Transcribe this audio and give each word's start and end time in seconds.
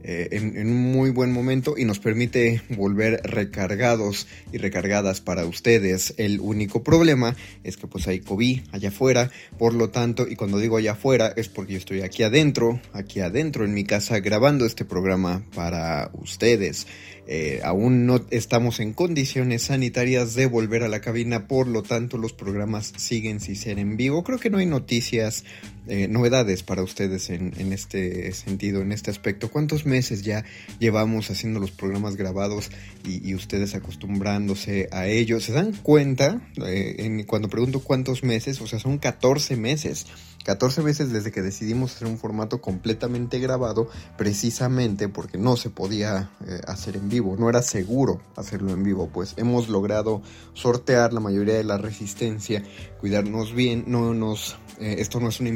eh, 0.05 0.29
en, 0.33 0.69
un 0.69 0.93
muy 0.93 1.11
buen 1.11 1.33
momento 1.33 1.75
y 1.77 1.85
nos 1.85 2.01
permite 2.01 2.63
volver 2.71 3.21
recargados 3.25 4.27
y 4.53 4.59
recargadas 4.59 5.21
para 5.21 5.45
ustedes. 5.45 6.15
El 6.17 6.41
único 6.41 6.83
problema 6.83 7.37
es 7.63 7.77
que 7.77 7.87
pues 7.87 8.09
hay 8.09 8.21
COVID 8.21 8.61
allá 8.73 8.89
afuera, 8.89 9.31
por 9.59 9.75
lo 9.75 9.91
tanto, 9.91 10.27
y 10.29 10.37
cuando 10.37 10.59
digo 10.59 10.77
allá 10.77 10.93
afuera 10.93 11.33
es 11.37 11.49
porque 11.49 11.75
yo 11.75 11.79
estoy 11.79 12.03
aquí 12.03 12.23
adentro, 12.23 12.81
aquí 12.93 13.21
adentro 13.21 13.65
en 13.65 13.75
mi 13.75 13.85
casa 13.85 14.21
grabando 14.21 14.67
este 14.67 14.85
programa 14.85 15.45
para 15.55 16.11
ustedes. 16.15 16.87
Eh, 17.29 17.61
aún 17.63 18.05
no 18.05 18.21
estamos 18.31 18.81
en 18.81 18.93
condiciones 18.93 19.63
sanitarias 19.63 20.35
de 20.35 20.47
volver 20.47 20.83
a 20.83 20.89
la 20.89 21.01
cabina, 21.01 21.47
por 21.47 21.69
lo 21.69 21.83
tanto 21.85 22.19
los 22.19 22.33
programas 22.33 22.93
siguen 22.97 23.39
sin 23.39 23.55
ser 23.55 23.79
en 23.79 23.97
vivo. 23.97 24.25
Creo 24.25 24.39
que 24.39 24.51
no 24.51 24.59
hay 24.59 24.67
noticias, 24.67 25.45
eh, 25.89 26.07
novedades 26.07 26.63
para 26.63 26.85
ustedes 26.85 27.29
en, 27.31 27.73
este 27.73 28.33
sentido, 28.33 28.83
en 28.83 28.93
este 28.93 29.11
aspecto. 29.11 29.51
¿Cuántos 29.51 29.85
meses 29.85 30.23
ya 30.23 30.45
llevamos 30.79 31.29
haciendo 31.31 31.59
los 31.59 31.73
programas 31.73 32.15
grabados 32.15 32.71
y, 33.05 33.35
ustedes 33.35 33.75
acostumbrándose 33.75 34.89
a 34.93 35.09
ello? 35.09 35.41
¿Se 35.41 35.53
dan 35.53 35.73
cuenta? 35.73 36.41
Eh, 36.65 37.25
cuando 37.27 37.49
pregunto 37.49 37.81
cuántos 37.81 38.23
meses, 38.23 38.61
o 38.61 38.69
sea, 38.69 38.79
son 38.79 38.99
14 38.99 39.57
meses. 39.57 40.07
14 40.45 40.83
veces 40.83 41.13
desde 41.13 41.31
que 41.31 41.43
decidimos 41.43 41.95
hacer 41.95 42.09
un 42.09 42.19
formato 42.19 42.61
completamente 42.61 43.39
grabado, 43.39 43.89
precisamente 44.17 45.09
porque 45.09 45.39
no 45.39 45.57
se 45.57 45.71
podía 45.71 46.31
eh, 46.47 46.61
hacer 46.67 46.97
en 46.97 47.09
vivo, 47.09 47.37
no 47.37 47.49
era 47.49 47.63
seguro 47.63 48.21
hacerlo 48.37 48.73
en 48.73 48.83
vivo, 48.83 49.09
pues 49.13 49.35
hemos 49.37 49.69
logrado 49.69 50.23
sortear 50.55 51.13
la 51.13 51.21
mayoría 51.21 51.55
de 51.55 51.65
la 51.65 51.79
resistencia, 51.79 52.63
cuidarnos 53.01 53.55
bien, 53.55 53.85
no 53.87 54.15
nos 54.15 54.57
esto 54.81 55.21
no 55.21 55.29
es 55.29 55.39
una 55.39 55.51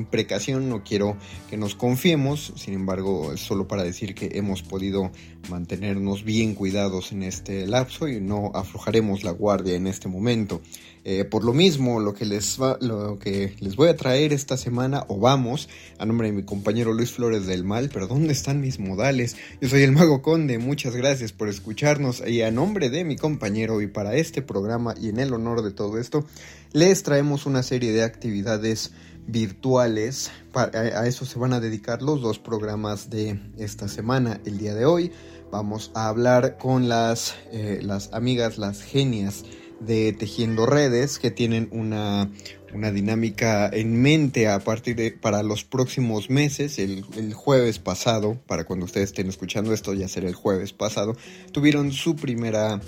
no 0.60 0.82
quiero 0.82 1.16
que 1.50 1.56
nos 1.56 1.74
confiemos, 1.74 2.52
sin 2.56 2.74
embargo 2.74 3.32
es 3.32 3.40
solo 3.40 3.68
para 3.68 3.84
decir 3.84 4.14
que 4.14 4.30
hemos 4.34 4.62
podido 4.62 5.10
mantenernos 5.50 6.24
bien 6.24 6.54
cuidados 6.54 7.12
en 7.12 7.22
este 7.22 7.66
lapso 7.66 8.08
y 8.08 8.20
no 8.20 8.50
aflojaremos 8.54 9.24
la 9.24 9.30
guardia 9.30 9.74
en 9.74 9.86
este 9.86 10.08
momento. 10.08 10.60
Eh, 11.08 11.24
por 11.24 11.44
lo 11.44 11.52
mismo, 11.52 12.00
lo 12.00 12.14
que, 12.14 12.24
les 12.24 12.60
va, 12.60 12.78
lo 12.80 13.20
que 13.20 13.54
les 13.60 13.76
voy 13.76 13.88
a 13.88 13.96
traer 13.96 14.32
esta 14.32 14.56
semana, 14.56 15.04
o 15.06 15.20
vamos, 15.20 15.68
a 15.98 16.04
nombre 16.04 16.26
de 16.26 16.32
mi 16.32 16.42
compañero 16.42 16.92
Luis 16.92 17.12
Flores 17.12 17.46
del 17.46 17.62
Mal, 17.62 17.90
pero 17.92 18.08
¿dónde 18.08 18.32
están 18.32 18.60
mis 18.60 18.80
modales? 18.80 19.36
Yo 19.60 19.68
soy 19.68 19.82
el 19.82 19.92
Mago 19.92 20.20
Conde, 20.20 20.58
muchas 20.58 20.96
gracias 20.96 21.30
por 21.30 21.48
escucharnos 21.48 22.24
y 22.26 22.42
a 22.42 22.50
nombre 22.50 22.90
de 22.90 23.04
mi 23.04 23.14
compañero 23.14 23.80
y 23.82 23.86
para 23.86 24.16
este 24.16 24.42
programa 24.42 24.96
y 25.00 25.08
en 25.08 25.20
el 25.20 25.32
honor 25.32 25.62
de 25.62 25.70
todo 25.70 25.96
esto, 25.98 26.26
les 26.72 27.04
traemos 27.04 27.46
una 27.46 27.62
serie 27.62 27.92
de 27.92 28.02
actividades 28.02 28.90
virtuales. 29.26 30.30
A 30.54 31.06
eso 31.06 31.24
se 31.24 31.38
van 31.38 31.52
a 31.52 31.60
dedicar 31.60 32.02
los 32.02 32.20
dos 32.20 32.38
programas 32.38 33.10
de 33.10 33.40
esta 33.58 33.88
semana. 33.88 34.40
El 34.44 34.58
día 34.58 34.74
de 34.74 34.86
hoy 34.86 35.12
vamos 35.50 35.90
a 35.94 36.08
hablar 36.08 36.58
con 36.58 36.88
las, 36.88 37.34
eh, 37.52 37.80
las 37.82 38.12
amigas, 38.12 38.58
las 38.58 38.82
genias 38.82 39.44
de 39.80 40.12
Tejiendo 40.12 40.66
Redes, 40.66 41.18
que 41.18 41.30
tienen 41.30 41.68
una, 41.70 42.30
una 42.72 42.90
dinámica 42.90 43.68
en 43.68 44.00
mente 44.00 44.48
a 44.48 44.60
partir 44.60 44.96
de 44.96 45.10
para 45.12 45.42
los 45.42 45.64
próximos 45.64 46.30
meses. 46.30 46.78
El, 46.78 47.04
el, 47.16 47.34
jueves 47.34 47.78
pasado, 47.78 48.40
para 48.46 48.64
cuando 48.64 48.86
ustedes 48.86 49.10
estén 49.10 49.28
escuchando 49.28 49.72
esto, 49.74 49.92
ya 49.92 50.08
será 50.08 50.28
el 50.28 50.34
jueves 50.34 50.72
pasado, 50.72 51.16
tuvieron 51.52 51.92
su 51.92 52.16
primera 52.16 52.80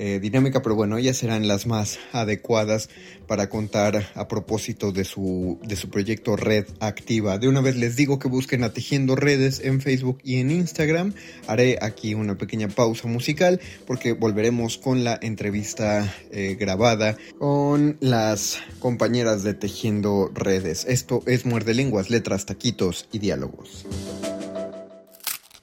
eh, 0.00 0.20
dinámica, 0.20 0.62
pero 0.62 0.76
bueno, 0.76 0.96
ellas 0.96 1.16
serán 1.16 1.48
las 1.48 1.66
más 1.66 1.98
adecuadas 2.12 2.88
para 3.26 3.48
contar 3.48 4.06
a 4.14 4.28
propósito 4.28 4.92
de 4.92 5.04
su, 5.04 5.58
de 5.64 5.74
su 5.74 5.90
proyecto 5.90 6.36
Red 6.36 6.66
Activa. 6.78 7.38
De 7.38 7.48
una 7.48 7.60
vez 7.60 7.74
les 7.76 7.96
digo 7.96 8.20
que 8.20 8.28
busquen 8.28 8.62
a 8.62 8.72
Tejiendo 8.72 9.16
Redes 9.16 9.58
en 9.58 9.80
Facebook 9.80 10.18
y 10.22 10.36
en 10.36 10.52
Instagram. 10.52 11.14
Haré 11.48 11.78
aquí 11.82 12.14
una 12.14 12.38
pequeña 12.38 12.68
pausa 12.68 13.08
musical 13.08 13.60
porque 13.88 14.12
volveremos 14.12 14.78
con 14.78 15.02
la 15.02 15.18
entrevista 15.20 16.14
eh, 16.30 16.56
grabada 16.58 17.16
con 17.38 17.96
las 17.98 18.60
compañeras 18.78 19.42
de 19.42 19.54
Tejiendo 19.54 20.30
Redes. 20.32 20.86
Esto 20.88 21.24
es 21.26 21.44
Muerde 21.44 21.74
Lenguas, 21.74 22.08
Letras, 22.08 22.46
Taquitos 22.46 23.08
y 23.10 23.18
Diálogos. 23.18 23.84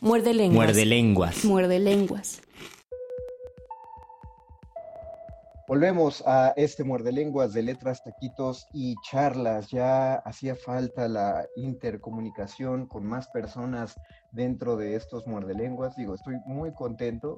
Muerde 0.02 0.34
lenguas. 0.34 0.56
Muerde 0.56 0.86
lenguas. 0.86 1.46
Muerde 1.46 1.80
lenguas. 1.80 2.42
Volvemos 5.68 6.24
a 6.28 6.54
este 6.58 6.84
muerde 6.84 7.12
lenguas 7.12 7.52
de 7.54 7.64
letras, 7.64 8.04
taquitos 8.04 8.68
y 8.72 8.94
charlas. 9.02 9.70
Ya 9.72 10.14
hacía 10.18 10.56
falta 10.56 11.08
la 11.08 11.48
intercomunicación 11.56 12.86
con 12.86 13.04
más 13.04 13.28
personas 13.30 14.00
dentro 14.32 14.78
de 14.78 14.96
estos 14.96 15.26
muerde 15.26 15.56
lenguas. 15.56 15.96
Digo, 15.96 16.14
estoy 16.14 16.36
muy 16.46 16.72
contento 16.72 17.38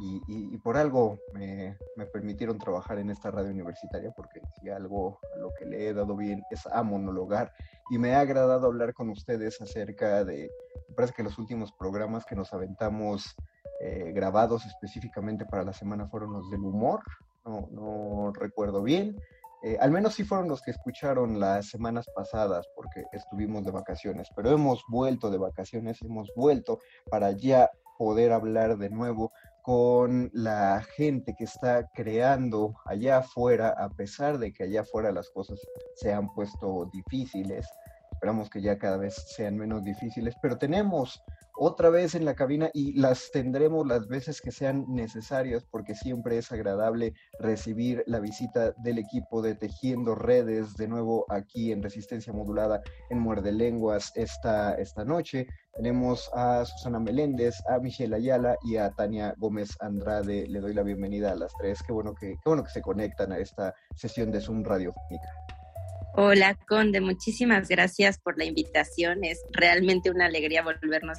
y, 0.00 0.58
por 0.58 0.76
algo 0.76 1.20
me, 1.32 1.76
permitieron 2.12 2.58
trabajar 2.58 2.98
en 2.98 3.10
esta 3.10 3.30
radio 3.30 3.50
universitaria, 3.50 4.10
porque 4.16 4.40
si 4.58 4.68
algo 4.68 5.20
a 5.36 5.38
lo 5.38 5.52
que 5.54 5.66
le 5.66 5.88
he 5.88 5.94
dado 5.94 6.16
bien 6.16 6.42
es 6.50 6.66
a 6.66 6.82
monologar 6.82 7.52
y 7.90 7.98
me 7.98 8.14
ha 8.14 8.20
agradado 8.20 8.66
hablar 8.66 8.94
con 8.94 9.10
ustedes 9.10 9.60
acerca 9.60 10.24
de, 10.24 10.50
me 10.88 10.94
parece 10.96 11.14
que 11.14 11.22
los 11.22 11.38
últimos 11.38 11.70
programas 11.70 12.24
que 12.24 12.34
nos 12.34 12.52
aventamos 12.52 13.36
eh, 13.80 14.10
grabados 14.12 14.66
específicamente 14.66 15.44
para 15.44 15.62
la 15.62 15.72
semana 15.72 16.08
fueron 16.08 16.32
los 16.32 16.50
del 16.50 16.60
humor, 16.60 17.02
no, 17.44 18.32
recuerdo 18.34 18.82
bien. 18.82 19.16
Eh, 19.62 19.76
al 19.78 19.90
menos 19.90 20.14
sí 20.14 20.24
fueron 20.24 20.48
los 20.48 20.62
que 20.62 20.70
escucharon 20.70 21.38
las 21.38 21.68
semanas 21.68 22.06
pasadas 22.14 22.66
porque 22.74 23.04
estuvimos 23.12 23.64
de 23.64 23.70
vacaciones, 23.70 24.28
pero 24.34 24.50
hemos 24.50 24.82
vuelto 24.88 25.30
de 25.30 25.36
vacaciones, 25.36 26.00
hemos 26.00 26.32
vuelto 26.34 26.80
para 27.10 27.32
ya 27.32 27.70
poder 27.98 28.32
hablar 28.32 28.78
de 28.78 28.88
nuevo 28.88 29.30
con 29.62 30.30
la 30.32 30.82
gente 30.96 31.34
que 31.36 31.44
está 31.44 31.86
creando 31.92 32.74
allá 32.86 33.18
afuera, 33.18 33.74
a 33.76 33.90
pesar 33.90 34.38
de 34.38 34.52
que 34.54 34.64
allá 34.64 34.80
afuera 34.80 35.12
las 35.12 35.28
cosas 35.28 35.60
se 35.96 36.10
han 36.10 36.32
puesto 36.32 36.88
difíciles. 36.92 37.68
Esperamos 38.12 38.48
que 38.48 38.62
ya 38.62 38.78
cada 38.78 38.96
vez 38.96 39.14
sean 39.14 39.56
menos 39.56 39.84
difíciles, 39.84 40.34
pero 40.40 40.56
tenemos 40.56 41.22
otra 41.62 41.90
vez 41.90 42.14
en 42.14 42.24
la 42.24 42.34
cabina 42.34 42.70
y 42.72 42.98
las 42.98 43.30
tendremos 43.32 43.86
las 43.86 44.08
veces 44.08 44.40
que 44.40 44.50
sean 44.50 44.86
necesarias 44.88 45.62
porque 45.70 45.94
siempre 45.94 46.38
es 46.38 46.50
agradable 46.52 47.12
recibir 47.38 48.02
la 48.06 48.18
visita 48.18 48.72
del 48.78 48.98
equipo 48.98 49.42
de 49.42 49.54
Tejiendo 49.54 50.14
Redes 50.14 50.74
de 50.78 50.88
nuevo 50.88 51.26
aquí 51.28 51.70
en 51.70 51.82
Resistencia 51.82 52.32
Modulada 52.32 52.80
en 53.10 53.18
Muerde 53.18 53.52
Lenguas 53.52 54.10
esta, 54.14 54.72
esta 54.76 55.04
noche. 55.04 55.48
Tenemos 55.74 56.30
a 56.34 56.64
Susana 56.64 56.98
Meléndez, 56.98 57.56
a 57.68 57.78
Michelle 57.78 58.16
Ayala 58.16 58.56
y 58.64 58.78
a 58.78 58.88
Tania 58.92 59.34
Gómez 59.36 59.76
Andrade. 59.80 60.46
Le 60.48 60.60
doy 60.60 60.72
la 60.72 60.82
bienvenida 60.82 61.32
a 61.32 61.36
las 61.36 61.52
tres. 61.60 61.82
Qué 61.86 61.92
bueno 61.92 62.14
que, 62.14 62.28
qué 62.28 62.46
bueno 62.46 62.64
que 62.64 62.70
se 62.70 62.80
conectan 62.80 63.32
a 63.32 63.38
esta 63.38 63.74
sesión 63.96 64.30
de 64.30 64.40
Zoom 64.40 64.64
Radiofónica. 64.64 65.28
Hola, 66.14 66.56
Conde, 66.66 67.02
muchísimas 67.02 67.68
gracias 67.68 68.18
por 68.18 68.38
la 68.38 68.46
invitación. 68.46 69.24
Es 69.24 69.42
realmente 69.52 70.10
una 70.10 70.24
alegría 70.24 70.62
volvernos 70.62 71.18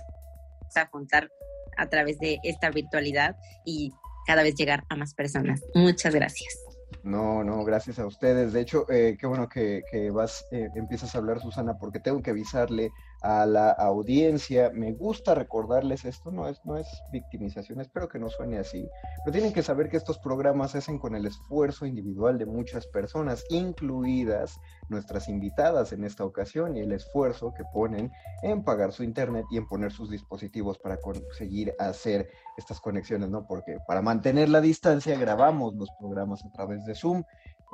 a 0.78 0.88
juntar 0.88 1.30
a 1.78 1.90
través 1.90 2.20
de 2.20 2.40
esta 2.44 2.70
virtualidad 2.70 3.36
y 3.66 3.92
cada 4.26 4.44
vez 4.44 4.56
llegar 4.56 4.84
a 4.90 4.96
más 4.96 5.14
personas. 5.14 5.62
Muchas 5.74 6.14
gracias. 6.14 6.60
No, 7.04 7.44
no, 7.44 7.64
gracias 7.64 8.00
a 8.00 8.06
ustedes. 8.06 8.54
De 8.54 8.62
hecho, 8.62 8.86
eh, 8.90 9.18
qué 9.20 9.26
bueno 9.26 9.50
que, 9.50 9.82
vas, 10.14 10.46
eh, 10.52 10.70
empiezas 10.76 11.16
a 11.16 11.18
hablar, 11.18 11.40
Susana, 11.40 11.78
porque 11.80 12.00
tengo 12.00 12.22
que 12.22 12.32
avisarle 12.32 12.92
a 13.22 13.46
la 13.46 13.72
audiencia. 13.72 14.72
Me 14.74 14.94
gusta 14.94 15.36
recordarles 15.36 16.06
esto, 16.06 16.32
no 16.32 16.48
es, 16.48 16.60
no 16.66 16.78
es 16.78 16.88
victimización, 17.12 17.80
espero 17.80 18.10
que 18.10 18.20
no 18.20 18.30
suene 18.30 18.58
así, 18.58 18.88
pero 19.24 19.32
tienen 19.32 19.54
que 19.54 19.64
saber 19.64 19.90
que 19.90 19.98
estos 19.98 20.18
programas 20.20 20.72
se 20.72 20.80
hacen 20.80 20.98
con 20.98 21.16
el 21.16 21.26
esfuerzo 21.26 21.86
individual 21.86 22.38
de 22.38 22.46
muchas 22.46 22.88
personas, 22.88 23.44
incluidas 23.50 24.60
nuestras 24.90 25.30
invitadas 25.30 25.94
en 25.94 26.04
esta 26.04 26.26
ocasión, 26.26 26.76
y 26.76 26.82
el 26.82 26.92
esfuerzo 26.92 27.54
que 27.54 27.64
ponen 27.74 28.12
en 28.42 28.64
pagar 28.64 28.92
su 28.92 29.04
internet 29.04 29.46
y 29.52 29.58
en 29.58 29.68
poner 29.68 29.92
sus 29.92 30.10
dispositivos 30.10 30.78
para 30.80 30.98
conseguir 30.98 31.74
hacer 31.80 32.30
estas 32.58 32.80
conexiones, 32.80 33.30
¿no? 33.30 33.46
Porque 33.48 33.78
para 33.88 34.02
mantener 34.02 34.50
la 34.50 34.62
distancia 34.62 35.18
grabamos 35.18 35.76
los 35.76 35.90
programas 36.00 36.44
a 36.46 36.52
través 36.52 36.86
de 36.86 36.96
Zoom 36.96 37.24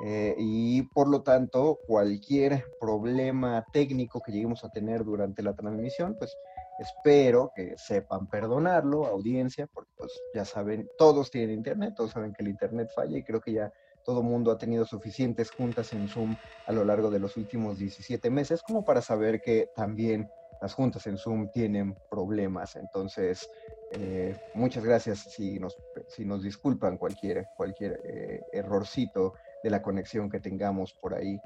eh, 0.04 0.34
y 0.38 0.82
por 0.82 1.08
lo 1.08 1.22
tanto, 1.22 1.78
cualquier 1.86 2.64
problema 2.80 3.64
técnico 3.72 4.20
que 4.20 4.32
lleguemos 4.32 4.64
a 4.64 4.70
tener 4.70 5.04
durante 5.04 5.42
la 5.42 5.54
transmisión, 5.54 6.16
pues 6.18 6.36
espero 6.78 7.50
que 7.54 7.76
sepan 7.76 8.28
perdonarlo, 8.28 9.06
audiencia, 9.06 9.66
porque 9.66 9.90
pues 9.96 10.12
ya 10.32 10.44
saben, 10.44 10.88
todos 10.96 11.30
tienen 11.30 11.56
internet, 11.56 11.94
todos 11.96 12.12
saben 12.12 12.32
que 12.32 12.42
el 12.42 12.48
internet 12.48 12.90
falla 12.94 13.18
y 13.18 13.24
creo 13.24 13.40
que 13.40 13.52
ya 13.52 13.72
todo 14.04 14.22
mundo 14.22 14.52
ha 14.52 14.58
tenido 14.58 14.84
suficientes 14.84 15.50
juntas 15.50 15.92
en 15.92 16.08
Zoom 16.08 16.36
a 16.66 16.72
lo 16.72 16.84
largo 16.84 17.10
de 17.10 17.18
los 17.18 17.36
últimos 17.36 17.78
17 17.78 18.30
meses 18.30 18.62
como 18.62 18.84
para 18.84 19.02
saber 19.02 19.40
que 19.40 19.68
también 19.74 20.30
las 20.60 20.74
juntas 20.74 21.06
en 21.06 21.18
Zoom 21.18 21.50
tienen 21.50 21.94
problemas. 22.10 22.76
Entonces, 22.76 23.48
eh, 23.92 24.36
muchas 24.54 24.84
gracias 24.84 25.18
si 25.18 25.58
nos, 25.58 25.76
si 26.08 26.24
nos 26.24 26.42
disculpan 26.42 26.96
cualquier, 26.98 27.46
cualquier 27.56 28.00
eh, 28.04 28.40
errorcito 28.52 29.34
de 29.62 29.70
la 29.70 29.82
conexión 29.82 30.30
que 30.30 30.40
tengamos 30.40 30.92
por 30.94 31.14
ahí. 31.14 31.40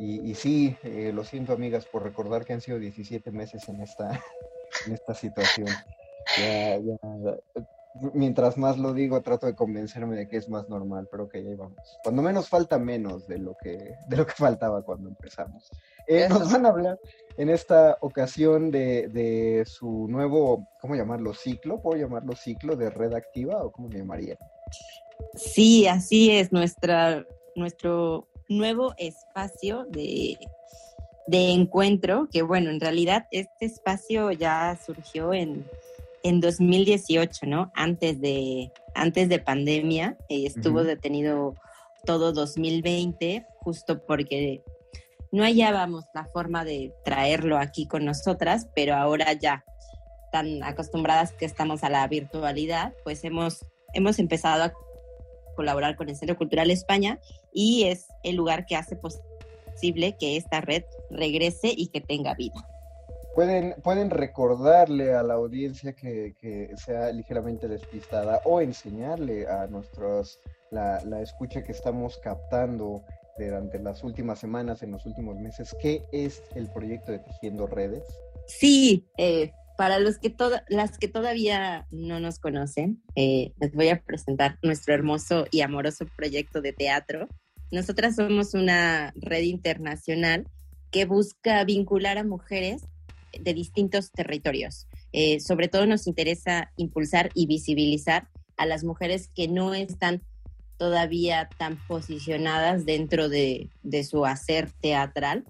Y, 0.00 0.34
sí, 0.34 0.76
eh, 0.84 1.10
lo 1.12 1.24
siento 1.24 1.52
amigas 1.52 1.84
por 1.84 2.04
recordar 2.04 2.44
que 2.44 2.52
han 2.52 2.60
sido 2.60 2.78
17 2.78 3.32
meses 3.32 3.68
en 3.68 3.80
esta, 3.80 4.12
en 4.86 4.92
esta 4.92 5.12
situación. 5.12 5.66
mientras 8.14 8.56
más 8.56 8.78
lo 8.78 8.94
digo, 8.94 9.20
trato 9.22 9.46
de 9.46 9.56
convencerme 9.56 10.14
de 10.14 10.28
que 10.28 10.36
es 10.36 10.48
más 10.48 10.68
normal, 10.68 11.08
pero 11.10 11.28
que 11.28 11.42
ya 11.42 11.50
vamos. 11.56 11.98
Cuando 12.04 12.22
menos 12.22 12.48
falta 12.48 12.78
menos 12.78 13.26
de 13.26 13.38
lo 13.38 13.56
que, 13.60 13.96
de 14.06 14.16
lo 14.16 14.24
que 14.24 14.34
faltaba 14.34 14.82
cuando 14.82 15.08
empezamos. 15.08 15.68
Eh, 16.06 16.28
nos 16.28 16.52
van 16.52 16.66
a 16.66 16.68
hablar 16.68 17.00
en 17.36 17.48
esta 17.48 17.98
ocasión 18.00 18.70
de, 18.70 19.08
de, 19.08 19.64
su 19.66 20.06
nuevo, 20.08 20.68
¿cómo 20.80 20.94
llamarlo? 20.94 21.34
Ciclo, 21.34 21.82
¿puedo 21.82 22.00
llamarlo 22.00 22.36
ciclo 22.36 22.76
de 22.76 22.90
red 22.90 23.14
activa 23.14 23.64
o 23.64 23.72
cómo 23.72 23.88
le 23.88 23.98
llamaría? 23.98 24.38
Sí, 25.34 25.88
así 25.88 26.30
es, 26.30 26.52
nuestra 26.52 27.26
nuestro 27.58 28.28
nuevo 28.48 28.94
espacio 28.96 29.84
de, 29.90 30.38
encuentro, 31.30 32.28
que 32.32 32.42
bueno, 32.42 32.70
en 32.70 32.80
realidad 32.80 33.26
este 33.30 33.66
espacio 33.66 34.32
ya 34.32 34.78
surgió 34.84 35.34
en, 35.34 35.66
en 36.22 36.40
2018, 36.40 37.46
¿no? 37.46 37.70
Antes 37.74 38.20
de, 38.20 38.72
antes 38.94 39.28
de 39.28 39.38
pandemia, 39.38 40.16
eh, 40.28 40.46
estuvo 40.46 40.84
detenido 40.84 41.54
todo 42.04 42.32
2020, 42.32 43.44
justo 43.60 44.00
porque 44.06 44.62
no 45.30 45.44
hallábamos 45.44 46.04
la 46.14 46.24
forma 46.24 46.64
de 46.64 46.94
traerlo 47.04 47.58
aquí 47.58 47.86
con 47.86 48.04
nosotras, 48.04 48.68
pero 48.74 48.94
ahora 48.94 49.32
ya 49.34 49.64
tan 50.32 50.62
acostumbradas 50.62 51.32
que 51.32 51.44
estamos 51.44 51.84
a 51.84 51.90
la 51.90 52.06
virtualidad, 52.06 52.94
pues 53.04 53.24
hemos, 53.24 53.64
hemos 53.92 54.18
empezado 54.18 54.64
a 54.64 54.72
colaborar 55.58 55.96
con 55.96 56.08
el 56.08 56.14
Centro 56.14 56.38
Cultural 56.38 56.70
España 56.70 57.18
y 57.52 57.88
es 57.88 58.06
el 58.22 58.36
lugar 58.36 58.64
que 58.64 58.76
hace 58.76 58.94
posible 58.94 60.16
que 60.16 60.36
esta 60.36 60.60
red 60.60 60.84
regrese 61.10 61.72
y 61.76 61.88
que 61.88 62.00
tenga 62.00 62.34
vida. 62.34 62.64
Pueden, 63.34 63.74
pueden 63.82 64.10
recordarle 64.10 65.14
a 65.14 65.24
la 65.24 65.34
audiencia 65.34 65.94
que, 65.94 66.34
que 66.40 66.70
sea 66.76 67.10
ligeramente 67.10 67.66
despistada 67.66 68.40
o 68.44 68.60
enseñarle 68.60 69.48
a 69.48 69.66
nuestros 69.66 70.38
la, 70.70 71.02
la 71.04 71.22
escucha 71.22 71.64
que 71.64 71.72
estamos 71.72 72.18
captando 72.18 73.02
durante 73.36 73.80
las 73.80 74.04
últimas 74.04 74.38
semanas, 74.38 74.84
en 74.84 74.92
los 74.92 75.06
últimos 75.06 75.36
meses, 75.40 75.74
¿qué 75.80 76.02
es 76.12 76.40
el 76.54 76.68
proyecto 76.68 77.10
de 77.10 77.18
Tejiendo 77.18 77.66
Redes? 77.66 78.04
Sí, 78.46 79.08
eh, 79.16 79.50
para 79.78 80.00
los 80.00 80.18
que 80.18 80.34
las 80.70 80.98
que 80.98 81.06
todavía 81.06 81.86
no 81.92 82.18
nos 82.18 82.40
conocen, 82.40 83.00
eh, 83.14 83.52
les 83.60 83.72
voy 83.72 83.90
a 83.90 84.02
presentar 84.02 84.58
nuestro 84.60 84.92
hermoso 84.92 85.46
y 85.52 85.60
amoroso 85.60 86.04
proyecto 86.16 86.60
de 86.60 86.72
teatro. 86.72 87.28
Nosotras 87.70 88.16
somos 88.16 88.54
una 88.54 89.12
red 89.14 89.42
internacional 89.42 90.48
que 90.90 91.04
busca 91.04 91.62
vincular 91.62 92.18
a 92.18 92.24
mujeres 92.24 92.82
de 93.40 93.54
distintos 93.54 94.10
territorios. 94.10 94.88
Eh, 95.12 95.38
sobre 95.38 95.68
todo 95.68 95.86
nos 95.86 96.08
interesa 96.08 96.72
impulsar 96.76 97.30
y 97.34 97.46
visibilizar 97.46 98.26
a 98.56 98.66
las 98.66 98.82
mujeres 98.82 99.30
que 99.32 99.46
no 99.46 99.74
están 99.74 100.22
todavía 100.76 101.50
tan 101.56 101.78
posicionadas 101.86 102.84
dentro 102.84 103.28
de, 103.28 103.70
de 103.84 104.02
su 104.02 104.26
hacer 104.26 104.72
teatral 104.80 105.44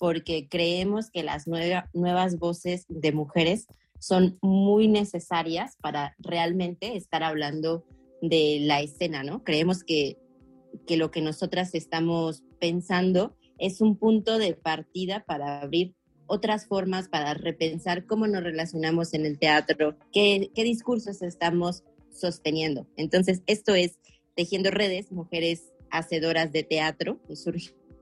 porque 0.00 0.48
creemos 0.48 1.10
que 1.10 1.22
las 1.22 1.46
nuevas 1.46 2.38
voces 2.38 2.86
de 2.88 3.12
mujeres 3.12 3.66
son 3.98 4.38
muy 4.40 4.88
necesarias 4.88 5.76
para 5.82 6.16
realmente 6.18 6.96
estar 6.96 7.22
hablando 7.22 7.84
de 8.22 8.60
la 8.62 8.80
escena, 8.80 9.22
¿no? 9.24 9.44
Creemos 9.44 9.84
que, 9.84 10.16
que 10.86 10.96
lo 10.96 11.10
que 11.10 11.20
nosotras 11.20 11.74
estamos 11.74 12.44
pensando 12.58 13.36
es 13.58 13.82
un 13.82 13.94
punto 13.94 14.38
de 14.38 14.54
partida 14.54 15.22
para 15.26 15.60
abrir 15.60 15.94
otras 16.26 16.66
formas, 16.66 17.10
para 17.10 17.34
repensar 17.34 18.06
cómo 18.06 18.26
nos 18.26 18.42
relacionamos 18.42 19.12
en 19.12 19.26
el 19.26 19.38
teatro, 19.38 19.98
qué, 20.14 20.50
qué 20.54 20.64
discursos 20.64 21.20
estamos 21.20 21.84
sosteniendo. 22.10 22.86
Entonces, 22.96 23.42
esto 23.46 23.74
es 23.74 23.98
Tejiendo 24.34 24.70
Redes, 24.70 25.12
Mujeres 25.12 25.74
Hacedoras 25.90 26.52
de 26.52 26.62
Teatro. 26.62 27.20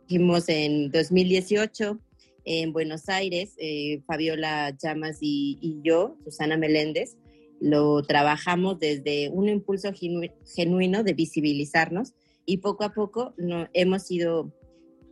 Surgimos 0.09 0.49
en 0.49 0.91
2018 0.91 1.99
en 2.47 2.73
Buenos 2.73 3.11
Aires, 3.11 3.53
eh, 3.59 4.01
Fabiola 4.07 4.71
Llamas 4.71 5.19
y, 5.21 5.83
yo, 5.85 6.17
Susana 6.25 6.57
Meléndez, 6.57 7.19
lo 7.61 8.03
trabajamos 8.03 8.79
desde 8.79 9.29
un 9.29 9.51
impulso 9.51 9.91
genuino 10.47 11.03
de 11.03 11.13
visibilizarnos 11.13 12.15
y 12.47 12.57
poco 12.57 12.85
a 12.85 12.95
poco 12.95 13.35
no, 13.37 13.69
hemos 13.75 14.11
ido 14.11 14.51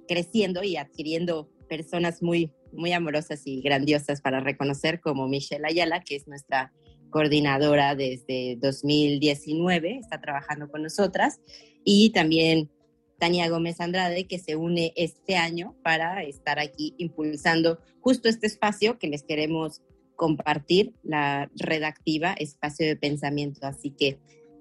creciendo 0.09 0.65
y 0.65 0.79
adquiriendo 0.79 1.51
personas 1.69 2.23
muy, 2.23 2.51
muy 2.73 2.93
amorosas 2.93 3.43
y 3.45 3.61
grandiosas 3.61 4.23
para 4.23 4.41
reconocer 4.41 5.03
como 5.03 5.29
Michelle 5.29 5.67
Ayala, 5.67 6.01
que 6.01 6.17
es 6.17 6.27
nuestra 6.27 6.73
coordinadora 7.11 7.95
desde 7.97 8.57
2019, 8.63 9.99
está 9.99 10.23
trabajando 10.23 10.71
con 10.71 10.83
nosotras, 10.83 11.39
y 11.85 12.11
también 12.11 12.71
Tania 13.19 13.49
Gómez 13.49 13.81
Andrade, 13.81 14.27
que 14.27 14.39
se 14.39 14.57
une 14.57 14.93
este 14.97 15.37
año 15.37 15.77
para 15.83 16.23
estar 16.23 16.59
aquí 16.59 16.95
impulsando 16.99 17.81
justo 18.01 18.29
este 18.29 18.47
espacio 18.47 18.99
que 18.99 19.09
les 19.09 19.23
queremos 19.23 19.83
compartir, 20.17 20.95
la 21.03 21.51
redactiva, 21.55 22.33
espacio 22.33 22.87
de 22.87 22.97
pensamiento. 22.97 23.67
Así 23.67 23.91
que, 23.91 24.19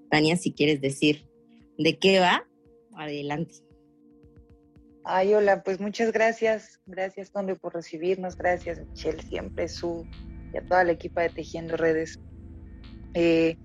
Tania, 0.09 0.37
si 0.37 0.51
quieres 0.51 0.81
decir 0.81 1.27
de 1.77 1.97
qué 1.97 2.19
va, 2.19 2.45
adelante. 2.95 3.55
Ay, 5.03 5.33
hola, 5.33 5.63
pues 5.63 5.79
muchas 5.79 6.11
gracias. 6.11 6.81
Gracias, 6.85 7.29
Conde, 7.29 7.55
por 7.55 7.73
recibirnos. 7.73 8.35
Gracias, 8.35 8.83
Michelle, 8.85 9.21
siempre, 9.21 9.67
su 9.67 10.05
y 10.53 10.57
a 10.57 10.65
toda 10.65 10.83
la 10.83 10.93
equipa 10.93 11.21
de 11.21 11.29
Tejiendo 11.29 11.77
Redes. 11.77 12.19
Eh, 13.13 13.57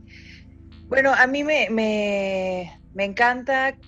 bueno, 0.89 1.13
a 1.15 1.27
mí 1.27 1.43
me, 1.45 1.71
me, 1.71 2.81
me 2.93 3.05
encanta 3.05 3.79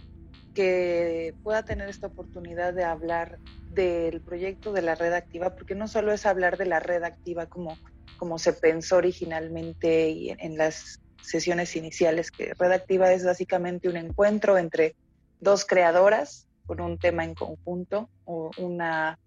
que 0.55 1.35
pueda 1.43 1.65
tener 1.65 1.89
esta 1.89 2.09
oportunidad 2.09 2.75
de 2.75 2.85
hablar 2.85 3.39
del 3.71 4.21
proyecto 4.21 4.73
de 4.73 4.83
la 4.83 4.95
red 4.95 5.13
activa, 5.13 5.55
porque 5.55 5.75
no 5.75 5.89
solo 5.89 6.13
es 6.13 6.27
hablar 6.27 6.57
de 6.59 6.67
la 6.67 6.81
red 6.81 7.03
activa 7.05 7.47
como, 7.47 7.79
como 8.19 8.39
se 8.39 8.53
pensó 8.53 8.97
originalmente 8.97 10.11
y 10.11 10.31
en, 10.31 10.57
las 10.59 11.01
sesiones 11.23 11.77
iniciales, 11.77 12.31
que 12.31 12.53
red 12.59 12.73
activa 12.73 13.13
es 13.13 13.25
básicamente 13.25 13.89
un 13.89 13.97
encuentro 13.97 14.59
entre 14.59 14.97
dos 15.41 15.65
creadoras 15.65 16.49
con 16.67 16.81
un 16.81 16.99
tema 16.99 17.25
en 17.25 17.35
conjunto 17.35 18.11
o 18.25 18.51
una 18.59 19.19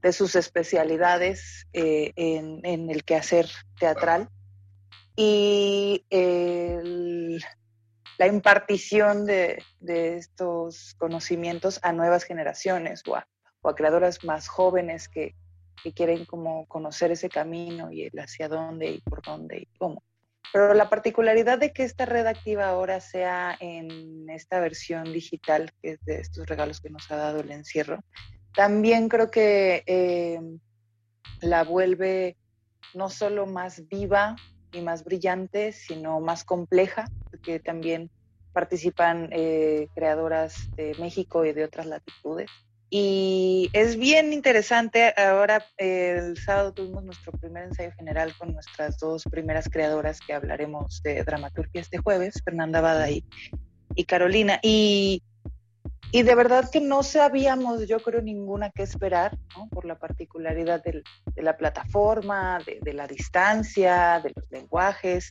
de 0.00 0.12
sus 0.12 0.34
especialidades 0.34 1.66
eh, 1.72 2.12
en, 2.16 2.60
en, 2.64 2.90
el 2.90 3.04
quehacer 3.04 3.48
teatral. 3.78 4.28
Y 5.14 6.04
el, 6.10 6.51
la 8.22 8.28
impartición 8.28 9.26
de, 9.26 9.64
estos 9.80 10.94
conocimientos 10.96 11.80
a 11.82 11.92
nuevas 11.92 12.22
generaciones 12.22 13.02
o 13.08 13.16
a, 13.16 13.26
creadoras 13.74 14.22
más 14.22 14.46
jóvenes 14.46 15.08
que, 15.08 15.34
quieren 15.96 16.24
como 16.26 16.64
conocer 16.66 17.10
ese 17.10 17.28
camino 17.28 17.90
y 17.90 18.04
el 18.04 18.16
hacia 18.20 18.46
dónde 18.46 18.92
y 18.92 19.00
por 19.00 19.22
dónde 19.22 19.62
y 19.62 19.66
cómo. 19.76 20.04
Pero 20.52 20.72
la 20.72 20.88
particularidad 20.88 21.58
de 21.58 21.72
que 21.72 21.82
esta 21.82 22.06
red 22.06 22.24
activa 22.26 22.68
ahora 22.68 23.00
sea 23.00 23.56
en 23.58 24.30
esta 24.30 24.60
versión 24.60 25.12
digital, 25.12 25.72
que 25.82 25.94
es 25.94 26.04
de 26.04 26.20
estos 26.20 26.46
regalos 26.46 26.80
que 26.80 26.90
nos 26.90 27.10
ha 27.10 27.16
dado 27.16 27.40
el 27.40 27.50
encierro, 27.50 27.98
también 28.54 29.08
creo 29.08 29.32
que 29.32 29.82
eh, 29.86 30.40
la 31.40 31.64
vuelve 31.64 32.36
no 32.94 33.10
solo 33.10 33.46
más 33.46 33.88
viva 33.88 34.36
y 34.70 34.80
más 34.80 35.02
brillante, 35.02 35.72
sino 35.72 36.20
más 36.20 36.44
compleja, 36.44 37.06
porque 37.42 37.58
también 37.58 38.08
participan 38.52 39.28
eh, 39.32 39.88
creadoras 39.94 40.70
de 40.76 40.94
México 41.00 41.44
y 41.44 41.52
de 41.52 41.64
otras 41.64 41.86
latitudes. 41.86 42.48
Y 42.88 43.70
es 43.72 43.96
bien 43.96 44.32
interesante, 44.32 45.14
ahora 45.16 45.64
el 45.78 46.36
sábado 46.36 46.72
tuvimos 46.72 47.02
nuestro 47.02 47.32
primer 47.32 47.64
ensayo 47.64 47.90
general 47.96 48.32
con 48.38 48.52
nuestras 48.52 48.98
dos 48.98 49.24
primeras 49.24 49.68
creadoras 49.68 50.20
que 50.20 50.34
hablaremos 50.34 51.02
de 51.02 51.24
dramaturgia 51.24 51.80
este 51.80 51.98
jueves, 51.98 52.42
Fernanda 52.44 52.80
Bada 52.82 53.08
y, 53.10 53.24
Carolina. 54.04 54.60
Y 54.62 55.22
y 56.14 56.24
de 56.24 56.34
verdad 56.34 56.68
que 56.70 56.82
no 56.82 57.02
sabíamos, 57.02 57.88
yo 57.88 57.98
creo, 58.00 58.20
ninguna 58.20 58.68
que 58.68 58.82
esperar, 58.82 59.38
por 59.70 59.86
la 59.86 59.98
particularidad 59.98 60.84
de 60.84 61.02
la 61.36 61.56
plataforma, 61.56 62.58
de, 62.82 62.92
la 62.92 63.06
distancia, 63.06 64.20
de 64.22 64.30
los 64.36 64.50
lenguajes. 64.50 65.30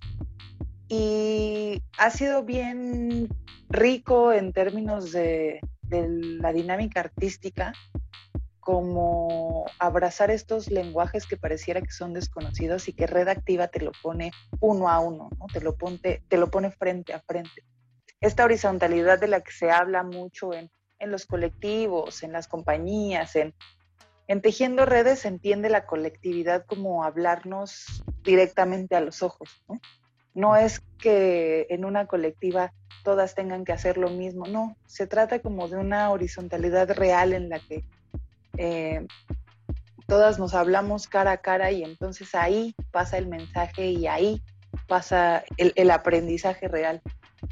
Y 0.94 1.82
ha 1.98 2.10
sido 2.10 2.44
bien 2.44 3.30
rico 3.70 4.34
en 4.34 4.52
términos 4.52 5.14
de, 5.14 5.62
de 5.84 6.10
la 6.10 6.52
dinámica 6.52 7.00
artística, 7.00 7.72
como 8.60 9.66
abrazar 9.80 10.32
estos 10.32 10.70
lenguajes 10.70 11.26
que 11.26 11.38
pareciera 11.38 11.82
que 11.82 11.92
son 11.92 12.14
desconocidos 12.14 12.90
y 12.90 12.94
que 12.94 13.08
Redactiva 13.08 13.70
te 13.70 13.82
lo 13.82 13.92
pone 14.04 14.32
uno 14.60 14.90
a 14.90 15.00
uno, 15.00 15.30
¿no? 15.40 15.46
te, 15.48 15.62
lo 15.62 15.78
ponte, 15.78 16.24
te 16.28 16.38
lo 16.38 16.52
pone 16.52 16.72
frente 16.72 17.14
a 17.14 17.22
frente 17.22 17.64
esta 18.22 18.46
horizontalidad 18.46 19.20
de 19.20 19.28
la 19.28 19.42
que 19.42 19.52
se 19.52 19.72
habla 19.72 20.04
mucho 20.04 20.54
en, 20.54 20.70
los 21.00 21.26
colectivos, 21.26 22.22
en 22.22 22.32
las 22.32 22.48
compañías, 22.48 23.36
en, 23.36 23.56
en 24.28 24.42
tejiendo 24.42 24.86
redes 24.86 25.20
se 25.20 25.28
entiende 25.28 25.70
la 25.70 25.88
colectividad 25.88 26.64
como 26.68 27.04
hablarnos 27.04 28.04
directamente 28.24 28.96
a 28.96 29.02
los 29.02 29.24
ojos. 29.24 29.64
¿no? 29.68 29.80
No 30.34 30.56
es 30.56 30.82
que 31.00 31.68
en 31.70 31.86
una 31.86 32.08
colectiva 32.08 32.74
todas 33.04 33.36
tengan 33.36 33.66
que 33.66 33.74
hacer 33.74 33.98
lo 33.98 34.10
mismo, 34.10 34.46
no, 34.48 34.76
se 34.86 35.08
trata 35.08 35.40
como 35.40 35.68
de 35.68 35.78
una 35.78 36.10
horizontalidad 36.12 36.92
real 36.92 37.34
en 37.34 37.50
la 37.50 37.60
que 37.60 37.84
eh, 38.58 39.06
todas 40.08 40.40
nos 40.40 40.54
hablamos 40.54 41.08
cara 41.08 41.32
a 41.32 41.38
cara 41.38 41.72
y 41.72 41.84
entonces 41.84 42.36
ahí 42.36 42.76
pasa 42.92 43.18
el 43.18 43.28
mensaje 43.28 43.88
y 43.88 44.08
ahí 44.08 44.42
pasa 44.88 45.44
el 45.58 45.92
aprendizaje 45.92 46.68
real 46.68 47.02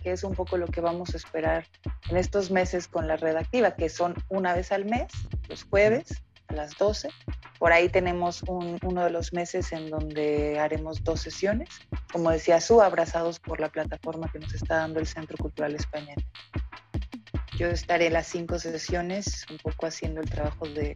que 0.02 0.12
es 0.12 0.24
un 0.24 0.34
poco 0.34 0.58
lo 0.58 0.68
que 0.68 0.82
vamos 0.82 1.14
a 1.14 1.18
esperar 1.18 1.66
en 2.10 2.18
estos 2.18 2.52
meses 2.52 2.88
con 2.88 3.08
la 3.08 3.18
redactiva, 3.18 3.76
que 3.76 3.90
son 3.90 4.16
una 4.30 4.54
vez 4.54 4.72
al 4.72 4.86
mes, 4.86 5.08
los 5.48 5.64
jueves 5.64 6.22
a 6.50 6.53
las 6.53 6.77
12. 6.77 7.10
Por 7.58 7.72
ahí 7.72 7.89
tenemos 7.89 8.44
uno 8.48 9.03
de 9.03 9.10
los 9.10 9.34
meses 9.34 9.72
en 9.72 9.89
donde 9.89 10.60
haremos 10.60 11.03
dos 11.03 11.22
sesiones, 11.22 11.70
como 12.12 12.32
decía 12.32 12.62
Su, 12.62 12.82
abrazados 12.82 13.39
por 13.39 13.60
la 13.60 13.70
plataforma 13.70 14.32
que 14.32 14.39
nos 14.39 14.53
está 14.53 14.77
dando 14.77 15.00
el 15.00 15.08
Centro 15.08 15.38
Cultural 15.38 15.75
Español. 15.75 16.24
Yo 17.58 17.68
estaré 17.68 18.10
las 18.10 18.27
cinco 18.27 18.58
sesiones, 18.58 19.46
un 19.51 19.58
poco 19.58 19.86
haciendo 19.86 20.22
el 20.22 20.29
trabajo 20.29 20.65
de, 20.65 20.96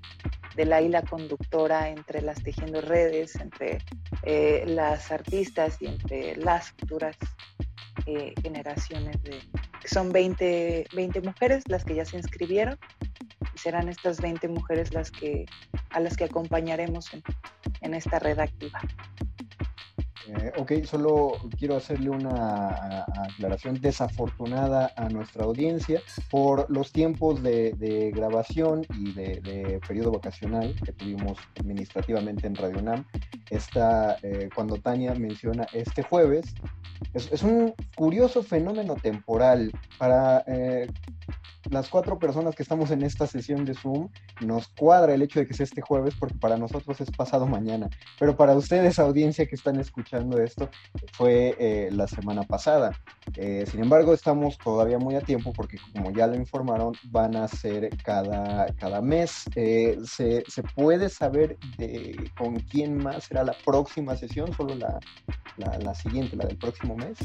de 0.55 0.65
la 0.65 0.81
isla 0.81 1.01
conductora 1.01 1.89
entre 1.89 2.21
las 2.21 2.41
tejiendo 2.41 2.79
redes, 2.81 3.35
entre 3.35 3.79
eh, 4.23 4.63
las 4.65 5.11
artistas 5.11 5.81
y 5.81 5.87
entre 5.87 6.37
las 6.37 6.71
futuras 6.71 7.17
eh, 8.05 8.33
generaciones 8.41 9.21
de, 9.23 9.39
son 9.85 10.11
20, 10.11 10.87
20 10.95 11.21
mujeres 11.21 11.63
las 11.67 11.83
que 11.83 11.95
ya 11.95 12.05
se 12.05 12.17
inscribieron 12.17 12.77
serán 13.55 13.89
estas 13.89 14.21
20 14.21 14.47
mujeres 14.47 14.93
las 14.93 15.11
que, 15.11 15.45
a 15.89 15.99
las 15.99 16.17
que 16.17 16.25
acompañaremos 16.25 17.11
en 17.81 17.93
esta 17.93 18.19
red 18.19 18.39
activa. 18.39 18.79
Eh, 20.27 20.53
ok, 20.57 20.71
solo 20.85 21.33
quiero 21.57 21.75
hacerle 21.75 22.09
una 22.09 23.05
aclaración 23.29 23.79
desafortunada 23.81 24.91
a 24.95 25.09
nuestra 25.09 25.43
audiencia 25.43 26.01
por 26.31 26.69
los 26.69 26.91
tiempos 26.91 27.43
de, 27.43 28.11
grabación 28.15 28.85
y 28.97 29.11
de, 29.13 29.79
periodo 29.85 30.11
vacacional 30.11 30.75
que 30.85 30.93
tuvimos 30.93 31.37
administrativamente 31.59 32.47
en 32.47 32.55
Radio 32.55 32.81
NAM. 32.81 33.05
Está, 33.49 34.17
eh, 34.23 34.49
cuando 34.55 34.77
Tania 34.77 35.13
menciona 35.13 35.67
este 35.73 36.03
jueves, 36.03 36.55
es, 37.13 37.43
un 37.43 37.73
curioso 37.95 38.43
fenómeno 38.43 38.95
temporal 38.95 39.71
para 39.97 40.43
eh, 40.47 40.87
las 41.69 41.89
cuatro 41.89 42.17
personas 42.19 42.55
que 42.55 42.63
estamos 42.63 42.91
en 42.91 43.03
esta 43.03 43.27
sesión 43.27 43.65
de 43.65 43.73
Zoom, 43.73 44.09
nos 44.41 44.67
cuadra 44.67 45.13
el 45.13 45.21
hecho 45.21 45.39
de 45.39 45.47
que 45.47 45.53
sea 45.53 45.65
este 45.65 45.81
jueves 45.81 46.13
porque 46.19 46.35
para 46.35 46.57
nosotros 46.57 46.99
es 47.01 47.11
pasado 47.11 47.45
mañana, 47.45 47.89
pero 48.19 48.35
para 48.35 48.53
ustedes, 48.55 48.99
audiencia 48.99 49.45
que 49.45 49.55
están 49.55 49.79
escuchando 49.79 50.12
esto, 50.43 50.69
fue 51.13 51.55
eh, 51.59 51.89
la 51.91 52.07
semana 52.07 52.43
pasada. 52.43 52.91
Eh, 53.35 53.65
sin 53.69 53.81
embargo, 53.81 54.13
estamos 54.13 54.57
todavía 54.57 54.99
muy 54.99 55.15
a 55.15 55.21
tiempo 55.21 55.53
porque 55.53 55.77
como 55.93 56.11
ya 56.11 56.27
lo 56.27 56.35
informaron, 56.35 56.93
van 57.05 57.35
a 57.35 57.47
ser 57.47 57.89
cada, 58.03 58.67
cada 58.75 59.01
mes. 59.01 59.45
Eh, 59.55 59.97
¿se, 60.05 60.43
¿se, 60.47 60.63
puede 60.63 61.09
saber 61.09 61.57
de, 61.77 62.31
con 62.37 62.59
quién 62.59 62.97
más 62.97 63.25
será 63.25 63.43
la 63.43 63.55
próxima 63.65 64.15
sesión? 64.15 64.53
¿Solo 64.53 64.75
la, 64.75 64.99
la, 65.57 65.77
la, 65.79 65.95
siguiente, 65.95 66.35
la 66.35 66.45
del 66.45 66.57
próximo 66.57 66.95
mes? 66.95 67.17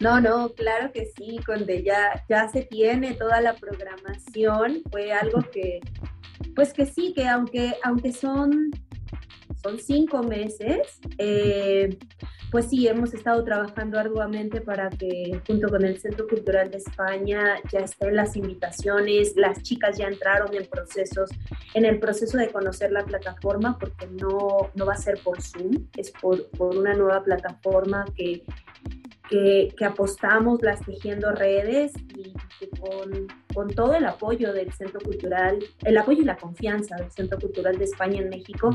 No, 0.00 0.20
no, 0.20 0.50
claro 0.50 0.92
que 0.92 1.06
sí, 1.16 1.38
Conde, 1.44 1.82
ya, 1.82 2.24
ya 2.28 2.48
se 2.48 2.62
tiene 2.62 3.14
toda 3.14 3.40
la 3.40 3.54
programación, 3.54 4.82
fue 4.90 5.12
algo 5.12 5.40
que, 5.52 5.80
pues 6.54 6.72
que 6.72 6.86
sí, 6.86 7.12
que 7.14 7.28
aunque, 7.28 7.74
aunque 7.82 8.12
son, 8.12 8.70
son 9.66 9.78
cinco 9.80 10.22
meses, 10.22 11.00
eh, 11.18 11.98
pues 12.52 12.66
sí, 12.66 12.86
hemos 12.86 13.12
estado 13.14 13.42
trabajando 13.42 13.98
arduamente 13.98 14.60
para 14.60 14.88
que 14.90 15.40
junto 15.44 15.68
con 15.68 15.84
el 15.84 15.98
Centro 15.98 16.28
Cultural 16.28 16.70
de 16.70 16.78
España 16.78 17.56
ya 17.72 17.80
estén 17.80 18.14
las 18.14 18.36
invitaciones, 18.36 19.34
las 19.34 19.62
chicas 19.62 19.98
ya 19.98 20.06
entraron 20.06 20.54
en 20.54 20.66
procesos, 20.66 21.30
en 21.74 21.84
el 21.84 21.98
proceso 21.98 22.38
de 22.38 22.48
conocer 22.50 22.92
la 22.92 23.04
plataforma, 23.04 23.76
porque 23.78 24.06
no, 24.06 24.70
no 24.74 24.86
va 24.86 24.92
a 24.92 24.98
ser 24.98 25.18
por 25.24 25.42
Zoom, 25.42 25.88
es 25.96 26.12
por, 26.12 26.48
por 26.50 26.76
una 26.76 26.94
nueva 26.94 27.24
plataforma 27.24 28.04
que, 28.16 28.44
que, 29.28 29.74
que, 29.76 29.84
apostamos 29.84 30.62
las 30.62 30.80
tejiendo 30.80 31.32
redes 31.32 31.92
y 32.14 32.32
con, 32.78 33.28
con, 33.54 33.68
todo 33.68 33.94
el 33.94 34.04
apoyo 34.04 34.52
del 34.52 34.72
Centro 34.72 35.00
Cultural, 35.00 35.58
el 35.84 35.98
apoyo 35.98 36.22
y 36.22 36.24
la 36.24 36.36
confianza 36.36 36.96
del 36.96 37.10
Centro 37.10 37.38
Cultural 37.38 37.78
de 37.78 37.84
España 37.84 38.20
en 38.20 38.28
México, 38.28 38.70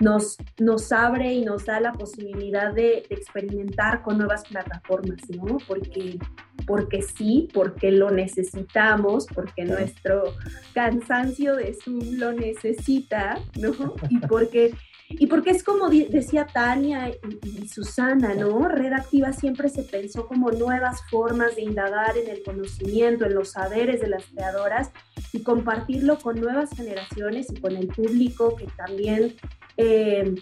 nos, 0.00 0.36
nos 0.58 0.92
abre 0.92 1.32
y 1.32 1.44
nos 1.44 1.66
da 1.66 1.80
la 1.80 1.92
posibilidad 1.92 2.72
de, 2.72 2.86
de, 2.86 3.06
experimentar 3.10 4.02
con 4.02 4.18
nuevas 4.18 4.44
plataformas, 4.44 5.20
¿no? 5.30 5.58
Porque, 5.66 6.18
porque 6.66 7.02
sí, 7.02 7.48
porque 7.52 7.90
lo 7.90 8.10
necesitamos, 8.10 9.26
porque 9.34 9.64
nuestro 9.64 10.34
cansancio 10.74 11.56
de 11.56 11.74
Zoom 11.74 12.18
lo 12.18 12.32
necesita, 12.32 13.40
¿no? 13.58 13.94
Y 14.08 14.18
porque 14.26 14.74
y 15.08 15.26
porque 15.26 15.50
es 15.50 15.62
como 15.62 15.88
decía 15.88 16.46
Tania 16.46 17.10
y, 17.42 17.68
Susana, 17.68 18.34
¿no? 18.34 18.68
Red 18.68 18.92
Activa 18.92 19.32
siempre 19.32 19.68
se 19.68 19.82
pensó 19.82 20.26
como 20.26 20.50
nuevas 20.50 21.00
formas 21.10 21.54
de 21.56 21.62
indagar 21.62 22.16
en 22.16 22.28
el 22.28 22.42
conocimiento, 22.42 23.24
en 23.24 23.34
los 23.34 23.52
saberes 23.52 24.00
de 24.00 24.08
las 24.08 24.24
creadoras 24.26 24.90
y 25.32 25.42
compartirlo 25.42 26.18
con 26.18 26.40
nuevas 26.40 26.70
generaciones 26.70 27.46
y 27.50 27.60
con 27.60 27.76
el 27.76 27.88
público 27.88 28.56
que 28.56 28.66
también 28.76 29.36
eh, 29.76 30.34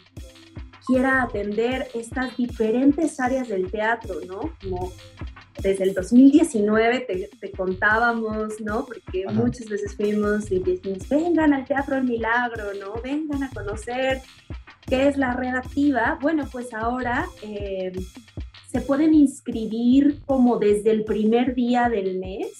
quiera 0.87 1.23
atender 1.23 1.89
estas 1.95 2.37
diferentes 2.37 3.21
áreas 3.21 3.49
del 3.49 3.71
teatro, 3.71 4.17
¿no? 4.27 4.41
Desde 5.63 5.85
el 5.85 5.95
2019 5.95 7.31
te, 7.41 7.51
contábamos, 7.53 8.61
¿no? 8.61 8.85
Porque 8.85 9.25
muchas 9.33 9.69
veces 9.69 9.95
fuimos 9.95 10.51
y 10.51 10.59
decimos, 10.59 11.09
vengan 11.09 11.53
al 11.53 11.65
Teatro 11.65 11.97
del 11.97 12.05
Milagro, 12.05 12.75
¿no? 12.75 13.01
Vengan 13.03 13.43
a 13.45 13.51
conocer 13.51 14.21
qué 14.87 15.09
es 15.09 15.17
la 15.17 15.35
red 15.35 15.55
activa. 15.55 16.19
Bueno, 16.21 16.49
pues 16.51 16.75
ahora 16.75 17.29
eh, 17.43 17.93
se 18.71 18.81
pueden 18.81 19.15
inscribir 19.15 20.21
como 20.27 20.59
desde 20.59 20.91
el 20.91 21.05
primer 21.05 21.55
día 21.55 21.89
del 21.89 22.19
mes. 22.19 22.59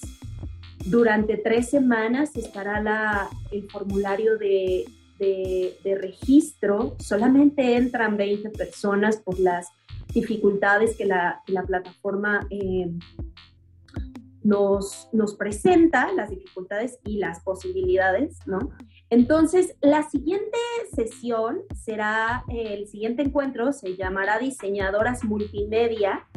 Durante 0.85 1.37
tres 1.37 1.69
semanas 1.69 2.35
estará 2.35 2.81
la, 2.81 3.29
el 3.51 3.69
formulario 3.69 4.37
de, 4.37 4.85
de 5.19 5.97
registro. 5.99 6.95
Solamente 6.99 7.75
entran 7.75 8.17
20 8.17 8.51
personas 8.51 9.17
por 9.17 9.39
las 9.39 9.67
dificultades 10.15 10.97
que 10.97 11.05
la, 11.05 11.43
la 11.45 11.61
plataforma 11.63 12.47
eh, 12.49 12.89
nos, 14.41 15.09
nos 15.11 15.35
presenta, 15.35 16.11
las 16.13 16.29
dificultades 16.29 16.99
y 17.03 17.17
las 17.17 17.41
posibilidades, 17.41 18.39
¿no? 18.47 18.71
Entonces, 19.09 19.75
la 19.81 20.03
siguiente 20.09 20.57
sesión 20.93 21.61
será, 21.75 22.43
el 22.49 22.87
siguiente 22.87 23.21
encuentro 23.21 23.71
se 23.71 23.95
llamará 23.95 24.39
Diseñadoras 24.39 25.23
Multimedia 25.23 26.27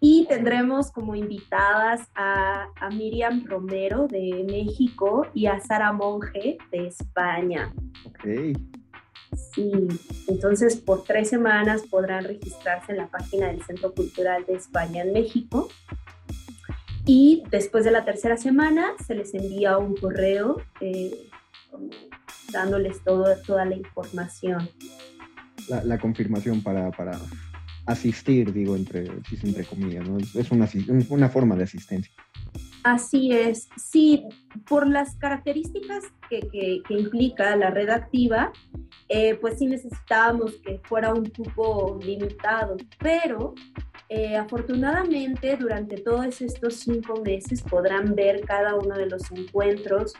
y 0.00 0.26
tendremos 0.28 0.90
como 0.92 1.14
invitadas 1.14 2.08
a, 2.14 2.68
Miriam 2.94 3.44
Romero 3.46 4.06
de 4.06 4.46
México 4.48 5.26
y 5.34 5.46
a 5.46 5.60
Sara 5.60 5.92
Monge 5.92 6.58
de 6.70 6.86
España. 6.86 7.74
Ok. 8.04 8.56
Sí, 9.54 9.72
entonces 10.28 10.76
por 10.76 11.04
tres 11.04 11.28
semanas 11.28 11.82
podrán 11.90 12.24
registrarse 12.24 12.92
en 12.92 12.98
la 12.98 13.08
página 13.08 13.48
del 13.48 13.62
Centro 13.62 13.92
Cultural 13.92 14.44
de 14.46 14.54
España 14.54 15.02
en 15.02 15.12
México. 15.12 15.68
Y 17.04 17.44
después 17.50 17.84
de 17.84 17.92
la 17.92 18.04
tercera 18.04 18.36
semana 18.36 18.92
se 19.06 19.14
les 19.14 19.32
envía 19.34 19.78
un 19.78 19.96
correo 19.96 20.60
eh, 20.80 21.28
dándoles 22.52 23.02
todo, 23.04 23.36
toda 23.46 23.64
la 23.64 23.76
información. 23.76 24.68
La, 25.68 25.98
confirmación 25.98 26.62
para, 26.62 26.90
para, 26.90 27.18
asistir, 27.86 28.52
digo, 28.52 28.76
entre, 28.76 29.06
entre 29.42 29.64
comillas, 29.64 30.08
¿no? 30.08 30.18
Es 30.18 30.50
una, 30.50 30.68
una 31.08 31.28
forma 31.28 31.56
de 31.56 31.64
asistencia. 31.64 32.12
Así 32.86 33.32
es, 33.32 33.68
sí, 33.76 34.28
por 34.68 34.86
las 34.86 35.16
características 35.16 36.04
que, 36.30 36.38
que, 36.86 36.94
implica 36.94 37.56
la 37.56 37.70
red 37.70 37.88
activa, 37.88 38.52
eh, 39.08 39.34
pues 39.40 39.58
sí 39.58 39.66
necesitábamos 39.66 40.52
que 40.64 40.78
fuera 40.84 41.12
un 41.12 41.28
cupo 41.30 41.98
limitado, 42.00 42.76
pero 43.00 43.56
eh, 44.08 44.36
afortunadamente 44.36 45.56
durante 45.56 45.96
todos 45.96 46.40
estos 46.40 46.74
cinco 46.74 47.20
meses 47.24 47.60
podrán 47.60 48.14
ver 48.14 48.42
cada 48.42 48.76
uno 48.76 48.94
de 48.94 49.06
los 49.06 49.32
encuentros 49.32 50.14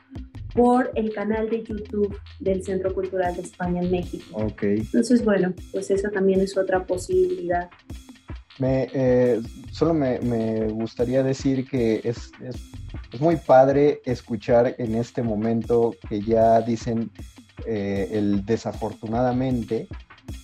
por 0.52 0.90
el 0.96 1.14
canal 1.14 1.49
de 1.49 1.62
YouTube 1.62 2.18
del 2.40 2.64
Centro 2.64 2.92
Cultural 2.92 3.37
de 3.37 3.42
España 3.42 3.80
en 3.80 3.92
México. 3.92 4.25
Ok. 4.32 4.62
Entonces, 4.64 5.25
bueno, 5.25 5.54
pues 5.70 5.88
eso 5.92 6.11
también 6.11 6.41
es 6.41 6.56
otra 6.56 6.84
posibilidad. 6.84 7.71
Eh, 8.58 9.42
solo 9.71 9.92
me, 9.92 10.19
me, 10.21 10.69
gustaría 10.69 11.23
decir 11.23 11.69
que 11.69 12.00
es, 12.04 12.30
es, 12.40 12.56
es, 13.12 13.21
muy 13.21 13.36
padre 13.36 14.00
escuchar 14.06 14.75
en 14.78 14.95
este 14.95 15.23
momento 15.23 15.95
que 16.08 16.23
ya 16.23 16.62
dicen 16.62 17.10
eh, 17.66 18.08
el 18.12 18.47
desafortunadamente 18.47 19.88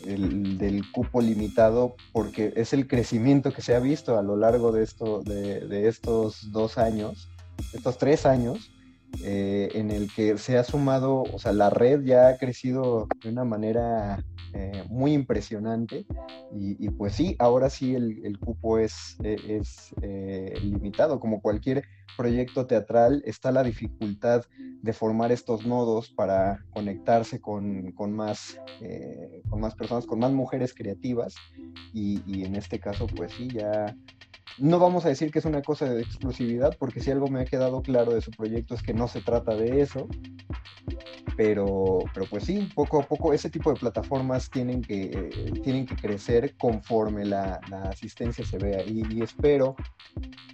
el, 0.06 0.58
del 0.58 0.90
cupo 0.92 1.22
limitado 1.22 1.96
porque 2.12 2.52
es 2.54 2.74
el 2.74 2.86
crecimiento 2.86 3.52
que 3.52 3.62
se 3.62 3.74
ha 3.74 3.78
visto 3.78 4.18
a 4.18 4.22
lo 4.22 4.36
largo 4.36 4.72
de, 4.72 4.82
esto, 4.82 5.22
de, 5.22 5.60
de 5.60 5.88
estos 5.88 6.52
dos 6.52 6.76
años, 6.76 7.30
estos 7.72 7.96
tres 7.96 8.26
años, 8.26 8.71
eh, 9.20 9.68
en 9.74 9.90
el 9.90 10.12
que 10.12 10.38
se 10.38 10.58
ha 10.58 10.64
sumado, 10.64 11.22
o 11.22 11.38
sea, 11.38 11.52
la 11.52 11.70
red 11.70 12.02
ya 12.02 12.28
ha 12.28 12.38
crecido 12.38 13.06
de 13.22 13.28
una 13.28 13.44
manera 13.44 14.24
eh, 14.54 14.84
muy 14.88 15.12
impresionante. 15.12 16.06
Y, 16.54 16.90
pues 16.90 17.14
sí, 17.14 17.36
ahora 17.38 17.70
sí 17.70 17.94
el, 17.94 18.38
cupo 18.38 18.78
es, 18.78 19.16
e, 19.22 19.56
es 19.56 19.94
eh, 20.02 20.52
limitado, 20.62 21.18
como 21.18 21.40
cualquier 21.40 21.84
proyecto 22.16 22.66
teatral 22.66 23.22
está 23.24 23.52
la 23.52 23.62
dificultad 23.62 24.44
de 24.82 24.92
formar 24.92 25.32
estos 25.32 25.64
nodos 25.64 26.10
para 26.10 26.62
conectarse 26.70 27.40
con, 27.40 27.92
con 27.92 28.12
más, 28.12 28.58
con 29.48 29.60
más 29.60 29.74
personas, 29.74 30.04
con 30.04 30.18
más 30.18 30.32
mujeres 30.32 30.74
creativas. 30.74 31.34
Y, 31.94 32.22
y 32.26 32.44
en 32.44 32.56
este 32.56 32.78
caso 32.78 33.06
pues 33.06 33.32
sí, 33.32 33.48
ya 33.48 33.96
no 34.58 34.78
vamos 34.78 35.04
a 35.04 35.08
decir 35.08 35.30
que 35.30 35.38
es 35.38 35.44
una 35.44 35.62
cosa 35.62 35.86
de 35.86 36.02
exclusividad, 36.02 36.76
porque 36.78 37.00
si 37.00 37.10
algo 37.10 37.28
me 37.28 37.40
ha 37.40 37.44
quedado 37.44 37.82
claro 37.82 38.12
de 38.12 38.20
su 38.20 38.30
proyecto 38.30 38.74
es 38.74 38.82
que 38.82 38.94
no 38.94 39.08
se 39.08 39.20
trata 39.20 39.54
de 39.54 39.80
eso. 39.80 40.08
Pero, 41.44 41.98
pero 42.14 42.26
pues 42.26 42.44
sí, 42.44 42.68
poco 42.72 43.00
a 43.00 43.02
poco 43.02 43.32
ese 43.32 43.50
tipo 43.50 43.72
de 43.72 43.80
plataformas 43.80 44.48
tienen 44.48 44.80
que, 44.80 45.50
tienen 45.64 45.86
que 45.86 45.96
crecer 45.96 46.54
conforme 46.56 47.24
la, 47.24 47.58
asistencia 47.90 48.46
se 48.46 48.58
vea. 48.58 48.84
Y, 48.86 49.20
espero, 49.20 49.74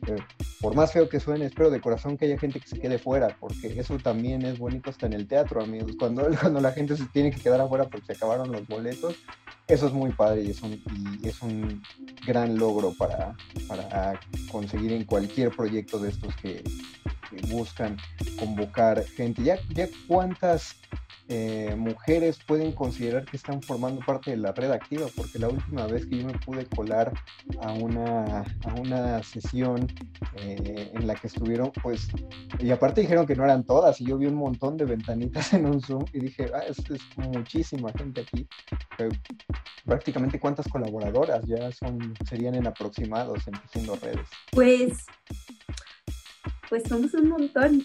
eh, 0.07 0.16
por 0.62 0.74
más 0.74 0.90
feo 0.90 1.07
que 1.07 1.20
suene, 1.20 1.44
espero 1.44 1.68
de 1.68 1.83
corazón 1.83 2.16
que 2.16 2.24
haya 2.24 2.38
gente 2.38 2.59
que 2.59 2.66
se 2.66 2.81
quede 2.81 2.98
fuera, 2.98 3.37
porque 3.38 3.79
eso 3.79 3.98
también 3.98 4.46
es 4.46 4.59
bonito 4.59 4.88
hasta 4.88 5.05
en 5.05 5.12
el 5.12 5.27
teatro, 5.27 5.62
amigos. 5.62 5.92
Cuando, 5.98 6.27
cuando 6.40 6.59
la 6.59 6.72
gente 6.72 6.96
se 6.96 7.05
tiene 7.07 7.33
que 7.33 7.40
quedar 7.40 7.61
afuera 7.61 7.85
porque 7.85 8.07
se 8.07 8.12
acabaron 8.14 8.51
los 8.51 8.66
boletos, 8.66 9.14
eso 9.66 9.88
es 9.88 9.92
muy 9.92 10.11
padre 10.12 10.44
y 10.44 10.51
es 10.53 10.62
un, 10.62 10.83
es 11.22 11.42
un 11.42 11.83
gran 12.27 12.57
logro 12.57 12.94
para, 12.96 13.37
para 13.68 14.18
conseguir 14.51 14.92
en 14.92 15.05
cualquier 15.05 15.55
proyecto 15.55 15.98
de 15.98 16.09
estos 16.09 16.35
que, 16.37 16.64
buscan 17.51 17.98
convocar 18.38 19.05
gente. 19.05 19.42
¿Ya, 19.42 19.59
ya 19.74 19.87
cuántas 20.07 20.78
eh, 21.31 21.75
mujeres 21.77 22.38
pueden 22.47 22.73
considerar 22.73 23.27
que 23.27 23.37
están 23.37 23.61
formando 23.61 24.01
parte 24.01 24.31
de 24.31 24.38
la 24.38 24.53
red 24.53 24.71
activa? 24.71 25.07
Porque 25.14 25.38
la 25.38 25.49
última 25.49 25.87
vez 25.87 26.07
que 26.07 26.19
yo 26.19 26.27
me 26.27 26.33
pude 26.33 26.64
colar 26.67 27.12
a 27.61 27.73
una, 27.75 28.41
a 28.41 28.75
una 28.81 29.23
sesión 29.23 29.87
eh, 30.37 30.91
en 30.95 31.07
la 31.07 31.14
que 31.14 31.27
estuvieron, 31.27 31.71
pues, 31.83 32.09
y 32.59 32.71
aparte 32.71 33.03
dijeron 33.03 33.27
que 33.27 33.37
no 33.37 33.45
eran 33.45 33.64
todas, 33.64 34.01
y 34.01 34.07
yo 34.07 34.17
vi 34.17 34.27
un 34.27 34.37
montón 34.37 34.79
de 34.79 34.87
ventanitas 34.87 35.53
en 35.53 35.67
un 35.67 35.83
Zoom 35.83 36.05
y 36.14 36.21
dije, 36.21 36.51
ah, 36.55 36.62
es, 36.67 36.79
es 36.79 37.03
muchísima 37.19 37.93
gente 37.93 38.23
aquí. 38.23 38.49
prácticamente 39.85 40.41
cuántas 40.41 40.67
colaboradoras 40.69 41.45
ya 41.45 41.71
son, 41.73 42.14
serían 42.27 42.55
en 42.55 42.67
aproximados 42.67 43.47
en 43.47 43.87
Redes. 44.01 44.29
Pues 44.53 45.07
pues 46.69 46.85
somos 46.85 47.15
un 47.15 47.29
montón. 47.29 47.83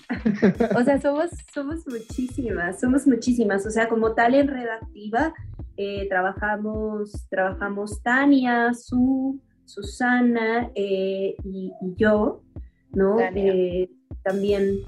o 0.76 0.84
sea, 0.84 0.99
somos, 0.99 1.30
somos 1.54 1.88
muchísimas, 1.88 2.80
somos 2.80 3.08
muchísimas. 3.08 3.65
O 3.65 3.71
sea, 3.71 3.88
como 3.88 4.13
tal 4.13 4.36
en 4.36 4.47
redactiva, 4.47 5.34
eh, 5.78 6.08
trabajamos, 6.10 7.28
trabajamos 7.30 8.02
Tania, 8.04 8.73
Su, 8.73 9.39
Susana 9.65 10.71
eh, 10.76 11.36
y, 11.43 11.71
yo, 11.97 12.43
¿no? 12.91 13.19
Eh, 13.19 13.89
también, 14.23 14.80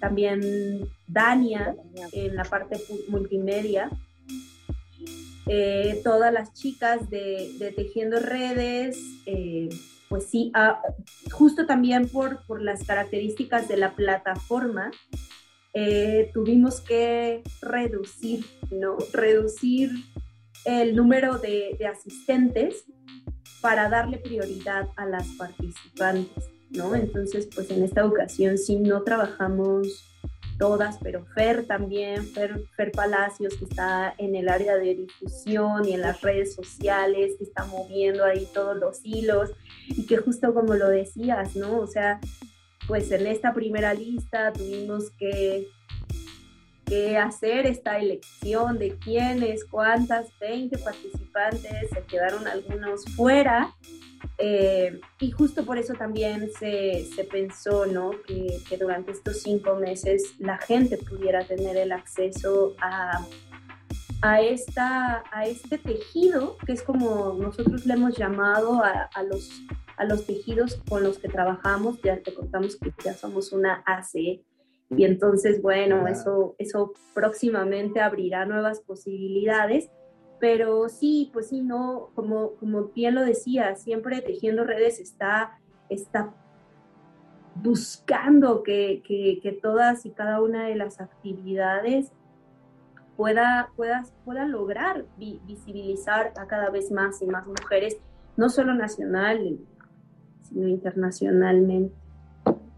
también 0.00 0.40
Dania 1.06 1.74
en 2.12 2.36
la 2.36 2.44
parte 2.44 2.76
multimedia. 3.08 3.90
todas 6.04 6.32
las 6.32 6.52
chicas 6.52 7.08
de, 7.08 7.56
de 7.58 7.72
Tejiendo 7.72 8.18
Redes, 8.18 8.98
pues 10.12 10.26
sí, 10.26 10.52
ah, 10.52 10.82
justo 11.30 11.64
también 11.64 12.06
por, 12.06 12.44
por, 12.44 12.60
las 12.60 12.84
características 12.84 13.66
de 13.66 13.78
la 13.78 13.94
plataforma, 13.94 14.90
eh, 15.72 16.30
tuvimos 16.34 16.82
que 16.82 17.42
reducir, 17.62 18.44
¿no? 18.70 18.98
Reducir 19.14 19.90
el 20.66 20.94
número 20.94 21.38
de, 21.38 21.78
asistentes 21.90 22.84
para 23.62 23.88
darle 23.88 24.18
prioridad 24.18 24.90
a 24.96 25.06
las 25.06 25.26
participantes. 25.28 26.44
¿no? 26.68 26.94
Entonces, 26.94 27.48
pues 27.54 27.70
en 27.70 27.82
esta 27.82 28.04
ocasión 28.04 28.58
sí 28.58 28.76
no 28.76 29.04
trabajamos 29.04 30.11
todas, 30.62 30.96
pero 31.02 31.24
Fer 31.34 31.66
también, 31.66 32.24
Fer, 32.24 32.62
Fer, 32.76 32.92
Palacios, 32.92 33.56
que 33.56 33.64
está 33.64 34.14
en 34.16 34.36
el 34.36 34.48
área 34.48 34.76
de 34.76 34.94
difusión 34.94 35.84
y 35.88 35.94
en 35.94 36.02
las 36.02 36.20
redes 36.20 36.54
sociales, 36.54 37.32
que 37.36 37.42
está 37.42 37.64
moviendo 37.64 38.24
ahí 38.24 38.46
todos 38.54 38.76
los 38.76 39.00
hilos 39.02 39.50
y 39.88 40.06
que 40.06 40.18
justo 40.18 40.54
como 40.54 40.74
lo 40.74 40.88
decías, 40.88 41.56
¿no? 41.56 41.80
O 41.80 41.88
sea, 41.88 42.20
pues 42.86 43.10
en 43.10 43.26
esta 43.26 43.52
primera 43.52 43.92
lista 43.92 44.52
tuvimos 44.52 45.10
que, 45.18 45.66
que 46.86 47.18
hacer 47.18 47.66
esta 47.66 47.98
elección 47.98 48.78
de 48.78 48.96
quiénes, 48.98 49.64
cuántas, 49.64 50.28
20 50.38 50.78
participantes, 50.78 51.90
se 51.92 52.04
quedaron 52.04 52.46
algunos 52.46 53.04
fuera 53.16 53.74
eh, 54.38 55.00
y 55.20 55.30
justo 55.30 55.64
por 55.64 55.78
eso 55.78 55.94
también 55.94 56.50
se, 56.58 57.04
se 57.14 57.24
pensó 57.24 57.86
¿no? 57.86 58.10
que, 58.26 58.58
que, 58.68 58.76
durante 58.76 59.12
estos 59.12 59.42
cinco 59.42 59.76
meses 59.76 60.34
la 60.38 60.58
gente 60.58 60.98
pudiera 60.98 61.44
tener 61.44 61.76
el 61.76 61.92
acceso 61.92 62.74
a, 62.80 63.24
a, 64.22 64.40
esta, 64.40 65.22
a 65.30 65.46
este 65.46 65.78
tejido, 65.78 66.56
que 66.66 66.72
es 66.72 66.82
como 66.82 67.34
nosotros 67.34 67.86
le 67.86 67.94
hemos 67.94 68.16
llamado 68.16 68.82
a, 68.82 69.10
a, 69.14 69.22
los, 69.22 69.62
a 69.96 70.04
los 70.04 70.26
tejidos 70.26 70.80
con 70.88 71.02
los 71.02 71.18
que 71.18 71.28
trabajamos. 71.28 72.00
Ya 72.02 72.20
te 72.20 72.34
contamos 72.34 72.76
que 72.76 72.92
ya 73.04 73.14
somos 73.14 73.52
una 73.52 73.82
ACE. 73.86 74.44
Y 74.90 75.04
entonces, 75.04 75.62
bueno, 75.62 76.06
eso, 76.06 76.54
eso 76.58 76.92
próximamente 77.14 78.00
abrirá 78.00 78.44
nuevas 78.44 78.80
posibilidades 78.80 79.88
pero 80.42 80.88
sí, 80.88 81.30
pues 81.32 81.50
sí, 81.50 81.62
no, 81.62 82.10
como, 82.16 82.56
como 82.56 82.88
bien 82.88 83.14
lo 83.14 83.24
decía, 83.24 83.76
siempre 83.76 84.22
Tejiendo 84.22 84.64
Redes 84.64 84.98
está, 84.98 85.60
está 85.88 86.34
buscando 87.54 88.64
que, 88.64 89.04
que, 89.06 89.60
todas 89.62 90.04
y 90.04 90.10
cada 90.10 90.42
una 90.42 90.66
de 90.66 90.74
las 90.74 91.00
actividades 91.00 92.10
pueda, 93.16 93.70
pueda, 93.76 94.04
pueda 94.24 94.44
lograr 94.44 95.06
visibilizar 95.16 96.32
a 96.36 96.48
cada 96.48 96.70
vez 96.70 96.90
más 96.90 97.22
y 97.22 97.26
más 97.26 97.46
mujeres, 97.46 97.98
no 98.36 98.48
solo 98.48 98.74
nacional, 98.74 99.60
sino 100.42 100.66
internacionalmente. 100.66 101.94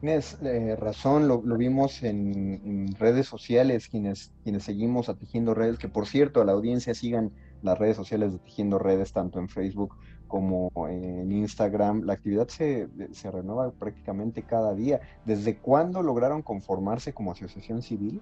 Tienes 0.03 0.37
eh, 0.43 0.77
razón, 0.77 1.29
lo, 1.29 1.41
vimos 1.41 2.03
en, 2.03 2.61
en, 2.63 2.95
redes 2.99 3.27
sociales, 3.27 3.89
quienes, 3.89 4.35
quienes 4.43 4.65
seguimos 4.65 5.09
a 5.09 5.15
Tejiendo 5.15 5.55
Redes, 5.55 5.79
que 5.79 5.89
por 5.89 6.07
cierto, 6.07 6.43
a 6.43 6.45
la 6.45 6.53
audiencia 6.53 6.93
sigan 6.93 7.33
las 7.65 7.79
redes 7.79 7.97
sociales 7.97 8.33
de 8.33 8.39
Tejiendo 8.39 8.79
Redes, 8.79 9.13
tanto 9.13 9.39
en 9.41 9.49
Facebook 9.49 9.97
como 10.29 10.71
en 10.89 11.33
Instagram. 11.33 12.03
La 12.03 12.15
actividad 12.15 12.49
se, 12.49 12.89
se 13.13 13.31
renueva 13.31 13.73
prácticamente 13.73 14.43
cada 14.43 14.75
día. 14.75 15.01
¿Desde 15.25 15.57
cuándo 15.57 16.03
lograron 16.03 16.43
conformarse 16.43 17.13
como 17.13 17.33
asociación 17.33 17.83
civil? 17.83 18.21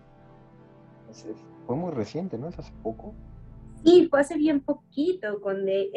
Fue 1.67 1.77
muy 1.77 1.93
reciente, 1.93 2.39
¿no? 2.39 2.49
¿Es 2.49 2.59
hace 2.59 2.73
poco? 2.83 3.15
Sí, 3.85 4.07
fue 4.09 4.21
hace 4.21 4.37
bien 4.37 4.61
poquito. 4.61 5.41
Con 5.41 5.69
eh, 5.69 5.91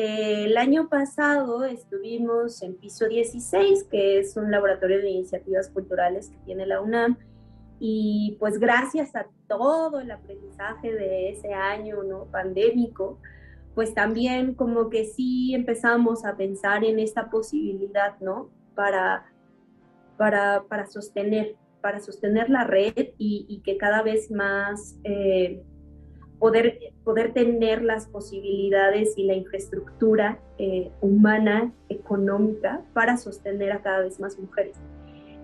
el 0.46 0.58
año 0.58 0.90
pasado 0.90 1.64
estuvimos 1.66 2.62
en 2.64 2.76
piso 2.76 3.08
16, 3.08 3.84
que 3.86 4.20
es 4.20 4.36
un 4.38 4.52
laboratorio 4.52 5.00
de 5.00 5.10
iniciativas 5.10 5.70
culturales 5.70 6.30
que 6.30 6.38
tiene 6.46 6.66
la 6.66 6.82
UNAM. 6.82 7.18
Y 7.80 8.38
pues 8.40 8.58
gracias 8.58 9.16
a 9.16 9.28
todo 9.48 10.00
el 10.00 10.10
aprendizaje 10.10 10.94
de 10.94 11.30
ese 11.30 11.54
año 11.54 12.04
¿no? 12.04 12.26
pandémico, 12.26 13.20
pues 13.76 13.94
también 13.94 14.56
como 14.56 14.90
que 14.90 15.04
sí 15.06 15.54
empezamos 15.54 16.26
a 16.26 16.38
pensar 16.38 16.86
en 16.86 16.98
esta 16.98 17.30
posibilidad, 17.30 18.18
¿no? 18.22 18.50
Para, 18.74 19.26
para, 20.18 20.64
para 20.70 20.88
sostener, 20.88 21.56
para 21.82 22.00
sostener 22.00 22.50
la 22.50 22.64
red 22.64 23.10
y, 23.18 23.62
que 23.66 23.78
cada 23.78 24.02
vez 24.02 24.32
más 24.32 24.98
eh, 25.04 25.62
poder, 26.40 26.80
poder 27.04 27.34
tener 27.34 27.84
las 27.84 28.08
posibilidades 28.08 29.18
y 29.18 29.26
la 29.26 29.36
infraestructura 29.36 30.40
eh, 30.58 30.90
humana, 31.02 31.74
económica, 31.90 32.82
para 32.94 33.18
sostener 33.18 33.74
a 33.74 33.82
cada 33.82 34.00
vez 34.00 34.22
más 34.22 34.40
mujeres 34.40 34.78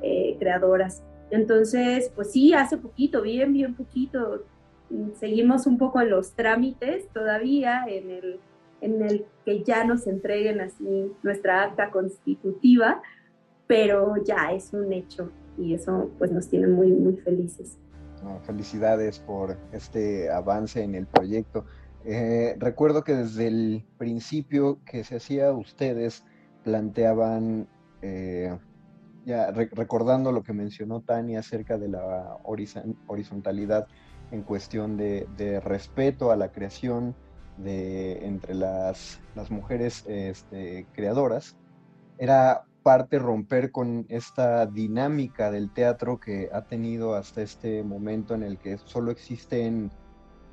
eh, 0.01 0.37
creadoras. 0.39 1.03
Entonces, 1.31 2.11
pues 2.15 2.31
sí, 2.31 2.53
hace 2.53 2.77
poquito, 2.77 3.21
bien, 3.21 3.51
bien 3.51 3.75
poquito, 3.75 4.45
seguimos 5.19 5.67
un 5.67 5.77
poco 5.77 6.01
en 6.01 6.09
los 6.09 6.33
trámites 6.33 7.07
todavía, 7.13 7.85
en 7.87 8.09
el, 8.11 8.39
en 8.81 9.01
el 9.01 9.25
que 9.45 9.63
ya 9.63 9.83
nos 9.85 10.07
entreguen 10.07 10.61
así 10.61 11.11
nuestra 11.23 11.63
acta 11.63 11.91
constitutiva, 11.91 13.01
pero 13.67 14.15
ya 14.23 14.51
es 14.51 14.73
un 14.73 14.91
hecho 14.91 15.31
y 15.57 15.73
eso 15.73 16.09
pues 16.17 16.31
nos 16.31 16.47
tiene 16.49 16.67
muy, 16.67 16.91
muy 16.91 17.17
felices. 17.17 17.77
felicidades 18.43 19.19
por 19.19 19.57
este 19.71 20.29
avance 20.29 20.83
en 20.83 20.95
el 20.95 21.07
proyecto. 21.07 21.65
Eh, 22.03 22.55
recuerdo 22.57 23.03
que 23.03 23.13
desde 23.13 23.47
el 23.47 23.85
principio 23.97 24.79
que 24.85 25.03
se 25.03 25.17
hacía 25.17 25.51
ustedes 25.53 26.23
planteaban, 26.63 27.67
eh, 28.01 28.57
ya 29.25 29.51
recordando 29.51 30.31
lo 30.31 30.41
que 30.41 30.53
mencionó 30.53 31.01
Tania 31.01 31.39
acerca 31.39 31.77
de 31.77 31.89
la 31.89 32.37
horizontalidad 33.07 33.87
en 34.31 34.43
cuestión 34.43 34.97
de, 34.97 35.61
respeto 35.63 36.31
a 36.31 36.35
la 36.35 36.51
creación 36.51 37.15
de, 37.57 38.25
entre 38.25 38.55
las, 38.55 39.19
mujeres 39.49 40.05
este, 40.07 40.87
creadoras, 40.93 41.57
era 42.17 42.63
parte 42.83 43.19
romper 43.19 43.71
con 43.71 44.05
esta 44.09 44.65
dinámica 44.65 45.51
del 45.51 45.71
teatro 45.71 46.19
que 46.19 46.49
ha 46.51 46.63
tenido 46.63 47.15
hasta 47.15 47.41
este 47.41 47.83
momento 47.83 48.33
en 48.33 48.43
el 48.43 48.57
que 48.57 48.77
solo 48.79 49.11
existen 49.11 49.91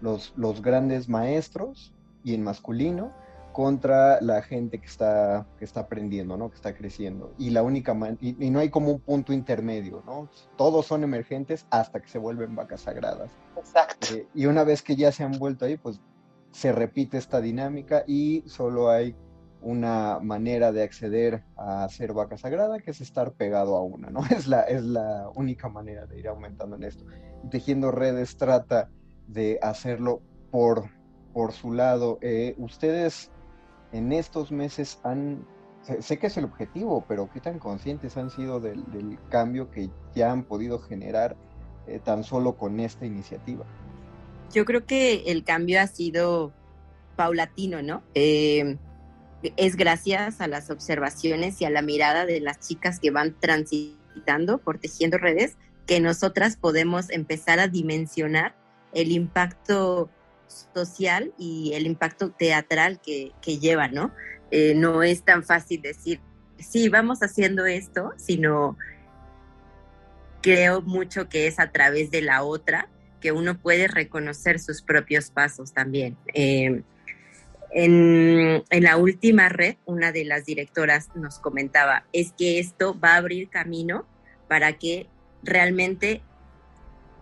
los, 0.01 0.35
los 0.37 0.61
grandes 0.61 1.09
maestros 1.09 1.95
y 2.25 2.35
en 2.35 2.43
masculino, 2.43 3.13
contra 3.59 4.21
la 4.21 4.41
gente 4.41 4.79
que 4.79 4.87
está, 4.87 5.45
que 5.59 5.65
está 5.65 5.81
aprendiendo, 5.81 6.37
¿no? 6.37 6.49
Que 6.49 6.55
está 6.55 6.77
creciendo. 6.77 7.35
Y 7.39 7.51
la 7.51 7.65
única 7.65 7.93
y, 8.21 8.51
no 8.51 8.61
hay 8.61 8.71
como 8.71 8.93
un 8.93 9.01
punto 9.01 9.33
intermedio, 9.33 10.01
¿no? 10.07 10.29
Todos 10.57 10.87
son 10.87 11.03
emergentes 11.03 11.67
hasta 11.69 11.99
que 11.99 12.07
se 12.07 12.19
vuelven 12.19 12.55
vacas 12.55 12.83
sagradas. 12.83 13.33
Exacto. 13.57 14.15
Eh, 14.15 14.29
y 14.33 14.47
una 14.47 14.63
vez 14.63 14.81
que 14.81 14.95
ya 14.95 15.11
se 15.11 15.25
han 15.25 15.33
vuelto 15.33 15.65
ahí, 15.65 15.77
pues 15.77 16.01
se 16.53 16.71
repite 16.71 17.19
esta 17.19 17.41
dinámica 17.41 18.05
y 18.07 18.45
solo 18.47 18.91
hay 18.91 19.17
una 19.61 20.21
manera 20.21 20.71
de 20.71 20.85
acceder 20.85 21.43
a 21.57 21.89
ser 21.89 22.13
vaca 22.13 22.39
sagrada, 22.39 22.79
que 22.79 22.93
es 22.93 23.01
estar 23.01 23.33
pegado 23.33 23.75
a 23.75 23.83
una, 23.83 24.09
¿no? 24.09 24.21
Es 24.31 24.47
la, 24.47 24.61
es 24.61 24.85
la 24.85 25.33
única 25.35 25.69
manera 25.69 26.07
de 26.07 26.17
ir 26.17 26.29
aumentando 26.29 26.77
en 26.77 26.85
esto. 26.85 27.05
tejiendo 27.51 27.91
redes 27.91 28.37
trata 28.37 28.89
de 29.27 29.59
hacerlo 29.63 30.23
por, 30.53 30.85
por 31.33 31.51
su 31.51 31.73
lado. 31.73 32.21
Eh, 32.23 32.55
ustedes 32.57 33.33
en 33.93 34.13
estos 34.13 34.51
meses 34.53 34.99
han, 35.03 35.47
sé, 36.01 36.19
que 36.19 36.27
es 36.27 36.37
el 36.37 36.45
objetivo, 36.45 37.05
pero 37.09 37.31
qué 37.33 37.41
tan 37.41 37.59
conscientes 37.59 38.17
han 38.17 38.31
sido 38.31 38.61
del, 38.61 39.19
cambio 39.31 39.71
que 39.71 39.91
ya 40.15 40.31
han 40.33 40.45
podido 40.45 40.79
generar 40.79 41.37
eh, 41.87 42.01
tan 42.03 42.25
solo 42.25 42.57
con 42.57 42.81
esta 42.81 43.07
iniciativa? 43.07 43.65
Yo 44.53 44.65
creo 44.65 44.87
que 44.87 45.25
el 45.27 45.45
cambio 45.45 45.81
ha 45.81 45.87
sido 45.87 46.53
paulatino, 47.17 47.83
¿no? 47.83 48.03
Eh, 48.15 48.79
es 49.57 49.77
gracias 49.77 50.41
a 50.41 50.49
las 50.49 50.71
observaciones 50.71 51.61
y 51.61 51.65
a 51.65 51.71
la 51.71 51.83
mirada 51.83 52.27
de 52.27 52.41
las 52.41 52.59
chicas 52.61 52.99
que 52.99 53.11
van 53.11 53.37
transitando, 53.39 54.59
protegiendo 54.59 55.19
redes, 55.19 55.57
que 55.87 56.01
nosotras 56.01 56.57
podemos 56.57 57.11
empezar 57.11 57.61
a 57.61 57.69
dimensionar 57.69 58.55
el 58.93 59.13
impacto 59.13 60.11
social 60.49 61.33
y 61.39 61.73
el 61.75 61.87
impacto 61.87 62.31
teatral 62.31 63.01
que, 63.01 63.33
lleva, 63.59 63.89
¿no? 63.89 64.13
Eh, 64.51 64.75
no 64.75 65.03
es 65.03 65.23
tan 65.23 65.45
fácil 65.45 65.83
decir, 65.83 66.21
sí, 66.59 66.89
vamos 66.89 67.21
haciendo 67.23 67.67
esto, 67.67 68.13
sino 68.17 68.77
creo 70.43 70.81
mucho 70.83 71.29
que 71.29 71.47
es 71.47 71.59
a 71.59 71.71
través 71.71 72.11
de 72.11 72.23
la 72.23 72.43
otra 72.43 72.89
que 73.21 73.33
uno 73.33 73.59
puede 73.59 73.89
reconocer 73.89 74.61
sus 74.61 74.83
propios 74.83 75.31
pasos 75.31 75.73
también. 75.73 76.17
Eh, 76.35 76.83
en, 77.71 78.65
en, 78.71 78.83
la 78.83 78.97
última 78.97 79.49
red, 79.49 79.77
una 79.85 80.13
de 80.13 80.25
las 80.25 80.47
directoras 80.47 81.11
nos 81.15 81.39
comentaba, 81.39 82.05
es 82.13 82.33
que 82.33 82.59
esto 82.59 82.99
va 82.99 83.15
a 83.15 83.17
abrir 83.17 83.51
camino 83.51 84.07
para 84.49 84.79
que 84.79 85.07
realmente 85.43 86.23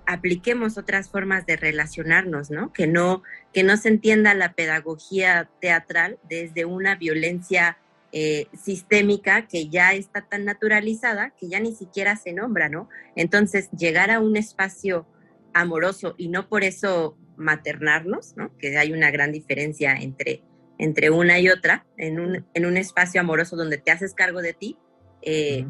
apliquemos 0.07 0.79
otras 0.79 1.11
formas 1.11 1.47
de 1.47 1.57
relacionarnos, 1.57 2.51
¿no? 2.51 2.73
Que 2.73 2.87
no, 2.87 3.23
que 3.53 3.63
no 3.63 3.77
se 3.77 3.89
entienda 3.89 4.35
la 4.35 4.55
pedagogía 4.55 5.51
teatral 5.61 6.19
desde 6.29 6.65
una 6.65 6.95
violencia 6.95 7.79
eh, 8.13 8.47
sistémica 8.57 9.47
que 9.47 9.69
ya 9.69 9.93
está 9.93 10.23
tan 10.23 10.45
naturalizada 10.45 11.35
que 11.39 11.49
ya 11.49 11.61
ni 11.61 11.75
siquiera 11.75 12.17
se 12.17 12.33
nombra, 12.33 12.69
¿no? 12.69 12.89
Entonces, 13.17 13.69
llegar 13.73 14.11
a 14.11 14.21
un 14.21 14.37
espacio 14.37 15.07
amoroso 15.53 16.15
y 16.17 16.29
no 16.29 16.49
por 16.49 16.65
eso 16.65 17.19
maternarnos, 17.37 18.37
¿no? 18.37 18.57
Que 18.59 18.79
hay 18.79 18.93
una 18.93 19.11
gran 19.11 19.33
diferencia 19.33 19.97
entre, 19.97 20.43
entre 20.79 21.11
una 21.11 21.39
y 21.41 21.49
otra, 21.49 21.85
en 21.97 22.21
un, 22.21 22.47
en 22.55 22.67
un 22.67 22.77
espacio 22.77 23.21
amoroso 23.21 23.57
donde 23.57 23.79
te 23.79 23.91
haces 23.91 24.15
cargo 24.15 24.41
de 24.41 24.53
ti, 24.53 24.79
eh, 25.23 25.67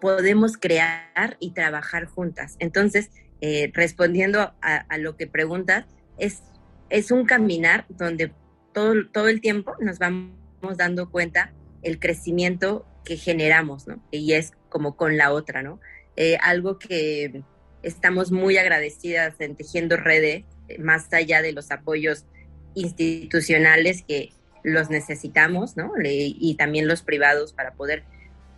podemos 0.00 0.56
crear 0.56 1.36
y 1.40 1.50
trabajar 1.50 2.06
juntas. 2.06 2.56
Entonces, 2.58 3.10
eh, 3.40 3.70
respondiendo 3.74 4.52
a, 4.60 4.98
lo 4.98 5.16
que 5.16 5.26
preguntas, 5.26 5.86
es, 6.18 6.42
es 6.90 7.10
un 7.10 7.24
caminar 7.24 7.86
donde 7.88 8.32
todo, 8.72 8.94
todo 9.12 9.28
el 9.28 9.40
tiempo 9.40 9.74
nos 9.80 9.98
vamos 9.98 10.32
dando 10.76 11.10
cuenta 11.10 11.52
el 11.82 11.98
crecimiento 11.98 12.86
que 13.04 13.16
generamos, 13.16 13.86
¿no? 13.86 14.02
Y 14.10 14.32
es 14.32 14.52
como 14.68 14.96
con 14.96 15.16
la 15.16 15.32
otra, 15.32 15.62
¿no? 15.62 15.80
Eh, 16.16 16.36
algo 16.42 16.78
que 16.78 17.42
estamos 17.82 18.32
muy 18.32 18.56
agradecidas 18.58 19.34
en 19.38 19.54
Tejiendo 19.54 19.96
Redes, 19.96 20.44
más 20.78 21.12
allá 21.12 21.42
de 21.42 21.52
los 21.52 21.70
apoyos 21.70 22.26
institucionales 22.74 24.02
que 24.02 24.32
los 24.64 24.90
necesitamos, 24.90 25.76
¿no? 25.76 25.92
y 26.02 26.54
también 26.56 26.88
los 26.88 27.02
privados 27.02 27.52
para 27.52 27.72
poder 27.72 28.04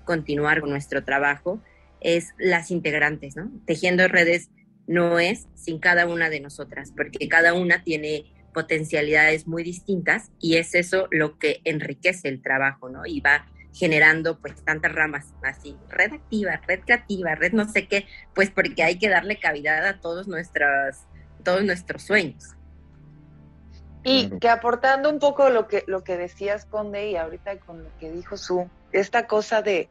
continuar 0.04 0.60
con 0.60 0.70
nuestro 0.70 1.04
trabajo, 1.04 1.62
es 2.00 2.34
las 2.38 2.70
integrantes, 2.70 3.36
¿no? 3.36 3.50
Tejiendo 3.66 4.08
redes 4.08 4.50
no 4.86 5.18
es 5.18 5.46
sin 5.54 5.78
cada 5.78 6.06
una 6.06 6.30
de 6.30 6.40
nosotras, 6.40 6.92
porque 6.96 7.28
cada 7.28 7.54
una 7.54 7.84
tiene 7.84 8.24
potencialidades 8.52 9.46
muy 9.46 9.62
distintas 9.62 10.30
y 10.40 10.56
es 10.56 10.74
eso 10.74 11.06
lo 11.10 11.38
que 11.38 11.60
enriquece 11.64 12.28
el 12.28 12.42
trabajo, 12.42 12.88
¿no? 12.88 13.06
Y 13.06 13.20
va 13.20 13.46
generando 13.72 14.40
pues 14.40 14.64
tantas 14.64 14.92
ramas 14.92 15.32
así, 15.44 15.76
red 15.88 16.12
activa, 16.12 16.60
red 16.66 16.80
creativa, 16.80 17.34
red 17.34 17.52
no 17.52 17.68
sé 17.68 17.86
qué, 17.86 18.06
pues 18.34 18.50
porque 18.50 18.82
hay 18.82 18.98
que 18.98 19.08
darle 19.08 19.38
cavidad 19.38 19.86
a 19.86 20.00
todos 20.00 20.26
nuestros, 20.26 20.96
todos 21.44 21.62
nuestros 21.62 22.02
sueños. 22.02 22.56
Y 24.02 24.30
que 24.38 24.48
aportando 24.48 25.10
un 25.10 25.18
poco 25.18 25.50
lo 25.50 25.68
que, 25.68 25.84
lo 25.86 26.02
que 26.02 26.16
decías, 26.16 26.64
Conde, 26.64 27.10
y 27.10 27.16
ahorita 27.16 27.58
con 27.60 27.84
lo 27.84 27.90
que 27.98 28.10
dijo 28.10 28.36
Su, 28.36 28.68
esta 28.92 29.26
cosa 29.26 29.62
de, 29.62 29.88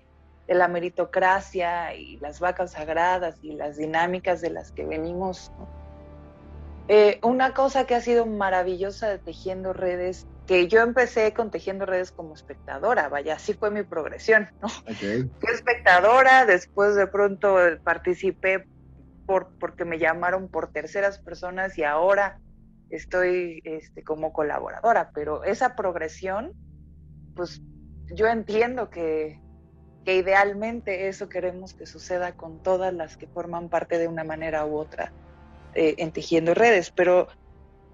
la 0.47 0.67
meritocracia 0.67 1.93
y 1.93 2.17
las 2.17 2.39
vacas 2.39 2.71
sagradas 2.71 3.37
y 3.43 3.51
las 3.53 3.77
dinámicas 3.77 4.41
de 4.41 4.49
las 4.49 4.71
que 4.71 4.83
venimos. 4.83 5.51
Eh, 6.87 7.19
una 7.21 7.53
cosa 7.53 7.85
que 7.85 7.93
ha 7.93 8.01
sido 8.01 8.25
maravillosa 8.25 9.09
de 9.09 9.19
Tejiendo 9.19 9.73
Redes, 9.73 10.25
que 10.47 10.67
yo 10.67 10.81
empecé 10.81 11.33
con 11.33 11.51
Tejiendo 11.51 11.85
Redes 11.85 12.11
como 12.11 12.33
espectadora, 12.33 13.09
vaya, 13.09 13.35
así 13.35 13.53
fue 13.53 13.69
mi 13.69 13.83
progresión, 13.83 14.49
¿no? 14.59 14.69
Fui 14.69 15.29
espectadora, 15.53 16.47
después 16.47 16.95
de 16.95 17.05
pronto 17.05 17.57
participé 17.83 18.65
por, 19.27 19.51
porque 19.59 19.85
me 19.85 19.99
llamaron 19.99 20.47
por 20.47 20.71
terceras 20.71 21.19
personas 21.19 21.77
y 21.77 21.83
ahora 21.83 22.39
estoy 22.89 23.61
este, 23.63 24.03
como 24.03 24.33
colaboradora, 24.33 25.11
pero 25.13 25.43
esa 25.43 25.75
progresión, 25.75 26.53
pues 27.35 27.61
yo 28.13 28.27
entiendo 28.27 28.89
que, 28.89 29.39
idealmente 30.05 31.07
eso 31.07 31.29
queremos 31.29 31.75
que 31.75 31.85
suceda 31.85 32.31
con 32.31 32.63
todas 32.63 32.91
las 32.91 33.15
que 33.15 33.27
forman 33.27 33.69
parte 33.69 33.99
de 33.99 34.07
una 34.07 34.23
manera 34.23 34.65
u 34.65 34.75
otra 34.75 35.13
eh, 35.75 35.93
en 35.99 36.11
tejiendo 36.11 36.55
redes, 36.55 36.89
pero 36.89 37.27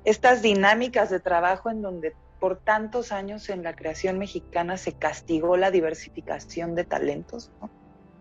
estas 0.05 0.41
dinámicas 0.41 1.09
de 1.09 1.19
trabajo 1.19 1.69
en 1.69 1.81
donde 1.81 2.15
por 2.39 2.57
tantos 2.57 3.11
años 3.11 3.49
en 3.49 3.63
la 3.63 3.75
creación 3.75 4.17
mexicana 4.17 4.77
se 4.77 4.93
castigó 4.93 5.57
la 5.57 5.71
diversificación 5.71 6.73
de 6.73 6.85
talentos, 6.85 7.51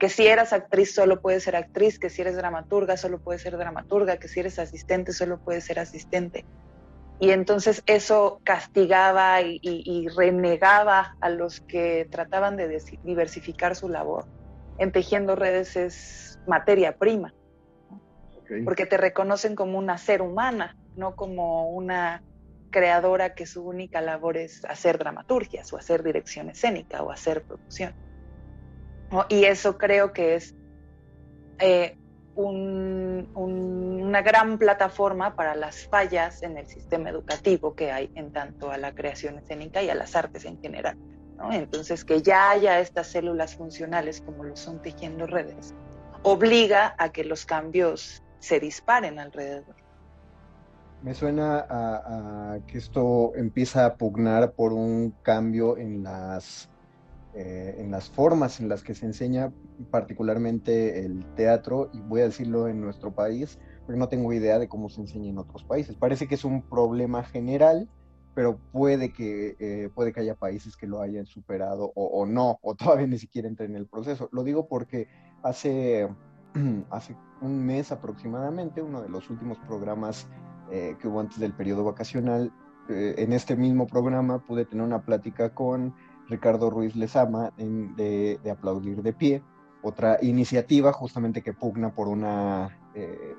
que 0.00 0.08
si 0.08 0.26
eras 0.26 0.52
actriz 0.52 0.92
solo 0.92 1.20
puedes 1.20 1.44
ser 1.44 1.54
actriz, 1.54 2.00
que 2.00 2.10
si 2.10 2.22
eres 2.22 2.34
dramaturga 2.34 2.96
solo 2.96 3.20
puedes 3.20 3.42
ser 3.42 3.56
dramaturga, 3.56 4.16
que 4.16 4.26
si 4.26 4.40
eres 4.40 4.58
asistente 4.58 5.12
solo 5.12 5.38
puedes 5.38 5.62
ser 5.62 5.78
asistente 5.78 6.44
y 7.20 7.30
entonces 7.30 7.82
eso 7.86 8.40
castigaba 8.44 9.40
y, 9.40 10.08
renegaba 10.16 11.16
a 11.20 11.30
los 11.30 11.60
que 11.60 12.08
trataban 12.10 12.56
de 12.56 12.82
diversificar 13.02 13.76
su 13.76 13.88
labor. 13.88 14.26
En 14.78 14.90
tejiendo 14.90 15.36
redes 15.36 15.76
es 15.76 16.38
materia 16.46 16.96
prima, 16.96 17.32
porque 18.64 18.86
te 18.86 18.96
reconocen 18.96 19.54
como 19.54 19.78
una 19.78 19.96
ser 19.96 20.22
humana, 20.22 20.76
no 20.96 21.14
como 21.14 21.70
una 21.70 22.22
creadora 22.70 23.34
que 23.34 23.46
su 23.46 23.62
única 23.62 24.00
labor 24.00 24.36
es 24.36 24.64
hacer 24.64 24.98
dramaturgias 24.98 25.72
o 25.72 25.76
hacer 25.76 26.02
dirección 26.02 26.50
escénica 26.50 27.02
o 27.02 27.12
hacer 27.12 27.44
producción. 27.44 27.94
Y 29.28 29.44
eso 29.44 29.78
creo 29.78 30.12
que 30.12 30.34
es 30.34 30.56
eh, 31.60 31.96
una 32.36 34.22
gran 34.22 34.58
plataforma 34.58 35.36
para 35.36 35.54
las 35.54 35.86
fallas 35.86 36.42
en 36.42 36.58
el 36.58 36.66
sistema 36.66 37.10
educativo 37.10 37.74
que 37.74 37.92
hay 37.92 38.10
en 38.14 38.32
tanto 38.32 38.70
a 38.70 38.78
la 38.78 38.94
creación 38.94 39.38
escénica 39.38 39.82
y 39.82 39.90
a 39.90 39.94
las 39.94 40.16
artes 40.16 40.44
en 40.44 40.60
general. 40.60 40.96
Entonces, 41.50 42.04
que 42.04 42.22
ya 42.22 42.50
haya 42.50 42.80
estas 42.80 43.08
células 43.08 43.54
funcionales 43.54 44.20
como 44.20 44.44
lo 44.44 44.56
son 44.56 44.80
tejiendo 44.80 45.26
redes, 45.26 45.74
obliga 46.22 46.94
a 46.98 47.10
que 47.10 47.24
los 47.24 47.44
cambios 47.44 48.22
se 48.38 48.60
disparen 48.60 49.18
alrededor. 49.18 49.74
Me 51.02 51.12
suena 51.12 51.66
a 51.68 52.58
que 52.66 52.78
esto 52.78 53.32
empieza 53.36 53.84
a 53.84 53.94
pugnar 53.96 54.52
por 54.52 54.72
un 54.72 55.14
cambio 55.22 55.76
en 55.76 56.02
las 56.02 56.70
eh, 57.36 57.74
en 57.78 57.90
las 57.90 58.08
formas 58.10 58.60
en 58.60 58.68
las 58.68 58.84
que 58.84 58.94
se 58.94 59.06
enseña 59.06 59.52
particularmente 59.90 61.04
el 61.04 61.24
teatro, 61.34 61.90
y 61.92 61.98
voy 61.98 62.20
a 62.20 62.26
decirlo 62.26 62.68
en 62.68 62.80
nuestro 62.80 63.12
país, 63.12 63.58
porque 63.84 63.98
no 63.98 64.08
tengo 64.08 64.32
idea 64.32 64.60
de 64.60 64.68
cómo 64.68 64.88
se 64.88 65.00
enseña 65.00 65.30
en 65.30 65.38
otros 65.38 65.64
países. 65.64 65.96
Parece 65.96 66.28
que 66.28 66.36
es 66.36 66.44
un 66.44 66.62
problema 66.62 67.24
general, 67.24 67.88
pero 68.36 68.60
puede 68.70 69.12
que, 69.12 69.56
eh, 69.58 69.90
puede 69.92 70.12
que 70.12 70.20
haya 70.20 70.36
países 70.36 70.76
que 70.76 70.86
lo 70.86 71.00
hayan 71.00 71.26
superado 71.26 71.90
o, 71.96 72.24
no, 72.24 72.60
o 72.62 72.74
todavía 72.76 73.08
ni 73.08 73.18
siquiera 73.18 73.48
entren 73.48 73.72
en 73.72 73.78
el 73.78 73.88
proceso. 73.88 74.28
Lo 74.30 74.44
digo 74.44 74.68
porque 74.68 75.08
hace, 75.42 76.08
hace 76.90 77.16
un 77.40 77.66
mes 77.66 77.90
aproximadamente, 77.90 78.80
uno 78.80 79.02
de 79.02 79.08
los 79.08 79.28
últimos 79.28 79.58
programas 79.66 80.28
eh, 80.70 80.96
que 81.00 81.08
hubo 81.08 81.18
antes 81.18 81.40
del 81.40 81.52
periodo 81.52 81.82
vacacional, 81.82 82.52
en 82.86 83.32
este 83.32 83.56
mismo 83.56 83.86
programa 83.86 84.40
pude 84.40 84.66
tener 84.66 84.84
una 84.84 85.00
plática 85.00 85.54
con 85.54 85.94
Ricardo 86.28 86.70
Ruiz 86.70 86.96
Lezama 86.96 87.52
de, 87.56 88.38
Aplaudir 88.50 89.02
de 89.02 89.12
Pie, 89.12 89.42
otra 89.82 90.18
iniciativa 90.22 90.92
justamente 90.92 91.42
que 91.42 91.52
pugna 91.52 91.94
por 91.94 92.08
una, 92.08 92.78
eh, 92.94 93.34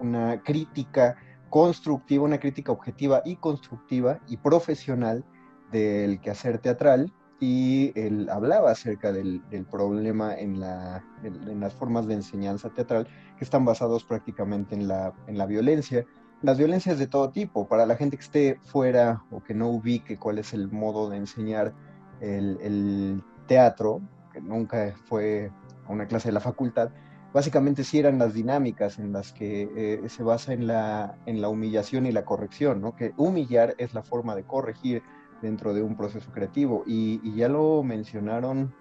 una 0.00 0.42
crítica 0.42 1.16
constructiva, 1.50 2.24
una 2.24 2.38
crítica 2.38 2.72
objetiva 2.72 3.22
y 3.24 3.36
constructiva 3.36 4.20
y 4.28 4.36
profesional 4.36 5.24
del 5.72 6.20
quehacer 6.20 6.58
teatral. 6.58 7.12
Y 7.38 7.92
él 8.00 8.30
hablaba 8.30 8.70
acerca 8.70 9.12
del, 9.12 9.42
problema 9.70 10.34
en, 10.34 10.58
la, 10.58 11.04
en, 11.22 11.60
las 11.60 11.74
formas 11.74 12.06
de 12.06 12.14
enseñanza 12.14 12.70
teatral 12.70 13.06
que 13.36 13.44
están 13.44 13.64
basados 13.66 14.04
prácticamente 14.04 14.74
en 14.74 14.88
la, 14.88 15.12
en 15.26 15.36
la 15.36 15.44
violencia 15.44 16.06
las 16.42 16.58
violencias 16.58 16.98
de 16.98 17.06
todo 17.06 17.30
tipo. 17.30 17.66
Para 17.66 17.86
la 17.86 17.96
gente 17.96 18.16
que 18.16 18.22
esté 18.22 18.60
fuera 18.64 19.22
o 19.30 19.42
que 19.42 19.54
no 19.54 19.68
ubique 19.68 20.18
cuál 20.18 20.38
es 20.38 20.52
el 20.52 20.70
modo 20.70 21.08
de 21.10 21.16
enseñar 21.16 21.72
el, 22.20 23.22
teatro, 23.46 24.00
que 24.32 24.40
nunca 24.40 24.92
fue 25.04 25.52
a 25.86 25.92
una 25.92 26.06
clase 26.06 26.30
de 26.30 26.32
la 26.32 26.40
facultad, 26.40 26.90
básicamente 27.32 27.84
sí 27.84 28.00
eran 28.00 28.18
las 28.18 28.34
dinámicas 28.34 28.98
en 28.98 29.12
las 29.12 29.32
que 29.32 29.70
eh, 29.76 30.08
se 30.08 30.24
basa 30.24 30.52
en 30.52 30.66
la, 30.66 31.16
en 31.26 31.40
la 31.40 31.48
humillación 31.48 32.06
y 32.06 32.12
la 32.12 32.24
corrección, 32.24 32.80
¿no? 32.80 32.96
que 32.96 33.12
humillar 33.16 33.76
es 33.78 33.94
la 33.94 34.02
forma 34.02 34.34
de 34.34 34.42
corregir 34.42 35.04
dentro 35.42 35.74
de 35.74 35.82
un 35.82 35.96
proceso 35.96 36.32
creativo. 36.32 36.82
Y, 36.86 37.36
ya 37.36 37.48
lo 37.48 37.84
mencionaron 37.84 38.74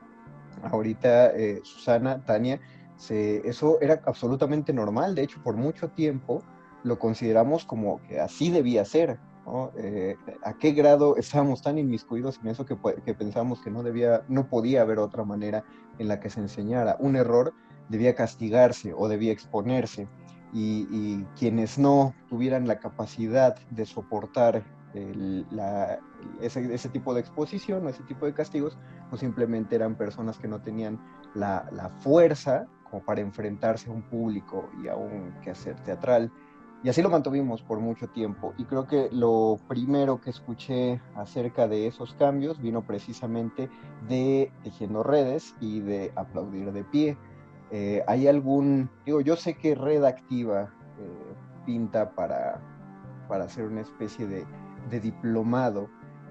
ahorita 0.63 1.27
eh, 1.35 1.59
Susana, 1.63 2.23
Tania, 2.25 2.59
eso 3.09 3.79
era 3.81 4.01
absolutamente 4.05 4.73
normal, 4.73 5.13
de 5.13 5.23
hecho 5.23 5.43
por 5.43 5.57
mucho 5.57 5.89
tiempo 5.89 6.41
lo 6.85 6.99
consideramos 6.99 7.65
como 7.65 7.99
que 8.03 8.19
así 8.19 8.51
debía 8.51 8.85
ser. 8.85 9.19
¿no? 9.45 9.71
Eh, 9.75 10.15
¿A 10.43 10.53
qué 10.53 10.71
grado 10.71 11.17
estábamos 11.17 11.61
tan 11.61 11.77
inmiscuidos 11.77 12.39
en 12.41 12.49
eso 12.49 12.65
que, 12.65 12.77
que 13.03 13.13
pensamos 13.13 13.61
que 13.61 13.71
no, 13.71 13.83
debía, 13.83 14.23
no 14.27 14.47
podía 14.47 14.81
haber 14.81 14.99
otra 14.99 15.23
manera 15.23 15.63
en 15.97 16.07
la 16.07 16.19
que 16.19 16.29
se 16.29 16.39
enseñara? 16.39 16.95
Un 16.99 17.15
error 17.15 17.53
debía 17.89 18.15
castigarse 18.15 18.93
o 18.95 19.07
debía 19.07 19.31
exponerse. 19.31 20.07
Y, 20.53 21.25
quienes 21.37 21.77
no 21.77 22.13
tuvieran 22.29 22.65
la 22.65 22.79
capacidad 22.79 23.57
de 23.71 23.85
soportar 23.85 24.63
ese, 26.39 26.73
ese, 26.73 26.87
tipo 26.87 27.13
de 27.13 27.19
exposición 27.19 27.85
o 27.85 27.89
ese 27.89 28.03
tipo 28.03 28.25
de 28.25 28.33
castigos, 28.33 28.77
pues 29.09 29.19
simplemente 29.19 29.75
eran 29.75 29.95
personas 29.95 30.37
que 30.37 30.47
no 30.47 30.61
tenían 30.61 30.97
la, 31.33 31.67
la 31.73 31.89
fuerza 31.89 32.67
como 32.89 33.03
para 33.03 33.19
enfrentarse 33.19 33.89
a 33.89 33.93
un 33.93 34.03
público 34.03 34.69
y 34.81 34.87
a 34.87 34.95
un 34.95 35.33
quehacer 35.43 35.75
teatral. 35.81 36.31
Y 36.83 36.89
así 36.89 37.01
lo 37.01 37.09
mantuvimos 37.09 37.63
por 37.63 37.79
mucho 37.79 38.07
tiempo. 38.07 38.53
Y 38.57 38.65
creo 38.65 38.87
que 38.87 39.09
lo 39.11 39.57
primero 39.67 40.21
que 40.21 40.29
escuché 40.29 41.01
acerca 41.15 41.67
de 41.67 41.87
esos 41.87 42.13
cambios 42.13 42.61
vino 42.61 42.83
precisamente 42.85 43.69
de 44.07 44.51
Tejiendo 44.63 45.01
Redes 45.01 45.55
y 45.59 45.79
de 45.79 46.11
Aplaudir 46.15 46.71
de 46.71 46.83
Pie. 46.83 47.17
Eh, 47.71 48.03
¿Hay 48.07 48.27
algún, 48.27 48.89
digo, 49.05 49.21
yo 49.21 49.35
sé 49.35 49.55
que 49.55 49.73
Red 49.73 50.03
Activa 50.03 50.71
eh, 50.99 51.35
pinta 51.65 52.11
para, 52.11 52.61
para 53.27 53.45
hacer 53.45 53.65
una 53.65 53.81
especie 53.81 54.27
de, 54.27 54.45
diplomado, 54.99 55.89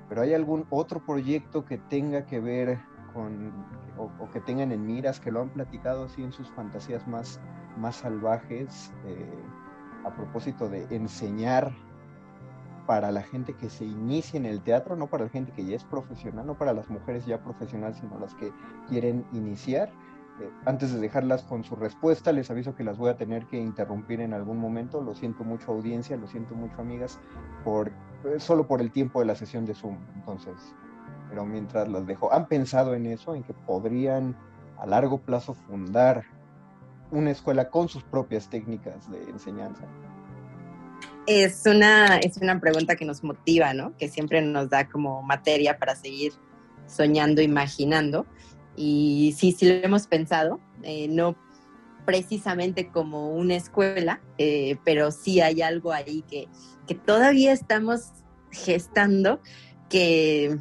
pero 0.09 0.23
¿hay 0.23 0.33
algún 0.33 0.65
otro 0.71 1.05
proyecto 1.05 1.65
que 1.65 1.77
tenga 1.77 2.25
que 2.25 2.41
ver 2.41 2.79
con 3.13 3.53
o, 3.99 4.31
que 4.31 4.41
tengan 4.41 4.73
en 4.73 4.87
miras, 4.87 5.21
que 5.21 5.31
lo 5.31 5.41
han 5.43 5.51
platicado 5.51 6.05
así 6.05 6.23
en 6.23 6.33
sus 6.33 6.49
fantasías 6.51 7.07
más, 7.07 7.41
más 7.77 7.97
salvajes, 7.97 8.93
eh, 9.05 9.43
a 10.05 10.15
propósito 10.15 10.69
de 10.69 10.87
enseñar 10.95 11.73
para 12.87 13.11
la 13.11 13.23
gente 13.23 13.55
que 13.55 13.71
se 13.71 13.85
inicia 13.85 14.39
en 14.39 14.47
el 14.47 14.61
teatro, 14.61 14.97
no 14.97 15.07
para 15.07 15.25
la 15.25 15.31
gente 15.31 15.53
que 15.53 15.65
ya 15.65 15.77
es 15.77 15.85
profesional, 15.85 16.47
no 16.47 16.59
para 16.59 16.73
las 16.73 16.91
mujeres 16.91 17.25
ya 17.25 17.43
profesionales, 17.43 17.97
sino 17.99 18.19
las 18.19 18.35
que 18.35 18.53
quieren 18.89 19.25
iniciar. 19.33 19.91
Eh, 20.41 20.51
antes 20.67 20.93
de 20.93 21.01
dejarlas 21.01 21.45
con 21.45 21.65
su 21.65 21.77
respuesta, 21.77 22.33
les 22.33 22.51
aviso 22.51 22.75
que 22.75 22.85
las 22.85 22.99
voy 22.99 23.11
a 23.11 23.17
tener 23.17 23.47
que 23.47 23.59
interrumpir 23.59 24.21
en 24.21 24.35
algún 24.35 24.59
momento. 24.59 25.01
Lo 25.01 25.15
siento 25.15 25.45
mucho 25.45 25.73
audiencia, 25.73 26.17
lo 26.17 26.27
siento 26.27 26.55
mucho 26.55 26.81
amigas, 26.81 27.19
por, 27.65 27.89
eh, 28.25 28.39
solo 28.39 28.67
por 28.67 28.81
el 28.81 28.91
tiempo 28.91 29.21
de 29.21 29.27
la 29.27 29.35
sesión 29.35 29.65
de 29.65 29.75
Zoom. 29.75 29.97
Entonces, 30.17 30.55
pero 31.31 31.47
mientras 31.47 31.89
las 31.89 32.07
dejo, 32.07 32.33
¿han 32.33 32.47
pensado 32.47 32.95
en 32.95 33.07
eso? 33.07 33.35
¿En 33.35 33.45
que 33.45 33.55
podrían 33.55 34.37
a 34.79 34.87
largo 34.87 35.19
plazo 35.19 35.55
fundar 35.55 36.25
una 37.15 37.31
escuela 37.31 37.71
con 37.71 37.89
sus 37.89 38.03
propias 38.03 38.49
técnicas 38.49 39.11
de 39.11 39.23
enseñanza? 39.31 39.85
Es 41.27 41.63
una, 41.65 42.19
es 42.19 42.37
una 42.37 42.61
pregunta 42.61 42.97
que 42.97 43.05
nos 43.05 43.25
motiva, 43.25 43.73
¿no? 43.73 43.97
Que 43.97 44.09
siempre 44.09 44.43
nos 44.43 44.69
da 44.69 44.89
como 44.89 45.23
materia 45.23 45.79
para 45.79 45.97
seguir 45.97 46.33
soñando, 46.87 47.41
imaginando. 47.41 48.27
Y 48.77 49.35
sí, 49.39 49.53
sí 49.53 49.67
lo 49.67 49.75
hemos 49.75 50.07
pensado, 50.07 50.61
eh, 50.83 51.09
no 51.09 51.37
precisamente 52.05 52.89
como 52.89 53.31
una 53.31 53.55
escuela, 53.55 54.21
eh, 54.37 54.77
pero 54.85 55.11
sí 55.11 55.41
hay 55.41 55.63
algo 55.63 55.93
ahí 55.93 56.23
que, 56.29 56.49
que 56.87 56.95
todavía 56.95 57.53
estamos 57.53 58.11
gestando, 58.51 59.41
que 59.89 60.59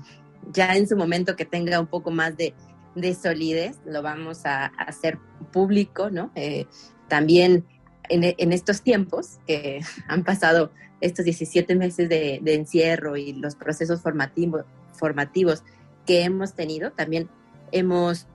ya 0.52 0.76
en 0.76 0.88
su 0.88 0.96
momento 0.96 1.36
que 1.36 1.46
tenga 1.46 1.80
un 1.80 1.88
poco 1.88 2.12
más 2.12 2.38
de, 2.38 2.54
de 2.96 3.14
solidez, 3.14 3.78
lo 3.86 4.02
vamos 4.02 4.46
a, 4.46 4.66
hacer 4.66 5.18
público, 5.52 6.10
¿no? 6.10 6.32
Eh, 6.36 6.66
también 7.08 7.66
en, 8.10 8.52
estos 8.52 8.82
tiempos 8.82 9.40
que 9.48 9.82
han 10.08 10.24
pasado 10.24 10.72
estos 11.02 11.26
17 11.26 11.76
meses 11.76 12.10
de, 12.10 12.42
encierro 12.46 13.18
y 13.18 13.34
los 13.34 13.56
procesos 13.56 14.02
formativos 14.02 15.64
que 16.06 16.24
hemos 16.24 16.54
tenido, 16.54 16.92
también 16.92 17.30
hemos 17.72 18.28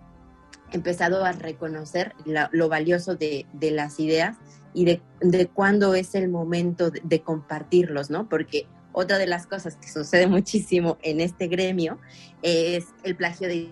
empezado 0.73 1.25
a 1.25 1.33
reconocer 1.33 2.15
lo 2.25 2.69
valioso 2.69 3.15
de, 3.15 3.47
las 3.61 3.99
ideas 4.01 4.37
y 4.75 4.85
de, 4.85 5.01
de 5.21 5.47
cuándo 5.47 5.95
es 5.95 6.15
el 6.15 6.29
momento 6.29 6.91
de, 6.91 7.23
compartirlos, 7.23 8.11
¿no? 8.11 8.29
Porque 8.29 8.67
otra 8.93 9.19
de 9.19 9.27
las 9.27 9.47
cosas 9.47 9.77
que 9.77 9.89
sucede 9.89 10.27
muchísimo 10.29 10.99
en 11.03 11.21
este 11.21 11.47
gremio 11.47 11.99
es 12.43 12.87
el 13.03 13.17
plagio 13.17 13.49
de 13.49 13.71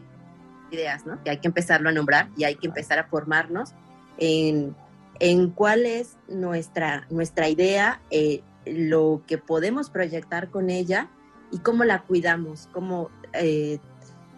ideas, 0.70 1.06
¿no? 1.06 1.22
Que 1.22 1.30
hay 1.30 1.38
que 1.38 1.48
empezarlo 1.48 1.88
a 1.88 1.92
nombrar 1.92 2.28
y 2.36 2.44
hay 2.44 2.56
que 2.56 2.66
empezar 2.66 2.98
a 2.98 3.04
formarnos 3.04 3.72
en 4.18 4.74
en 5.20 5.50
cuál 5.50 5.86
es 5.86 6.16
nuestra, 6.28 7.06
nuestra 7.10 7.48
idea, 7.48 8.00
eh, 8.10 8.42
lo 8.64 9.22
que 9.26 9.38
podemos 9.38 9.90
proyectar 9.90 10.50
con 10.50 10.70
ella 10.70 11.08
y 11.52 11.58
cómo 11.58 11.84
la 11.84 12.02
cuidamos, 12.02 12.68
cómo 12.72 13.10
eh, 13.32 13.78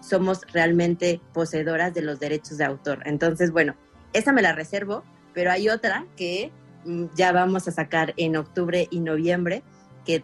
somos 0.01 0.43
realmente 0.53 1.21
poseedoras 1.33 1.95
de 1.95 2.03
los 2.03 2.21
derechos 2.21 2.59
de 2.59 2.64
autor. 2.64 3.01
Entonces, 3.07 3.51
bueno, 3.51 3.75
esa 4.12 4.33
me 4.33 4.43
la 4.43 4.53
reservo, 4.53 5.03
pero 5.35 5.51
hay 5.51 5.69
otra 5.69 6.07
que 6.17 6.53
mm, 6.85 7.07
ya 7.14 7.33
vamos 7.33 7.67
a 7.69 7.73
sacar 7.73 8.14
en 8.17 8.37
octubre 8.37 8.87
y 8.91 9.01
noviembre, 9.01 9.62
que 10.05 10.23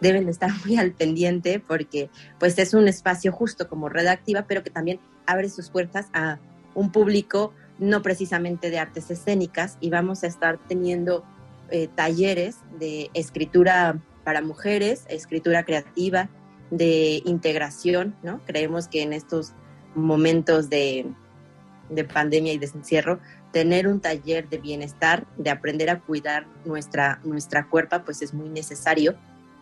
deben 0.00 0.28
estar 0.28 0.50
muy 0.64 0.76
al 0.76 0.92
pendiente 0.92 1.60
porque 1.60 2.10
pues 2.38 2.58
es 2.58 2.74
un 2.74 2.88
espacio 2.88 3.32
justo 3.32 3.68
como 3.68 3.88
redactiva, 3.88 4.42
pero 4.46 4.62
que 4.62 4.70
también 4.70 5.00
abre 5.26 5.48
sus 5.48 5.70
puertas 5.70 6.08
a 6.12 6.38
un 6.74 6.90
público 6.90 7.52
no 7.78 8.02
precisamente 8.02 8.70
de 8.70 8.78
artes 8.78 9.10
escénicas, 9.10 9.78
y 9.80 9.90
vamos 9.90 10.22
a 10.22 10.26
estar 10.26 10.58
teniendo 10.68 11.24
eh, 11.70 11.88
talleres 11.94 12.58
de 12.78 13.10
escritura 13.14 13.98
para 14.22 14.42
mujeres, 14.42 15.04
escritura 15.08 15.64
creativa, 15.64 16.28
de 16.70 17.22
integración, 17.24 18.16
¿no? 18.22 18.40
Creemos 18.46 18.88
que 18.88 19.02
en 19.02 19.12
estos 19.12 19.52
momentos 19.94 20.70
de, 20.70 21.06
pandemia 22.12 22.52
y 22.52 22.58
de 22.58 22.66
encierro, 22.66 23.20
tener 23.52 23.86
un 23.86 24.00
taller 24.00 24.48
de 24.48 24.58
bienestar, 24.58 25.26
de 25.36 25.50
aprender 25.50 25.90
a 25.90 26.00
cuidar 26.00 26.46
nuestra, 26.64 27.20
nuestra 27.22 27.68
cuerpa, 27.68 28.04
pues 28.04 28.22
es 28.22 28.34
muy 28.34 28.48
necesario. 28.48 29.14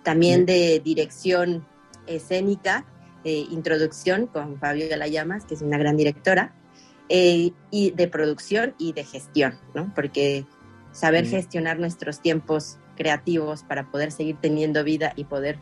También 0.02 0.46
de 0.46 0.80
dirección 0.82 1.66
escénica, 2.06 2.86
eh, 3.24 3.46
introducción 3.50 4.26
con 4.26 4.58
Fabio 4.58 4.86
Llamas, 4.88 5.44
que 5.44 5.54
es 5.54 5.62
una 5.62 5.78
gran 5.78 5.96
directora, 5.96 6.54
eh, 7.08 7.52
y 7.70 7.90
de 7.90 8.08
producción 8.08 8.74
y 8.78 8.92
de 8.92 9.04
gestión, 9.04 9.58
¿no? 9.74 9.92
Porque 9.94 10.46
saber 10.92 11.26
gestionar 11.26 11.78
nuestros 11.78 12.20
tiempos 12.20 12.78
creativos 12.96 13.64
para 13.64 13.90
poder 13.90 14.12
seguir 14.12 14.36
teniendo 14.40 14.84
vida 14.84 15.12
y 15.16 15.24
poder 15.24 15.58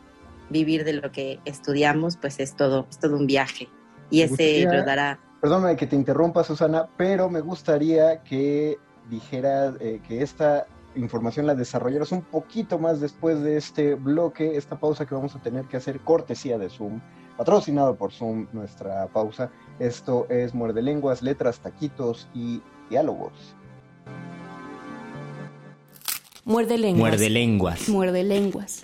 vivir 0.49 0.83
de 0.83 0.93
lo 0.93 1.11
que 1.11 1.39
estudiamos, 1.45 2.17
pues 2.17 2.39
es 2.39 2.55
todo, 2.55 2.87
es 2.89 2.99
todo 2.99 3.15
un 3.15 3.27
viaje. 3.27 3.69
Y 4.09 4.21
ese 4.21 4.63
lo 4.63 4.83
dará. 4.83 5.19
Perdóname 5.39 5.75
que 5.75 5.87
te 5.87 5.95
interrumpa, 5.95 6.43
Susana, 6.43 6.87
pero 6.97 7.29
me 7.29 7.41
gustaría 7.41 8.21
que 8.23 8.77
dijeras 9.09 9.75
eh, 9.79 10.01
que 10.07 10.21
esta 10.21 10.67
información 10.95 11.47
la 11.47 11.55
desarrollaras 11.55 12.11
un 12.11 12.21
poquito 12.21 12.77
más 12.77 12.99
después 12.99 13.41
de 13.41 13.57
este 13.57 13.95
bloque, 13.95 14.57
esta 14.57 14.79
pausa 14.79 15.05
que 15.05 15.15
vamos 15.15 15.35
a 15.35 15.41
tener 15.41 15.65
que 15.65 15.77
hacer 15.77 16.01
cortesía 16.01 16.57
de 16.57 16.69
Zoom 16.69 17.01
patrocinado 17.41 17.95
por 17.95 18.11
Zoom, 18.11 18.45
nuestra 18.53 19.07
pausa. 19.07 19.49
Esto 19.79 20.27
es 20.29 20.53
Muerde 20.53 20.83
Lenguas, 20.83 21.23
Letras, 21.23 21.59
Taquitos 21.59 22.29
y 22.35 22.61
Diálogos. 22.87 23.55
Muerde 26.45 26.77
lenguas. 26.77 26.99
Muerde 26.99 27.29
lenguas. 27.31 27.89
Muerde 27.89 28.23
lenguas. 28.23 28.83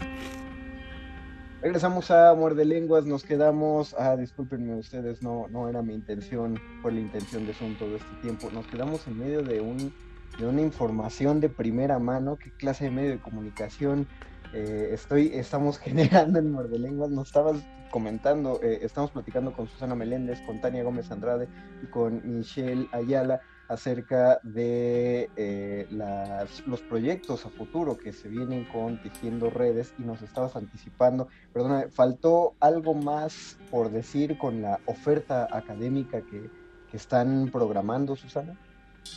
Regresamos 1.62 2.10
a 2.10 2.34
Muerde 2.34 2.66
Lenguas, 2.66 3.06
nos 3.06 3.24
quedamos, 3.24 3.96
ah, 4.00 4.16
discúlpenme 4.16 4.74
ustedes, 4.74 5.22
no, 5.22 5.48
no 5.50 5.70
era 5.70 5.84
mi 5.84 5.94
intención, 5.94 6.60
fue 6.82 6.92
la 6.92 7.00
intención 7.00 7.46
de 7.46 7.54
Zoom 7.54 7.76
todo 7.78 7.96
este 7.96 8.16
tiempo, 8.24 8.50
nos 8.52 8.66
quedamos 8.68 9.06
en 9.08 9.20
medio 9.20 9.44
de, 9.44 9.60
un, 9.60 9.94
de 10.40 10.48
una 10.48 10.62
información 10.62 11.42
de 11.42 11.50
primera 11.50 12.00
mano, 12.00 12.38
qué 12.38 12.52
clase 12.52 12.86
de 12.86 12.92
medio 12.92 13.10
de 13.12 13.20
comunicación 13.20 14.08
eh, 14.54 14.90
estoy, 14.94 15.32
estamos 15.34 15.78
generando 15.80 16.40
en 16.40 16.52
Muerde 16.52 16.80
Lenguas, 16.80 17.10
nos 17.10 17.28
estabas 17.28 17.58
comentando, 17.92 18.60
eh, 18.62 18.80
estamos 18.82 19.12
platicando 19.12 19.54
con 19.54 19.68
Susana 19.68 19.96
Meléndez, 19.96 20.42
con 20.42 20.60
Tania 20.62 20.84
Gómez 20.84 21.10
Andrade 21.12 21.48
y 21.82 21.88
con 21.88 22.22
Michelle 22.24 22.88
Ayala 22.92 23.42
acerca 23.70 24.40
de 24.44 25.30
eh, 25.36 25.88
los 26.66 26.82
proyectos 26.82 27.46
a 27.46 27.50
futuro 27.50 27.98
que 27.98 28.14
se 28.14 28.30
vienen 28.30 28.66
con 28.66 29.02
Tejiendo 29.02 29.50
Redes 29.50 29.94
y 30.00 30.04
nos 30.04 30.22
estabas 30.22 30.56
anticipando, 30.56 31.28
perdona, 31.52 31.88
¿faltó 31.92 32.56
algo 32.60 32.94
más 32.94 33.58
por 33.70 33.92
decir 33.92 34.38
con 34.38 34.62
la 34.62 34.80
oferta 34.86 35.48
académica 35.52 36.22
que, 36.22 36.50
que 36.90 36.98
están 36.98 37.50
programando, 37.52 38.16
Susana? 38.16 38.58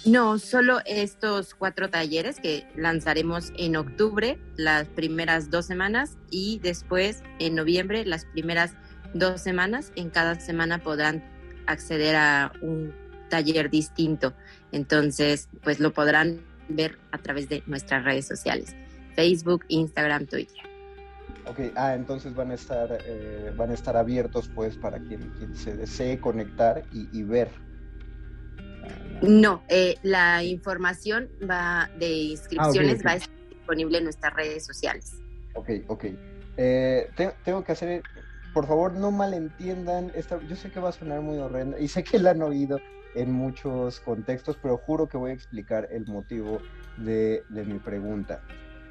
No, 0.06 0.38
solo 0.38 0.78
estos 0.86 1.54
cuatro 1.54 1.90
talleres 1.90 2.40
que 2.40 2.66
lanzaremos 2.74 3.52
en 3.58 3.76
octubre, 3.76 4.38
las 4.56 4.88
primeras 4.88 5.50
dos 5.50 5.66
semanas, 5.66 6.16
y 6.30 6.58
después 6.60 7.22
en 7.38 7.54
noviembre, 7.54 8.06
las 8.06 8.24
primeras 8.24 8.72
dos 9.12 9.42
semanas. 9.42 9.92
En 9.96 10.08
cada 10.10 10.40
semana 10.40 10.82
podrán 10.82 11.22
acceder 11.66 12.16
a 12.16 12.52
un 12.62 12.94
taller 13.28 13.70
distinto. 13.70 14.32
Entonces, 14.72 15.48
pues 15.62 15.80
lo 15.80 15.92
podrán 15.92 16.40
ver 16.68 16.98
a 17.12 17.18
través 17.18 17.48
de 17.48 17.62
nuestras 17.66 18.04
redes 18.04 18.26
sociales, 18.26 18.74
Facebook, 19.14 19.64
Instagram, 19.68 20.26
Twitter. 20.26 20.62
Ok, 21.46 21.72
ah, 21.74 21.94
entonces 21.94 22.34
van 22.34 22.52
a 22.52 22.54
estar, 22.54 22.98
eh, 23.04 23.52
van 23.56 23.70
a 23.70 23.74
estar 23.74 23.96
abiertos 23.96 24.48
pues 24.54 24.76
para 24.76 24.98
quien, 24.98 25.32
se 25.54 25.76
desee 25.76 26.18
conectar 26.20 26.84
y 26.92 27.22
ver 27.22 27.50
no, 29.22 29.62
eh, 29.68 29.96
la 30.02 30.42
información 30.44 31.28
va 31.48 31.90
de 31.98 32.08
inscripciones 32.08 33.00
ah, 33.00 33.06
va 33.06 33.12
a 33.12 33.16
estar 33.16 33.48
disponible 33.48 33.98
en 33.98 34.04
nuestras 34.04 34.32
redes 34.34 34.64
sociales. 34.64 35.16
Ok, 35.54 35.70
ok. 35.88 36.04
Eh, 36.56 37.10
tengo 37.44 37.64
que 37.64 37.72
hacer, 37.72 38.02
por 38.54 38.66
favor, 38.66 38.92
no 38.92 39.10
malentiendan. 39.10 40.10
Esta, 40.14 40.40
yo 40.46 40.56
sé 40.56 40.70
que 40.70 40.80
va 40.80 40.90
a 40.90 40.92
sonar 40.92 41.20
muy 41.20 41.38
horrenda 41.38 41.78
y 41.78 41.88
sé 41.88 42.02
que 42.02 42.18
la 42.18 42.30
han 42.30 42.42
oído 42.42 42.78
en 43.14 43.32
muchos 43.32 44.00
contextos, 44.00 44.56
pero 44.62 44.76
juro 44.78 45.08
que 45.08 45.16
voy 45.16 45.32
a 45.32 45.34
explicar 45.34 45.88
el 45.90 46.06
motivo 46.06 46.60
de, 46.96 47.42
mi 47.50 47.78
pregunta. 47.78 48.42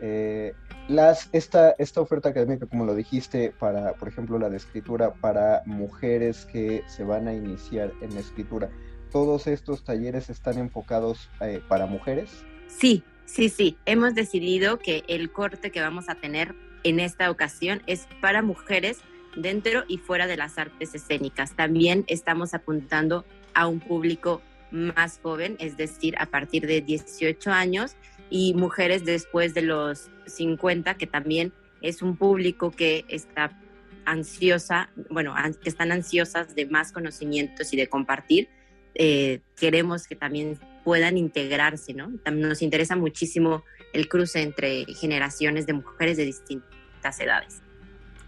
Eh, 0.01 0.53
las, 0.87 1.29
esta, 1.33 1.71
esta 1.77 2.01
oferta 2.01 2.29
académica, 2.29 2.65
como 2.65 2.85
lo 2.85 2.95
dijiste, 2.95 3.53
para, 3.59 3.93
por 3.93 4.07
ejemplo, 4.07 4.39
la 4.39 4.49
de 4.49 4.57
escritura 4.57 5.13
para 5.13 5.61
mujeres 5.65 6.45
que 6.45 6.83
se 6.87 7.03
van 7.03 7.27
a 7.27 7.33
iniciar 7.33 7.91
en 8.01 8.13
la 8.13 8.21
escritura, 8.21 8.69
todos 9.11 9.47
estos 9.47 9.83
talleres 9.83 10.29
están 10.29 10.57
enfocados 10.57 11.29
eh, 11.41 11.61
para 11.67 11.85
mujeres? 11.85 12.43
Sí, 12.67 13.03
sí, 13.25 13.49
sí. 13.49 13.77
Hemos 13.85 14.15
decidido 14.15 14.79
que 14.79 15.03
el 15.07 15.31
corte 15.31 15.71
que 15.71 15.81
vamos 15.81 16.09
a 16.09 16.15
tener 16.15 16.55
en 16.83 16.99
esta 16.99 17.29
ocasión 17.29 17.81
es 17.87 18.07
para 18.21 18.41
mujeres 18.41 18.99
dentro 19.35 19.83
y 19.87 19.97
fuera 19.97 20.27
de 20.27 20.37
las 20.37 20.57
artes 20.57 20.95
escénicas. 20.95 21.55
También 21.55 22.03
estamos 22.07 22.53
apuntando 22.53 23.25
a 23.53 23.67
un 23.67 23.79
público 23.79 24.41
más 24.71 25.19
joven, 25.21 25.55
es 25.59 25.77
decir, 25.77 26.15
a 26.19 26.25
partir 26.25 26.67
de 26.67 26.81
18 26.81 27.51
años 27.51 27.95
y 28.29 28.53
mujeres 28.53 29.05
después 29.05 29.53
de 29.53 29.63
los 29.63 30.09
50, 30.27 30.95
que 30.95 31.07
también 31.07 31.53
es 31.81 32.01
un 32.01 32.15
público 32.15 32.71
que 32.71 33.05
está 33.07 33.59
ansiosa, 34.05 34.89
bueno, 35.09 35.33
que 35.61 35.69
están 35.69 35.91
ansiosas 35.91 36.55
de 36.55 36.65
más 36.65 36.91
conocimientos 36.91 37.73
y 37.73 37.77
de 37.77 37.87
compartir. 37.87 38.49
Eh, 38.95 39.41
queremos 39.55 40.07
que 40.07 40.15
también 40.15 40.59
puedan 40.83 41.17
integrarse, 41.17 41.93
¿no? 41.93 42.11
Nos 42.31 42.61
interesa 42.61 42.95
muchísimo 42.95 43.63
el 43.93 44.07
cruce 44.07 44.41
entre 44.41 44.85
generaciones 44.85 45.65
de 45.65 45.73
mujeres 45.73 46.17
de 46.17 46.25
distintas 46.25 47.19
edades. 47.19 47.61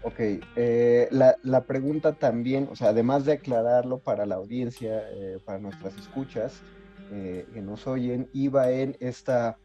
Ok, 0.02 0.18
eh, 0.56 1.08
la, 1.10 1.36
la, 1.42 1.64
pregunta 1.64 2.14
también, 2.14 2.68
o 2.70 2.76
sea, 2.76 2.88
además 2.88 3.24
de 3.24 3.34
aclararlo 3.34 3.98
para 3.98 4.26
la 4.26 4.34
audiencia, 4.34 5.08
eh, 5.12 5.38
para 5.44 5.58
nuestras 5.58 5.96
escuchas 5.96 6.60
que 7.10 7.60
nos 7.60 7.86
oyen, 7.86 8.30
iba 8.32 8.70
en 8.70 8.96
esta, 8.98 9.58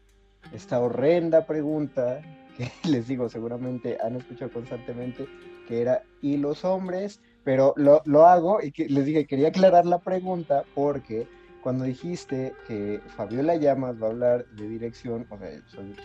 esta 0.52 0.80
horrenda 0.80 1.46
pregunta 1.46 2.20
que 2.58 2.70
les 2.90 3.08
digo, 3.08 3.28
seguramente 3.30 3.96
han 4.02 4.16
escuchado 4.16 4.52
constantemente, 4.52 5.26
que 5.66 5.80
era, 5.80 6.02
¿y 6.20 6.36
los 6.36 6.64
hombres? 6.64 7.20
Pero 7.44 7.72
lo, 7.76 8.02
lo 8.04 8.26
hago 8.26 8.58
y 8.62 8.72
les 8.88 9.04
dije, 9.04 9.26
quería 9.26 9.48
aclarar 9.48 9.86
la 9.86 9.98
pregunta 10.00 10.64
porque 10.74 11.26
cuando 11.62 11.84
dijiste 11.84 12.52
que 12.66 13.00
Fabiola 13.16 13.56
Llamas 13.56 14.00
va 14.00 14.06
a 14.06 14.10
hablar 14.10 14.46
de 14.56 14.68
dirección, 14.68 15.26
o 15.30 15.38
sea, 15.38 15.50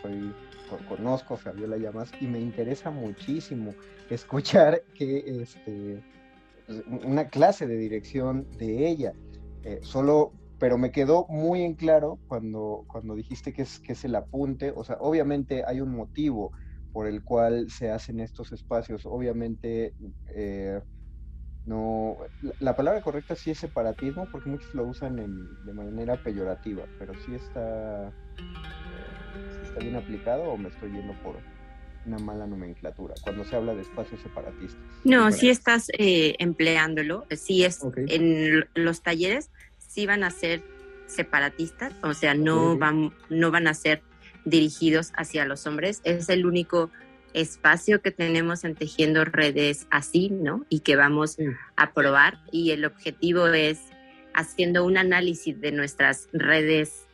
soy, 0.02 0.34
conozco 0.88 1.36
a 1.36 1.38
Fabiola 1.38 1.78
Llamas 1.78 2.12
y 2.20 2.28
me 2.28 2.40
interesa 2.40 2.92
muchísimo 2.92 3.74
escuchar 4.10 4.82
que 4.98 5.42
este 5.42 6.04
una 7.04 7.28
clase 7.28 7.68
de 7.68 7.76
dirección 7.76 8.48
de 8.58 8.88
ella. 8.88 9.14
Eh, 9.64 9.80
solo 9.84 10.32
pero 10.64 10.78
me 10.78 10.92
quedó 10.92 11.26
muy 11.28 11.62
en 11.62 11.74
claro 11.74 12.20
cuando, 12.28 12.86
cuando 12.88 13.16
dijiste 13.16 13.52
que 13.52 13.64
es, 13.64 13.80
que 13.80 13.92
es 13.92 14.06
el 14.06 14.16
apunte, 14.16 14.72
o 14.74 14.86
sea, 14.86 14.96
obviamente 15.02 15.66
hay 15.68 15.82
un 15.82 15.94
motivo 15.94 16.54
por 16.94 17.06
el 17.06 17.22
cual 17.22 17.70
se 17.70 17.92
hacen 17.92 18.22
estos 18.22 18.54
espacios, 18.54 19.06
obviamente 19.06 19.94
eh, 20.30 20.80
no, 21.66 22.18
la, 22.60 22.76
palabra 22.76 23.02
correcta 23.02 23.36
sí 23.36 23.52
es 23.52 23.60
separatismo, 23.60 24.28
porque 24.32 24.50
muchos 24.50 24.74
lo 24.74 24.84
usan 24.84 25.16
de 25.66 25.74
manera 25.74 26.18
peyorativa, 26.18 26.84
pero 27.00 27.14
sí 27.26 27.36
está, 27.36 28.08
eh, 28.10 29.64
está 29.64 29.80
bien 29.80 29.96
aplicado 29.96 30.44
o 30.44 30.58
me 30.58 30.70
estoy 30.70 30.92
yendo 30.92 31.14
por 31.24 31.38
una 32.06 32.20
mala 32.20 32.46
nomenclatura 32.46 33.16
cuando 33.22 33.46
se 33.46 33.56
habla 33.56 33.74
de 33.74 33.82
espacios 33.82 34.22
separatistas. 34.22 34.82
No, 35.06 35.32
sí 35.32 35.50
estás 35.50 35.88
eh, 35.98 36.36
empleándolo, 36.40 37.26
sí 37.32 37.64
es 37.64 37.80
en 37.96 38.66
los 38.74 39.02
talleres 39.02 39.50
sí 39.94 40.08
van 40.08 40.24
a 40.24 40.32
ser 40.32 40.64
separatistas, 41.06 41.94
o 42.02 42.14
sea, 42.14 42.34
no 42.34 42.78
van, 42.78 43.14
no 43.30 43.52
van 43.52 43.68
a 43.68 43.74
ser 43.74 44.02
dirigidos 44.46 45.14
hacia 45.16 45.46
los 45.46 45.68
hombres. 45.68 46.02
Es 46.04 46.30
el 46.30 46.46
único 46.46 46.90
espacio 47.34 48.02
que 48.02 48.12
tenemos 48.12 48.64
en 48.64 48.76
Tejiendo 48.76 49.26
Redes 49.26 49.88
así, 49.90 50.30
¿no? 50.30 50.66
Y 50.70 50.82
que 50.82 50.96
vamos 50.96 51.38
a 51.76 51.94
probar. 51.94 52.40
Y 52.52 52.72
el 52.72 52.86
objetivo 52.86 53.48
es 53.48 53.80
haciendo 54.34 54.86
un 54.86 54.98
análisis 54.98 55.60
de 55.60 55.72
nuestras 55.72 56.28
redes 56.34 57.06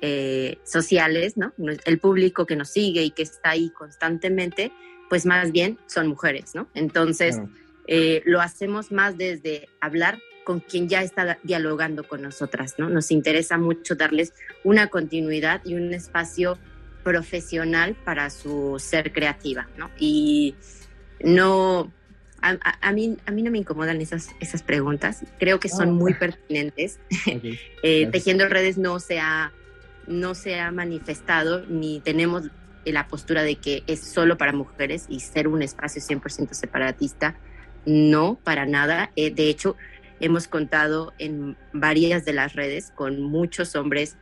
eh, 0.00 0.58
sociales, 0.64 1.36
¿no? 1.36 1.52
El 1.84 1.98
público 1.98 2.46
que 2.46 2.56
nos 2.56 2.68
sigue 2.68 3.02
y 3.02 3.10
que 3.10 3.22
está 3.22 3.50
ahí 3.50 3.70
constantemente, 3.70 4.72
pues 5.08 5.26
más 5.26 5.50
bien 5.52 5.78
son 5.86 6.08
mujeres, 6.08 6.54
¿no? 6.54 6.68
Entonces, 6.74 7.40
eh, 7.86 8.22
lo 8.24 8.40
hacemos 8.40 8.92
más 8.92 9.16
desde 9.16 9.68
hablar 9.80 10.18
con 10.44 10.60
quien 10.60 10.88
ya 10.88 11.02
está 11.02 11.38
dialogando 11.42 12.04
con 12.04 12.22
nosotras, 12.22 12.76
¿no? 12.78 12.88
Nos 12.88 13.10
interesa 13.10 13.58
mucho 13.58 13.96
darles 13.96 14.32
una 14.64 14.86
continuidad 14.86 15.62
y 15.64 15.74
un 15.74 15.92
espacio 15.92 16.58
profesional 17.08 17.94
para 18.04 18.28
su 18.28 18.76
ser 18.78 19.14
creativa, 19.14 19.66
¿no? 19.78 19.90
Y 19.98 20.54
no, 21.24 21.90
a, 22.42 22.92
mí, 22.92 23.16
a 23.24 23.30
mí 23.30 23.42
no 23.42 23.50
me 23.50 23.56
incomodan 23.56 24.02
esas, 24.02 24.28
esas 24.40 24.62
preguntas, 24.62 25.24
creo 25.38 25.58
que 25.58 25.70
son 25.70 25.92
muy 25.92 26.12
ah. 26.12 26.18
pertinentes. 26.18 27.00
Eh, 27.84 28.08
tejiendo 28.10 28.48
redes 28.48 28.76
no 28.76 28.98
se, 28.98 29.20
ha, 29.20 29.52
no 30.08 30.34
se 30.34 30.58
ha 30.58 30.70
manifestado 30.72 31.64
ni 31.66 32.00
tenemos 32.00 32.50
la 32.84 33.06
postura 33.06 33.44
de 33.44 33.54
que 33.54 33.84
es 33.86 34.00
solo 34.00 34.36
para 34.36 34.52
mujeres 34.52 35.06
y 35.08 35.20
ser 35.20 35.46
un 35.46 35.62
espacio 35.62 36.02
100% 36.02 36.52
separatista, 36.52 37.36
no, 37.86 38.38
para 38.42 38.66
nada. 38.66 39.12
Eh, 39.14 39.30
de 39.30 39.48
hecho, 39.48 39.76
Hemos 40.20 40.48
contado 40.48 41.12
en 41.18 41.56
varias 41.72 42.24
de 42.24 42.32
las 42.32 42.54
redes 42.54 42.90
con 42.94 43.22
muchos 43.22 43.76
hombres 43.76 44.16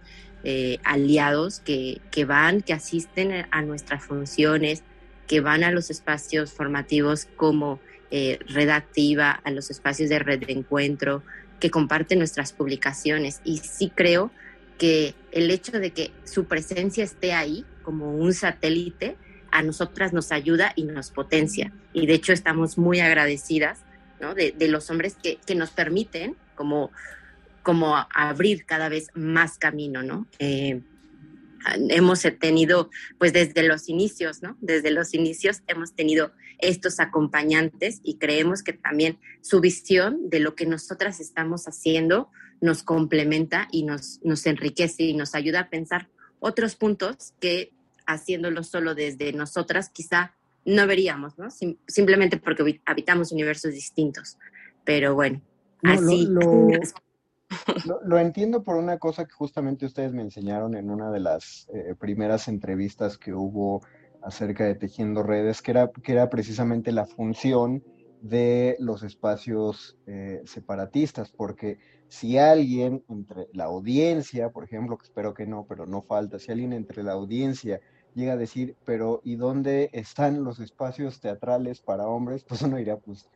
eh, 0.49 0.78
aliados 0.84 1.59
que, 1.59 2.01
van, 2.24 2.61
que 2.61 2.72
asisten 2.72 3.47
a 3.51 3.62
nuestras 3.62 4.05
funciones, 4.05 4.84
que 5.26 5.40
van 5.40 5.64
a 5.64 5.72
los 5.72 5.90
espacios 5.90 6.53
formativos 6.53 7.26
como 7.34 7.80
eh, 8.12 8.38
Redactiva, 8.47 9.32
a 9.32 9.51
los 9.51 9.70
espacios 9.72 10.09
de 10.09 10.20
red 10.20 10.38
de 10.47 10.53
encuentro, 10.53 11.24
que 11.59 11.72
comparten 11.72 12.20
nuestras 12.20 12.53
publicaciones. 12.53 13.40
Y 13.42 13.59
sí 13.59 13.90
creo 13.92 14.30
que 14.78 15.16
el 15.32 15.51
hecho 15.51 15.80
de 15.80 15.90
que 15.90 16.12
su 16.22 16.44
presencia 16.44 17.03
esté 17.03 17.32
ahí 17.32 17.64
como 17.82 18.12
un 18.12 18.32
satélite, 18.32 19.16
a 19.51 19.62
nosotras 19.62 20.12
nos 20.12 20.30
ayuda 20.30 20.72
y 20.76 20.84
nos 20.84 21.11
potencia. 21.11 21.72
Y 21.92 22.07
de 22.07 22.14
hecho 22.14 22.32
estamos 22.32 22.78
muy 22.78 23.01
agradecidas 23.01 23.80
de, 24.36 24.68
los 24.68 24.90
hombres 24.90 25.16
que, 25.20 25.55
nos 25.57 25.70
permiten 25.70 26.36
como, 26.55 26.92
como 27.67 27.97
abrir 28.14 28.64
cada 28.64 28.89
vez 28.89 29.09
más 29.14 29.59
camino, 29.59 30.05
¿no? 30.05 30.29
Eh, 30.39 30.83
hemos 31.89 32.23
tenido, 32.39 32.91
pues 33.19 33.33
desde 33.33 33.64
los 33.64 33.89
inicios, 33.89 34.41
¿no? 34.41 34.57
Desde 34.61 34.93
los 34.93 35.14
inicios 35.14 35.62
hemos 35.67 35.93
tenido 35.93 36.31
estos 36.61 37.01
acompañantes 37.01 37.99
y 38.05 38.19
creemos 38.19 38.62
que 38.62 38.73
también 38.73 39.19
su 39.41 39.61
visión 39.61 40.31
de 40.31 40.39
lo 40.39 40.55
que 40.55 40.64
nosotras 40.64 41.19
estamos 41.19 41.64
haciendo 41.67 42.31
nos 42.61 42.85
complementa 42.85 43.67
y 43.73 43.83
nos, 43.83 44.21
nos 44.23 44.47
enriquece 44.47 45.03
y 45.03 45.14
nos 45.14 45.35
ayuda 45.35 45.62
a 45.62 45.69
pensar 45.69 46.09
otros 46.39 46.77
puntos 46.77 47.35
que 47.41 47.73
haciéndolo 48.07 48.62
solo 48.62 48.95
desde 48.95 49.33
nosotras 49.33 49.89
quizá 49.89 50.37
no 50.64 50.87
veríamos, 50.87 51.37
¿no? 51.37 51.49
simplemente 51.89 52.37
porque 52.37 52.81
habitamos 52.87 53.33
universos 53.33 53.73
distintos. 53.73 54.39
Pero 54.85 55.17
bueno, 55.17 55.43
así. 55.83 56.29
Lo, 56.31 56.69
entiendo 58.18 58.62
por 58.62 58.76
una 58.76 58.99
cosa 58.99 59.24
que 59.24 59.32
justamente 59.32 59.86
ustedes 59.86 60.12
me 60.12 60.22
enseñaron 60.22 60.74
en 60.74 60.90
una 60.90 61.11
de 61.11 61.20
las 61.20 61.66
eh, 61.72 61.94
primeras 61.99 62.49
entrevistas 62.49 63.18
que 63.18 63.32
hubo 63.34 63.82
acerca 64.22 64.64
de 64.64 64.74
tejiendo 64.74 65.22
redes, 65.22 65.62
que 65.62 65.70
era, 65.70 65.90
que 66.03 66.12
era 66.12 66.28
precisamente 66.28 66.92
la 66.92 67.07
función 67.07 67.84
de 68.20 68.76
los 68.80 69.03
espacios 69.03 69.97
eh, 70.07 70.40
separatistas, 70.44 71.30
porque 71.32 71.78
si 72.09 72.38
alguien 72.38 73.05
entre 73.09 73.47
la 73.53 73.64
audiencia, 73.64 74.51
por 74.51 74.64
ejemplo, 74.64 74.97
que 74.97 75.05
espero 75.05 75.34
que 75.34 75.47
no, 75.47 75.66
pero 75.68 75.86
no 75.86 76.03
falta, 76.03 76.38
si 76.38 76.51
alguien 76.51 76.72
entre 76.72 77.03
la 77.03 77.12
audiencia 77.12 77.80
llega 78.14 78.32
a 78.32 78.36
decir, 78.36 78.76
pero 78.84 79.20
¿y 79.22 79.36
dónde 79.36 79.90
están 79.92 80.42
los 80.42 80.59
espacios 80.61 81.20
teatrales 81.20 81.82
para 81.82 82.09
hombres? 82.09 82.44
Pues 82.49 82.62
uno 82.62 82.76
diría, 82.78 82.97
pues, 82.97 83.28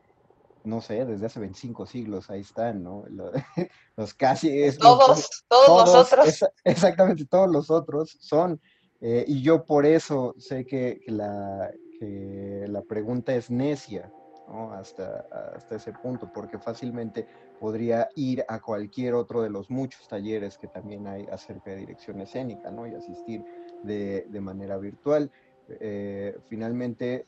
no 0.65 0.81
sé, 0.81 1.05
desde 1.05 1.27
hace 1.27 1.41
25 1.41 1.87
siglos 1.87 2.31
ahí 2.31 2.41
están, 2.41 2.83
¿no? 2.83 3.05
Los, 3.97 4.15
casi... 4.15 4.63
Es, 4.63 4.79
todos, 4.79 5.45
todos, 5.49 5.93
los 5.93 6.13
otros. 6.13 6.45
exactamente, 6.65 7.25
todos 7.27 7.51
los 7.51 7.71
otros 7.71 8.17
son. 8.21 8.61
Eh, 9.01 9.25
y 9.27 9.43
yo 9.43 9.65
por 9.65 9.87
eso 9.87 10.35
sé 10.39 10.67
que, 10.67 11.01
la, 11.07 11.71
que 11.99 12.67
la 12.69 12.83
pregunta 12.83 13.35
es 13.35 13.51
necia, 13.51 14.13
¿no? 14.49 14.73
Hasta, 14.73 15.27
hasta 15.55 15.77
ese 15.77 15.93
punto, 15.93 16.31
porque 16.33 16.59
fácilmente 16.59 17.27
podría 17.59 18.09
ir 18.17 18.45
a 18.49 18.61
cualquier 18.61 19.15
otro 19.15 19.43
de 19.43 19.51
los 19.51 19.71
muchos 19.71 20.09
talleres 20.09 20.59
que 20.59 20.67
también 20.67 21.07
hay 21.07 21.27
acerca 21.27 21.71
de 21.71 21.79
dirección 21.79 22.21
escénica, 22.21 22.71
¿no? 22.71 22.87
Y 22.87 22.95
asistir 22.95 23.45
de, 23.83 24.27
de 24.29 24.41
manera 24.41 24.77
virtual. 24.77 25.31
Eh, 25.69 26.37
finalmente, 26.49 27.27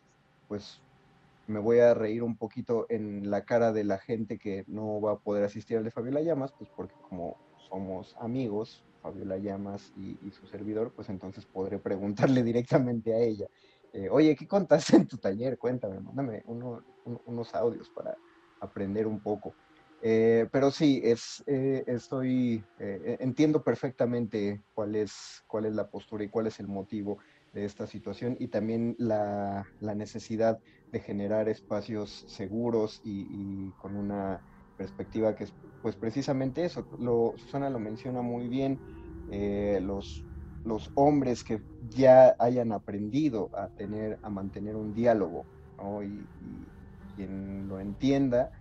pues 0.48 0.82
me 1.46 1.58
voy 1.58 1.80
a 1.80 1.94
reír 1.94 2.22
un 2.22 2.36
poquito 2.36 2.86
en 2.88 3.30
la 3.30 3.44
cara 3.44 3.72
de 3.72 3.84
la 3.84 3.98
gente 3.98 4.38
que 4.38 4.64
no 4.66 5.00
va 5.00 5.12
a 5.12 5.18
poder 5.18 5.44
asistir 5.44 5.76
al 5.76 5.84
de 5.84 5.90
Fabiola 5.90 6.20
Llamas, 6.20 6.52
pues 6.56 6.70
porque 6.74 6.94
como 7.00 7.36
somos 7.68 8.14
amigos, 8.20 8.84
Fabiola 9.00 9.36
Llamas 9.36 9.92
y, 9.96 10.30
su 10.30 10.46
servidor, 10.46 10.92
pues 10.94 11.08
entonces 11.08 11.44
podré 11.46 11.78
preguntarle 11.78 12.42
directamente 12.44 13.12
a 13.12 13.18
ella. 13.18 13.46
Eh, 13.92 14.08
Oye, 14.10 14.34
¿qué 14.36 14.46
contaste 14.46 14.96
en 14.96 15.06
tu 15.06 15.18
taller? 15.18 15.58
Cuéntame, 15.58 16.00
mándame 16.00 16.42
unos 16.46 17.54
audios 17.54 17.90
para 17.90 18.16
aprender 18.60 19.06
un 19.06 19.20
poco. 19.20 19.54
Eh, 20.00 20.48
pero 20.50 20.70
sí, 20.70 21.00
es, 21.04 21.42
eh, 21.46 21.84
estoy, 21.86 22.64
entiendo 22.78 23.62
perfectamente 23.62 24.62
cuál 24.74 24.96
es, 24.96 25.42
cuál 25.46 25.66
es 25.66 25.74
la 25.74 25.88
postura 25.88 26.24
y 26.24 26.28
cuál 26.28 26.46
es 26.46 26.58
el 26.60 26.68
motivo 26.68 27.18
de 27.52 27.64
esta 27.64 27.86
situación 27.86 28.36
y 28.40 28.48
también 28.48 28.96
la, 28.98 29.68
la 29.78 29.94
necesidad 29.94 30.58
de 30.92 31.00
generar 31.00 31.48
espacios 31.48 32.24
seguros 32.28 33.00
y, 33.02 33.70
con 33.80 33.96
una 33.96 34.40
perspectiva 34.76 35.34
que 35.34 35.46
pues 35.80 35.96
precisamente 35.96 36.64
eso, 36.64 36.86
lo, 37.00 37.34
Susana 37.36 37.70
lo 37.70 37.80
menciona 37.80 38.22
muy 38.22 38.46
bien, 38.46 38.78
eh, 39.30 39.80
los, 39.82 40.24
los 40.64 40.90
hombres 40.94 41.42
que 41.42 41.60
ya 41.88 42.36
hayan 42.38 42.72
aprendido 42.72 43.50
a 43.54 43.68
tener, 43.68 44.18
a 44.22 44.30
mantener 44.30 44.76
un 44.76 44.94
diálogo, 44.94 45.44
y, 46.04 46.26
quien 47.16 47.68
lo 47.68 47.80
entienda, 47.80 48.52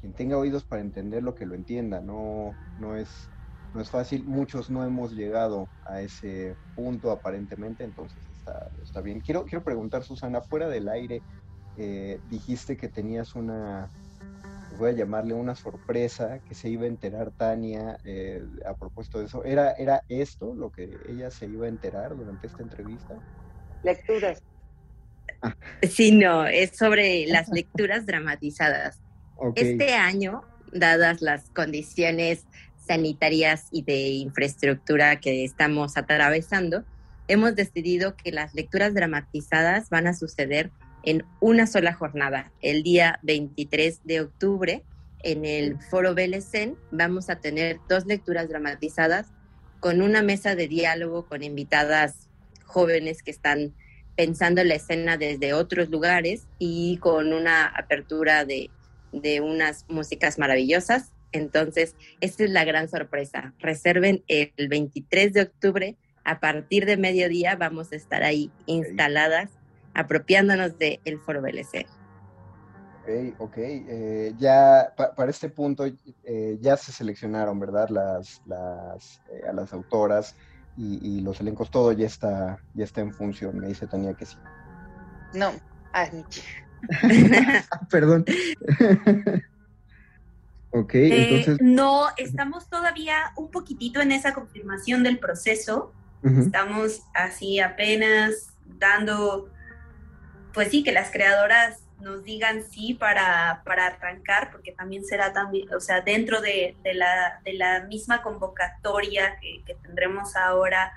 quien 0.00 0.12
tenga 0.14 0.38
oídos 0.38 0.64
para 0.64 0.80
entender 0.80 1.22
lo 1.22 1.34
que 1.34 1.46
lo 1.46 1.54
entienda, 1.54 2.00
no, 2.00 2.52
no 2.78 2.96
es 2.96 3.28
no 3.74 3.80
es 3.80 3.90
fácil, 3.90 4.24
muchos 4.24 4.70
no 4.70 4.84
hemos 4.84 5.12
llegado 5.12 5.68
a 5.86 6.00
ese 6.00 6.56
punto 6.74 7.10
aparentemente, 7.10 7.84
entonces 7.84 8.18
está, 8.32 8.68
está 8.82 9.00
bien. 9.00 9.20
Quiero, 9.20 9.44
quiero 9.44 9.62
preguntar, 9.62 10.02
Susana, 10.02 10.40
fuera 10.40 10.68
del 10.68 10.88
aire, 10.88 11.22
eh, 11.76 12.20
dijiste 12.30 12.76
que 12.76 12.88
tenías 12.88 13.34
una, 13.34 13.90
voy 14.78 14.90
a 14.90 14.92
llamarle 14.92 15.34
una 15.34 15.54
sorpresa, 15.54 16.40
que 16.48 16.54
se 16.54 16.68
iba 16.68 16.84
a 16.84 16.88
enterar 16.88 17.30
Tania 17.30 17.98
eh, 18.04 18.42
a 18.66 18.74
propósito 18.74 19.18
de 19.18 19.26
eso. 19.26 19.44
¿Era, 19.44 19.72
¿Era 19.72 20.02
esto 20.08 20.54
lo 20.54 20.70
que 20.70 20.98
ella 21.08 21.30
se 21.30 21.46
iba 21.46 21.66
a 21.66 21.68
enterar 21.68 22.16
durante 22.16 22.46
esta 22.46 22.62
entrevista? 22.62 23.14
Lecturas. 23.82 24.42
Ah. 25.42 25.54
Sí, 25.88 26.12
no, 26.12 26.46
es 26.46 26.76
sobre 26.76 27.26
las 27.26 27.48
lecturas 27.52 28.06
dramatizadas. 28.06 29.00
Este 29.54 29.94
año, 29.94 30.42
dadas 30.72 31.22
las 31.22 31.48
condiciones 31.50 32.44
sanitarias 32.86 33.68
y 33.70 33.82
de 33.82 34.08
infraestructura 34.08 35.20
que 35.20 35.44
estamos 35.44 35.96
atravesando, 35.96 36.84
hemos 37.28 37.54
decidido 37.54 38.16
que 38.16 38.32
las 38.32 38.54
lecturas 38.54 38.92
dramatizadas 38.92 39.88
van 39.88 40.08
a 40.08 40.14
suceder 40.14 40.70
en 41.02 41.24
una 41.40 41.66
sola 41.66 41.92
jornada. 41.92 42.52
El 42.60 42.82
día 42.82 43.18
23 43.22 44.00
de 44.04 44.20
octubre, 44.20 44.84
en 45.22 45.44
el 45.44 45.78
Foro 45.80 46.14
Belecén, 46.14 46.76
vamos 46.90 47.30
a 47.30 47.40
tener 47.40 47.78
dos 47.88 48.06
lecturas 48.06 48.48
dramatizadas 48.48 49.28
con 49.80 50.02
una 50.02 50.22
mesa 50.22 50.54
de 50.54 50.68
diálogo 50.68 51.26
con 51.26 51.42
invitadas 51.42 52.28
jóvenes 52.64 53.22
que 53.22 53.30
están 53.30 53.74
pensando 54.16 54.62
la 54.64 54.74
escena 54.74 55.16
desde 55.16 55.54
otros 55.54 55.88
lugares 55.88 56.46
y 56.58 56.98
con 56.98 57.32
una 57.32 57.66
apertura 57.66 58.44
de, 58.44 58.70
de 59.12 59.40
unas 59.40 59.86
músicas 59.88 60.38
maravillosas 60.38 61.12
entonces, 61.32 61.94
esta 62.20 62.44
es 62.44 62.50
la 62.50 62.64
gran 62.64 62.88
sorpresa. 62.88 63.54
Reserven 63.58 64.24
el 64.28 64.68
23 64.68 65.32
de 65.32 65.42
octubre, 65.42 65.96
a 66.24 66.40
partir 66.40 66.86
de 66.86 66.96
mediodía 66.96 67.56
vamos 67.56 67.92
a 67.92 67.96
estar 67.96 68.22
ahí 68.22 68.50
instaladas, 68.66 69.50
apropiándonos 69.94 70.78
del 70.78 71.00
el 71.04 71.18
Foro 71.18 71.42
BLC. 71.42 71.86
Ok, 73.02 73.08
ok. 73.38 73.56
Eh, 73.56 74.34
ya 74.38 74.92
para 74.96 75.30
este 75.30 75.48
punto 75.48 75.84
eh, 76.24 76.58
ya 76.60 76.76
se 76.76 76.92
seleccionaron, 76.92 77.58
¿verdad? 77.58 77.88
Las, 77.88 78.42
las, 78.46 79.22
eh, 79.30 79.42
a 79.48 79.52
las 79.52 79.72
autoras 79.72 80.36
y, 80.76 81.20
los 81.20 81.40
elencos, 81.40 81.70
todo 81.70 81.92
ya 81.92 82.06
está, 82.06 82.58
ya 82.74 82.84
está 82.84 83.02
en 83.02 83.12
función. 83.12 83.58
Me 83.58 83.68
dice 83.68 83.86
Tania 83.86 84.14
que 84.14 84.24
sí. 84.24 84.36
No, 85.34 85.52
ah, 85.92 86.08
Perdón. 87.90 88.24
Ok, 90.72 90.94
eh, 90.94 91.38
entonces... 91.38 91.58
no, 91.60 92.06
estamos 92.16 92.68
todavía 92.68 93.32
un 93.36 93.50
poquitito 93.50 94.00
en 94.00 94.12
esa 94.12 94.32
confirmación 94.32 95.02
del 95.02 95.18
proceso. 95.18 95.92
Estamos 96.22 97.02
así 97.14 97.60
apenas 97.60 98.52
dando, 98.78 99.48
pues 100.52 100.68
sí, 100.70 100.82
que 100.82 100.92
las 100.92 101.10
creadoras 101.10 101.80
nos 102.00 102.24
digan 102.24 102.64
sí 102.70 102.94
para, 102.94 103.62
para 103.64 103.86
arrancar, 103.86 104.50
porque 104.50 104.72
también 104.72 105.04
será 105.04 105.32
también, 105.32 105.72
o 105.74 105.80
sea, 105.80 106.00
dentro 106.00 106.40
de, 106.40 106.76
la, 106.94 107.40
de 107.44 107.52
la, 107.54 107.84
misma 107.84 108.22
convocatoria 108.22 109.38
que, 109.40 109.62
tendremos 109.82 110.34
ahora 110.36 110.92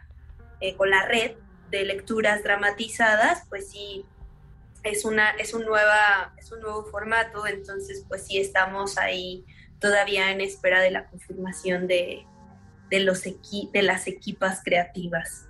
eh, 0.60 0.76
con 0.76 0.90
la 0.90 1.06
red 1.06 1.34
de 1.70 1.84
lecturas 1.84 2.44
dramatizadas, 2.44 3.44
pues 3.50 3.70
sí, 3.70 4.06
es, 4.84 5.06
una, 5.06 5.32
es, 5.32 5.54
un 5.54 5.66
nueva, 5.66 6.34
es 6.38 6.52
un 6.52 6.62
nuevo 6.62 6.86
formato, 6.86 7.48
entonces 7.48 8.06
pues 8.08 8.26
sí 8.28 8.38
estamos 8.38 8.98
ahí 8.98 9.46
todavía 9.80 10.32
en 10.32 10.42
espera 10.42 10.82
de 10.82 10.92
la 10.92 11.06
confirmación 11.08 11.88
de, 11.88 12.26
los 12.92 13.24
de 13.24 13.82
las 13.82 14.08
equipas 14.08 14.62
creativas. 14.64 15.48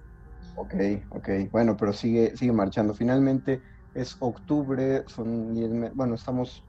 Ok, 0.56 0.74
ok, 1.10 1.30
bueno, 1.52 1.76
pero 1.78 1.94
sigue, 1.94 2.36
sigue 2.38 2.52
marchando. 2.52 2.94
Finalmente 2.94 3.62
es 3.94 4.16
octubre, 4.20 5.04
son 5.08 5.54
bueno, 5.96 6.16
estamos 6.16 6.64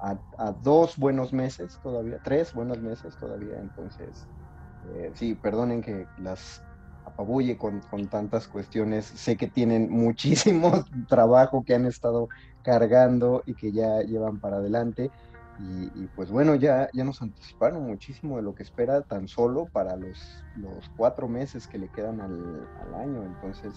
a, 0.00 0.18
dos 0.62 0.96
buenos 0.96 1.32
meses 1.32 1.78
todavía, 1.82 2.18
tres 2.22 2.52
buenos 2.52 2.78
meses 2.80 3.16
todavía, 3.16 3.58
entonces, 3.58 4.26
eh, 4.94 5.12
sí, 5.14 5.34
perdonen 5.34 5.82
que 5.82 6.06
las 6.18 6.62
apabulle 7.04 7.56
con, 7.56 7.80
con, 7.80 8.06
tantas 8.08 8.46
cuestiones, 8.46 9.06
sé 9.06 9.36
que 9.36 9.48
tienen 9.48 9.90
muchísimo 9.90 10.84
trabajo 11.08 11.64
que 11.64 11.74
han 11.74 11.86
estado 11.86 12.28
cargando 12.62 13.42
y 13.46 13.54
que 13.54 13.72
ya 13.72 14.00
llevan 14.02 14.40
para 14.40 14.56
adelante. 14.56 15.10
Y, 15.60 16.06
pues 16.14 16.30
bueno, 16.30 16.54
ya, 16.54 16.88
ya 16.92 17.02
nos 17.02 17.20
anticiparon 17.20 17.84
muchísimo 17.84 18.36
de 18.36 18.42
lo 18.42 18.54
que 18.54 18.62
espera 18.62 19.02
tan 19.02 19.26
solo 19.26 19.66
para 19.72 19.96
los, 19.96 20.16
los 20.54 20.88
cuatro 20.96 21.26
meses 21.26 21.66
que 21.66 21.78
le 21.78 21.88
quedan 21.88 22.20
al, 22.20 22.94
año. 22.94 23.24
Entonces, 23.24 23.74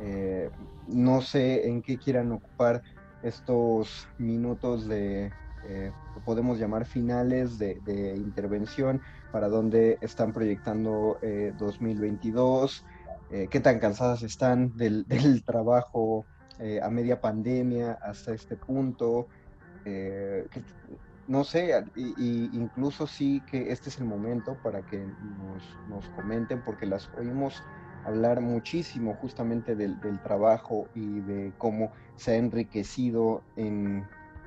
eh, 0.00 0.50
no 0.88 1.20
sé 1.20 1.68
en 1.68 1.82
qué 1.82 1.98
quieran 1.98 2.32
ocupar 2.32 2.82
estos 3.22 4.08
minutos 4.18 4.88
de, 4.88 5.30
eh, 5.68 5.92
podemos 6.24 6.58
llamar 6.58 6.86
finales 6.86 7.58
de, 7.58 8.14
intervención, 8.16 9.00
para 9.30 9.48
dónde 9.48 9.98
están 10.00 10.32
proyectando 10.32 11.18
2022, 11.58 12.84
eh, 13.30 13.46
qué 13.50 13.60
tan 13.60 13.78
cansadas 13.78 14.22
están 14.22 14.76
del, 14.76 15.06
trabajo 15.44 16.24
a 16.82 16.90
media 16.90 17.20
pandemia 17.20 17.92
hasta 18.02 18.34
este 18.34 18.56
punto. 18.56 19.28
No 21.30 21.44
sé, 21.44 21.84
y, 21.94 22.50
incluso 22.52 23.06
sí 23.06 23.40
que 23.48 23.70
este 23.70 23.88
es 23.88 23.98
el 23.98 24.04
momento 24.04 24.56
para 24.64 24.82
que 24.82 24.98
nos, 25.88 26.08
comenten, 26.16 26.60
porque 26.64 26.86
las 26.86 27.08
oímos 27.16 27.62
hablar 28.04 28.40
muchísimo 28.40 29.14
justamente 29.14 29.76
del, 29.76 29.98
trabajo 30.22 30.88
y 30.94 31.20
de 31.20 31.52
cómo 31.58 31.92
se 32.16 32.32
ha 32.32 32.36
enriquecido 32.36 33.42
en, 33.56 34.06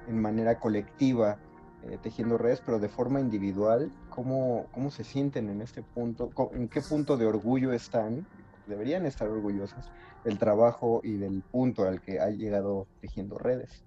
manera 0.10 0.60
colectiva 0.60 1.38
eh, 1.84 1.97
tejiendo 2.01 2.38
redes, 2.38 2.62
pero 2.66 2.80
de 2.80 2.89
forma 2.89 3.20
individual, 3.20 3.91
¿cómo, 4.10 4.68
¿cómo 4.72 4.91
se 4.91 5.04
sienten 5.04 5.49
en 5.49 5.62
este 5.62 5.82
punto? 5.82 6.30
¿En 6.54 6.68
qué 6.68 6.82
punto 6.82 7.18
de 7.18 7.26
orgullo 7.26 7.74
están? 7.74 8.26
Deberían 8.68 9.06
estar 9.06 9.28
orgullosas 9.28 9.89
del 10.24 10.38
trabajo 10.38 11.01
y 11.04 11.18
del 11.18 11.41
punto 11.41 11.88
al 11.88 12.01
que 12.01 12.20
ha 12.20 12.30
llegado 12.30 12.88
tejiendo 13.01 13.38
redes. 13.38 13.84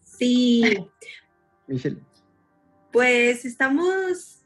Sí. 0.00 0.90
Pues 2.92 3.44
estamos, 3.44 4.42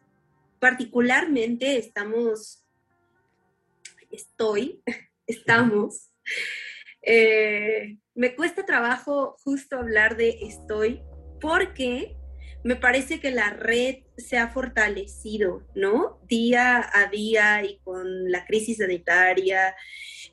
particularmente 0.58 1.78
estamos, 1.78 2.65
estoy, 4.10 4.82
estamos. 5.26 6.10
Eh, 7.02 7.98
me 8.14 8.34
cuesta 8.34 8.66
trabajo 8.66 9.36
justo 9.44 9.76
hablar 9.76 10.16
de 10.16 10.38
estoy 10.42 11.02
porque 11.40 12.16
me 12.64 12.74
parece 12.74 13.20
que 13.20 13.30
la 13.30 13.50
red 13.50 13.98
se 14.16 14.38
ha 14.38 14.48
fortalecido, 14.48 15.62
¿no? 15.76 16.18
Día 16.26 16.84
a 16.92 17.08
día 17.08 17.64
y 17.64 17.78
con 17.84 18.30
la 18.30 18.44
crisis 18.44 18.78
sanitaria, 18.78 19.76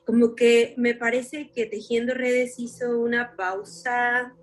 como 0.04 0.34
que 0.34 0.74
me 0.76 0.94
parece 0.94 1.52
que 1.54 1.66
Tejiendo 1.66 2.12
Redes 2.12 2.58
hizo 2.58 2.98
una 2.98 3.36
pausa 3.36 4.34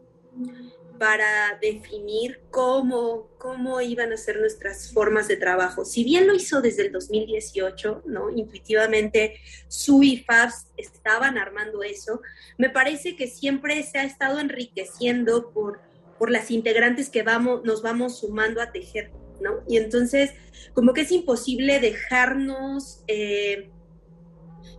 para 1.02 1.58
definir 1.60 2.41
cómo, 2.52 3.32
cómo 3.39 3.82
iban 3.82 4.14
a 4.14 4.18
ser 4.18 4.39
nuestras 4.39 4.91
formas 4.93 5.28
de 5.28 5.36
trabajo. 5.36 5.84
Si 5.84 6.04
bien 6.04 6.28
lo 6.28 6.36
hizo 6.36 6.62
desde 6.62 6.84
el 6.84 6.91
2018, 6.91 8.04
¿no? 8.06 8.30
Intuitivamente, 8.30 9.39
su 9.68 10.04
y 10.04 10.18
Fabs 10.18 10.68
estaban 10.78 11.39
armando 11.39 11.82
eso, 11.82 12.22
me 12.60 12.70
parece 12.70 13.16
que 13.16 13.26
siempre 13.26 13.82
se 13.82 13.97
ha 13.97 14.04
estado 14.04 14.38
enriqueciendo 14.39 15.49
por, 15.49 15.82
por 16.20 16.30
las 16.30 16.52
integrantes 16.52 17.10
que 17.10 17.24
vamos, 17.24 17.64
nos 17.64 17.82
vamos 17.82 18.20
sumando 18.20 18.62
a 18.62 18.72
tejer, 18.72 19.10
¿no? 19.41 19.64
Y 19.68 19.78
entonces, 19.78 20.30
como 20.76 20.93
que 20.93 21.02
es 21.02 21.12
imposible 21.12 21.80
dejarnos 21.80 23.02
eh, 23.08 23.72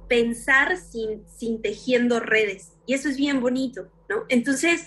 pensar 0.09 0.77
sin, 0.77 1.25
sin 1.37 1.61
tejiendo 1.61 2.21
redes. 2.21 2.75
Y 2.87 2.95
eso 2.95 3.09
es 3.09 3.17
bien 3.17 3.41
bonito, 3.41 3.91
¿no? 4.09 4.23
Entonces, 4.29 4.87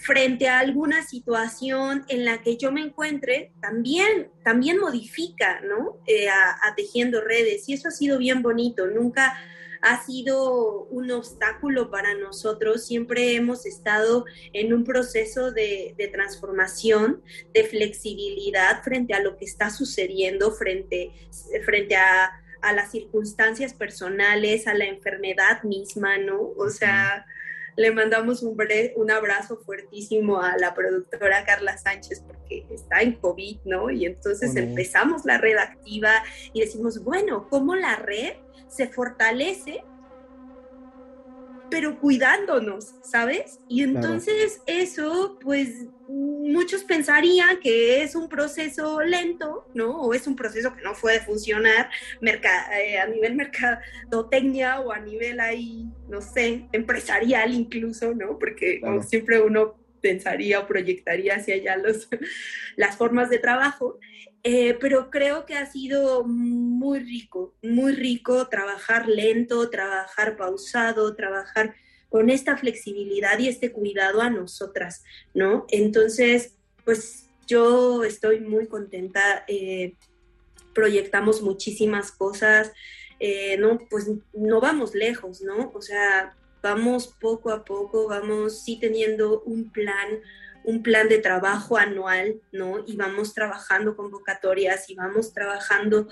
frente 0.00 0.48
a 0.48 0.60
alguna 0.60 1.06
situación 1.06 2.06
en 2.08 2.24
la 2.24 2.40
que 2.40 2.56
yo 2.56 2.72
me 2.72 2.80
encuentre, 2.80 3.52
también, 3.60 4.30
también 4.42 4.78
modifica, 4.78 5.60
¿no? 5.60 6.00
Eh, 6.06 6.28
a, 6.28 6.74
tejiendo 6.74 7.20
redes 7.20 7.68
y 7.68 7.74
eso 7.74 7.88
ha 7.88 7.90
sido 7.90 8.16
bien 8.16 8.40
bonito. 8.40 8.86
Nunca 8.86 9.38
ha 9.82 10.02
sido 10.02 10.84
un 10.84 11.10
obstáculo 11.10 11.90
para 11.90 12.14
nosotros. 12.14 12.86
Siempre 12.86 13.34
hemos 13.34 13.66
estado 13.66 14.24
en 14.54 14.72
un 14.72 14.84
proceso 14.84 15.52
de, 15.52 15.94
transformación, 16.12 17.22
de 17.52 17.64
flexibilidad 17.64 18.82
frente 18.82 19.12
a 19.12 19.20
lo 19.20 19.36
que 19.36 19.44
está 19.44 19.68
sucediendo, 19.68 20.50
frente, 20.52 21.10
frente 21.64 21.96
a, 21.96 22.32
las 22.74 22.90
circunstancias 22.90 23.74
personales, 23.74 24.66
a 24.66 24.74
la 24.74 24.84
enfermedad 24.84 25.62
misma, 25.62 26.18
¿no? 26.18 26.52
O 26.58 26.68
sea 26.68 27.26
le 27.80 27.92
mandamos 27.92 28.42
un, 28.42 28.56
un 28.96 29.10
abrazo 29.10 29.56
fuertísimo 29.64 30.40
a 30.40 30.56
la 30.58 30.74
productora 30.74 31.44
Carla 31.46 31.78
Sánchez 31.78 32.22
porque 32.26 32.66
está 32.70 33.00
en 33.00 33.14
COVID, 33.14 33.60
¿no? 33.64 33.90
Y 33.90 34.04
entonces 34.04 34.54
empezamos 34.54 35.24
la 35.24 35.38
red 35.38 35.56
activa 35.56 36.22
y 36.52 36.60
decimos, 36.60 37.02
bueno, 37.02 37.48
¿cómo 37.48 37.74
la 37.76 37.96
red 37.96 38.34
se 38.68 38.88
fortalece 38.88 39.82
pero 41.70 41.98
cuidándonos, 41.98 42.94
¿sabes? 43.02 43.60
Y 43.68 43.82
entonces 43.82 44.60
eso, 44.66 45.38
pues 45.40 45.86
muchos 46.08 46.82
pensarían 46.84 47.60
que 47.60 48.02
es 48.02 48.14
un 48.14 48.28
proceso 48.28 49.00
lento, 49.02 49.68
¿no? 49.74 50.00
O 50.00 50.12
es 50.12 50.26
un 50.26 50.34
proceso 50.34 50.74
que 50.74 50.82
no 50.82 50.92
puede 50.94 51.20
funcionar 51.20 51.88
eh, 52.22 52.98
a 52.98 53.06
nivel 53.06 53.36
mercadotecnia 53.36 54.80
o 54.80 54.92
a 54.92 54.98
nivel 54.98 55.38
ahí, 55.40 55.86
no 56.08 56.20
sé, 56.20 56.68
empresarial 56.72 57.54
incluso, 57.54 58.14
¿no? 58.14 58.38
Porque 58.38 58.80
siempre 59.06 59.40
uno 59.40 59.76
pensaría 60.00 60.60
o 60.60 60.66
proyectaría 60.66 61.36
hacia 61.36 61.54
allá 61.54 61.76
los, 61.76 62.08
las 62.76 62.96
formas 62.96 63.30
de 63.30 63.38
trabajo. 63.38 63.98
Eh, 64.42 64.78
pero 64.80 65.10
creo 65.10 65.44
que 65.44 65.54
ha 65.54 65.66
sido 65.66 66.24
muy 66.24 67.00
rico, 67.00 67.54
muy 67.62 67.92
rico 67.92 68.48
trabajar 68.48 69.06
lento, 69.06 69.68
trabajar 69.68 70.36
pausado, 70.36 71.14
trabajar 71.14 71.74
con 72.08 72.30
esta 72.30 72.56
flexibilidad 72.56 73.38
y 73.38 73.48
este 73.48 73.70
cuidado 73.70 74.22
a 74.22 74.30
nosotras, 74.30 75.04
¿no? 75.34 75.66
Entonces, 75.68 76.56
pues 76.84 77.28
yo 77.46 78.02
estoy 78.02 78.40
muy 78.40 78.66
contenta, 78.66 79.44
eh, 79.46 79.94
proyectamos 80.74 81.42
muchísimas 81.42 82.10
cosas, 82.10 82.72
eh, 83.20 83.58
no, 83.58 83.78
pues 83.90 84.10
no 84.32 84.60
vamos 84.60 84.94
lejos, 84.94 85.42
¿no? 85.42 85.70
O 85.74 85.82
sea, 85.82 86.34
vamos 86.62 87.14
poco 87.20 87.50
a 87.50 87.64
poco, 87.64 88.08
vamos 88.08 88.62
sí 88.64 88.78
teniendo 88.80 89.42
un 89.42 89.70
plan, 89.70 90.20
un 90.64 90.82
plan 90.82 91.08
de 91.08 91.18
trabajo 91.18 91.76
anual, 91.76 92.40
¿no? 92.52 92.84
Y 92.86 92.96
vamos 92.96 93.34
trabajando 93.34 93.96
convocatorias 93.96 94.88
y 94.90 94.94
vamos 94.94 95.32
trabajando 95.32 96.08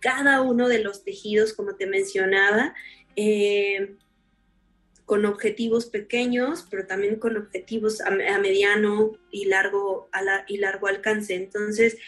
cada 0.00 0.40
uno 0.42 0.68
de 0.68 0.82
los 0.82 1.04
tejidos, 1.04 1.52
como 1.52 1.76
te 1.76 1.86
mencionaba, 1.86 2.74
eh, 3.16 3.96
con 5.04 5.24
objetivos 5.24 5.86
pequeños, 5.86 6.66
pero 6.70 6.86
también 6.86 7.16
con 7.16 7.36
objetivos 7.36 8.00
a, 8.00 8.10
mediano 8.10 9.12
y 9.30 9.46
largo, 9.46 10.08
y 10.48 10.58
largo 10.58 10.86
alcance. 10.86 11.34
Entonces, 11.34 11.98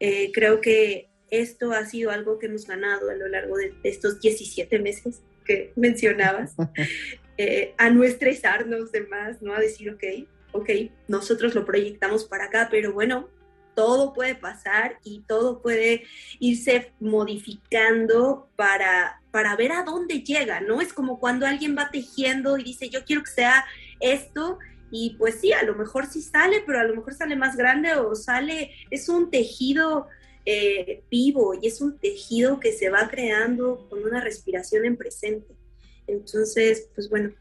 eh, 0.00 0.30
creo 0.32 0.60
que 0.60 1.08
esto 1.30 1.72
ha 1.72 1.84
sido 1.86 2.10
algo 2.10 2.38
que 2.38 2.46
hemos 2.46 2.66
ganado 2.66 3.10
a 3.10 3.14
lo 3.14 3.28
largo 3.28 3.56
de, 3.56 3.74
de 3.82 3.88
estos 3.88 4.20
17 4.20 4.78
meses 4.78 5.22
que 5.48 5.72
mencionabas, 5.74 6.54
eh, 7.38 7.74
a 7.78 7.90
no 7.90 8.04
estresarnos 8.04 8.92
de 8.92 9.00
más, 9.02 9.42
¿no? 9.42 9.54
A 9.54 9.60
decir, 9.60 9.90
ok, 9.90 10.04
ok, 10.52 10.70
nosotros 11.08 11.54
lo 11.54 11.64
proyectamos 11.64 12.24
para 12.24 12.44
acá, 12.44 12.68
pero 12.70 12.92
bueno, 12.92 13.28
todo 13.74 14.12
puede 14.12 14.34
pasar 14.34 14.98
y 15.04 15.20
todo 15.20 15.62
puede 15.62 16.04
irse 16.40 16.92
modificando 16.98 18.48
para, 18.56 19.22
para 19.30 19.54
ver 19.54 19.72
a 19.72 19.84
dónde 19.84 20.22
llega, 20.22 20.60
¿no? 20.60 20.80
Es 20.80 20.92
como 20.92 21.20
cuando 21.20 21.46
alguien 21.46 21.76
va 21.78 21.90
tejiendo 21.90 22.58
y 22.58 22.64
dice, 22.64 22.88
yo 22.88 23.04
quiero 23.04 23.22
que 23.22 23.30
sea 23.30 23.64
esto, 24.00 24.58
y 24.90 25.16
pues 25.18 25.40
sí, 25.40 25.52
a 25.52 25.62
lo 25.62 25.74
mejor 25.74 26.06
sí 26.06 26.22
sale, 26.22 26.62
pero 26.66 26.80
a 26.80 26.84
lo 26.84 26.96
mejor 26.96 27.14
sale 27.14 27.36
más 27.36 27.56
grande 27.56 27.94
o 27.94 28.14
sale, 28.14 28.72
es 28.90 29.08
un 29.08 29.30
tejido 29.30 30.08
eh, 30.44 31.02
vivo 31.10 31.54
y 31.60 31.66
es 31.66 31.80
un 31.80 31.98
tejido 31.98 32.58
que 32.58 32.72
se 32.72 32.88
va 32.88 33.08
creando 33.08 33.86
con 33.90 34.02
una 34.02 34.20
respiración 34.20 34.86
en 34.86 34.96
presente. 34.96 35.54
Entonces, 36.06 36.88
pues 36.94 37.10
bueno, 37.10 37.32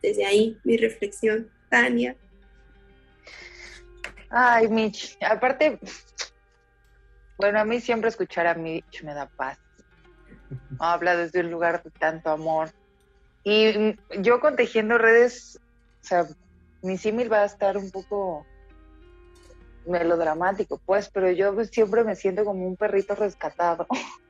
desde 0.00 0.24
ahí 0.24 0.56
mi 0.62 0.76
reflexión, 0.76 1.50
Tania. 1.68 2.16
Ay, 4.36 4.66
Mitch, 4.66 5.16
aparte, 5.20 5.78
bueno, 7.38 7.60
a 7.60 7.64
mí 7.64 7.80
siempre 7.80 8.08
escuchar 8.08 8.48
a 8.48 8.54
Mitch 8.54 9.04
me 9.04 9.14
da 9.14 9.26
paz. 9.26 9.60
Habla 10.80 11.14
desde 11.14 11.38
un 11.38 11.52
lugar 11.52 11.84
de 11.84 11.90
tanto 11.92 12.30
amor. 12.30 12.70
Y 13.44 13.94
yo 14.18 14.40
con 14.40 14.56
Tejiendo 14.56 14.98
Redes, 14.98 15.60
o 16.02 16.04
sea, 16.04 16.26
mi 16.82 16.98
símil 16.98 17.32
va 17.32 17.42
a 17.42 17.44
estar 17.44 17.76
un 17.76 17.92
poco 17.92 18.44
melodramático, 19.86 20.80
pues, 20.84 21.08
pero 21.10 21.30
yo 21.30 21.54
siempre 21.66 22.02
me 22.02 22.16
siento 22.16 22.44
como 22.44 22.66
un 22.66 22.76
perrito 22.76 23.14
rescatado. 23.14 23.86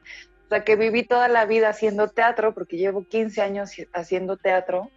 O 0.44 0.48
sea, 0.48 0.62
que 0.62 0.76
viví 0.76 1.06
toda 1.06 1.26
la 1.26 1.46
vida 1.46 1.70
haciendo 1.70 2.08
teatro, 2.08 2.52
porque 2.52 2.76
llevo 2.76 3.08
15 3.08 3.40
años 3.40 3.70
haciendo 3.94 4.36
teatro, 4.36 4.90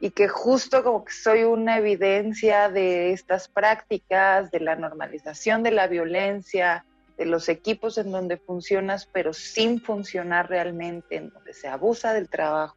y 0.00 0.10
que 0.10 0.28
justo 0.28 0.84
como 0.84 1.04
que 1.04 1.12
soy 1.12 1.44
una 1.44 1.78
evidencia 1.78 2.68
de 2.68 3.12
estas 3.12 3.48
prácticas, 3.48 4.50
de 4.50 4.60
la 4.60 4.76
normalización 4.76 5.62
de 5.62 5.72
la 5.72 5.88
violencia, 5.88 6.84
de 7.16 7.26
los 7.26 7.48
equipos 7.48 7.98
en 7.98 8.12
donde 8.12 8.36
funcionas, 8.36 9.06
pero 9.06 9.32
sin 9.32 9.80
funcionar 9.80 10.48
realmente, 10.48 11.16
en 11.16 11.30
donde 11.30 11.52
se 11.52 11.66
abusa 11.66 12.12
del 12.12 12.28
trabajo. 12.28 12.76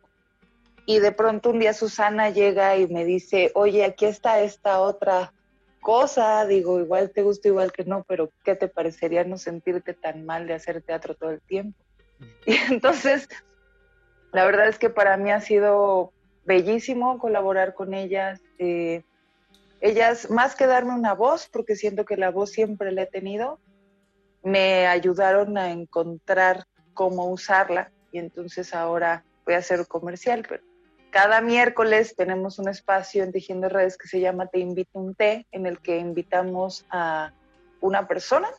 Y 0.88 1.00
de 1.00 1.12
pronto 1.12 1.52
un 1.52 1.60
día 1.60 1.74
Susana 1.74 2.32
llega 2.32 2.76
y 2.76 2.88
me 2.88 3.06
dice, 3.06 3.52
oye, 3.54 3.86
aquí 3.86 4.06
está 4.06 4.42
esta 4.42 4.82
otra 4.82 5.32
cosa, 5.80 6.46
digo, 6.48 6.80
igual 6.80 7.12
te 7.12 7.22
gusta, 7.22 7.50
igual 7.50 7.72
que 7.72 7.86
no, 7.86 8.04
pero 8.08 8.32
¿qué 8.44 8.56
te 8.56 8.68
parecería 8.68 9.24
no 9.24 9.38
sentirte 9.38 9.94
tan 9.94 10.26
mal 10.26 10.48
de 10.48 10.56
hacer 10.56 10.82
teatro 10.82 11.14
todo 11.16 11.30
el 11.30 11.42
tiempo? 11.42 11.78
Y 12.46 12.56
entonces, 12.72 13.30
la 14.32 14.46
verdad 14.46 14.68
es 14.68 14.80
que 14.80 14.90
para 14.90 15.18
mí 15.18 15.32
ha 15.32 15.42
sido 15.42 16.14
bellísimo 16.52 17.18
colaborar 17.18 17.74
con 17.74 17.94
ellas. 17.94 18.42
Eh, 18.60 19.04
ellas, 19.80 20.30
más 20.30 20.54
que 20.54 20.68
darme 20.68 20.94
una 20.94 21.14
voz, 21.14 21.48
porque 21.48 21.78
siento 21.78 22.04
que 22.04 22.18
la 22.18 22.30
voz 22.30 22.52
siempre 22.52 22.92
la 22.92 23.04
he 23.04 23.06
tenido, 23.06 23.58
me 24.44 24.86
ayudaron 24.86 25.58
a 25.58 25.72
encontrar 25.72 26.66
cómo 26.94 27.28
usarla 27.28 27.90
y 28.12 28.20
entonces 28.20 28.74
ahora 28.74 29.24
voy 29.46 29.56
a 29.56 29.60
hacer 29.60 29.88
comercial, 29.88 30.46
pero 30.48 30.62
cada 31.10 31.40
miércoles 31.40 32.16
tenemos 32.18 32.60
un 32.60 32.68
espacio 32.68 33.24
en 33.24 33.32
Tejiendo 33.32 33.70
Redes 33.70 33.98
que 33.98 34.10
se 34.10 34.20
llama 34.20 34.48
Te 34.48 34.60
invito 34.60 35.00
un 35.00 35.16
té, 35.16 35.48
en 35.52 35.66
el 35.66 35.80
que 35.80 36.00
invitamos 36.00 36.86
a 36.90 37.32
una 37.80 38.10
persona, 38.10 38.50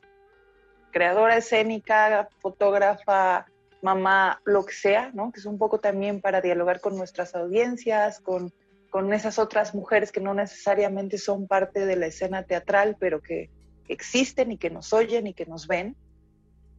creadora 0.92 1.36
escénica, 1.36 2.28
fotógrafa, 2.40 3.46
mamá, 3.82 4.40
lo 4.44 4.64
que 4.64 4.72
sea, 4.72 5.10
¿no? 5.12 5.32
Que 5.32 5.40
es 5.40 5.46
un 5.46 5.58
poco 5.58 5.80
también 5.80 6.20
para 6.20 6.40
dialogar 6.40 6.80
con 6.80 6.96
nuestras 6.96 7.34
audiencias, 7.34 8.20
con, 8.20 8.52
con 8.90 9.12
esas 9.12 9.38
otras 9.38 9.74
mujeres 9.74 10.12
que 10.12 10.20
no 10.20 10.32
necesariamente 10.32 11.18
son 11.18 11.46
parte 11.46 11.84
de 11.84 11.96
la 11.96 12.06
escena 12.06 12.44
teatral, 12.44 12.96
pero 12.98 13.20
que 13.20 13.50
existen 13.88 14.52
y 14.52 14.58
que 14.58 14.70
nos 14.70 14.92
oyen 14.92 15.26
y 15.26 15.34
que 15.34 15.46
nos 15.46 15.66
ven. 15.66 15.96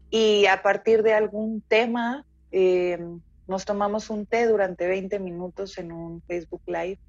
Y 0.10 0.45
a 0.45 0.62
partir 0.62 1.04
de 1.04 1.14
algún 1.14 1.62
tema, 1.62 2.26
eh, 2.51 2.99
nos 3.47 3.66
tomamos 3.66 4.10
un 4.10 4.26
té 4.26 4.47
durante 4.47 4.88
20 4.88 5.20
minutos 5.20 5.78
en 5.78 5.91
un 5.91 6.22
Facebook 6.22 6.62
Live 6.66 6.99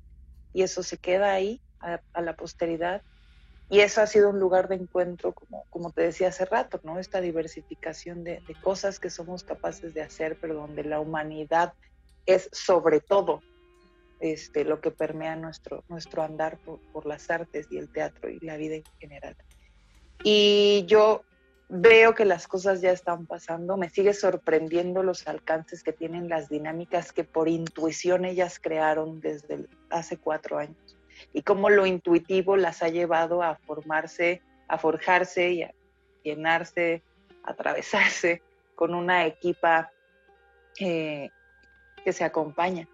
y 0.53 0.62
eso 0.62 0.82
se 0.82 0.97
queda 0.99 1.32
ahí 1.32 1.61
a, 1.80 2.01
la 2.20 2.34
posteridad. 2.34 3.03
Y 3.74 3.80
eso 3.80 4.02
ha 4.02 4.06
sido 4.06 4.30
un 4.30 4.38
lugar 4.38 4.68
de 4.68 4.76
encuentro, 4.76 5.32
como, 5.32 5.64
como 5.68 5.90
te 5.90 6.02
decía 6.02 6.28
hace 6.28 6.44
rato, 6.44 6.78
¿no? 6.84 7.00
Esta 7.00 7.20
diversificación 7.20 8.22
de, 8.22 8.40
cosas 8.62 9.00
que 9.00 9.10
somos 9.10 9.42
capaces 9.42 9.92
de 9.94 10.00
hacer, 10.00 10.38
pero 10.40 10.54
donde 10.54 10.84
la 10.84 11.00
humanidad 11.00 11.72
es 12.24 12.48
sobre 12.52 13.00
todo 13.00 13.42
este, 14.20 14.62
lo 14.62 14.80
que 14.80 14.92
permea 14.92 15.34
nuestro, 15.34 15.82
nuestro 15.88 16.22
andar 16.22 16.56
por, 16.58 16.78
por 16.92 17.04
las 17.04 17.28
artes 17.32 17.66
y 17.68 17.78
el 17.78 17.90
teatro 17.90 18.30
y 18.30 18.38
la 18.46 18.56
vida 18.56 18.76
en 18.76 18.84
general. 19.00 19.36
Y 20.22 20.84
yo 20.86 21.24
veo 21.68 22.14
que 22.14 22.26
las 22.26 22.46
cosas 22.46 22.80
ya 22.80 22.92
están 22.92 23.26
pasando, 23.26 23.76
me 23.76 23.90
sigue 23.90 24.14
sorprendiendo 24.14 25.02
los 25.02 25.26
alcances 25.26 25.82
que 25.82 25.92
tienen 25.92 26.28
las 26.28 26.48
dinámicas 26.48 27.12
que 27.12 27.24
por 27.24 27.48
intuición 27.48 28.24
ellas 28.24 28.60
crearon 28.60 29.20
desde 29.20 29.66
hace 29.90 30.16
cuatro 30.16 30.58
años 30.58 30.93
y 31.32 31.42
cómo 31.42 31.70
lo 31.70 31.86
intuitivo 31.86 32.56
las 32.56 32.82
ha 32.82 32.88
llevado 32.88 33.42
a 33.42 33.56
formarse, 33.56 34.42
a 34.68 34.78
forjarse 34.78 35.50
y 35.50 35.62
a 35.62 35.74
llenarse, 36.22 37.02
a 37.44 37.52
atravesarse 37.52 38.42
con 38.74 38.94
una 38.94 39.26
equipa 39.26 39.90
eh, 40.80 41.30
que 42.04 42.12
se 42.12 42.24
acompaña. 42.24 42.88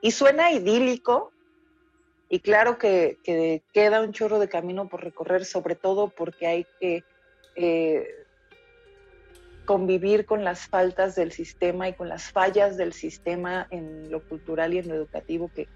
Y 0.00 0.10
suena 0.10 0.52
idílico, 0.52 1.32
y 2.28 2.40
claro 2.40 2.78
que, 2.78 3.18
que, 3.24 3.62
queda 3.72 4.02
un 4.02 4.12
chorro 4.12 4.38
de 4.38 4.48
camino 4.48 4.88
por 4.88 5.02
recorrer, 5.02 5.44
sobre 5.44 5.74
todo 5.74 6.08
porque 6.08 6.46
hay 6.46 6.66
que 6.78 7.04
eh, 7.56 8.06
convivir 9.64 10.26
con 10.26 10.44
las 10.44 10.66
faltas 10.66 11.14
del 11.14 11.32
sistema 11.32 11.88
y 11.88 11.94
con 11.94 12.08
las 12.08 12.30
fallas 12.32 12.76
del 12.76 12.92
sistema 12.92 13.66
en 13.70 14.10
lo 14.10 14.20
cultural 14.28 14.74
y 14.74 14.78
en 14.78 14.88
lo 14.88 14.94
educativo 14.94 15.50
que, 15.54 15.68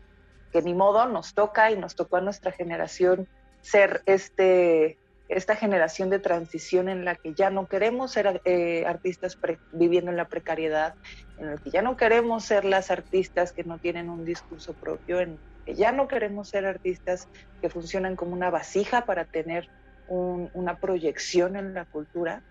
que 0.55 0.62
ni 0.62 0.72
modo 0.72 1.07
nos 1.07 1.34
toca 1.34 1.72
y 1.72 1.76
nos 1.76 1.96
tocó 1.96 2.18
a 2.18 2.20
nuestra 2.20 2.52
generación 2.52 3.26
ser 3.61 4.02
este, 4.07 4.96
esta 5.28 5.57
generación 5.57 6.11
de 6.11 6.20
transición 6.20 6.88
en 6.88 7.05
la 7.05 7.16
que 7.16 7.34
ya 7.34 7.50
no 7.50 7.66
queremos 7.66 8.12
ser 8.12 8.40
eh, 8.44 8.84
artistas 8.86 9.36
viviendo 9.72 10.12
en 10.12 10.16
la 10.16 10.28
precariedad, 10.28 10.94
en 11.38 11.50
la 11.50 11.57
que 11.57 11.70
ya 11.70 11.82
no 11.82 11.96
queremos 11.96 12.44
ser 12.44 12.64
las 12.64 12.92
artistas 12.92 13.52
que 13.52 13.64
no 13.64 13.78
tienen 13.78 14.09
un 14.09 14.24
discurso 14.24 14.74
propio, 14.74 15.18
en 15.18 15.40
que 15.66 15.74
ya 15.74 15.90
no 15.90 16.07
queremos 16.07 16.50
ser 16.50 16.66
artistas 16.66 17.26
que 17.61 17.68
funcionan 17.68 18.14
como 18.14 18.32
una 18.32 18.50
vasija 18.50 19.07
para 19.07 19.24
tener 19.24 19.68
una 20.07 20.78
proyección 20.78 21.57
en 21.57 21.74
la 21.74 21.84
cultura. 21.84 22.44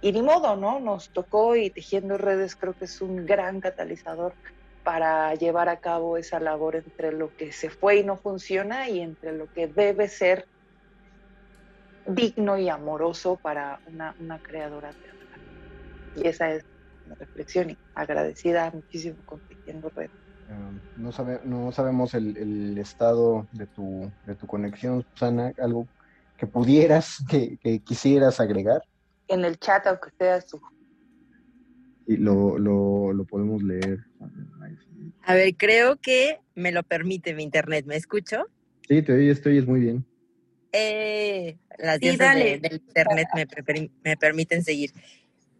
Y 0.00 0.10
ni 0.10 0.22
modo, 0.22 0.56
¿no? 0.56 0.80
Nos 0.80 1.10
tocó 1.10 1.54
y 1.54 1.70
Tejiendo 1.70 2.18
Redes 2.18 2.56
creo 2.56 2.72
que 2.72 2.86
es 2.86 3.00
un 3.00 3.24
gran 3.26 3.60
catalizador 3.60 4.34
para 4.84 5.34
llevar 5.34 5.68
a 5.68 5.80
cabo 5.80 6.18
esa 6.18 6.38
labor 6.38 6.76
entre 6.76 7.10
lo 7.10 7.32
que 7.32 7.50
se 7.52 7.70
fue 7.70 7.96
y 7.96 8.04
no 8.04 8.16
funciona 8.16 8.88
y 8.88 9.00
entre 9.00 9.32
lo 9.32 9.48
que 9.48 9.66
debe 9.66 10.08
ser 10.08 10.46
digno 12.06 12.58
y 12.58 12.68
amoroso 12.68 13.38
para 13.42 13.80
una, 13.86 14.14
una 14.18 14.38
creadora 14.40 14.92
teatral. 14.92 15.40
Y 16.14 16.28
esa 16.28 16.50
es 16.52 16.62
la 17.06 17.14
reflexión 17.14 17.70
y 17.70 17.78
agradecida 17.94 18.70
muchísimo 18.70 19.22
con 19.24 19.40
Tejiendo 19.40 19.90
Redes. 19.94 20.12
Um, 20.46 20.78
no, 20.94 21.10
sabe, 21.10 21.40
no 21.44 21.72
sabemos 21.72 22.12
el, 22.12 22.36
el, 22.36 22.76
estado 22.76 23.48
de 23.50 23.66
tu, 23.66 24.12
de 24.24 24.36
tu 24.36 24.46
conexión, 24.46 25.02
Susana, 25.14 25.52
algo 25.56 25.88
que 26.36 26.46
pudieras, 26.46 27.24
que, 27.30 27.56
que 27.62 27.82
quisieras 27.82 28.40
agregar. 28.40 28.82
En 29.28 29.46
el 29.46 29.58
chat, 29.58 29.86
aunque 29.86 30.10
sea 30.18 30.42
su. 30.42 30.60
Y 32.06 32.16
lo, 32.16 32.58
lo, 32.58 33.12
lo 33.12 33.24
podemos 33.24 33.62
leer. 33.62 34.04
A 35.22 35.34
ver, 35.34 35.56
creo 35.56 35.96
que 35.96 36.38
me 36.54 36.70
lo 36.70 36.82
permite 36.82 37.34
mi 37.34 37.42
internet. 37.42 37.86
¿Me 37.86 37.96
escucho? 37.96 38.44
Sí, 38.88 39.02
te 39.02 39.12
oí, 39.12 39.30
estoy, 39.30 39.58
es 39.58 39.66
muy 39.66 39.80
bien. 39.80 40.04
Eh, 40.72 41.56
las 41.78 41.98
sí, 41.98 42.16
de, 42.16 42.58
del 42.60 42.74
internet 42.74 43.28
me, 43.34 43.90
me 44.02 44.16
permiten 44.16 44.62
seguir. 44.62 44.90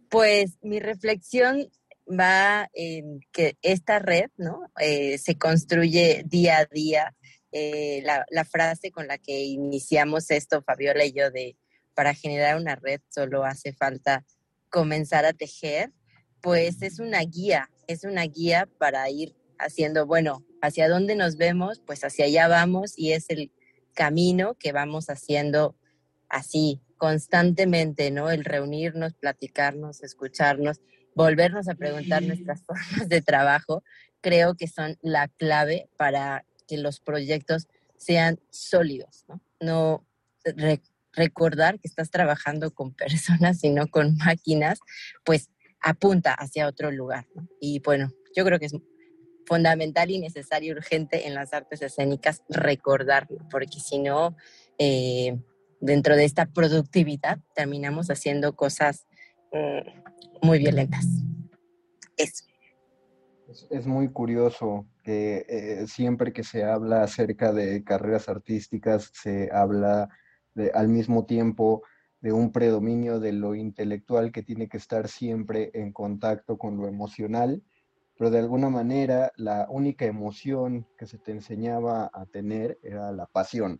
Pues 0.09 0.57
mi 0.61 0.79
reflexión 0.79 1.67
va 2.07 2.69
en 2.73 3.21
que 3.31 3.57
esta 3.61 3.99
red, 3.99 4.29
¿no? 4.37 4.71
Eh, 4.79 5.17
se 5.17 5.37
construye 5.37 6.23
día 6.25 6.59
a 6.59 6.65
día. 6.65 7.15
Eh, 7.51 8.01
la, 8.03 8.25
la, 8.29 8.43
frase 8.43 8.91
con 8.91 9.07
la 9.07 9.17
que 9.17 9.43
iniciamos 9.43 10.29
esto, 10.29 10.61
Fabiola 10.61 11.05
y 11.05 11.13
yo, 11.13 11.31
de 11.31 11.55
para 11.93 12.13
generar 12.13 12.57
una 12.57 12.75
red 12.75 12.99
solo 13.09 13.45
hace 13.45 13.71
falta 13.71 14.25
comenzar 14.69 15.25
a 15.25 15.31
tejer, 15.31 15.91
pues 16.45 16.83
es 16.83 16.99
una 16.99 17.21
guía, 17.21 17.71
es 17.87 18.03
una 18.03 18.21
guía 18.21 18.69
para 18.77 19.09
ir 19.09 19.35
haciendo, 19.57 20.05
bueno, 20.05 20.45
hacia 20.61 20.87
dónde 20.87 21.15
nos 21.15 21.37
vemos, 21.37 21.81
pues 21.83 22.03
hacia 22.03 22.25
allá 22.25 22.47
vamos 22.47 22.93
y 22.99 23.13
es 23.13 23.31
el 23.31 23.51
camino 23.95 24.53
que 24.53 24.71
vamos 24.71 25.09
haciendo 25.09 25.75
así, 26.29 26.83
constantemente, 26.97 28.11
¿no? 28.11 28.29
El 28.29 28.45
reunirnos, 28.45 29.15
platicarnos, 29.15 30.03
escucharnos 30.03 30.81
volvernos 31.15 31.67
a 31.67 31.73
preguntar 31.73 32.21
nuestras 32.21 32.61
formas 32.67 33.09
de 33.09 33.23
trabajo, 33.23 33.83
creo 34.21 34.53
que 34.53 34.67
son 34.67 34.99
la 35.01 35.27
clave 35.27 35.89
para 35.97 36.45
que 36.67 36.77
los 36.77 36.99
proyectos 36.99 37.67
sean 37.97 38.39
sólidos, 38.51 39.25
¿no? 39.27 39.41
No 39.59 40.05
recordar 41.13 41.79
que 41.79 41.87
estás 41.87 42.11
trabajando 42.11 42.69
con 42.69 42.93
personas 42.93 43.63
y 43.63 43.71
no 43.71 43.87
con 43.87 44.15
máquinas, 44.17 44.77
pues 45.23 45.49
apunta 45.85 46.33
hacia 46.33 46.67
otro 46.67 46.91
lugar. 46.91 47.27
Y 47.61 47.79
bueno, 47.79 48.09
yo 48.35 48.43
creo 48.43 48.57
que 48.57 48.65
es 48.65 48.75
fundamental 49.45 50.09
y 50.09 50.17
necesario, 50.17 50.73
urgente 50.73 51.27
en 51.27 51.35
las 51.35 51.53
artes 51.53 51.83
escénicas 51.83 52.41
recordarlo, 52.49 53.37
porque 53.51 53.79
si 53.79 53.99
no, 53.99 54.35
eh, 54.79 55.37
dentro 55.79 56.15
de 56.15 56.25
esta 56.25 56.47
productividad 56.47 57.37
terminamos 57.53 58.09
haciendo 58.09 58.55
cosas 58.55 59.05
mm, 59.53 60.45
muy 60.47 60.57
violentas. 60.57 61.05
Eso. 62.17 62.45
Es, 63.69 63.85
muy 63.85 64.11
curioso 64.11 64.87
que 65.03 65.45
eh, 65.47 65.85
siempre 65.85 66.33
que 66.33 66.43
se 66.43 66.63
habla 66.63 67.03
acerca 67.03 67.53
de 67.53 67.83
carreras 67.83 68.27
artísticas, 68.27 69.11
se 69.13 69.51
habla 69.53 70.09
al 70.73 70.87
mismo 70.87 71.25
tiempo 71.25 71.83
de 72.25 72.33
un 72.33 72.51
predominio 72.51 73.19
de 73.19 73.33
lo 73.33 73.53
intelectual 73.53 74.31
que 74.31 74.41
tiene 74.41 74.67
que 74.67 74.77
estar 74.77 75.07
siempre 75.07 75.69
en 75.75 75.93
contacto 75.93 76.57
con 76.57 76.75
lo 76.75 76.87
emocional, 76.87 77.61
pero 78.17 78.31
de 78.31 78.39
alguna 78.39 78.67
manera 78.67 79.31
la 79.35 79.67
única 79.69 80.05
emoción 80.05 80.87
que 80.97 81.05
se 81.05 81.19
te 81.19 81.33
enseñaba 81.33 82.09
a 82.11 82.25
tener 82.25 82.79
era 82.81 83.11
la 83.11 83.27
pasión. 83.27 83.79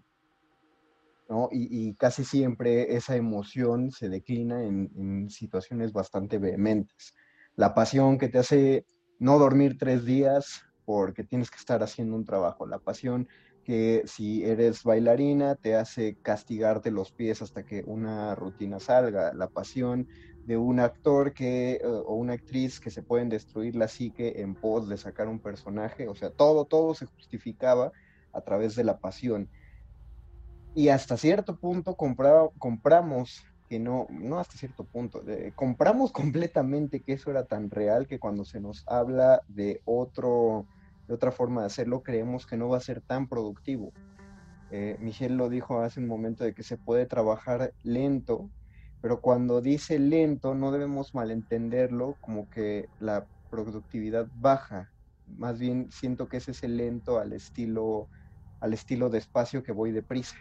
Y, 1.50 1.96
casi 1.96 2.24
siempre 2.24 2.96
esa 2.96 3.16
emoción 3.16 3.89
se 3.89 4.10
declina 4.10 4.62
en, 4.64 5.28
situaciones 5.32 5.91
bastante 5.91 6.38
vehementes. 6.38 7.16
La 7.56 7.74
pasión 7.74 8.20
que 8.20 8.30
te 8.30 8.38
hace 8.38 8.86
no 9.18 9.39
dormir 9.39 9.76
tres 9.80 10.06
días 10.06 10.62
porque 10.86 11.24
tienes 11.24 11.50
que 11.50 11.58
estar 11.58 11.82
haciendo 11.82 12.16
un 12.16 12.26
trabajo. 12.26 12.68
La 12.68 12.78
pasión 12.78 13.28
que 13.66 14.03
si 14.05 14.45
eres 14.45 14.84
bailarina 14.84 15.55
te 15.55 15.76
hace 15.76 16.18
castigarte 16.22 16.91
los 16.91 17.11
pies 17.11 17.41
hasta 17.41 17.66
que 17.66 17.84
una 17.86 18.36
rutina 18.36 18.80
salga. 18.80 19.34
La 19.34 19.47
pasión 19.47 20.07
de 20.45 20.55
un 20.55 20.80
actor 20.80 21.34
que, 21.34 21.74
eh, 21.74 21.82
o 21.84 22.13
una 22.13 22.34
actriz 22.34 22.80
que 22.80 22.91
se 22.91 23.03
pueden 23.03 23.28
destruir 23.28 23.76
la 23.76 23.88
psique 23.88 24.41
en 24.41 24.55
pos 24.55 24.88
de 24.88 24.97
sacar 24.97 25.28
un 25.28 25.39
personaje. 25.39 26.07
O 26.07 26.16
sea, 26.16 26.30
todo, 26.30 26.66
todo 26.66 26.93
se 26.93 27.07
justificaba 27.07 27.91
a 28.32 28.41
través 28.41 28.76
de 28.76 28.84
la 28.84 28.99
pasión 28.99 29.49
y 30.76 30.89
hasta 30.89 31.16
cierto 31.16 31.57
punto 31.57 31.95
compramos 31.95 33.41
que 33.70 33.80
no, 33.80 34.07
no 34.09 34.39
hasta 34.39 34.57
cierto 34.57 34.84
punto, 34.84 35.24
compramos 35.55 36.11
completamente 36.11 37.01
que 37.01 37.13
eso 37.13 37.32
era 37.32 37.45
tan 37.45 37.72
real 37.72 38.07
que 38.07 38.20
cuando 38.20 38.43
se 38.43 38.59
nos 38.59 38.84
habla 38.86 39.41
de 39.47 39.82
otro, 39.86 40.68
de 41.08 41.14
otra 41.14 41.32
forma 41.32 41.62
de 41.62 41.68
hacerlo, 41.68 42.01
creemos 42.01 42.45
que 42.45 42.58
no 42.58 42.70
va 42.70 42.78
a 42.78 42.82
ser 42.82 43.01
tan 43.01 43.28
productivo. 43.28 43.91
Eh, 44.72 44.97
lo 45.30 45.49
dijo 45.49 45.80
hace 45.82 45.99
un 45.99 46.08
momento 46.08 46.43
de 46.43 46.53
que 46.53 46.64
se 46.64 46.78
puede 46.78 47.06
trabajar 47.06 47.74
lento, 47.84 48.49
pero 49.01 49.22
cuando 49.22 49.62
dice 49.62 49.99
lento 49.99 50.56
no 50.56 50.72
debemos 50.72 51.14
malentenderlo 51.14 52.18
como 52.22 52.49
que 52.49 52.89
la 52.99 53.26
productividad 53.49 54.28
baja. 54.36 54.91
Más 55.38 55.60
bien 55.60 55.89
siento 55.91 56.28
que 56.28 56.38
ese 56.38 56.51
es 56.51 56.64
el 56.64 56.78
lento 56.78 57.20
al 57.20 57.34
estilo, 57.34 58.10
al 58.60 58.74
estilo 58.74 59.10
despacio 59.10 59.64
que 59.64 59.72
voy 59.72 59.91
deprisa. 59.91 60.36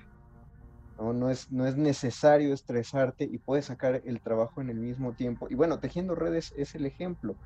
¿no? 0.98 1.30
es, 1.30 1.50
no 1.50 1.66
es 1.66 1.76
necesario 1.76 2.54
estresarte 2.54 3.24
y 3.24 3.38
puedes 3.38 3.66
sacar 3.66 4.02
el 4.04 4.20
trabajo 4.20 4.60
en 4.60 4.70
el 4.70 4.76
mismo 4.76 5.12
tiempo. 5.12 5.48
Y 5.50 5.54
bueno, 5.54 5.80
tejiendo 5.80 6.14
redes 6.14 6.54
es 6.56 6.74
el 6.74 6.86
ejemplo, 6.86 7.36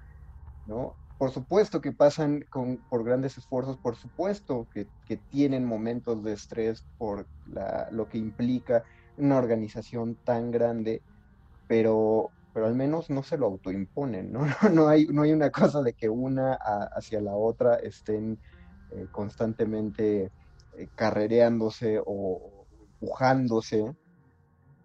¿no? 0.66 0.94
Por 1.18 1.32
supuesto 1.32 1.80
que 1.80 1.90
pasan 1.90 2.44
con, 2.48 2.76
por 2.88 3.02
grandes 3.02 3.36
esfuerzos, 3.38 3.76
por 3.76 3.96
supuesto 3.96 4.68
que, 4.72 4.86
tienen 5.30 5.64
momentos 5.64 6.22
de 6.22 6.32
estrés 6.32 6.84
por 6.96 7.26
lo 7.90 8.08
que 8.08 8.18
implica 8.18 8.84
una 9.16 9.36
organización 9.36 10.16
tan 10.24 10.52
grande, 10.52 11.02
pero, 11.66 12.30
pero 12.54 12.66
al 12.66 12.74
menos 12.74 13.10
no 13.10 13.24
se 13.24 13.36
lo 13.36 13.46
autoimponen, 13.46 14.32
¿no? 14.32 14.40
No, 14.72 14.86
hay, 14.88 15.06
no 15.06 15.22
hay 15.22 15.32
una 15.32 15.50
cosa 15.50 15.82
de 15.82 15.92
que 15.92 16.08
una 16.08 16.54
hacia 16.54 17.20
la 17.20 17.34
otra 17.34 17.76
estén 17.76 18.38
eh, 18.90 19.06
constantemente 19.10 20.30
eh, 20.76 20.88
carrereándose 20.94 22.00
o, 22.04 22.66
empujándose 23.00 23.84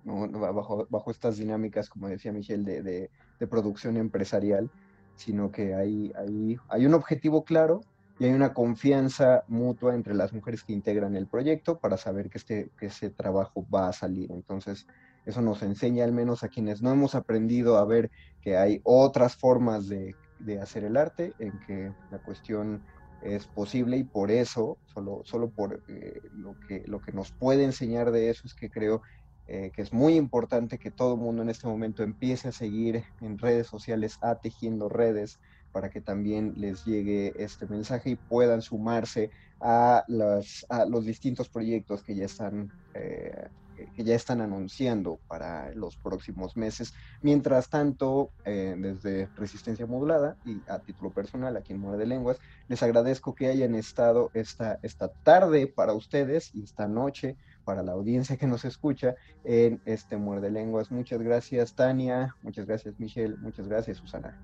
bajo, 0.04 0.88
bajo 0.90 1.12
estas 1.12 1.38
dinámicas, 1.38 1.90
como 1.90 2.08
decía 2.08 2.32
Michelle, 2.32 2.64
de, 2.64 3.10
de, 3.40 3.48
producción 3.48 3.98
empresarial, 3.98 4.72
sino 5.16 5.52
que 5.52 5.76
hay, 5.76 6.12
hay, 6.16 6.58
hay 6.70 6.86
un 6.86 6.94
objetivo 6.94 7.44
claro 7.44 7.82
y 8.20 8.26
hay 8.26 8.32
una 8.32 8.54
confianza 8.54 9.44
mutua 9.48 9.96
entre 9.96 10.14
las 10.14 10.34
mujeres 10.34 10.64
que 10.64 10.74
integran 10.74 11.16
el 11.16 11.28
proyecto 11.28 11.80
para 11.80 11.98
saber 11.98 12.30
que, 12.30 12.38
este, 12.38 12.70
que 12.78 12.88
ese 12.88 13.10
trabajo 13.10 13.66
va 13.74 13.90
a 13.90 13.94
salir. 13.94 14.32
Entonces, 14.32 14.88
eso 15.26 15.42
nos 15.42 15.64
enseña 15.64 16.04
al 16.04 16.12
menos 16.12 16.44
a 16.44 16.50
quienes 16.50 16.82
no 16.82 16.92
hemos 16.92 17.16
aprendido 17.16 17.78
a 17.78 17.86
ver 17.86 18.12
que 18.42 18.58
hay 18.58 18.82
otras 18.84 19.36
formas 19.36 19.88
de, 19.88 20.16
de 20.40 20.60
hacer 20.60 20.84
el 20.84 20.98
arte, 20.98 21.34
en 21.40 21.60
que 21.66 21.92
la 22.12 22.20
cuestión 22.20 22.84
es 23.24 23.48
posible 23.48 23.98
y 23.98 24.04
por 24.04 24.32
eso, 24.32 24.78
solo, 24.86 25.22
solo 25.24 25.50
por 25.50 25.82
eh, 25.88 26.22
lo, 26.34 26.60
que, 26.68 26.84
lo 26.86 27.00
que 27.00 27.14
nos 27.14 27.32
puede 27.32 27.64
enseñar 27.64 28.12
de 28.12 28.30
eso 28.30 28.44
es 28.46 28.54
que 28.54 28.70
creo 28.70 29.02
eh, 29.48 29.72
que 29.76 29.82
es 29.82 29.92
muy 29.92 30.16
importante 30.16 30.78
que 30.78 30.92
todo 30.92 31.16
el 31.16 31.20
mundo 31.20 31.42
en 31.42 31.50
este 31.50 31.68
momento 31.68 32.04
empiece 32.04 32.48
a 32.48 32.52
seguir 32.52 33.04
en 33.22 33.38
redes 33.38 33.68
sociales 33.68 34.18
a 34.22 34.36
Tejiendo 34.36 34.90
Redes, 34.90 35.40
para 35.72 35.90
que 35.90 36.02
también 36.02 36.54
les 36.56 36.86
llegue 36.86 37.34
este 37.36 37.66
mensaje 37.68 38.12
y 38.12 38.16
puedan 38.16 38.62
sumarse 38.62 39.32
a, 39.60 40.06
los 40.08 41.06
distintos 41.06 41.50
proyectos 41.50 42.04
que 42.04 42.16
ya 42.16 42.26
están 42.26 42.72
eh, 42.94 43.48
que 43.96 44.04
ya 44.04 44.16
están 44.16 44.42
anunciando 44.42 45.20
para 45.28 45.74
los 45.74 45.98
próximos 45.98 46.56
meses. 46.56 46.94
Mientras 47.22 47.70
tanto, 47.70 48.32
eh, 48.46 48.76
desde 48.78 49.28
Resistencia 49.36 49.86
Modulada 49.86 50.38
y 50.46 50.62
a 50.68 50.80
título 50.80 51.12
personal, 51.12 51.58
aquí 51.58 51.74
en 51.74 51.80
Muerde 51.80 52.06
Lenguas, 52.06 52.40
les 52.68 52.84
agradezco 52.84 53.36
que 53.36 53.48
hayan 53.48 53.76
estado 53.76 54.32
esta, 54.34 54.80
esta 54.84 55.10
tarde 55.10 55.68
para 55.68 55.94
ustedes 55.94 56.54
y 56.54 56.64
esta 56.64 56.88
noche 56.88 57.36
para 57.64 57.84
la 57.84 57.94
audiencia 57.94 58.38
que 58.38 58.48
nos 58.48 58.66
escucha 58.66 59.16
en 59.44 59.82
este 59.86 60.18
Muerde 60.18 60.52
Lenguas. 60.52 60.92
Muchas 60.92 61.22
gracias, 61.22 61.76
Tania. 61.76 62.36
Muchas 62.42 62.66
gracias, 62.66 63.00
Michelle. 63.00 63.36
Muchas 63.38 63.68
gracias, 63.68 63.98
Susana. 63.98 64.40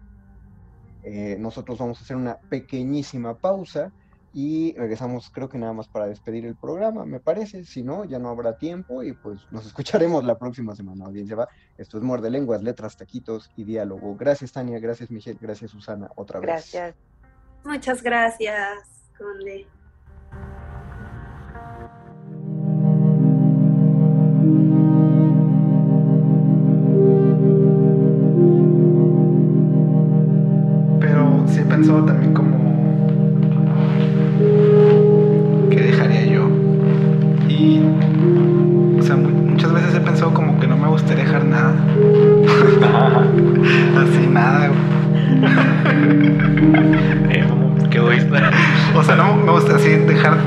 Eh, 1.04 1.38
nosotros 1.40 1.78
vamos 1.78 2.00
a 2.00 2.04
hacer 2.04 2.18
una 2.18 2.38
pequeñísima 2.50 3.38
pausa 3.38 3.92
y 4.34 4.76
regresamos 4.78 5.32
creo 5.32 5.50
que 5.50 5.58
nada 5.58 5.74
más 5.74 5.88
para 5.88 6.06
despedir 6.06 6.46
el 6.46 6.56
programa, 6.56 7.04
me 7.06 7.20
parece, 7.20 7.64
si 7.66 7.82
no, 7.82 8.06
ya 8.06 8.20
no 8.20 8.30
habrá 8.30 8.58
tiempo 8.58 9.02
y 9.02 9.14
pues 9.14 9.40
nos 9.52 9.66
escucharemos 9.68 10.24
la 10.24 10.38
próxima 10.38 10.76
semana, 10.76 11.06
audiencia 11.06 11.36
va. 11.36 11.50
Esto 11.78 11.98
es 11.98 12.04
Muerde 12.04 12.30
Lenguas, 12.30 12.62
Letras, 12.62 12.98
Taquitos 12.98 13.50
y 13.56 13.64
Diálogo. 13.64 14.16
Gracias 14.16 14.52
Tania, 14.52 14.80
gracias 14.80 15.10
Michelle, 15.10 15.40
gracias 15.42 15.72
Susana, 15.72 16.10
otra 16.16 16.40
vez. 16.40 16.48
Gracias. 16.48 16.96
Muchas 17.66 18.02
gracias, 18.04 19.12
Conde. 19.18 19.68
Pensado 31.70 32.04
también 32.04 32.34
como 32.34 32.60
muchas 39.60 39.74
veces 39.74 39.96
he 39.96 40.00
pensado 40.00 40.34
como 40.34 40.58
que 40.58 40.68
no 40.68 40.78
me 40.78 40.88
gustaría 40.88 41.26
dejar 41.26 41.44
nada. 41.44 41.74
Así 43.98 44.26
nada, 44.28 44.68
eh, 47.30 47.44
qué 47.90 47.98
egoísta. 47.98 48.52
O 48.96 49.04
sea, 49.04 49.18
no 49.18 49.36
me 49.36 49.52
gusta 49.52 49.76
así 49.76 49.90
dejar. 49.90 50.38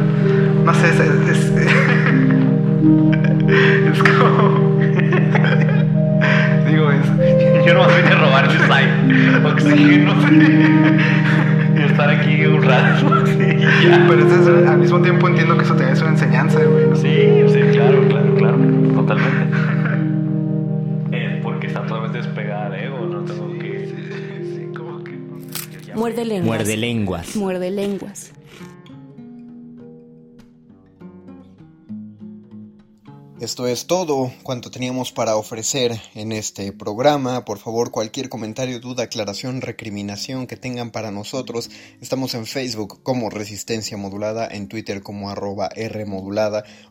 No 0.64 0.72
sé, 0.72 0.88
es. 0.88 0.98
Es, 0.98 1.52
es 3.92 4.02
como. 4.02 4.61
Yo 7.66 7.74
no 7.74 7.86
me 7.86 7.96
vine 7.96 8.08
a 8.08 8.14
robar 8.16 8.44
el 8.44 8.58
site. 8.58 9.46
Oxígeno. 9.46 10.14
y 11.76 11.82
estar 11.82 12.10
aquí 12.10 12.44
un 12.44 12.62
rato. 12.62 13.06
Pero 13.36 14.26
es, 14.26 14.68
al 14.68 14.78
mismo 14.78 15.00
tiempo 15.00 15.28
entiendo 15.28 15.56
que 15.56 15.64
eso 15.64 15.74
te 15.74 15.90
es 15.90 16.00
una 16.00 16.10
enseñanza, 16.10 16.60
güey. 16.64 16.84
Sí, 16.96 17.52
sí, 17.52 17.60
claro, 17.72 18.06
claro, 18.08 18.34
claro. 18.36 18.58
Totalmente. 18.94 19.56
Eh, 21.14 21.40
porque 21.42 21.66
está 21.66 21.82
totalmente 21.82 22.16
despegada 22.16 22.70
de 22.70 22.86
ego, 22.86 23.00
no 23.00 23.20
tengo 23.20 23.46
que. 23.58 23.86
Sí, 23.86 24.54
sí, 24.56 24.66
como 24.74 25.04
que. 25.04 25.12
Muerde 25.94 26.24
lenguas. 26.24 26.46
Muerde 26.46 26.76
lenguas. 26.78 27.36
Muerde 27.36 27.70
lenguas. 27.70 28.32
Esto 33.42 33.66
es 33.66 33.88
todo 33.88 34.32
cuanto 34.44 34.70
teníamos 34.70 35.10
para 35.10 35.34
ofrecer 35.34 36.00
en 36.14 36.30
este 36.30 36.70
programa. 36.70 37.44
Por 37.44 37.58
favor, 37.58 37.90
cualquier 37.90 38.28
comentario, 38.28 38.78
duda, 38.78 39.02
aclaración, 39.02 39.62
recriminación 39.62 40.46
que 40.46 40.56
tengan 40.56 40.92
para 40.92 41.10
nosotros. 41.10 41.68
Estamos 42.00 42.34
en 42.34 42.46
Facebook 42.46 43.02
como 43.02 43.30
Resistencia 43.30 43.96
Modulada, 43.96 44.46
en 44.46 44.68
Twitter 44.68 45.02
como 45.02 45.28
arroba 45.28 45.68
R. 45.74 46.06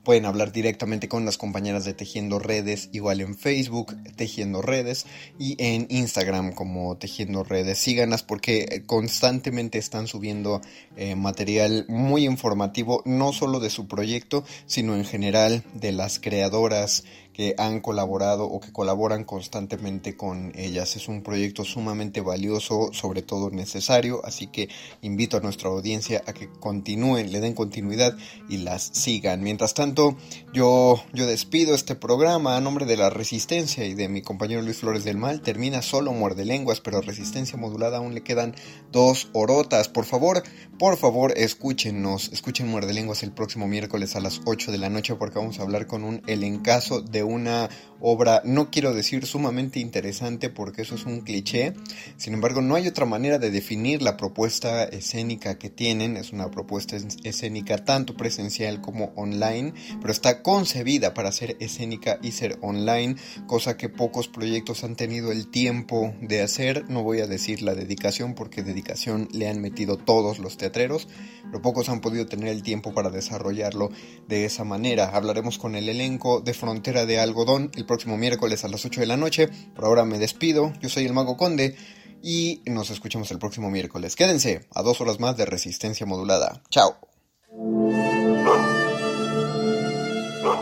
Pueden 0.04 0.26
hablar 0.26 0.52
directamente 0.52 1.08
con 1.08 1.24
las 1.24 1.38
compañeras 1.38 1.86
de 1.86 1.94
Tejiendo 1.94 2.38
Redes, 2.38 2.90
igual 2.92 3.22
en 3.22 3.38
Facebook, 3.38 3.96
Tejiendo 4.18 4.62
Redes, 4.62 5.06
y 5.40 5.56
en 5.58 5.88
Instagram 5.90 6.52
como 6.52 6.98
Tejiendo 6.98 7.46
Redes. 7.46 7.78
Síganas 7.78 8.24
porque 8.24 8.84
constantemente 8.88 9.78
están 9.78 10.06
subiendo 10.06 10.60
eh, 10.98 11.16
material 11.16 11.86
muy 11.88 12.26
informativo, 12.26 13.04
no 13.06 13.32
solo 13.32 13.62
de 13.62 13.70
su 13.70 13.88
proyecto, 13.88 14.44
sino 14.66 14.98
en 14.98 15.06
general 15.06 15.64
de 15.76 15.94
las 15.94 16.20
creaciones 16.20 16.41
creadoras 16.42 17.04
que 17.34 17.56
han 17.58 17.80
colaborado 17.80 18.46
o 18.46 18.60
que 18.60 18.72
colaboran 18.72 19.24
constantemente 19.24 20.16
con 20.16 20.52
ellas. 20.56 20.96
Es 20.96 21.08
un 21.08 21.24
proyecto 21.24 21.64
sumamente 21.64 22.22
valioso, 22.22 22.90
sobre 22.94 23.22
todo 23.22 23.50
necesario, 23.50 24.22
así 24.26 24.48
que 24.48 24.70
invito 25.02 25.38
a 25.38 25.42
nuestra 25.42 25.70
audiencia 25.70 26.24
a 26.28 26.34
que 26.34 26.50
continúen, 26.50 27.32
le 27.32 27.40
den 27.40 27.54
continuidad 27.54 28.18
y 28.50 28.58
las 28.58 28.84
sigan. 28.94 29.42
Mientras 29.42 29.74
tanto, 29.74 30.18
yo, 30.54 31.02
yo 31.14 31.26
despido 31.26 31.76
este 31.76 31.96
programa 31.96 32.58
a 32.58 32.62
nombre 32.62 32.86
de 32.86 32.98
la 32.98 33.10
Resistencia 33.10 33.86
y 33.86 33.94
de 33.94 34.10
mi 34.10 34.22
compañero 34.22 34.62
Luis 34.62 34.78
Flores 34.78 35.04
del 35.04 35.18
Mal. 35.18 35.42
Termina 35.42 35.82
solo 35.82 36.14
Muerde 36.14 36.46
Lenguas, 36.46 36.82
pero 36.82 37.02
Resistencia 37.02 37.58
Modulada 37.58 37.98
aún 37.98 38.14
le 38.14 38.24
quedan 38.24 38.56
dos 38.92 39.30
orotas. 39.34 39.90
Por 39.90 40.06
favor, 40.06 40.44
por 40.78 40.98
favor, 40.98 41.34
escúchenos, 41.38 42.32
escuchen 42.34 42.68
Muerde 42.68 42.94
Lenguas 42.94 43.24
el 43.24 43.32
próximo 43.32 43.68
miércoles 43.68 44.16
a 44.16 44.20
las 44.20 44.42
8 44.46 44.72
de 44.72 44.78
la 44.78 44.90
noche 44.90 45.16
porque 45.16 45.40
vamos 45.40 45.60
a 45.60 45.64
hablar 45.64 45.88
con 45.88 46.04
un 46.04 46.22
elencazo 46.28 47.02
de 47.02 47.21
una 47.24 47.70
obra, 48.02 48.42
no 48.44 48.72
quiero 48.72 48.94
decir 48.94 49.26
sumamente 49.26 49.80
interesante 49.80 50.50
porque 50.50 50.82
eso 50.82 50.96
es 50.96 51.06
un 51.06 51.22
cliché, 51.22 51.74
sin 52.18 52.34
embargo 52.34 52.62
no 52.62 52.76
hay 52.76 52.88
otra 52.88 53.06
manera 53.06 53.38
de 53.38 53.52
definir 53.52 54.02
la 54.02 54.18
propuesta 54.18 54.84
escénica 54.84 55.58
que 55.58 55.70
tienen, 55.70 56.18
es 56.18 56.34
una 56.34 56.50
propuesta 56.52 56.98
escénica 57.24 57.86
tanto 57.86 58.16
presencial 58.16 58.82
como 58.82 59.14
online, 59.16 59.74
pero 60.02 60.12
está 60.12 60.42
concebida 60.42 61.14
para 61.14 61.32
ser 61.32 61.58
escénica 61.60 62.20
y 62.22 62.32
ser 62.32 62.58
online, 62.62 63.16
cosa 63.48 63.78
que 63.78 63.90
pocos 63.90 64.28
proyectos 64.28 64.84
han 64.84 64.96
tenido 64.96 65.32
el 65.32 65.50
tiempo 65.50 66.14
de 66.22 66.42
hacer, 66.42 66.90
no 66.90 67.04
voy 67.04 67.22
a 67.22 67.28
decir 67.28 67.62
la 67.62 67.76
dedicación 67.76 68.34
porque 68.34 68.64
dedicación 68.64 69.28
le 69.32 69.48
han 69.48 69.62
metido 69.62 69.98
todos 69.98 70.40
los 70.40 70.58
teatreros, 70.58 71.08
pero 71.44 71.62
pocos 71.62 71.90
han 71.90 72.02
podido 72.02 72.26
tener 72.26 72.50
el 72.50 72.64
tiempo 72.64 72.94
para 72.94 73.10
desarrollarlo 73.10 73.90
de 74.28 74.46
esa 74.46 74.64
manera. 74.64 75.10
Hablaremos 75.10 75.58
con 75.58 75.76
el 75.76 75.90
elenco 75.90 76.42
de 76.42 76.54
Frontera 76.54 77.06
de 77.06 77.20
Algodón 77.20 77.72
el 77.76 77.86
próximo 77.92 78.16
miércoles 78.16 78.64
a 78.64 78.70
las 78.70 78.86
8 78.86 79.02
de 79.02 79.06
la 79.06 79.18
noche. 79.18 79.50
Por 79.76 79.84
ahora 79.84 80.06
me 80.06 80.18
despido, 80.18 80.72
yo 80.80 80.88
soy 80.88 81.06
el 81.06 81.12
Mago 81.12 81.36
Conde 81.36 81.76
y 82.24 82.62
nos 82.66 82.90
escuchamos 82.90 83.30
el 83.32 83.38
próximo 83.38 83.70
miércoles. 83.70 84.16
Quédense 84.16 84.66
a 84.74 84.82
dos 84.82 85.02
horas 85.02 85.20
más 85.20 85.36
de 85.36 85.46
resistencia 85.46 86.06
modulada. 86.06 86.64
Chao. 86.70 86.96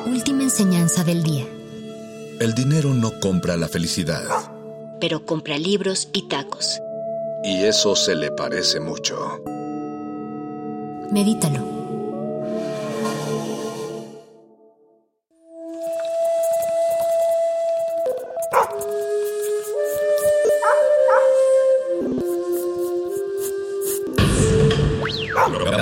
Última 0.07 0.41
enseñanza 0.41 1.03
del 1.03 1.21
día. 1.21 1.45
El 2.39 2.55
dinero 2.55 2.95
no 2.95 3.19
compra 3.19 3.55
la 3.57 3.67
felicidad. 3.67 4.23
Pero 4.99 5.27
compra 5.27 5.59
libros 5.59 6.09
y 6.11 6.27
tacos. 6.30 6.80
Y 7.43 7.63
eso 7.63 7.95
se 7.95 8.15
le 8.15 8.32
parece 8.32 8.80
mucho. 8.80 9.43
Medítalo. 11.11 11.78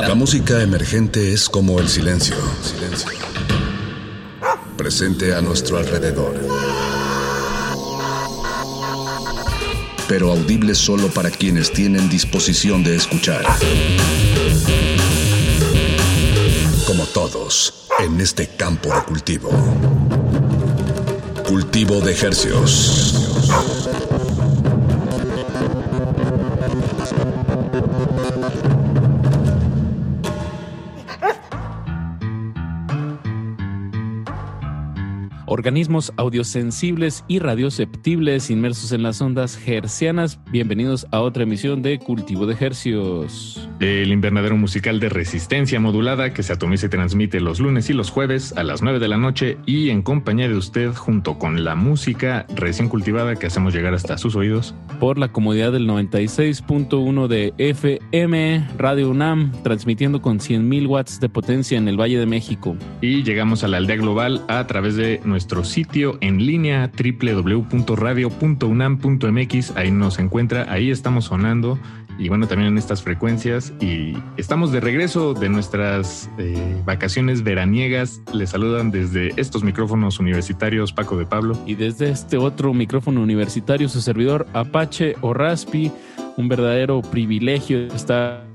La 0.07 0.15
música 0.15 0.61
emergente 0.61 1.33
es 1.33 1.47
como 1.47 1.79
el 1.79 1.87
silencio. 1.87 2.35
Silencio. 2.61 3.09
Presente 4.75 5.33
a 5.33 5.41
nuestro 5.41 5.77
alrededor. 5.77 6.35
Pero 10.09 10.31
audible 10.31 10.75
solo 10.75 11.07
para 11.09 11.29
quienes 11.29 11.71
tienen 11.71 12.09
disposición 12.09 12.83
de 12.83 12.95
escuchar. 12.95 13.45
Como 16.85 17.05
todos, 17.05 17.87
en 17.99 18.19
este 18.21 18.47
campo 18.47 18.93
de 18.93 19.03
cultivo. 19.03 19.49
Cultivo 21.47 22.01
de 22.01 22.11
ejercios. 22.11 23.07
Organismos 35.57 36.13
audiosensibles 36.17 37.25
y 37.27 37.39
radioceptibles 37.39 38.51
inmersos 38.51 38.91
en 38.91 39.01
las 39.01 39.19
ondas 39.21 39.59
hercianas. 39.67 40.39
Bienvenidos 40.51 41.07
a 41.11 41.21
otra 41.21 41.43
emisión 41.43 41.81
de 41.81 41.97
Cultivo 41.97 42.45
de 42.45 42.55
Hercios. 42.59 43.67
el 43.79 44.11
invernadero 44.11 44.55
musical 44.55 44.99
de 44.99 45.09
resistencia 45.09 45.79
modulada 45.79 46.31
que 46.31 46.43
se 46.43 46.53
atomiza 46.53 46.85
y 46.85 46.89
transmite 46.89 47.39
los 47.39 47.59
lunes 47.59 47.89
y 47.89 47.93
los 47.93 48.11
jueves 48.11 48.55
a 48.55 48.63
las 48.63 48.83
9 48.83 48.99
de 48.99 49.07
la 49.07 49.17
noche 49.17 49.57
y 49.65 49.89
en 49.89 50.03
compañía 50.03 50.47
de 50.47 50.55
usted 50.55 50.93
junto 50.93 51.39
con 51.39 51.63
la 51.63 51.75
música 51.75 52.45
recién 52.55 52.87
cultivada 52.87 53.35
que 53.35 53.47
hacemos 53.47 53.73
llegar 53.73 53.95
hasta 53.95 54.17
sus 54.19 54.35
oídos. 54.35 54.75
Por 54.99 55.17
la 55.17 55.31
comodidad 55.31 55.71
del 55.71 55.87
96.1 55.87 57.27
de 57.27 57.53
FM 57.57 58.67
Radio 58.77 59.09
UNAM, 59.09 59.51
transmitiendo 59.63 60.21
con 60.21 60.39
100.000 60.39 60.87
watts 60.87 61.19
de 61.19 61.29
potencia 61.29 61.79
en 61.79 61.87
el 61.87 61.99
Valle 61.99 62.19
de 62.19 62.27
México. 62.27 62.75
Y 63.01 63.23
llegamos 63.23 63.63
a 63.63 63.67
la 63.67 63.77
aldea 63.77 63.95
global 63.95 64.43
a 64.47 64.67
través 64.67 64.95
de 64.95 65.19
nuestro 65.47 65.63
sitio 65.63 66.17
en 66.19 66.45
línea 66.45 66.91
www.radio.unam.mx. 66.91 69.77
Ahí 69.77 69.91
nos 69.91 70.19
encuentra, 70.19 70.69
ahí 70.69 70.91
estamos 70.91 71.23
sonando 71.23 71.79
y 72.19 72.27
bueno, 72.27 72.49
también 72.49 72.73
en 72.73 72.77
estas 72.77 73.01
frecuencias. 73.01 73.71
Y 73.79 74.11
estamos 74.35 74.73
de 74.73 74.81
regreso 74.81 75.33
de 75.33 75.47
nuestras 75.47 76.29
eh, 76.37 76.81
vacaciones 76.85 77.43
veraniegas. 77.43 78.21
Les 78.33 78.49
saludan 78.49 78.91
desde 78.91 79.31
estos 79.39 79.63
micrófonos 79.63 80.19
universitarios 80.19 80.91
Paco 80.91 81.15
de 81.15 81.25
Pablo. 81.25 81.57
Y 81.65 81.75
desde 81.75 82.09
este 82.09 82.35
otro 82.35 82.73
micrófono 82.73 83.21
universitario, 83.21 83.87
su 83.87 84.01
servidor 84.01 84.47
Apache 84.51 85.15
o 85.21 85.33
Raspi. 85.33 85.93
Un 86.35 86.49
verdadero 86.49 87.01
privilegio 87.01 87.87
estar 87.87 88.45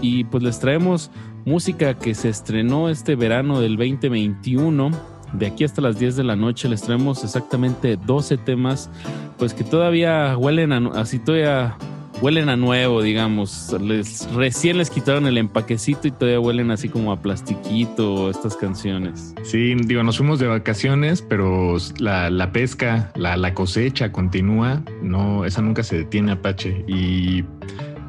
y 0.00 0.24
pues 0.24 0.42
les 0.42 0.58
traemos 0.58 1.12
música 1.44 1.98
que 1.98 2.14
se 2.14 2.28
estrenó 2.28 2.88
este 2.88 3.16
verano 3.16 3.60
del 3.60 3.76
2021 3.76 5.11
de 5.32 5.46
aquí 5.46 5.64
hasta 5.64 5.80
las 5.80 5.98
10 5.98 6.16
de 6.16 6.24
la 6.24 6.36
noche 6.36 6.68
les 6.68 6.82
traemos 6.82 7.24
exactamente 7.24 7.96
12 7.96 8.38
temas, 8.38 8.90
pues 9.38 9.54
que 9.54 9.64
todavía 9.64 10.36
huelen 10.36 10.72
a, 10.72 10.78
así 10.94 11.18
todavía 11.18 11.76
huelen 12.22 12.48
a 12.48 12.56
nuevo, 12.56 13.02
digamos. 13.02 13.74
Les, 13.80 14.32
recién 14.32 14.78
les 14.78 14.88
quitaron 14.90 15.26
el 15.26 15.36
empaquecito 15.36 16.06
y 16.06 16.12
todavía 16.12 16.40
huelen 16.40 16.70
así 16.70 16.88
como 16.88 17.12
a 17.12 17.20
plastiquito 17.20 18.30
estas 18.30 18.56
canciones. 18.56 19.34
Sí, 19.42 19.74
digo, 19.74 20.02
nos 20.04 20.18
fuimos 20.18 20.38
de 20.38 20.46
vacaciones, 20.46 21.20
pero 21.20 21.76
la, 21.98 22.52
pesca, 22.52 23.10
la, 23.16 23.54
cosecha 23.54 24.12
continúa. 24.12 24.82
No, 25.02 25.44
esa 25.44 25.60
nunca 25.62 25.82
se 25.82 25.96
detiene, 25.98 26.32
Apache. 26.32 26.84
Y 26.86 27.44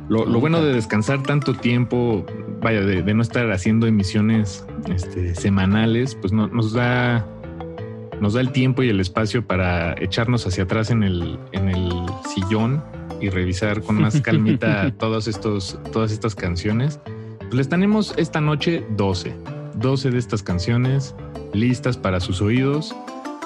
lo, 0.09 0.25
bueno 0.39 0.61
de 0.61 0.73
descansar 0.73 1.23
tanto 1.23 1.53
tiempo, 1.53 2.25
vaya, 2.61 2.81
de, 2.81 3.13
no 3.13 3.21
estar 3.21 3.51
haciendo 3.51 3.87
emisiones 3.87 4.65
este, 4.93 5.35
semanales, 5.35 6.15
pues 6.15 6.33
no, 6.33 6.47
nos 6.47 6.73
da 6.73 7.25
nos 8.23 8.35
da 8.35 8.41
el 8.41 8.51
tiempo 8.53 8.83
y 8.83 8.89
el 8.89 9.01
espacio 9.01 9.45
para 9.45 10.01
echarnos 10.01 10.47
hacia 10.47 10.63
atrás 10.63 10.91
en 10.91 11.03
el, 11.03 11.37
en 11.51 11.67
el 11.67 11.91
sillón 12.33 12.81
y 13.19 13.29
revisar 13.29 13.81
con 13.81 13.99
más 13.99 14.21
calmita 14.21 14.95
todos 14.97 15.27
estos, 15.27 15.77
todas 15.91 16.11
estas 16.11 16.33
canciones. 16.33 17.01
Pues 17.39 17.53
les 17.53 17.69
tenemos 17.69 18.13
esta 18.17 18.39
noche 18.39 18.85
12, 18.95 19.35
12 19.75 20.11
de 20.11 20.17
estas 20.17 20.41
canciones 20.41 21.15
listas 21.53 21.97
para 21.97 22.21
sus 22.21 22.41
oídos. 22.41 22.95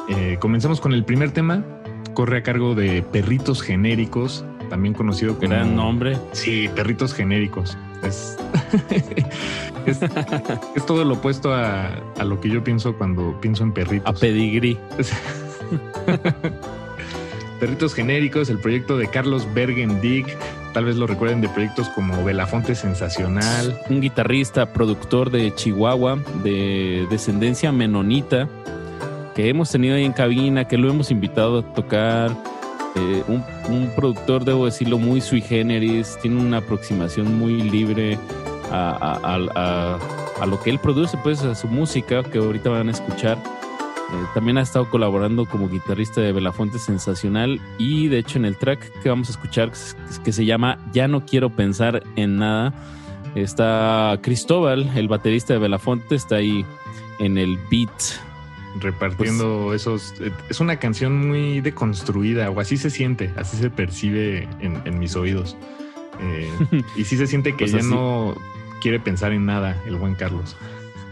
Eh, 0.09 0.37
comenzamos 0.39 0.79
con 0.79 0.93
el 0.93 1.03
primer 1.03 1.31
tema, 1.31 1.65
corre 2.13 2.37
a 2.37 2.43
cargo 2.43 2.75
de 2.75 3.01
Perritos 3.01 3.63
Genéricos, 3.63 4.45
también 4.67 4.93
conocido 4.93 5.35
como... 5.35 5.49
Gran 5.49 5.75
nombre. 5.75 6.17
Sí, 6.31 6.69
Perritos 6.75 7.13
Genéricos. 7.13 7.77
Es, 9.87 10.01
es, 10.75 10.85
todo 10.85 11.05
lo 11.05 11.13
opuesto 11.13 11.53
a, 11.53 11.87
a, 12.19 12.25
lo 12.25 12.41
que 12.41 12.49
yo 12.49 12.61
pienso 12.61 12.97
cuando 12.97 13.39
pienso 13.39 13.63
en 13.63 13.71
perritos. 13.71 14.05
A 14.05 14.13
pedigrí. 14.13 14.77
Perritos 17.59 17.95
Genéricos, 17.95 18.49
el 18.49 18.59
proyecto 18.59 18.97
de 18.97 19.07
Carlos 19.07 19.47
Bergendick. 19.53 20.37
Tal 20.73 20.85
vez 20.85 20.95
lo 20.95 21.07
recuerden 21.07 21.41
de 21.41 21.49
proyectos 21.49 21.89
como 21.89 22.23
Belafonte 22.23 22.75
Sensacional. 22.75 23.79
Un 23.89 23.99
guitarrista, 23.99 24.73
productor 24.73 25.31
de 25.31 25.53
Chihuahua, 25.55 26.19
de 26.43 27.07
descendencia 27.09 27.71
menonita, 27.71 28.47
que 29.33 29.49
hemos 29.49 29.71
tenido 29.71 29.95
ahí 29.95 30.05
en 30.05 30.13
cabina, 30.13 30.67
que 30.67 30.77
lo 30.77 30.89
hemos 30.89 31.09
invitado 31.09 31.59
a 31.59 31.73
tocar. 31.73 32.31
Eh, 32.97 33.23
un, 33.27 33.91
productor, 33.95 34.43
debo 34.43 34.65
decirlo, 34.65 34.97
muy 34.97 35.21
sui 35.21 35.41
generis, 35.41 36.17
tiene 36.21 36.39
una 36.41 36.57
aproximación 36.57 37.37
muy 37.37 37.61
libre 37.61 38.17
a, 38.71 39.37
lo 40.45 40.59
que 40.61 40.69
él 40.69 40.79
produce, 40.79 41.17
pues 41.23 41.43
a 41.43 41.55
su 41.55 41.67
música, 41.67 42.23
que 42.23 42.39
ahorita 42.39 42.69
van 42.69 42.89
a 42.89 42.91
escuchar. 42.91 43.37
Eh, 43.37 44.25
también 44.33 44.57
ha 44.57 44.61
estado 44.61 44.89
colaborando 44.89 45.45
como 45.45 45.69
guitarrista 45.69 46.21
de 46.21 46.31
Belafonte 46.31 46.79
Sensacional 46.79 47.59
y 47.77 48.07
de 48.07 48.19
hecho 48.19 48.37
en 48.37 48.45
el 48.45 48.55
track 48.57 49.01
que 49.01 49.09
vamos 49.09 49.27
a 49.27 49.31
escuchar 49.31 49.71
que 50.23 50.31
se 50.31 50.45
llama 50.45 50.77
Ya 50.93 51.09
no 51.09 51.25
quiero 51.25 51.49
pensar 51.49 52.03
en 52.15 52.37
nada 52.37 52.73
está 53.35 54.17
Cristóbal, 54.21 54.91
el 54.95 55.07
baterista 55.07 55.53
de 55.53 55.59
Belafonte, 55.59 56.15
está 56.15 56.37
ahí 56.37 56.65
en 57.19 57.37
el 57.37 57.57
beat. 57.69 57.89
Repartiendo 58.79 59.65
pues, 59.67 59.81
esos... 59.81 60.13
Eh, 60.21 60.31
es 60.49 60.59
una 60.59 60.77
canción 60.77 61.27
muy 61.27 61.61
deconstruida 61.61 62.49
o 62.49 62.59
así 62.59 62.77
se 62.77 62.89
siente, 62.89 63.31
así 63.37 63.57
se 63.57 63.69
percibe 63.69 64.47
en, 64.59 64.99
mis 64.99 65.15
oídos. 65.15 65.57
Eh, 66.19 66.49
y 66.95 67.03
sí 67.03 67.17
se 67.17 67.27
siente 67.27 67.55
que 67.55 67.65
pues 67.69 67.71
ya 67.71 67.81
no 67.81 68.35
quiere 68.81 68.99
pensar 68.99 69.31
en 69.31 69.45
nada 69.45 69.81
el 69.85 69.95
buen 69.95 70.15
Carlos. 70.15 70.55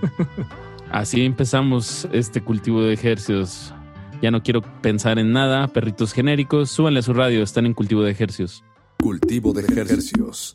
Así 0.92 1.26
empezamos 1.26 2.08
este 2.14 2.42
cultivo 2.42 2.82
de 2.84 2.94
ejercicios. 2.94 3.74
Ya 4.22 4.32
no 4.32 4.44
quiero 4.44 4.62
pensar 4.82 5.20
en 5.20 5.34
nada. 5.34 5.68
Perritos 5.68 6.14
genéricos, 6.14 6.72
súbanle 6.72 7.00
a 7.00 7.04
su 7.04 7.14
radio, 7.14 7.44
están 7.44 7.66
en 7.66 7.74
cultivo 7.74 8.02
de 8.04 8.12
ejercicios. 8.12 8.64
Cultivo 9.00 9.52
de 9.52 9.64
ejercicios. 9.64 10.54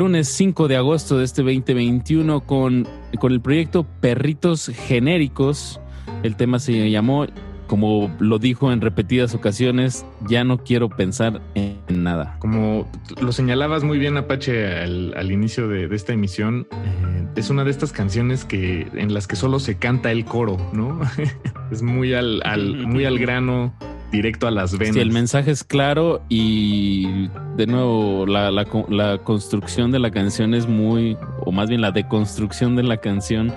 Lunes 0.00 0.28
5 0.28 0.66
de 0.66 0.76
agosto 0.78 1.18
de 1.18 1.26
este 1.26 1.42
2021 1.42 2.40
con, 2.40 2.88
con 3.18 3.32
el 3.32 3.42
proyecto 3.42 3.84
Perritos 4.00 4.68
Genéricos. 4.74 5.78
El 6.22 6.36
tema 6.36 6.58
se 6.58 6.90
llamó, 6.90 7.26
como 7.66 8.10
lo 8.18 8.38
dijo 8.38 8.72
en 8.72 8.80
repetidas 8.80 9.34
ocasiones, 9.34 10.06
ya 10.26 10.42
no 10.42 10.64
quiero 10.64 10.88
pensar 10.88 11.42
en 11.54 12.02
nada. 12.02 12.36
Como 12.38 12.90
lo 13.20 13.30
señalabas 13.32 13.84
muy 13.84 13.98
bien, 13.98 14.16
Apache, 14.16 14.74
al, 14.74 15.12
al 15.18 15.32
inicio 15.32 15.68
de, 15.68 15.94
esta 15.94 16.14
emisión, 16.14 16.66
eh, 16.72 17.26
es 17.36 17.50
una 17.50 17.64
de 17.64 17.70
estas 17.70 17.92
canciones 17.92 18.46
que 18.46 18.88
en 18.94 19.12
las 19.12 19.26
que 19.26 19.36
solo 19.36 19.58
se 19.58 19.76
canta 19.76 20.10
el 20.12 20.24
coro, 20.24 20.56
¿no? 20.72 20.98
es 21.70 21.82
muy 21.82 22.14
al, 22.14 22.40
muy 22.86 23.04
al 23.04 23.18
grano, 23.18 23.74
directo 24.10 24.46
a 24.46 24.50
las 24.50 24.76
venas. 24.76 24.94
Sí, 24.94 25.00
el 25.00 25.12
mensaje 25.12 25.50
es 25.50 25.64
claro 25.64 26.22
y 26.28 27.28
de 27.56 27.66
nuevo 27.66 28.26
la, 28.26 28.50
la, 28.50 28.66
la, 28.88 29.18
construcción 29.18 29.90
de 29.90 29.98
la 29.98 30.10
canción 30.10 30.54
es 30.54 30.66
muy, 30.66 31.16
o 31.40 31.52
más 31.52 31.68
bien 31.68 31.80
la 31.80 31.92
deconstrucción 31.92 32.76
de 32.76 32.82
la 32.82 32.96
canción, 32.98 33.52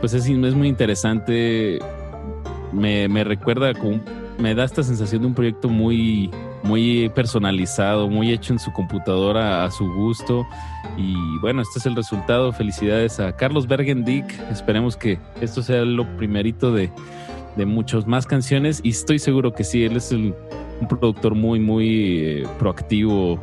pues 0.00 0.14
es, 0.14 0.26
es 0.26 0.54
muy 0.54 0.68
interesante. 0.68 1.78
Me, 2.72 3.08
me 3.08 3.24
recuerda, 3.24 3.72
como, 3.74 4.00
me 4.38 4.54
da 4.54 4.64
esta 4.64 4.82
sensación 4.82 5.22
de 5.22 5.28
un 5.28 5.34
proyecto 5.34 5.68
muy, 5.68 6.30
muy 6.62 7.08
personalizado, 7.10 8.08
muy 8.08 8.32
hecho 8.32 8.52
en 8.52 8.58
su 8.58 8.72
computadora 8.72 9.64
a 9.64 9.70
su 9.70 9.86
gusto. 9.92 10.46
Y 10.96 11.14
bueno, 11.40 11.62
este 11.62 11.78
es 11.78 11.86
el 11.86 11.94
resultado. 11.94 12.52
Felicidades 12.52 13.20
a 13.20 13.36
Carlos 13.36 13.66
Bergendick. 13.66 14.24
Esperemos 14.50 14.96
que 14.96 15.18
esto 15.40 15.62
sea 15.62 15.82
lo 15.84 16.04
primerito 16.16 16.72
de, 16.72 16.90
de 17.56 17.66
muchas 17.66 18.06
más 18.06 18.26
canciones 18.26 18.80
y 18.82 18.90
estoy 18.90 19.18
seguro 19.18 19.52
que 19.52 19.64
sí, 19.64 19.84
él 19.84 19.96
es 19.96 20.12
el, 20.12 20.34
un 20.80 20.88
productor 20.88 21.34
muy, 21.34 21.60
muy 21.60 22.18
eh, 22.18 22.46
proactivo 22.58 23.40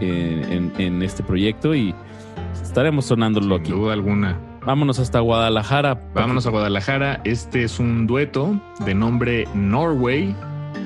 en, 0.00 0.44
en, 0.52 0.72
en, 0.78 1.02
este 1.02 1.22
proyecto 1.22 1.74
y 1.74 1.94
estaremos 2.62 3.06
sonándolo 3.06 3.56
Sin 3.56 3.64
aquí. 3.64 3.72
duda 3.72 3.92
alguna. 3.92 4.38
Vámonos 4.64 4.98
hasta 4.98 5.20
Guadalajara. 5.20 6.00
Vámonos 6.14 6.46
a 6.46 6.50
Guadalajara. 6.50 7.20
Este 7.24 7.64
es 7.64 7.78
un 7.78 8.06
dueto 8.06 8.60
de 8.84 8.94
nombre 8.94 9.48
Norway. 9.54 10.34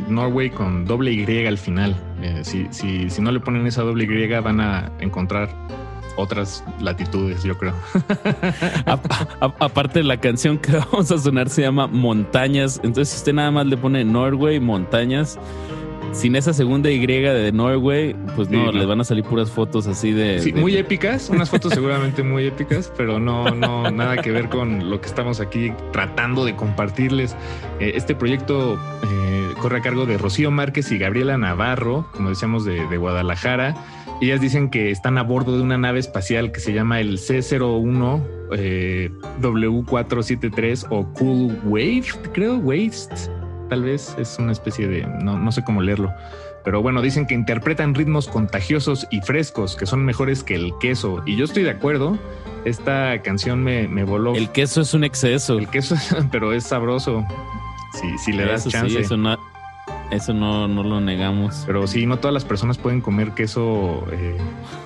Norway 0.09 0.51
con 0.51 0.85
doble 0.85 1.13
Y 1.13 1.47
al 1.47 1.59
final. 1.59 1.97
Eh, 2.21 2.43
si, 2.45 2.67
si, 2.71 3.11
si 3.11 3.21
no 3.23 3.33
le 3.33 3.41
ponen 3.41 3.67
esa 3.67 3.83
doble 3.83 4.05
Y 4.05 4.29
van 4.41 4.61
a 4.61 4.93
encontrar 5.01 5.49
otras 6.17 6.65
latitudes, 6.81 7.43
yo 7.43 7.57
creo. 7.57 7.75
a, 8.87 8.99
a, 9.41 9.55
aparte, 9.61 10.03
la 10.03 10.19
canción 10.19 10.59
que 10.59 10.73
vamos 10.93 11.11
a 11.11 11.19
sonar 11.19 11.49
se 11.49 11.63
llama 11.63 11.87
Montañas. 11.87 12.81
Entonces, 12.83 13.11
si 13.11 13.17
usted 13.19 13.33
nada 13.35 13.51
más 13.51 13.67
le 13.67 13.77
pone 13.77 14.05
Norway, 14.05 14.61
Montañas, 14.61 15.39
sin 16.13 16.37
esa 16.37 16.53
segunda 16.53 16.91
Y 16.91 17.05
de 17.07 17.53
Norway, 17.53 18.15
pues 18.37 18.49
no, 18.51 18.71
sí, 18.71 18.79
les 18.79 18.87
van 18.87 19.01
a 19.01 19.05
salir 19.05 19.25
puras 19.25 19.51
fotos 19.51 19.87
así 19.87 20.13
de, 20.13 20.41
sí, 20.41 20.53
de, 20.53 20.61
muy 20.61 20.77
épicas, 20.77 21.31
unas 21.31 21.51
fotos 21.51 21.73
seguramente 21.73 22.23
muy 22.23 22.47
épicas, 22.47 22.93
pero 22.97 23.19
no, 23.19 23.51
no, 23.51 23.91
nada 23.91 24.19
que 24.19 24.31
ver 24.31 24.49
con 24.49 24.91
lo 24.91 25.01
que 25.01 25.07
estamos 25.07 25.41
aquí 25.41 25.73
tratando 25.93 26.45
de 26.45 26.55
compartirles. 26.55 27.35
Eh, 27.81 27.93
este 27.95 28.15
proyecto 28.15 28.75
eh, 28.75 29.55
corre 29.61 29.79
a 29.79 29.81
cargo 29.81 30.07
de 30.07 30.19
Rocío 30.19 30.51
Márquez 30.51 30.93
y 30.93 30.99
Gabriela 30.99 31.39
Navarro, 31.39 32.07
como 32.13 32.29
decíamos, 32.29 32.65
de, 32.65 32.87
de 32.87 32.97
Guadalajara. 32.97 33.75
Ellas 34.23 34.41
dicen 34.41 34.71
que 34.71 34.93
están 34.93 35.19
a 35.19 35.25
bordo 35.25 35.57
de 35.57 35.65
una 35.65 35.77
nave 35.77 35.99
espacial 35.99 36.53
que 36.53 36.61
se 36.61 36.73
llama 36.73 37.01
el 37.01 37.19
C01 37.19 38.23
eh, 38.53 39.11
W473 39.41 40.87
o 40.91 41.13
Cool 41.15 41.59
Wave, 41.65 42.05
creo, 42.33 42.59
Waste. 42.59 43.17
Tal 43.69 43.83
vez 43.83 44.15
es 44.21 44.39
una 44.39 44.53
especie 44.53 44.87
de, 44.87 45.05
no, 45.05 45.41
no 45.41 45.51
sé 45.51 45.65
cómo 45.65 45.83
leerlo. 45.83 46.13
Pero 46.65 46.81
bueno, 46.83 47.03
dicen 47.03 47.27
que 47.27 47.35
interpretan 47.35 47.97
ritmos 47.97 48.29
contagiosos 48.29 49.09
y 49.11 49.23
frescos 49.23 49.75
que 49.75 49.87
son 49.87 50.05
mejores 50.05 50.45
que 50.45 50.55
el 50.55 50.73
queso. 50.81 51.21
Y 51.27 51.37
yo 51.37 51.45
estoy 51.45 51.65
de 51.65 51.71
acuerdo. 51.71 52.17
Esta 52.65 53.21
canción 53.23 53.65
me, 53.65 53.89
me 53.89 54.05
voló. 54.05 54.37
El 54.37 54.51
queso 54.51 54.83
es 54.83 54.95
un 54.95 55.03
exceso. 55.03 55.59
El 55.59 55.67
queso, 55.67 55.97
pero 56.31 56.53
es 56.53 56.63
sabroso. 56.63 57.27
Si, 58.01 58.19
si 58.19 58.33
le 58.33 58.45
das 58.45 58.61
eso 58.61 58.71
chance. 58.71 58.95
Sí, 58.95 59.01
eso 59.01 59.17
no, 59.17 59.37
eso 60.13 60.35
no, 60.35 60.69
no, 60.69 60.83
lo 60.83 61.01
negamos. 61.01 61.65
Pero 61.67 61.87
sí, 61.87 62.07
no 62.07 62.19
todas 62.19 62.35
las 62.35 62.45
personas 62.45 62.79
pueden 62.79 63.01
comer 63.01 63.33
queso, 63.33 64.07
eh, 64.13 64.37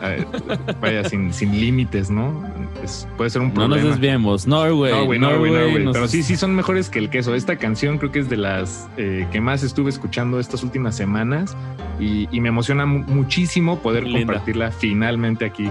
eh, 0.02 0.24
vaya, 0.80 1.08
sin, 1.08 1.32
sin 1.32 1.58
límites, 1.58 2.10
¿no? 2.10 2.44
Es, 2.82 3.08
puede 3.16 3.30
ser 3.30 3.42
un 3.42 3.50
problema. 3.52 3.76
No 3.76 3.82
nos 3.82 3.90
desviemos. 3.92 4.46
Norway. 4.46 4.92
Norway, 4.92 5.18
Norway, 5.18 5.50
Norway. 5.50 5.66
Norway. 5.68 5.84
Nos... 5.84 5.92
Pero 5.94 6.08
sí, 6.08 6.22
sí 6.22 6.36
son 6.36 6.54
mejores 6.54 6.88
que 6.88 6.98
el 6.98 7.10
queso. 7.10 7.34
Esta 7.34 7.56
canción 7.56 7.98
creo 7.98 8.12
que 8.12 8.20
es 8.20 8.28
de 8.28 8.36
las 8.36 8.88
eh, 8.96 9.26
que 9.32 9.40
más 9.40 9.62
estuve 9.62 9.90
escuchando 9.90 10.38
estas 10.38 10.62
últimas 10.62 10.96
semanas 10.96 11.56
y, 11.98 12.28
y 12.30 12.40
me 12.40 12.48
emociona 12.48 12.86
muchísimo 12.86 13.80
poder 13.80 14.04
Linda. 14.04 14.20
compartirla 14.20 14.70
finalmente 14.70 15.44
aquí 15.44 15.70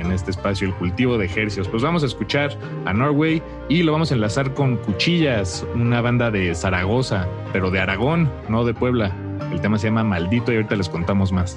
en 0.00 0.12
este 0.12 0.30
espacio, 0.30 0.66
el 0.66 0.74
cultivo 0.74 1.18
de 1.18 1.26
ejercicios. 1.26 1.68
Pues 1.68 1.82
vamos 1.82 2.02
a 2.02 2.06
escuchar 2.06 2.56
a 2.84 2.92
Norway 2.92 3.42
y 3.68 3.82
lo 3.82 3.92
vamos 3.92 4.10
a 4.10 4.14
enlazar 4.14 4.54
con 4.54 4.76
Cuchillas, 4.78 5.66
una 5.74 6.00
banda 6.00 6.30
de 6.30 6.54
Zaragoza, 6.54 7.28
pero 7.52 7.70
de 7.70 7.80
Aragón, 7.80 8.30
no 8.48 8.64
de 8.64 8.74
Puebla. 8.74 9.14
El 9.52 9.60
tema 9.60 9.78
se 9.78 9.88
llama 9.88 10.04
Maldito 10.04 10.52
y 10.52 10.56
ahorita 10.56 10.76
les 10.76 10.88
contamos 10.88 11.32
más. 11.32 11.56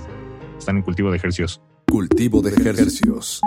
Están 0.58 0.78
en 0.78 0.84
cultivo 0.84 1.12
de 1.12 1.18
ejercicios. 1.18 1.62
Cultivo 1.88 2.42
de 2.42 2.52
ejercicios. 2.52 3.42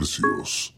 De 0.00 0.75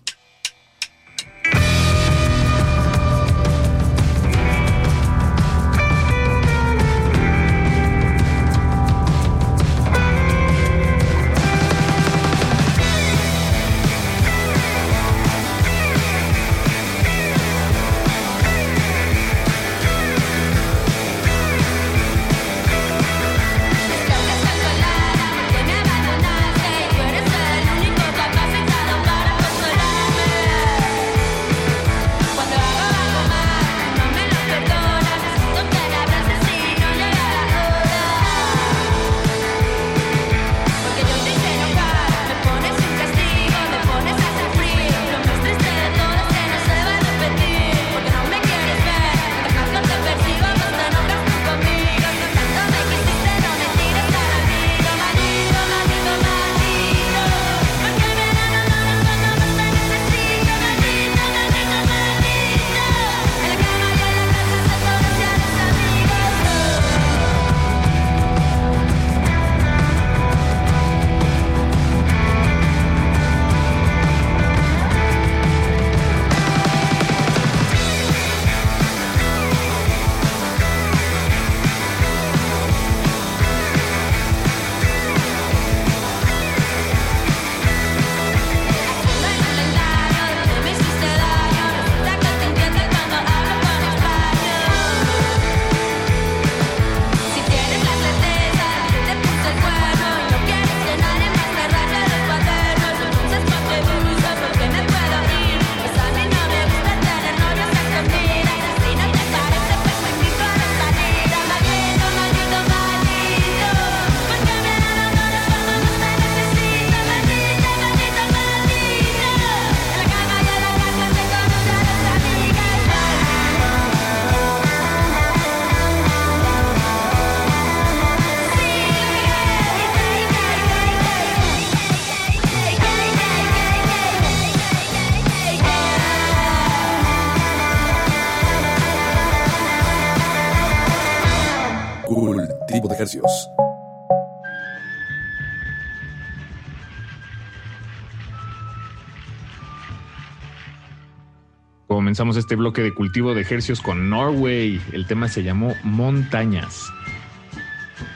Comenzamos 152.18 152.36
este 152.36 152.56
bloque 152.56 152.82
de 152.82 152.92
cultivo 152.92 153.32
de 153.32 153.42
ejercicios 153.42 153.80
con 153.80 154.10
Norway. 154.10 154.80
El 154.90 155.06
tema 155.06 155.28
se 155.28 155.44
llamó 155.44 155.76
Montañas. 155.84 156.92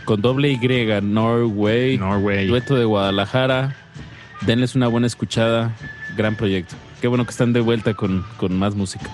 Con 0.04 0.20
doble 0.20 0.50
Y, 0.50 0.58
Norway. 1.00 1.98
Norway. 1.98 2.48
Dueto 2.48 2.74
de 2.74 2.84
Guadalajara. 2.84 3.76
Denles 4.40 4.74
una 4.74 4.88
buena 4.88 5.06
escuchada. 5.06 5.76
Gran 6.16 6.34
proyecto. 6.34 6.74
Qué 7.00 7.06
bueno 7.06 7.24
que 7.24 7.30
están 7.30 7.52
de 7.52 7.60
vuelta 7.60 7.94
con, 7.94 8.24
con 8.38 8.58
más 8.58 8.74
música. 8.74 9.08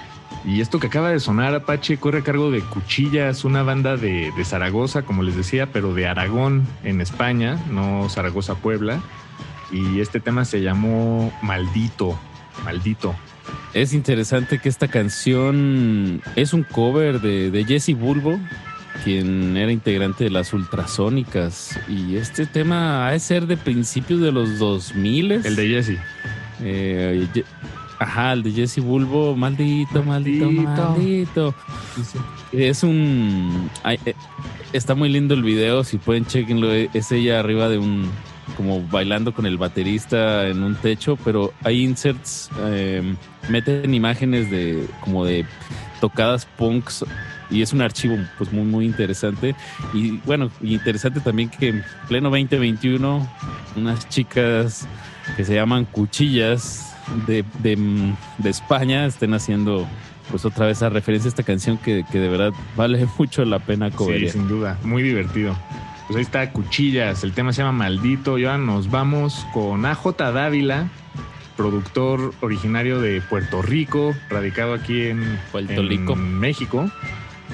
Y 0.47 0.62
esto 0.62 0.81
que 0.81 0.86
acaba 0.86 1.10
de 1.10 1.20
sonar, 1.20 1.55
Apache, 1.55 1.98
corre 1.98 2.20
a 2.20 2.24
cargo 2.24 2.51
de 2.51 2.62
Cuchillas, 2.62 3.44
una 3.44 3.62
banda 3.62 3.98
de, 3.98 4.32
de, 4.35 4.44
Zaragoza, 4.47 5.02
como 5.02 5.23
les 5.23 5.36
decía, 5.36 5.70
pero 5.70 5.93
de 5.93 6.06
Aragón, 6.06 6.66
en 6.82 7.02
España, 7.02 7.62
no 7.70 8.09
Zaragoza, 8.09 8.55
Puebla. 8.55 9.02
Y 9.70 10.01
este 10.01 10.19
tema 10.19 10.47
se 10.47 10.62
llamó 10.62 11.31
Maldito, 11.43 12.19
Maldito. 12.65 13.15
Es 13.74 13.93
interesante 13.93 14.59
que 14.59 14.69
esta 14.69 14.89
canción 14.89 16.23
es 16.36 16.53
un 16.53 16.62
cover 16.62 17.20
de, 17.20 17.51
de 17.51 17.65
Jesse 17.65 17.95
Bulbo, 17.95 18.39
quien 19.05 19.57
era 19.57 19.70
integrante 19.70 20.24
de 20.24 20.31
las 20.31 20.53
Ultrasónicas. 20.53 21.78
Y 21.89 22.16
este 22.16 22.47
tema 22.47 23.07
ha 23.07 23.12
de 23.12 23.20
ser 23.20 23.47
de 23.47 23.57
principios 23.57 24.20
de 24.20 24.32
los 24.32 24.59
2000. 24.59 25.32
El 25.32 25.57
de 25.57 25.69
Jesse. 25.69 25.99
Eh, 26.62 27.28
Ajá, 27.99 28.32
el 28.32 28.45
de 28.45 28.53
Jesse 28.53 28.78
Bulbo, 28.78 29.35
maldito, 29.35 30.05
maldito, 30.05 30.51
maldito. 30.51 30.89
maldito. 30.90 31.55
Es 32.53 32.82
un. 32.85 33.69
Eh, 33.85 34.15
está 34.73 34.95
muy 34.95 35.09
lindo 35.09 35.35
el 35.35 35.43
video, 35.43 35.82
si 35.82 35.99
pueden 35.99 36.24
chequenlo. 36.24 36.73
Es 36.73 37.11
ella 37.11 37.40
arriba 37.40 37.69
de 37.69 37.78
un. 37.78 38.09
Como 38.57 38.83
bailando 38.89 39.33
con 39.33 39.47
el 39.47 39.59
baterista 39.59 40.47
en 40.49 40.62
un 40.62 40.75
techo, 40.77 41.16
pero 41.25 41.53
hay 41.62 41.83
inserts, 41.85 42.51
eh, 42.61 43.03
meten 43.49 43.95
imágenes 43.95 44.51
de. 44.51 44.87
como 45.01 45.25
de 45.25 45.45
tocadas 46.01 46.47
punks 46.47 47.05
y 47.51 47.61
es 47.61 47.73
un 47.73 47.83
archivo 47.83 48.16
pues 48.37 48.53
muy 48.53 48.62
muy 48.62 48.87
interesante 48.87 49.57
y 49.93 50.19
bueno 50.19 50.49
interesante 50.62 51.19
también 51.19 51.49
que 51.49 51.70
en 51.70 51.85
pleno 52.07 52.31
2021 52.31 53.29
unas 53.75 54.09
chicas 54.09 54.87
que 55.37 55.45
se 55.45 55.55
llaman 55.55 55.87
cuchillas 55.87 56.95
de, 57.27 57.45
de, 57.61 58.15
de, 58.39 58.51
España 58.51 59.07
estén 59.07 59.35
haciendo 59.35 59.89
pues 60.31 60.45
otra 60.45 60.66
vez 60.66 60.83
a 60.83 60.89
referencia 60.89 61.29
a 61.29 61.31
esta 61.31 61.43
canción 61.43 61.79
que, 61.79 62.05
que 62.11 62.19
de 62.19 62.29
verdad 62.29 62.53
vale 62.77 63.07
mucho 63.19 63.45
la 63.45 63.59
pena 63.59 63.91
cover. 63.91 64.20
Sí, 64.20 64.31
sin 64.31 64.49
duda, 64.49 64.79
muy 64.83 65.03
divertido. 65.03 65.57
Pues 66.09 66.16
ahí 66.16 66.22
está 66.22 66.51
Cuchillas, 66.52 67.22
el 67.22 67.32
tema 67.32 67.52
se 67.52 67.60
llama 67.60 67.85
Maldito 67.85 68.39
y 68.39 68.47
ahora 68.47 68.56
nos 68.56 68.90
vamos 68.90 69.47
con 69.52 69.85
AJ 69.85 70.16
Dávila, 70.16 70.89
productor 71.55 72.32
originario 72.40 72.98
de 73.02 73.20
Puerto 73.20 73.60
Rico, 73.60 74.14
radicado 74.30 74.72
aquí 74.72 75.09
en 75.09 75.39
Puerto 75.52 75.82
Rico, 75.82 76.14
en 76.14 76.39
México, 76.39 76.90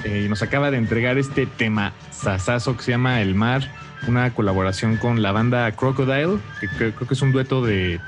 eh, 0.05 0.23
y 0.25 0.29
nos 0.29 0.41
acaba 0.41 0.71
de 0.71 0.77
entregar 0.77 1.17
este 1.17 1.45
tema 1.45 1.91
sasazo 2.11 2.77
que 2.77 2.83
se 2.83 2.91
llama 2.91 3.21
El 3.21 3.35
Mar 3.35 3.69
una 4.07 4.33
colaboración 4.33 4.97
con 4.97 5.21
la 5.21 5.33
banda 5.33 5.69
Crocodile, 5.73 6.37
que 6.61 6.67
creo, 6.69 6.93
creo 6.93 7.07
que 7.07 7.13
es 7.13 7.21
un 7.21 7.31
dueto 7.31 7.61
de, 7.61 7.95
eh, 7.95 7.99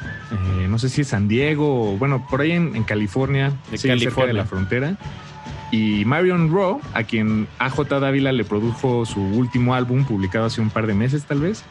no 0.69 0.79
sé 0.79 0.87
si 0.89 1.01
es 1.01 1.09
San 1.09 1.27
Diego, 1.27 1.91
o 1.91 1.97
bueno, 1.97 2.25
por 2.29 2.41
ahí 2.41 2.51
en, 2.51 2.75
en 2.75 2.83
California, 2.83 3.51
de 3.69 3.77
sí, 3.77 3.87
California. 3.87 4.15
cerca 4.15 4.27
de 4.27 4.33
la 4.33 4.45
frontera. 4.45 4.97
Y 5.71 6.05
Marion 6.05 6.53
Raw, 6.53 6.79
a 6.93 7.03
quien 7.03 7.47
AJ 7.59 7.99
Dávila 7.99 8.31
le 8.31 8.45
produjo 8.45 9.05
su 9.05 9.21
último 9.21 9.75
álbum, 9.75 10.05
publicado 10.05 10.45
hace 10.45 10.61
un 10.61 10.69
par 10.69 10.87
de 10.87 10.93
meses 10.93 11.25
tal 11.25 11.41
vez. 11.41 11.63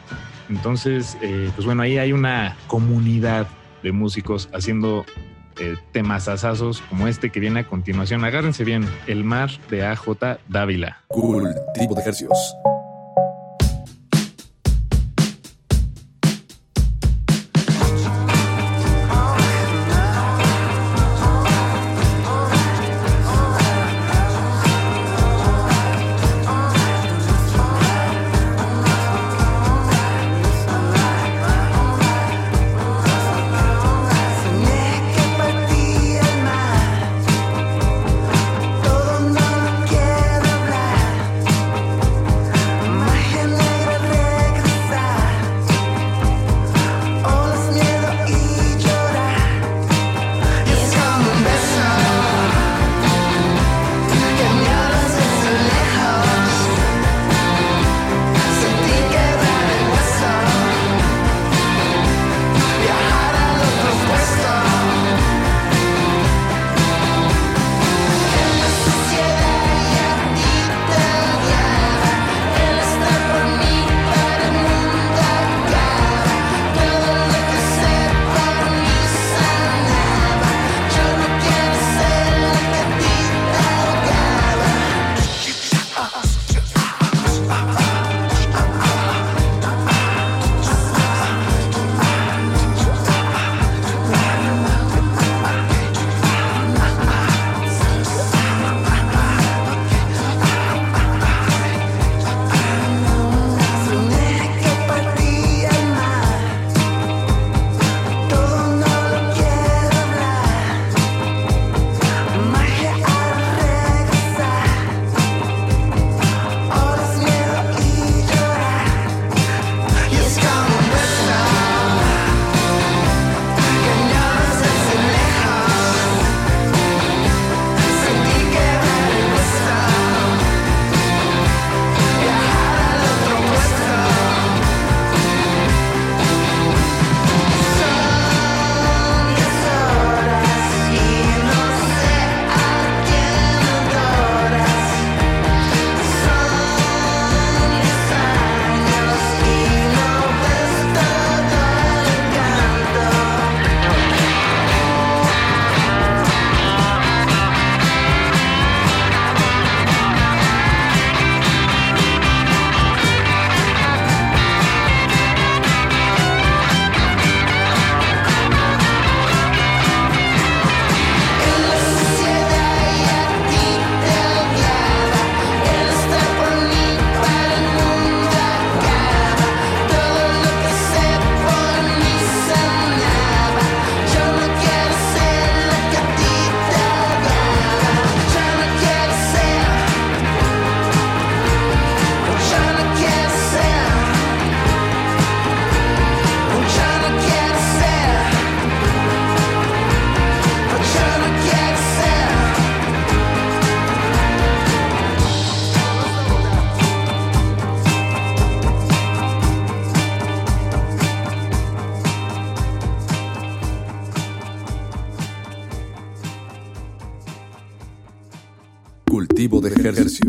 Entonces, 0.49 1.17
eh, 1.21 1.49
pues 1.55 1.65
bueno, 1.65 1.81
ahí 1.81 1.97
hay 1.97 2.13
una 2.13 2.55
comunidad 2.67 3.47
de 3.83 3.91
músicos 3.91 4.49
haciendo 4.53 5.05
eh, 5.59 5.75
temas 5.91 6.27
asazos 6.27 6.81
como 6.89 7.07
este 7.07 7.31
que 7.31 7.39
viene 7.39 7.61
a 7.61 7.67
continuación. 7.67 8.23
Agárrense 8.23 8.63
bien, 8.63 8.85
El 9.07 9.23
Mar 9.23 9.49
de 9.69 9.85
AJ 9.85 10.37
Dávila. 10.47 11.01
Cultivo 11.07 11.95
de 11.95 12.01
ejercicios. 12.01 12.37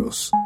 Ejercicios. 0.08 0.37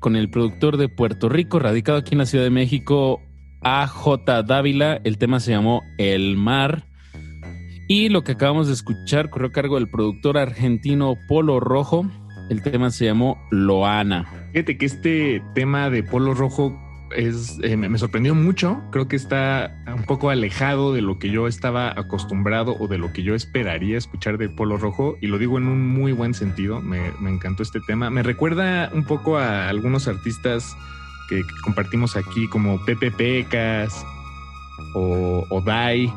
Con 0.00 0.16
el 0.16 0.30
productor 0.30 0.76
de 0.76 0.88
Puerto 0.88 1.28
Rico, 1.28 1.58
radicado 1.58 1.98
aquí 1.98 2.14
en 2.14 2.18
la 2.18 2.26
Ciudad 2.26 2.44
de 2.44 2.50
México, 2.50 3.20
AJ 3.62 4.44
Dávila. 4.46 5.00
El 5.04 5.18
tema 5.18 5.40
se 5.40 5.52
llamó 5.52 5.82
El 5.98 6.36
Mar. 6.36 6.86
Y 7.88 8.08
lo 8.08 8.24
que 8.24 8.32
acabamos 8.32 8.68
de 8.68 8.72
escuchar 8.74 9.30
corrió 9.30 9.48
a 9.48 9.52
cargo 9.52 9.76
del 9.76 9.90
productor 9.90 10.38
argentino 10.38 11.14
Polo 11.28 11.60
Rojo. 11.60 12.06
El 12.50 12.62
tema 12.62 12.90
se 12.90 13.04
llamó 13.04 13.38
Loana. 13.50 14.48
Fíjate 14.52 14.76
que 14.76 14.86
este 14.86 15.42
tema 15.54 15.88
de 15.90 16.02
Polo 16.02 16.34
Rojo 16.34 16.76
es, 17.14 17.58
eh, 17.62 17.76
me 17.76 17.98
sorprendió 17.98 18.34
mucho. 18.34 18.82
Creo 18.90 19.08
que 19.08 19.16
está 19.16 19.82
un 19.86 20.04
poco 20.04 20.30
alejado 20.30 20.92
de 20.92 21.02
lo 21.02 21.18
que 21.18 21.30
yo 21.30 21.46
estaba 21.46 21.90
acostumbrado 21.90 22.76
o 22.78 22.88
de 22.88 22.98
lo 22.98 23.12
que 23.12 23.22
yo 23.22 23.34
esperaría 23.34 23.98
escuchar 23.98 24.38
de 24.38 24.48
Polo 24.48 24.76
Rojo. 24.76 25.16
Y 25.20 25.26
lo 25.26 25.38
digo 25.38 25.58
en 25.58 25.66
un 25.66 25.86
muy 25.86 26.12
buen 26.12 26.34
sentido. 26.34 26.80
Me, 26.80 27.08
encantó 27.28 27.62
este 27.62 27.80
tema. 27.80 28.10
Me 28.10 28.22
recuerda 28.22 28.90
un 28.92 29.04
poco 29.04 29.38
a 29.38 29.68
algunos 29.68 30.08
artistas 30.08 30.76
que, 31.28 31.42
compartimos 31.64 32.16
aquí, 32.16 32.48
como 32.48 32.84
Pepe 32.84 33.10
Pecas 33.10 34.04
o, 34.94 35.46
o 35.48 35.60
Dai. 35.60 36.12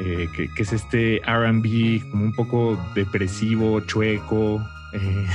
eh, 0.00 0.28
que, 0.34 0.48
que 0.48 0.62
es 0.62 0.72
este 0.72 1.20
RB 1.26 2.10
como 2.10 2.24
un 2.24 2.32
poco 2.32 2.78
depresivo, 2.94 3.80
chueco. 3.80 4.60
eh, 4.92 5.26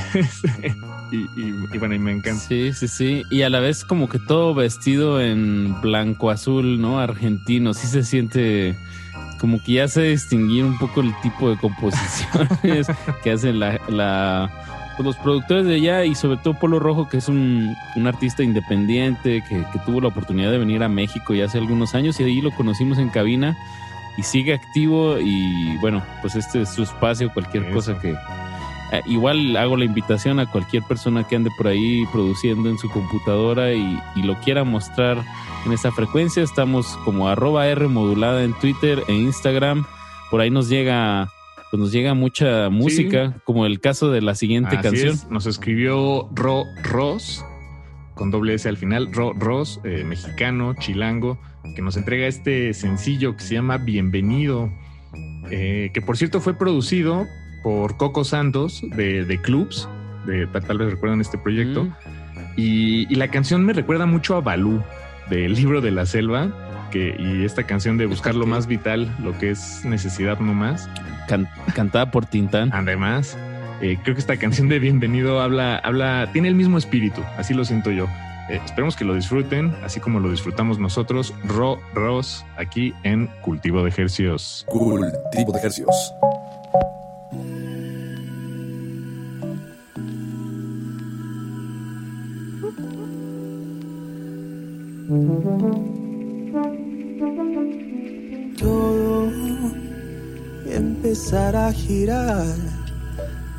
y, 1.11 1.17
y- 1.39 1.55
y 1.73 1.77
bueno, 1.77 1.93
y 1.95 1.99
me 1.99 2.11
encanta. 2.11 2.39
Sí, 2.41 2.73
sí, 2.73 2.87
sí. 2.87 3.23
Y 3.31 3.41
a 3.43 3.49
la 3.49 3.59
vez 3.59 3.83
como 3.85 4.09
que 4.09 4.19
todo 4.19 4.53
vestido 4.53 5.21
en 5.21 5.79
blanco 5.81 6.29
azul, 6.31 6.79
¿no? 6.81 6.99
Argentino. 6.99 7.73
Sí 7.73 7.87
se 7.87 8.03
siente 8.03 8.75
como 9.39 9.61
que 9.63 9.73
ya 9.73 9.87
se 9.87 10.01
distinguir 10.03 10.63
un 10.65 10.77
poco 10.79 11.01
el 11.01 11.13
tipo 11.21 11.49
de 11.49 11.57
composiciones 11.57 12.87
que 13.23 13.31
hacen 13.31 13.59
la, 13.59 13.79
la- 13.89 14.49
pues, 14.95 15.05
los 15.05 15.17
productores 15.17 15.65
de 15.65 15.75
allá 15.75 16.05
y 16.05 16.15
sobre 16.15 16.37
todo 16.37 16.53
Polo 16.57 16.79
Rojo, 16.79 17.09
que 17.09 17.17
es 17.17 17.27
un, 17.27 17.75
un 17.97 18.07
artista 18.07 18.43
independiente 18.43 19.43
que, 19.47 19.57
que 19.71 19.79
tuvo 19.85 19.99
la 20.01 20.07
oportunidad 20.07 20.51
de 20.51 20.57
venir 20.57 20.81
a 20.83 20.89
México 20.89 21.33
ya 21.33 21.45
hace 21.45 21.57
algunos 21.57 21.93
años 21.95 22.17
y 22.19 22.23
ahí 22.23 22.39
lo 22.41 22.51
conocimos 22.51 22.97
en 22.97 23.09
cabina 23.09 23.57
y 24.17 24.23
sigue 24.23 24.53
activo 24.53 25.19
y 25.19 25.75
bueno, 25.81 26.01
pues 26.21 26.35
este 26.37 26.61
es 26.61 26.69
su 26.69 26.83
espacio, 26.83 27.29
cualquier 27.33 27.63
Eso. 27.65 27.73
cosa 27.73 27.99
que, 27.99 28.15
igual 29.05 29.55
hago 29.57 29.77
la 29.77 29.85
invitación 29.85 30.39
a 30.39 30.49
cualquier 30.51 30.83
persona 30.83 31.27
que 31.27 31.35
ande 31.35 31.49
por 31.57 31.67
ahí 31.67 32.05
produciendo 32.11 32.69
en 32.69 32.77
su 32.77 32.89
computadora 32.89 33.73
y, 33.73 33.99
y 34.15 34.23
lo 34.23 34.39
quiera 34.39 34.63
mostrar 34.63 35.23
en 35.65 35.71
esa 35.73 35.91
frecuencia. 35.91 36.43
Estamos 36.43 36.97
como 37.03 37.27
arroba 37.27 37.67
R 37.67 37.87
modulada 37.87 38.43
en 38.43 38.53
Twitter 38.53 39.03
e 39.07 39.13
Instagram. 39.13 39.85
Por 40.29 40.41
ahí 40.41 40.49
nos 40.49 40.69
llega, 40.69 41.31
pues 41.71 41.79
nos 41.79 41.91
llega 41.91 42.13
mucha 42.13 42.69
música, 42.69 43.41
como 43.43 43.65
el 43.65 43.79
caso 43.79 44.11
de 44.11 44.21
la 44.21 44.35
siguiente 44.35 44.75
Así 44.77 44.83
canción. 44.83 45.13
es, 45.13 45.29
Nos 45.29 45.45
escribió 45.45 46.29
Ro 46.33 46.65
Ross, 46.83 47.43
con 48.13 48.31
doble 48.31 48.53
S 48.55 48.67
al 48.67 48.77
final, 48.77 49.11
Ro 49.13 49.33
Ross, 49.33 49.79
eh, 49.83 50.03
mexicano, 50.03 50.73
chilango, 50.79 51.39
que 51.75 51.81
nos 51.81 51.97
entrega 51.97 52.27
este 52.27 52.73
sencillo 52.73 53.35
que 53.35 53.43
se 53.43 53.55
llama 53.55 53.77
Bienvenido, 53.77 54.71
eh, 55.51 55.91
que 55.93 56.01
por 56.01 56.17
cierto 56.17 56.41
fue 56.41 56.57
producido 56.57 57.25
por 57.65 57.97
Coco 57.97 58.23
Santos 58.23 58.83
de, 58.83 59.25
de 59.25 59.41
Clubs, 59.41 59.89
de, 60.27 60.45
tal, 60.45 60.77
vez 60.77 60.91
recuerdan 60.91 61.19
este 61.19 61.39
proyecto, 61.39 61.87
y, 62.55 63.11
y 63.11 63.15
la 63.15 63.29
canción 63.29 63.65
me 63.65 63.73
recuerda 63.73 64.05
mucho 64.05 64.35
a 64.35 64.41
Balú, 64.41 64.83
del 65.31 65.55
libro 65.55 65.81
de 65.81 65.89
la 65.89 66.05
selva, 66.05 66.51
que, 66.91 67.15
y 67.17 67.43
esta 67.43 67.63
canción 67.63 67.97
de 67.97 68.05
buscar 68.05 68.35
lo 68.35 68.45
más 68.45 68.67
vital, 68.67 69.11
lo 69.23 69.35
que 69.39 69.49
es 69.49 69.83
necesidad 69.83 70.39
no 70.39 70.53
más. 70.53 70.87
cantada 71.73 72.11
por 72.11 72.27
Tintán. 72.27 72.69
Además, 72.71 73.35
eh, 73.81 73.97
creo 74.03 74.13
que 74.13 74.21
esta 74.21 74.37
canción 74.37 74.69
de 74.69 74.77
Bienvenido 74.77 75.41
habla, 75.41 75.77
habla, 75.77 76.29
tiene 76.33 76.49
el 76.49 76.55
mismo 76.55 76.77
espíritu, 76.77 77.23
así 77.35 77.55
lo 77.55 77.65
siento 77.65 77.89
yo. 77.89 78.05
Eh, 78.47 78.61
esperemos 78.63 78.95
que 78.95 79.05
lo 79.05 79.15
disfruten, 79.15 79.73
así 79.83 79.99
como 79.99 80.19
lo 80.19 80.29
disfrutamos 80.29 80.77
nosotros, 80.77 81.33
Ro 81.43 81.79
Ross, 81.95 82.45
aquí 82.57 82.93
en 83.01 83.25
Cultivo 83.41 83.81
de 83.81 83.89
Ejercios. 83.89 84.67
Cultivo 84.67 85.51
de 85.51 85.57
Ejercios. 85.57 86.13
Todo 98.57 99.31
empezar 100.65 101.55
a 101.55 101.71
girar. 101.71 102.55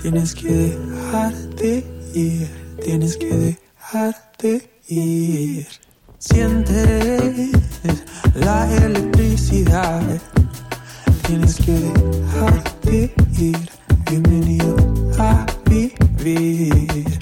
Tienes 0.02 0.34
que 0.34 0.76
dejarte 0.78 1.84
ir, 2.14 2.48
tienes 2.84 3.16
que 3.16 3.56
dejarte 3.80 4.70
ir. 4.88 5.66
Sientes 6.18 7.52
la 8.34 8.68
electricidad, 8.76 10.02
tienes 11.27 11.57
que 11.57 11.73
dejarte 11.73 13.15
ir. 13.39 13.59
Bienvenido 14.09 14.77
a 15.19 15.44
vivir. 15.69 17.19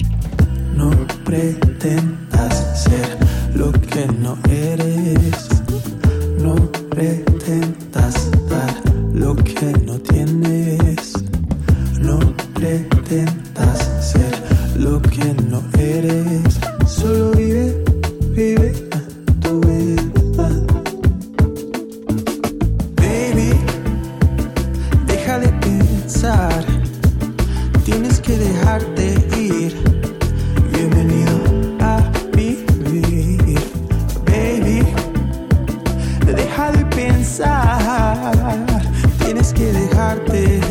No 0.75 0.91
pretendas 1.23 2.83
ser 2.83 3.17
lo 3.55 3.71
que 3.71 4.05
no 4.19 4.37
eres. 4.49 5.49
No 6.39 6.55
pretendas 6.89 8.31
dar 8.47 8.81
lo 9.13 9.35
que 9.35 9.73
no 9.85 9.97
tienes. 9.99 11.13
No 11.99 12.19
pretendas 12.53 13.79
ser 14.01 14.43
lo 14.77 15.01
que 15.01 15.33
no 15.49 15.63
eres. 15.79 16.59
Solo 16.85 17.31
vive, 17.31 17.83
vive 18.35 18.84
dejarte 28.65 29.13
ir. 29.37 29.75
Bienvenido 30.71 31.33
a 31.81 32.01
vivir. 32.35 33.59
Baby, 34.25 34.81
deja 36.25 36.71
de 36.71 36.85
pensar. 36.85 38.33
Tienes 39.19 39.53
que 39.53 39.71
dejarte 39.71 40.64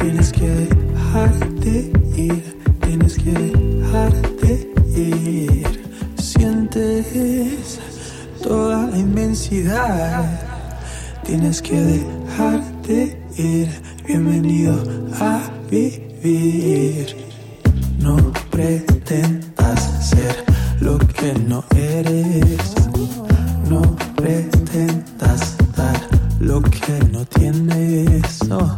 Tienes 0.00 0.32
que 0.32 0.48
dejarte 0.48 1.92
ir. 2.16 2.58
Tienes 2.80 3.14
que 3.18 3.30
dejarte 3.30 4.72
ir. 4.96 5.84
Sientes 6.18 7.78
toda 8.42 8.88
la 8.88 8.98
inmensidad. 8.98 10.40
Tienes 11.24 11.62
que 11.62 11.80
dejarte 11.80 13.16
ir. 13.36 13.68
Bienvenido 14.04 14.74
a 15.20 15.40
vivir. 15.70 17.16
No 18.00 18.16
pretendas 18.50 20.10
ser 20.10 20.44
lo 20.80 20.98
que 20.98 21.32
no 21.46 21.64
eres. 21.76 22.74
No 23.70 23.82
pretendas 24.16 25.55
lo 26.40 26.60
que 26.62 26.98
no 27.12 27.24
tienes. 27.26 28.46
No, 28.48 28.74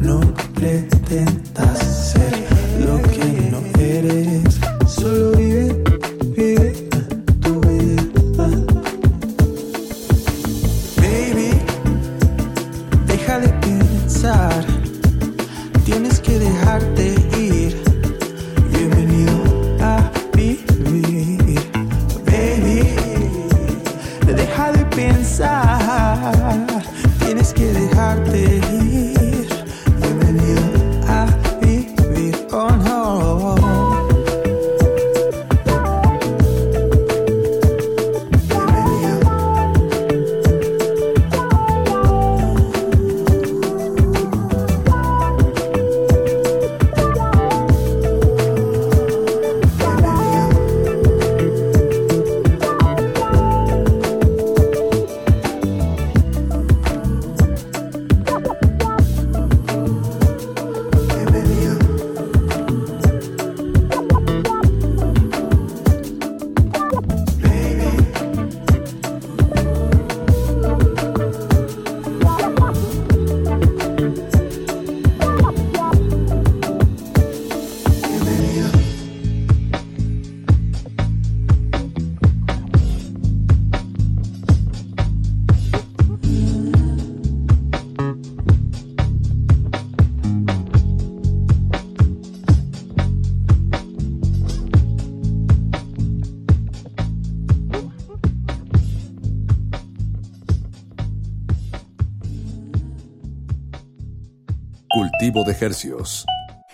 no 0.00 0.20
pretendas 0.54 1.78
ser 2.12 2.32
lo 2.84 3.00
que 3.02 3.50
no 3.50 3.58
eres. 3.78 3.89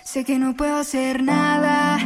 Sé 0.03 0.23
que 0.23 0.39
no 0.39 0.55
puedo 0.55 0.77
hacer 0.77 1.21
nada 1.21 1.99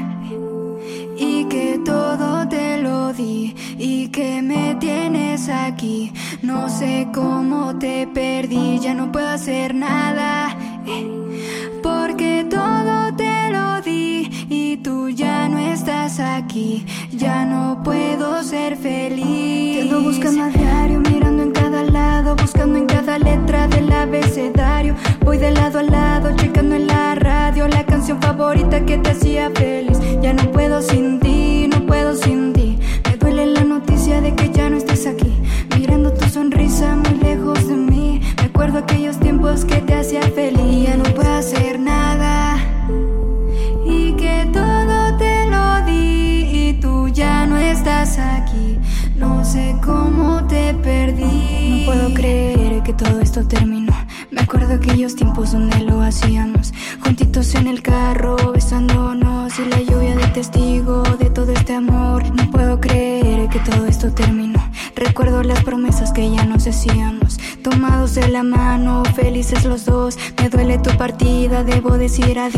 y 1.18 1.46
que 1.46 1.80
todo 1.86 2.48
te 2.50 2.82
lo 2.82 3.14
di 3.14 3.56
y 3.78 4.08
que 4.10 4.42
me 4.42 4.76
tienes 4.76 5.50
aquí. 5.50 6.12
No 6.42 6.68
sé 6.70 7.08
cómo 7.14 7.78
te 7.78 8.08
perdí, 8.08 8.80
ya 8.80 8.94
no 8.94 9.12
puedo 9.12 9.30
hacer 9.30 9.76
nada 9.76 10.41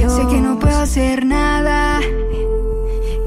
Sé 0.10 0.28
que 0.28 0.42
no 0.42 0.60
puedo 0.60 0.78
hacer 0.80 1.26
nada 1.26 2.02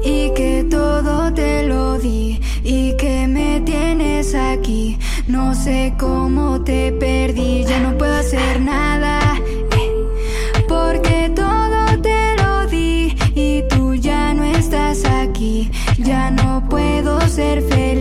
y 0.03 0.31
que 0.35 0.63
todo 0.69 1.33
te 1.33 1.63
lo 1.63 1.97
di 1.97 2.39
y 2.63 2.95
que 2.97 3.27
me 3.27 3.61
tienes 3.61 4.35
aquí. 4.35 4.99
No 5.27 5.55
sé 5.55 5.95
cómo 5.97 6.61
te 6.63 6.91
perdí, 6.91 7.63
ya 7.63 7.79
no 7.79 7.97
puedo 7.97 8.13
hacer 8.13 8.61
nada 8.61 9.19
porque 10.67 11.31
todo 11.35 11.99
te 12.01 12.35
lo 12.41 12.67
di 12.67 13.15
y 13.33 13.63
tú 13.67 13.95
ya 13.95 14.33
no 14.35 14.43
estás 14.43 15.03
aquí. 15.03 15.71
Ya 15.97 16.29
no 16.29 16.63
puedo 16.69 17.19
ser 17.21 17.63
feliz. 17.63 17.96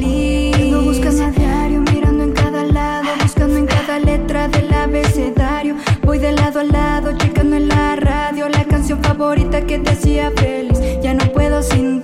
Que 9.66 9.78
te 9.78 9.90
hacía 9.90 10.30
feliz. 10.30 10.78
Ya 11.02 11.14
no 11.14 11.24
puedo 11.32 11.62
sin 11.62 12.00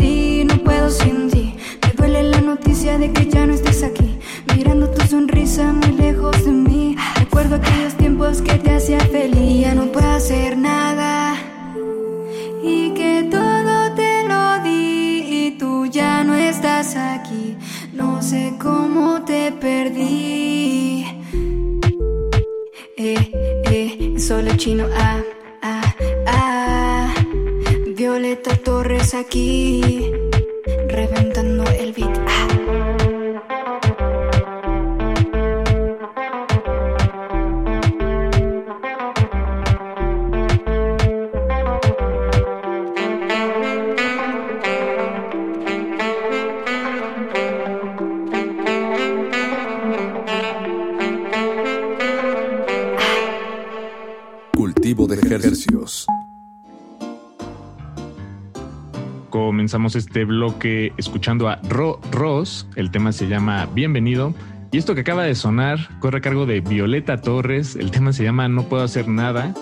bloque 60.63 60.93
escuchando 60.97 61.49
a 61.49 61.57
Ro 61.69 62.01
Ross. 62.13 62.69
El 62.77 62.93
tema 62.93 63.11
se 63.11 63.27
llama 63.27 63.69
Bienvenido. 63.75 64.33
Y 64.71 64.79
esto 64.79 64.95
que 64.95 65.01
acaba 65.01 65.25
de 65.25 65.35
sonar 65.35 65.99
corre 65.99 66.19
a 66.19 66.21
cargo 66.21 66.47
de 66.47 66.61
Violeta 66.61 67.21
Torres. 67.21 67.75
El 67.75 67.91
tema 67.91 68.13
se 68.13 68.23
llama 68.23 68.47
No 68.49 68.69
puedo 68.69 68.85
hacer 68.85 69.09
nada. 69.09 69.55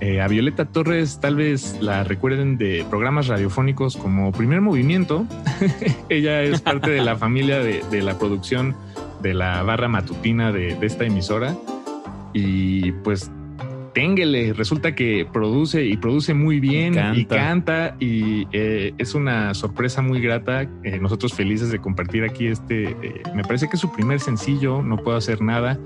Eh, 0.00 0.20
a 0.20 0.26
Violeta 0.26 0.64
Torres 0.64 1.20
tal 1.20 1.36
vez 1.36 1.78
la 1.80 2.02
recuerden 2.02 2.58
de 2.58 2.84
programas 2.90 3.28
radiofónicos 3.28 3.96
como 3.96 4.32
Primer 4.32 4.60
Movimiento. 4.60 5.26
Ella 6.08 6.42
es 6.42 6.60
parte 6.60 6.90
de 6.90 7.02
la 7.02 7.16
familia 7.24 7.60
de, 7.60 7.84
de 7.90 8.02
la 8.02 8.18
producción 8.18 8.74
de 9.22 9.34
la 9.34 9.62
barra 9.62 9.86
matutina 9.86 10.50
de, 10.50 10.74
de 10.74 10.86
esta 10.86 11.04
emisora. 11.04 11.56
Y 12.32 12.92
pues 13.04 13.30
ténguele, 13.92 14.52
resulta 14.52 14.94
que 14.94 15.26
produce 15.32 15.84
y 15.84 15.96
produce 15.96 16.34
muy 16.34 16.60
bien 16.60 16.94
Canta. 16.94 17.18
y 17.18 17.24
canta 17.24 17.96
y 17.98 18.46
eh, 18.52 18.92
es 18.98 19.14
una 19.14 19.54
sorpresa 19.54 20.02
muy 20.02 20.20
grata. 20.20 20.62
Eh, 20.84 20.98
nosotros 21.00 21.34
felices 21.34 21.70
de 21.70 21.80
compartir 21.80 22.24
aquí 22.24 22.46
este, 22.46 22.90
eh, 23.02 23.22
me 23.34 23.42
parece 23.42 23.68
que 23.68 23.76
es 23.76 23.80
su 23.80 23.92
primer 23.92 24.20
sencillo, 24.20 24.82
no 24.82 24.96
puedo 24.96 25.16
hacer 25.16 25.40
nada. 25.42 25.78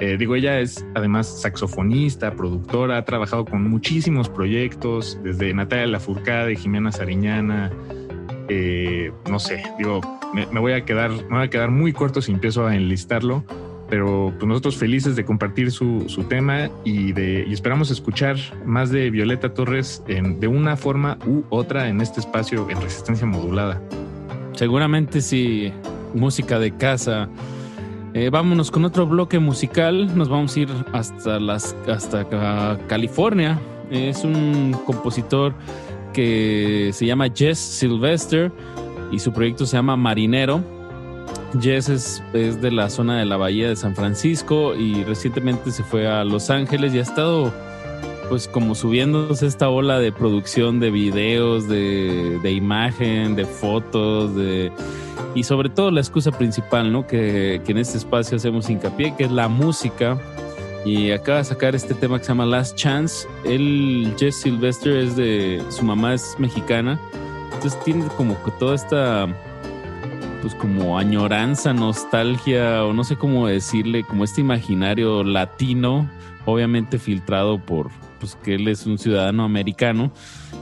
Eh, 0.00 0.16
digo, 0.18 0.34
ella 0.34 0.58
es 0.58 0.84
además 0.94 1.40
saxofonista, 1.40 2.32
productora, 2.34 2.98
ha 2.98 3.04
trabajado 3.04 3.44
con 3.44 3.68
muchísimos 3.68 4.28
proyectos, 4.28 5.18
desde 5.22 5.54
Natalia 5.54 5.86
Lafourcade, 5.86 6.56
Jimena 6.56 6.90
Sariñana, 6.90 7.70
eh, 8.48 9.12
no 9.30 9.38
sé, 9.38 9.62
digo, 9.78 10.00
me, 10.34 10.46
me 10.46 10.60
voy 10.60 10.72
a 10.72 10.84
quedar, 10.84 11.10
me 11.10 11.36
voy 11.36 11.44
a 11.44 11.48
quedar 11.48 11.70
muy 11.70 11.92
corto 11.92 12.20
si 12.20 12.32
empiezo 12.32 12.66
a 12.66 12.74
enlistarlo, 12.74 13.44
pero 13.88 14.32
pues 14.38 14.46
nosotros 14.48 14.76
felices 14.76 15.14
de 15.16 15.24
compartir 15.24 15.70
su, 15.70 16.04
su 16.08 16.24
tema 16.24 16.68
y, 16.84 17.12
de, 17.12 17.44
y 17.46 17.52
esperamos 17.52 17.90
escuchar 17.90 18.36
más 18.64 18.90
de 18.90 19.10
Violeta 19.10 19.52
Torres 19.54 20.02
en- 20.08 20.40
de 20.40 20.48
una 20.48 20.76
forma 20.76 21.18
u 21.26 21.42
otra 21.50 21.88
en 21.88 22.00
este 22.00 22.20
espacio 22.20 22.68
en 22.70 22.80
resistencia 22.80 23.26
modulada. 23.26 23.80
Seguramente 24.52 25.20
sí, 25.20 25.72
música 26.14 26.58
de 26.58 26.70
casa. 26.76 27.28
Eh, 28.14 28.30
vámonos 28.30 28.70
con 28.70 28.84
otro 28.84 29.06
bloque 29.06 29.38
musical. 29.40 30.16
Nos 30.16 30.28
vamos 30.28 30.56
a 30.56 30.60
ir 30.60 30.68
hasta 30.92 31.40
las 31.40 31.74
hasta 31.88 32.28
ca- 32.28 32.78
California. 32.86 33.58
Es 33.90 34.22
un 34.24 34.74
compositor 34.86 35.52
que 36.12 36.90
se 36.92 37.06
llama 37.06 37.26
Jess 37.34 37.58
Sylvester 37.58 38.52
y 39.10 39.18
su 39.18 39.32
proyecto 39.32 39.66
se 39.66 39.76
llama 39.76 39.96
Marinero. 39.96 40.62
Jess 41.60 41.88
es, 41.88 42.22
de 42.32 42.70
la 42.70 42.90
zona 42.90 43.18
de 43.18 43.24
la 43.24 43.36
bahía 43.36 43.68
de 43.68 43.76
San 43.76 43.94
Francisco 43.94 44.74
y 44.74 45.04
recientemente 45.04 45.70
se 45.70 45.82
fue 45.82 46.06
a 46.06 46.24
Los 46.24 46.50
Ángeles 46.50 46.94
y 46.94 46.98
ha 46.98 47.02
estado 47.02 47.52
pues 48.28 48.48
como 48.48 48.74
subiéndose 48.74 49.46
esta 49.46 49.68
ola 49.68 49.98
de 49.98 50.10
producción 50.10 50.80
de 50.80 50.90
videos, 50.90 51.68
de, 51.68 52.50
imagen, 52.50 53.36
de 53.36 53.44
fotos, 53.44 54.34
de 54.34 54.72
y 55.34 55.42
sobre 55.42 55.68
todo 55.68 55.90
la 55.90 56.00
excusa 56.00 56.30
principal, 56.30 56.92
¿no? 56.92 57.06
Que, 57.06 57.60
que 57.64 57.72
en 57.72 57.78
este 57.78 57.98
espacio 57.98 58.36
hacemos 58.36 58.70
hincapié, 58.70 59.14
que 59.16 59.24
es 59.24 59.30
la 59.30 59.48
música. 59.48 60.18
Y 60.84 61.12
acaba 61.12 61.38
de 61.38 61.44
sacar 61.44 61.74
este 61.74 61.94
tema 61.94 62.18
que 62.18 62.24
se 62.24 62.28
llama 62.28 62.44
Last 62.44 62.76
Chance. 62.76 63.26
Él, 63.44 64.14
Jess 64.18 64.36
Sylvester, 64.36 64.96
es 64.96 65.16
de. 65.16 65.62
Su 65.70 65.82
mamá 65.82 66.14
es 66.14 66.36
mexicana. 66.38 67.00
Entonces 67.54 67.82
tiene 67.84 68.04
como 68.16 68.40
que 68.44 68.50
toda 68.52 68.74
esta. 68.74 69.26
Pues 70.44 70.54
como 70.56 70.98
añoranza, 70.98 71.72
nostalgia, 71.72 72.84
o 72.84 72.92
no 72.92 73.02
sé 73.02 73.16
cómo 73.16 73.46
decirle, 73.46 74.02
como 74.04 74.24
este 74.24 74.42
imaginario 74.42 75.24
latino, 75.24 76.06
obviamente 76.44 76.98
filtrado 76.98 77.58
por. 77.58 77.88
Pues 78.20 78.36
que 78.36 78.56
él 78.56 78.68
es 78.68 78.84
un 78.84 78.98
ciudadano 78.98 79.42
americano. 79.44 80.12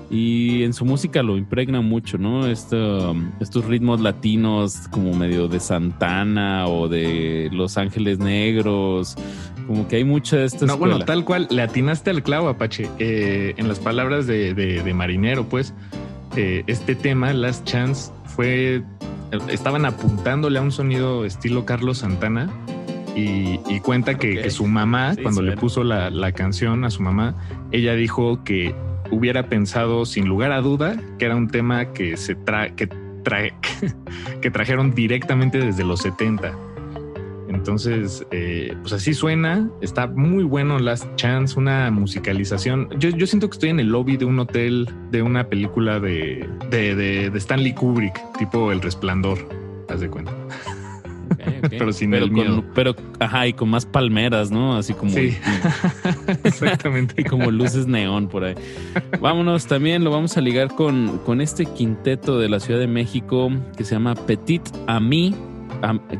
Y 0.08 0.62
en 0.62 0.72
su 0.72 0.84
música 0.84 1.22
lo 1.24 1.36
impregna 1.36 1.80
mucho, 1.80 2.16
¿no? 2.16 2.46
Esto, 2.46 3.16
estos 3.40 3.64
ritmos 3.64 4.00
latinos 4.00 4.86
como 4.92 5.14
medio 5.14 5.48
de 5.48 5.58
Santana 5.58 6.68
o 6.68 6.86
de 6.88 7.48
Los 7.52 7.76
Ángeles 7.76 8.18
Negros, 8.20 9.16
Como 9.66 9.88
que 9.88 9.96
hay 9.96 10.04
mucha 10.04 10.36
de 10.36 10.44
esta 10.44 10.64
No, 10.66 10.76
bueno, 10.76 10.94
escuela. 10.98 11.06
tal 11.06 11.24
cual, 11.24 11.46
le 11.50 11.62
atinaste 11.62 12.10
al 12.10 12.22
clavo, 12.22 12.48
Apache. 12.48 12.88
Eh, 13.00 13.54
en 13.56 13.66
las 13.68 13.78
palabras 13.80 14.26
de, 14.28 14.54
de- 14.54 14.82
de 14.82 14.94
Marinero, 14.94 15.48
pues, 15.48 15.72
eh, 16.36 16.62
este 16.68 16.94
tema, 16.94 17.32
Last 17.32 17.64
Chance, 17.64 18.12
fue. 18.34 18.82
Estaban 19.48 19.84
apuntándole 19.86 20.58
a 20.58 20.62
un 20.62 20.72
sonido 20.72 21.24
estilo 21.24 21.64
Carlos 21.64 21.98
Santana. 21.98 22.50
Y, 23.14 23.60
y 23.68 23.80
cuenta 23.80 24.16
que, 24.16 24.50
su 24.50 24.66
mamá, 24.66 25.14
Sí, 25.14 25.22
cuando 25.22 25.42
le 25.42 25.54
puso 25.58 25.84
la, 25.84 26.08
la 26.08 26.32
canción 26.32 26.82
a 26.84 26.90
su 26.90 27.02
mamá, 27.02 27.34
ella 27.70 27.94
dijo 27.94 28.42
que 28.42 28.74
hubiera 29.10 29.48
pensado 29.48 30.06
sin 30.06 30.26
lugar 30.26 30.50
a 30.52 30.62
duda 30.62 30.96
que 31.18 31.26
era 31.26 31.36
un 31.36 31.48
tema 31.48 31.92
que 31.92 32.16
se 32.16 32.34
tra 32.34 32.74
que, 32.74 32.88
trae 33.22 33.52
que 34.40 34.50
trajeron 34.50 34.94
directamente 34.94 35.58
desde 35.58 35.84
los 35.84 36.00
70. 36.00 36.52
Entonces, 37.54 38.26
eh, 38.30 38.74
pues 38.80 38.92
así 38.92 39.14
suena. 39.14 39.68
Está 39.80 40.06
muy 40.06 40.44
bueno 40.44 40.78
Last 40.78 41.06
Chance, 41.16 41.58
una 41.58 41.90
musicalización. 41.90 42.88
Yo, 42.98 43.10
yo 43.10 43.26
siento 43.26 43.48
que 43.48 43.54
estoy 43.54 43.70
en 43.70 43.80
el 43.80 43.88
lobby 43.88 44.16
de 44.16 44.24
un 44.24 44.38
hotel 44.38 44.88
de 45.10 45.22
una 45.22 45.48
película 45.48 46.00
de, 46.00 46.48
de, 46.70 46.94
de- 46.94 47.30
de 47.30 47.38
Stanley 47.38 47.74
Kubrick, 47.74 48.20
tipo 48.38 48.72
El 48.72 48.80
Resplandor. 48.80 49.38
Haz 49.88 50.00
de 50.00 50.08
cuenta. 50.08 50.32
Pero 51.70 51.92
sin 51.92 52.10
pero 52.10 52.24
el 52.26 52.30
con, 52.32 52.40
miedo. 52.40 52.64
pero, 52.74 52.94
ajá, 53.18 53.46
y 53.48 53.52
con 53.52 53.68
más 53.70 53.86
palmeras, 53.86 54.50
¿no? 54.50 54.76
Así 54.76 54.92
como. 54.94 55.12
Sí. 55.12 55.36
Exactamente. 56.44 57.14
Y 57.22 57.24
como 57.24 57.50
luces 57.50 57.86
neón 57.86 58.28
por 58.28 58.44
ahí. 58.44 58.54
Vámonos, 59.20 59.66
también 59.66 60.04
lo 60.04 60.10
vamos 60.10 60.36
a 60.36 60.40
ligar 60.40 60.68
con, 60.74 61.18
con 61.24 61.40
este 61.40 61.64
quinteto 61.66 62.38
de 62.38 62.48
la 62.48 62.60
Ciudad 62.60 62.78
de 62.80 62.86
México 62.86 63.50
que 63.76 63.84
se 63.84 63.94
llama 63.94 64.14
Petit 64.14 64.62
Ami. 64.86 65.34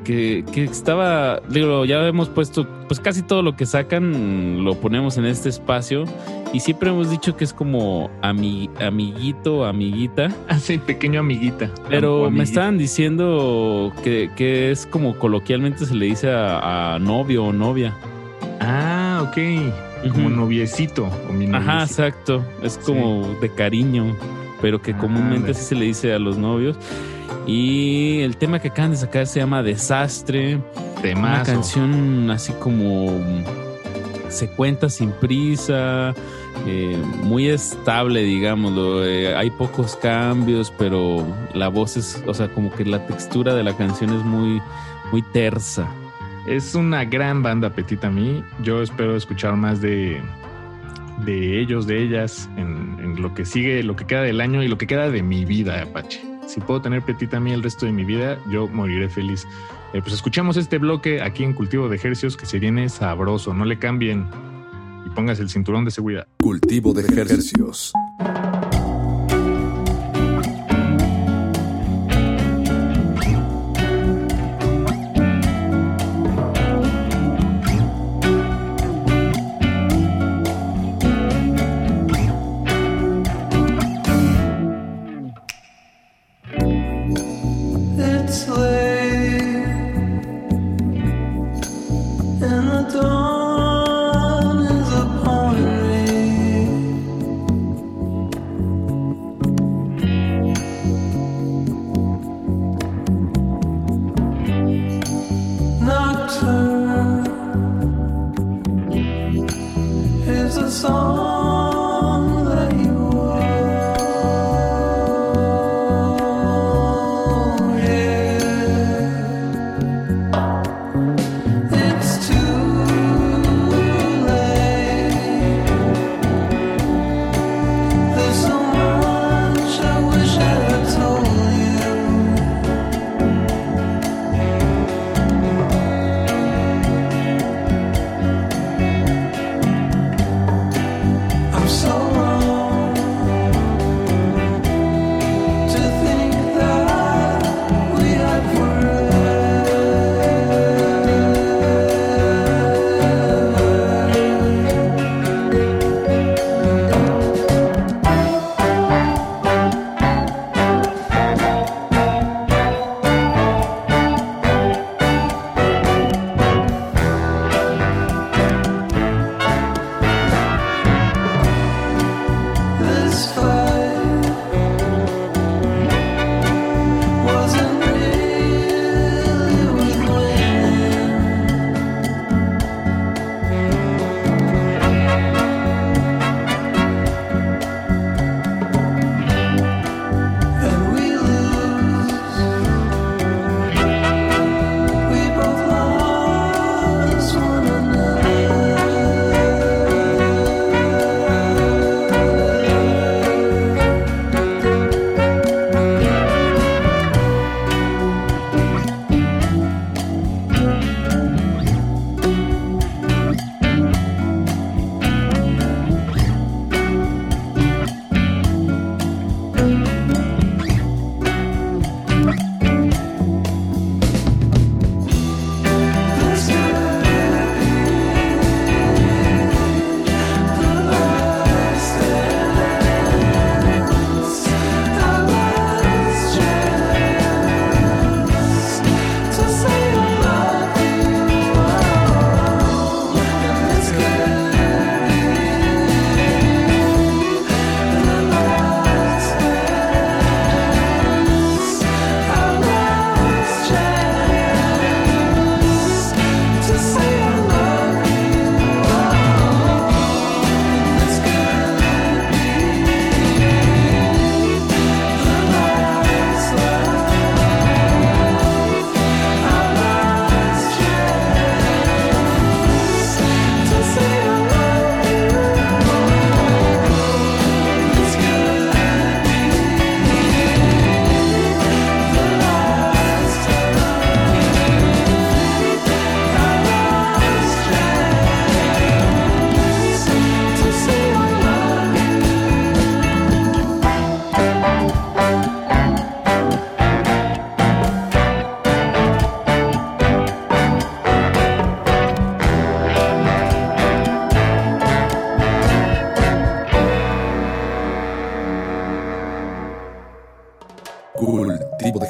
Que, 0.05 0.45
que 0.53 0.65
estaba, 0.65 1.41
digo, 1.49 1.85
ya 1.85 2.05
hemos 2.07 2.29
puesto, 2.29 2.67
pues 2.89 2.99
casi 2.99 3.23
todo 3.23 3.43
lo 3.43 3.55
que 3.55 3.65
sacan 3.65 4.65
lo 4.65 4.75
ponemos 4.75 5.17
en 5.19 5.25
este 5.25 5.49
espacio 5.49 6.05
y 6.53 6.59
siempre 6.61 6.91
hemos 6.91 7.11
dicho 7.11 7.37
que 7.37 7.45
es 7.45 7.53
como 7.53 8.11
ami- 8.23 8.69
amiguito, 8.81 9.65
amiguita. 9.65 10.29
Ah, 10.49 10.59
sí, 10.59 10.79
pequeño 10.79 11.21
amiguita. 11.21 11.71
Pero 11.89 12.29
me 12.31 12.43
estaban 12.43 12.77
diciendo 12.79 13.93
que, 14.03 14.31
que 14.37 14.73
es 14.73 14.85
como 14.87 15.17
coloquialmente 15.19 15.87
se 15.87 15.95
le 15.95 16.07
dice 16.07 16.31
a, 16.33 16.95
a 16.95 16.99
novio 16.99 17.45
o 17.45 17.53
novia. 17.53 17.95
Ah, 18.61 19.25
ok. 19.29 20.13
Como 20.13 20.29
noviecito 20.29 21.09
o 21.29 21.33
mi 21.33 21.47
Ajá, 21.55 21.85
exacto. 21.85 22.45
Es 22.63 22.77
como 22.79 23.37
de 23.41 23.49
cariño, 23.49 24.17
pero 24.61 24.83
que 24.83 24.93
comúnmente 24.95 25.37
ándale. 25.37 25.53
así 25.53 25.63
se 25.65 25.75
le 25.77 25.85
dice 25.85 26.13
a 26.13 26.19
los 26.19 26.37
novios. 26.37 26.77
Y 27.47 28.21
el 28.21 28.37
tema 28.37 28.61
que 28.61 28.69
acaban 28.69 28.93
de 28.93 28.97
sacar 28.97 29.27
se 29.27 29.41
llama 29.41 29.63
Desastre. 29.63 30.57
Una 30.57 31.03
Temazo. 31.03 31.53
canción 31.53 32.31
así 32.31 32.53
como 32.55 33.21
se 34.29 34.49
cuenta 34.49 34.89
sin 34.89 35.11
prisa, 35.13 36.15
eh, 36.67 36.97
muy 37.23 37.49
estable, 37.49 38.23
digámoslo. 38.23 39.05
Eh, 39.05 39.35
hay 39.35 39.51
pocos 39.51 39.97
cambios, 39.97 40.73
pero 40.79 41.27
la 41.55 41.69
voz 41.69 41.97
es, 41.97 42.23
o 42.27 42.35
sea, 42.35 42.49
como 42.49 42.73
que 42.73 42.85
la 42.85 43.07
textura 43.07 43.55
de 43.55 43.63
la 43.63 43.77
canción 43.77 44.11
es 44.11 44.25
muy, 44.25 44.61
muy 45.11 45.23
tersa. 45.23 45.89
Es 46.47 46.75
una 46.75 47.05
gran 47.05 47.43
banda 47.43 47.71
Petit 47.71 48.05
a 48.05 48.11
mí. 48.11 48.43
Yo 48.63 48.83
espero 48.83 49.17
escuchar 49.17 49.57
más 49.57 49.81
de, 49.81 50.21
de 51.25 51.61
ellos, 51.61 51.87
de 51.87 52.03
ellas, 52.03 52.49
en, 52.57 52.99
en 53.01 53.23
lo 53.23 53.35
que 53.35 53.45
sigue, 53.45 53.83
lo 53.83 53.97
que 53.97 54.07
queda 54.07 54.23
del 54.23 54.41
año 54.41 54.63
y 54.63 54.69
lo 54.69 54.79
que 54.79 54.87
queda 54.87 55.11
de 55.11 55.23
mi 55.23 55.45
vida, 55.45 55.83
Apache. 55.83 56.32
Si 56.53 56.61
puedo 56.61 56.83
tener 56.83 57.01
Petit 57.01 57.33
a 57.33 57.41
mí 57.41 57.51
el 57.51 57.63
resto 57.63 57.87
de 57.87 57.93
mi 57.93 58.05
vida, 58.05 58.39
yo 58.51 58.69
moriré 58.69 59.09
feliz. 59.09 59.47
Eh, 59.95 60.03
pues 60.03 60.13
escuchamos 60.13 60.59
este 60.59 60.77
bloque 60.77 61.23
aquí 61.23 61.45
en 61.45 61.55
Cultivo 61.55 61.89
de 61.89 61.97
Ejercios 61.97 62.37
que 62.37 62.45
se 62.45 62.59
viene 62.59 62.91
sabroso. 62.91 63.55
No 63.55 63.65
le 63.65 63.79
cambien 63.79 64.27
y 65.07 65.09
pongas 65.15 65.41
el 65.41 65.49
cinturón 65.49 65.87
de 65.87 65.91
seguridad. 65.91 66.27
Cultivo 66.43 66.93
de 66.93 67.07
ejercicios. 67.07 67.95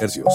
Cultivo 0.03 0.27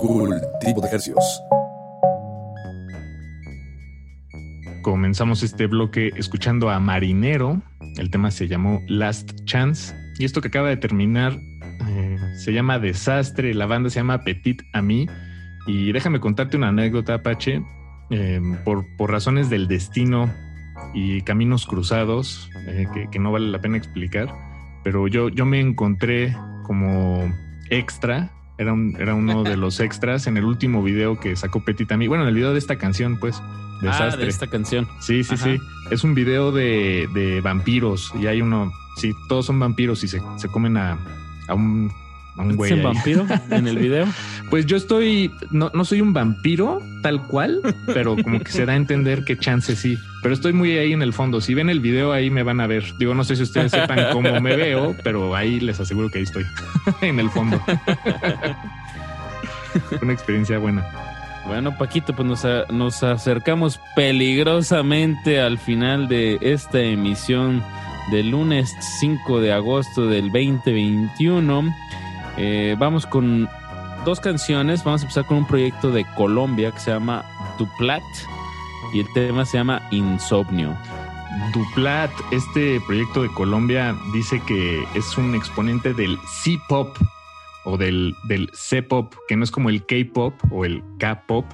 Hercios. 0.00 0.42
Cultivo 0.60 0.80
de 0.80 0.88
Hercios. 0.88 1.42
Comenzamos 4.82 5.42
este 5.42 5.66
bloque 5.66 6.10
escuchando 6.16 6.70
a 6.70 6.80
Marinero. 6.80 7.60
El 7.98 8.10
tema 8.10 8.30
se 8.30 8.48
llamó 8.48 8.82
Last 8.88 9.44
Chance. 9.44 9.94
Y 10.18 10.24
esto 10.24 10.40
que 10.40 10.48
acaba 10.48 10.68
de 10.68 10.76
terminar 10.76 11.38
eh, 11.88 12.16
se 12.34 12.52
llama 12.52 12.78
Desastre. 12.78 13.52
La 13.54 13.66
banda 13.66 13.90
se 13.90 14.00
llama 14.00 14.22
Petit 14.24 14.62
Ami. 14.72 15.06
Y 15.66 15.92
déjame 15.92 16.20
contarte 16.20 16.56
una 16.56 16.68
anécdota, 16.68 17.14
Apache. 17.14 17.62
Eh, 18.10 18.40
por, 18.64 18.84
por 18.96 19.10
razones 19.10 19.50
del 19.50 19.68
destino 19.68 20.32
y 20.94 21.20
caminos 21.22 21.64
cruzados 21.64 22.50
eh, 22.66 22.88
que, 22.92 23.08
que 23.08 23.18
no 23.20 23.30
vale 23.30 23.48
la 23.48 23.60
pena 23.60 23.76
explicar. 23.76 24.34
Pero 24.82 25.06
yo, 25.08 25.28
yo 25.28 25.44
me 25.44 25.60
encontré 25.60 26.34
como 26.64 27.32
extra 27.68 28.32
era, 28.60 28.74
un, 28.74 28.94
era 28.98 29.14
uno 29.14 29.42
de 29.42 29.56
los 29.56 29.80
extras 29.80 30.26
en 30.26 30.36
el 30.36 30.44
último 30.44 30.82
video 30.82 31.18
que 31.18 31.34
sacó 31.34 31.60
Petit 31.60 31.90
Ami. 31.92 32.08
Bueno, 32.08 32.24
en 32.24 32.28
el 32.28 32.34
video 32.34 32.52
de 32.52 32.58
esta 32.58 32.76
canción, 32.76 33.16
pues. 33.18 33.42
Ah, 33.42 33.80
Desastre. 33.80 34.24
de 34.24 34.30
esta 34.30 34.46
canción. 34.48 34.86
Sí, 35.00 35.24
sí, 35.24 35.34
Ajá. 35.34 35.44
sí. 35.44 35.58
Es 35.90 36.04
un 36.04 36.14
video 36.14 36.52
de, 36.52 37.08
de 37.14 37.40
vampiros 37.40 38.12
y 38.20 38.26
hay 38.26 38.42
uno. 38.42 38.70
Sí, 38.96 39.14
todos 39.28 39.46
son 39.46 39.58
vampiros 39.58 40.04
y 40.04 40.08
se, 40.08 40.20
se 40.36 40.48
comen 40.48 40.76
a, 40.76 40.98
a 41.48 41.54
un, 41.54 41.90
a 41.90 42.09
un 42.36 42.56
güey. 42.56 42.72
¿Es 42.72 42.78
un 42.78 42.82
vampiro 42.84 43.26
en 43.50 43.68
el 43.68 43.78
video? 43.78 44.06
Pues 44.50 44.66
yo 44.66 44.76
estoy. 44.76 45.30
No, 45.52 45.70
no 45.74 45.84
soy 45.84 46.00
un 46.00 46.12
vampiro 46.12 46.80
tal 47.04 47.22
cual, 47.28 47.60
pero 47.86 48.16
como 48.20 48.40
que 48.40 48.50
se 48.50 48.66
da 48.66 48.72
a 48.72 48.76
entender 48.76 49.24
que 49.24 49.38
chance 49.38 49.76
sí. 49.76 49.96
Pero 50.24 50.34
estoy 50.34 50.52
muy 50.52 50.76
ahí 50.76 50.92
en 50.92 51.02
el 51.02 51.12
fondo. 51.12 51.40
Si 51.40 51.54
ven 51.54 51.70
el 51.70 51.78
video, 51.78 52.12
ahí 52.12 52.30
me 52.30 52.42
van 52.42 52.60
a 52.60 52.66
ver. 52.66 52.82
Digo, 52.98 53.14
no 53.14 53.22
sé 53.22 53.36
si 53.36 53.44
ustedes 53.44 53.70
sepan 53.70 54.06
cómo 54.12 54.40
me 54.40 54.56
veo, 54.56 54.96
pero 55.04 55.36
ahí 55.36 55.60
les 55.60 55.78
aseguro 55.78 56.10
que 56.10 56.18
ahí 56.18 56.24
estoy 56.24 56.44
en 57.02 57.20
el 57.20 57.30
fondo. 57.30 57.62
Una 60.02 60.12
experiencia 60.12 60.58
buena. 60.58 60.84
Bueno, 61.46 61.76
Paquito, 61.78 62.12
pues 62.14 62.26
nos, 62.28 62.44
a- 62.44 62.64
nos 62.70 63.02
acercamos 63.04 63.80
peligrosamente 63.96 65.40
al 65.40 65.58
final 65.58 66.08
de 66.08 66.38
esta 66.40 66.80
emisión 66.80 67.62
del 68.10 68.30
lunes 68.30 68.74
5 68.98 69.40
de 69.40 69.52
agosto 69.52 70.06
del 70.06 70.24
2021. 70.32 71.72
Eh, 72.42 72.74
vamos 72.78 73.04
con 73.04 73.50
dos 74.06 74.18
canciones. 74.18 74.82
Vamos 74.82 75.02
a 75.02 75.04
empezar 75.04 75.26
con 75.26 75.36
un 75.36 75.46
proyecto 75.46 75.90
de 75.90 76.06
Colombia 76.16 76.72
que 76.72 76.80
se 76.80 76.90
llama 76.90 77.22
Duplat 77.58 78.02
y 78.94 79.00
el 79.00 79.12
tema 79.12 79.44
se 79.44 79.58
llama 79.58 79.82
Insomnio. 79.90 80.74
Duplat, 81.52 82.10
este 82.30 82.80
proyecto 82.86 83.22
de 83.22 83.28
Colombia, 83.28 83.94
dice 84.14 84.40
que 84.46 84.82
es 84.94 85.18
un 85.18 85.34
exponente 85.34 85.92
del 85.92 86.18
C-pop 86.42 86.96
o 87.64 87.76
del, 87.76 88.14
del 88.24 88.48
C-pop, 88.54 89.12
que 89.28 89.36
no 89.36 89.44
es 89.44 89.50
como 89.50 89.68
el 89.68 89.84
K-pop 89.84 90.32
o 90.50 90.64
el 90.64 90.82
K-pop, 90.98 91.44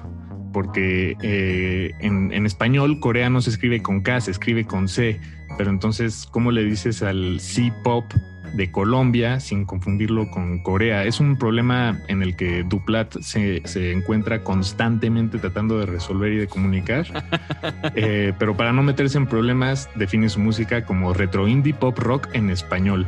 porque 0.53 1.17
eh, 1.21 1.91
en, 1.99 2.31
en 2.31 2.45
español 2.45 3.01
coreano 3.01 3.41
se 3.41 3.49
escribe 3.49 3.81
con 3.81 4.01
K, 4.01 4.21
se 4.21 4.31
escribe 4.31 4.65
con 4.65 4.87
C, 4.87 5.19
pero 5.57 5.69
entonces, 5.69 6.27
¿cómo 6.31 6.51
le 6.51 6.63
dices 6.63 7.03
al 7.03 7.41
C-pop? 7.41 8.05
De 8.53 8.71
Colombia, 8.71 9.39
sin 9.39 9.65
confundirlo 9.65 10.29
con 10.29 10.59
Corea. 10.59 11.03
Es 11.03 11.19
un 11.19 11.37
problema 11.37 11.99
en 12.07 12.21
el 12.21 12.35
que 12.35 12.63
Duplat 12.63 13.19
se, 13.21 13.61
se 13.65 13.91
encuentra 13.91 14.43
constantemente 14.43 15.37
tratando 15.37 15.79
de 15.79 15.85
resolver 15.85 16.33
y 16.33 16.37
de 16.37 16.47
comunicar. 16.47 17.05
Eh, 17.95 18.33
pero 18.37 18.55
para 18.55 18.73
no 18.73 18.83
meterse 18.83 19.17
en 19.17 19.25
problemas, 19.25 19.89
define 19.95 20.29
su 20.29 20.39
música 20.39 20.85
como 20.85 21.13
retro 21.13 21.47
indie 21.47 21.73
pop 21.73 21.97
rock 21.97 22.27
en 22.33 22.49
español. 22.49 23.07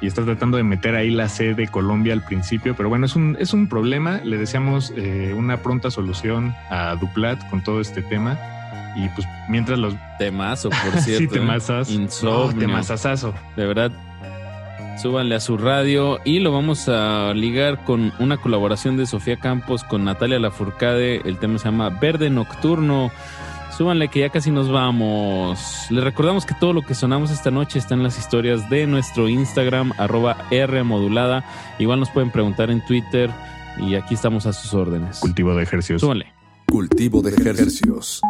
Y 0.00 0.06
está 0.06 0.24
tratando 0.24 0.56
de 0.56 0.62
meter 0.62 0.94
ahí 0.94 1.10
la 1.10 1.28
C 1.28 1.54
de 1.54 1.66
Colombia 1.68 2.12
al 2.12 2.24
principio, 2.24 2.74
pero 2.76 2.88
bueno, 2.88 3.06
es 3.06 3.16
un, 3.16 3.36
es 3.40 3.52
un 3.52 3.68
problema. 3.68 4.20
Le 4.24 4.36
deseamos 4.36 4.92
eh, 4.96 5.34
una 5.36 5.62
pronta 5.62 5.90
solución 5.90 6.54
a 6.70 6.94
Duplat 6.96 7.48
con 7.50 7.62
todo 7.64 7.80
este 7.80 8.02
tema. 8.02 8.38
Y 8.96 9.08
pues 9.10 9.26
mientras 9.48 9.78
los... 9.78 9.94
Temazo, 10.18 10.70
por 10.70 10.92
sí, 11.00 11.16
cierto. 11.16 11.34
¿eh? 11.34 11.38
temazas. 11.38 11.90
Insomnio. 11.90 12.52
No, 12.52 12.58
temazazazo. 12.58 13.34
De 13.56 13.66
verdad. 13.66 13.92
Súbanle 15.00 15.36
a 15.36 15.40
su 15.40 15.56
radio 15.56 16.18
y 16.24 16.40
lo 16.40 16.50
vamos 16.50 16.88
a 16.88 17.32
ligar 17.32 17.84
con 17.84 18.12
una 18.18 18.36
colaboración 18.36 18.96
de 18.96 19.06
Sofía 19.06 19.38
Campos 19.38 19.84
con 19.84 20.04
Natalia 20.04 20.40
Lafourcade. 20.40 21.22
El 21.24 21.38
tema 21.38 21.58
se 21.58 21.66
llama 21.66 21.88
Verde 21.88 22.30
Nocturno. 22.30 23.12
Súbanle 23.76 24.08
que 24.08 24.20
ya 24.20 24.30
casi 24.30 24.50
nos 24.50 24.72
vamos. 24.72 25.86
Les 25.90 26.02
recordamos 26.02 26.44
que 26.44 26.54
todo 26.54 26.72
lo 26.72 26.82
que 26.82 26.96
sonamos 26.96 27.30
esta 27.30 27.52
noche 27.52 27.78
está 27.78 27.94
en 27.94 28.02
las 28.02 28.18
historias 28.18 28.68
de 28.70 28.88
nuestro 28.88 29.28
Instagram, 29.28 29.92
arroba 29.98 30.48
R 30.50 30.82
modulada. 30.82 31.44
Igual 31.78 32.00
nos 32.00 32.10
pueden 32.10 32.32
preguntar 32.32 32.72
en 32.72 32.84
Twitter 32.84 33.30
y 33.78 33.94
aquí 33.94 34.14
estamos 34.14 34.46
a 34.46 34.52
sus 34.52 34.74
órdenes. 34.74 35.20
Cultivo 35.20 35.54
de 35.54 35.62
ejercicios. 35.62 36.00
Súbanle. 36.00 36.32
Cultivo 36.66 37.22
de 37.22 37.30
ejercicios. 37.30 38.20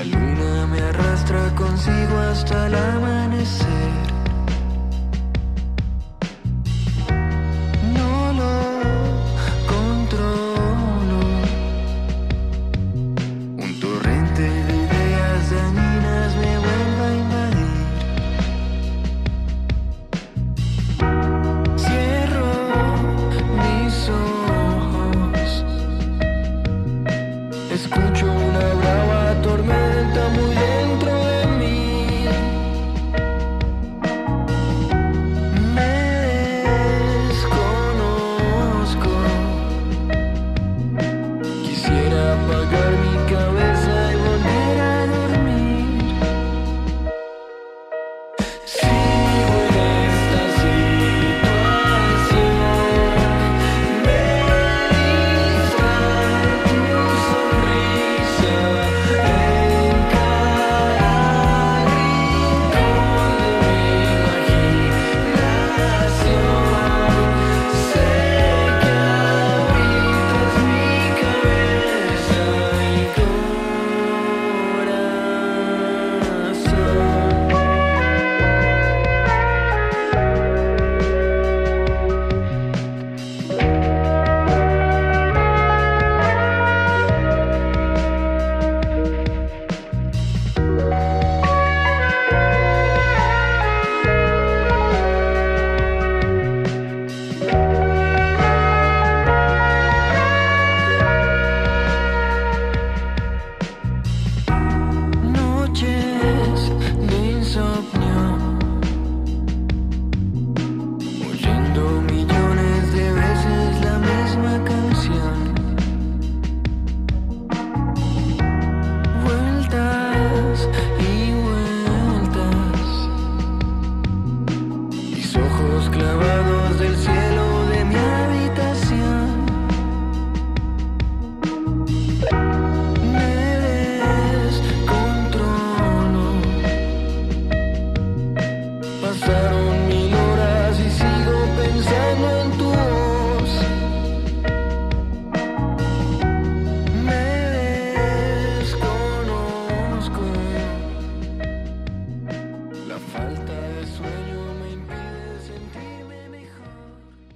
La 0.00 0.06
luna 0.06 0.66
me 0.66 0.80
arrastra 0.80 1.54
consigo 1.54 2.16
hasta 2.20 2.68
el 2.68 2.74
amanecer. 2.74 3.99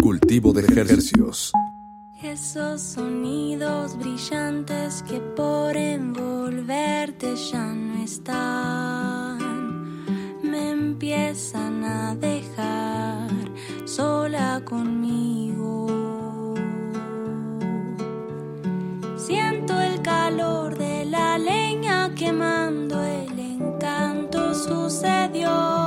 Cultivo 0.04 0.52
de 0.52 0.60
ejercicios. 0.60 1.50
Esos 2.22 2.82
sonidos 2.82 3.96
brillantes 3.96 5.02
que 5.02 5.18
por 5.18 5.74
envolverte 5.74 7.34
ya 7.50 7.72
no 7.72 8.04
están, 8.04 9.38
me 10.42 10.72
empiezan 10.72 11.82
a 11.84 12.14
dejar 12.16 13.30
sola 13.86 14.60
conmigo. 14.66 15.86
Siento 19.16 19.80
el 19.80 20.02
calor 20.02 20.76
de 20.76 21.06
la 21.06 21.38
leña 21.38 22.14
quemando, 22.14 23.02
el 23.02 23.38
encanto 23.38 24.54
sucedió. 24.54 25.83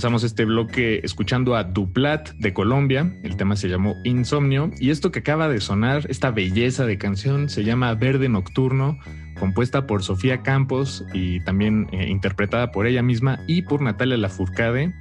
Comenzamos 0.00 0.24
este 0.24 0.46
bloque 0.46 1.00
escuchando 1.04 1.54
a 1.56 1.62
Duplat 1.62 2.30
de 2.38 2.54
Colombia. 2.54 3.12
El 3.22 3.36
tema 3.36 3.54
se 3.54 3.68
llamó 3.68 3.96
Insomnio. 4.04 4.70
Y 4.80 4.88
esto 4.88 5.12
que 5.12 5.18
acaba 5.18 5.46
de 5.50 5.60
sonar, 5.60 6.06
esta 6.08 6.30
belleza 6.30 6.86
de 6.86 6.96
canción, 6.96 7.50
se 7.50 7.64
llama 7.64 7.92
Verde 7.96 8.30
Nocturno, 8.30 8.98
compuesta 9.38 9.86
por 9.86 10.02
Sofía 10.02 10.40
Campos 10.40 11.04
y 11.12 11.40
también 11.40 11.86
eh, 11.92 12.08
interpretada 12.08 12.72
por 12.72 12.86
ella 12.86 13.02
misma 13.02 13.40
y 13.46 13.60
por 13.60 13.82
Natalia 13.82 14.16
Lafourcade. 14.16 14.94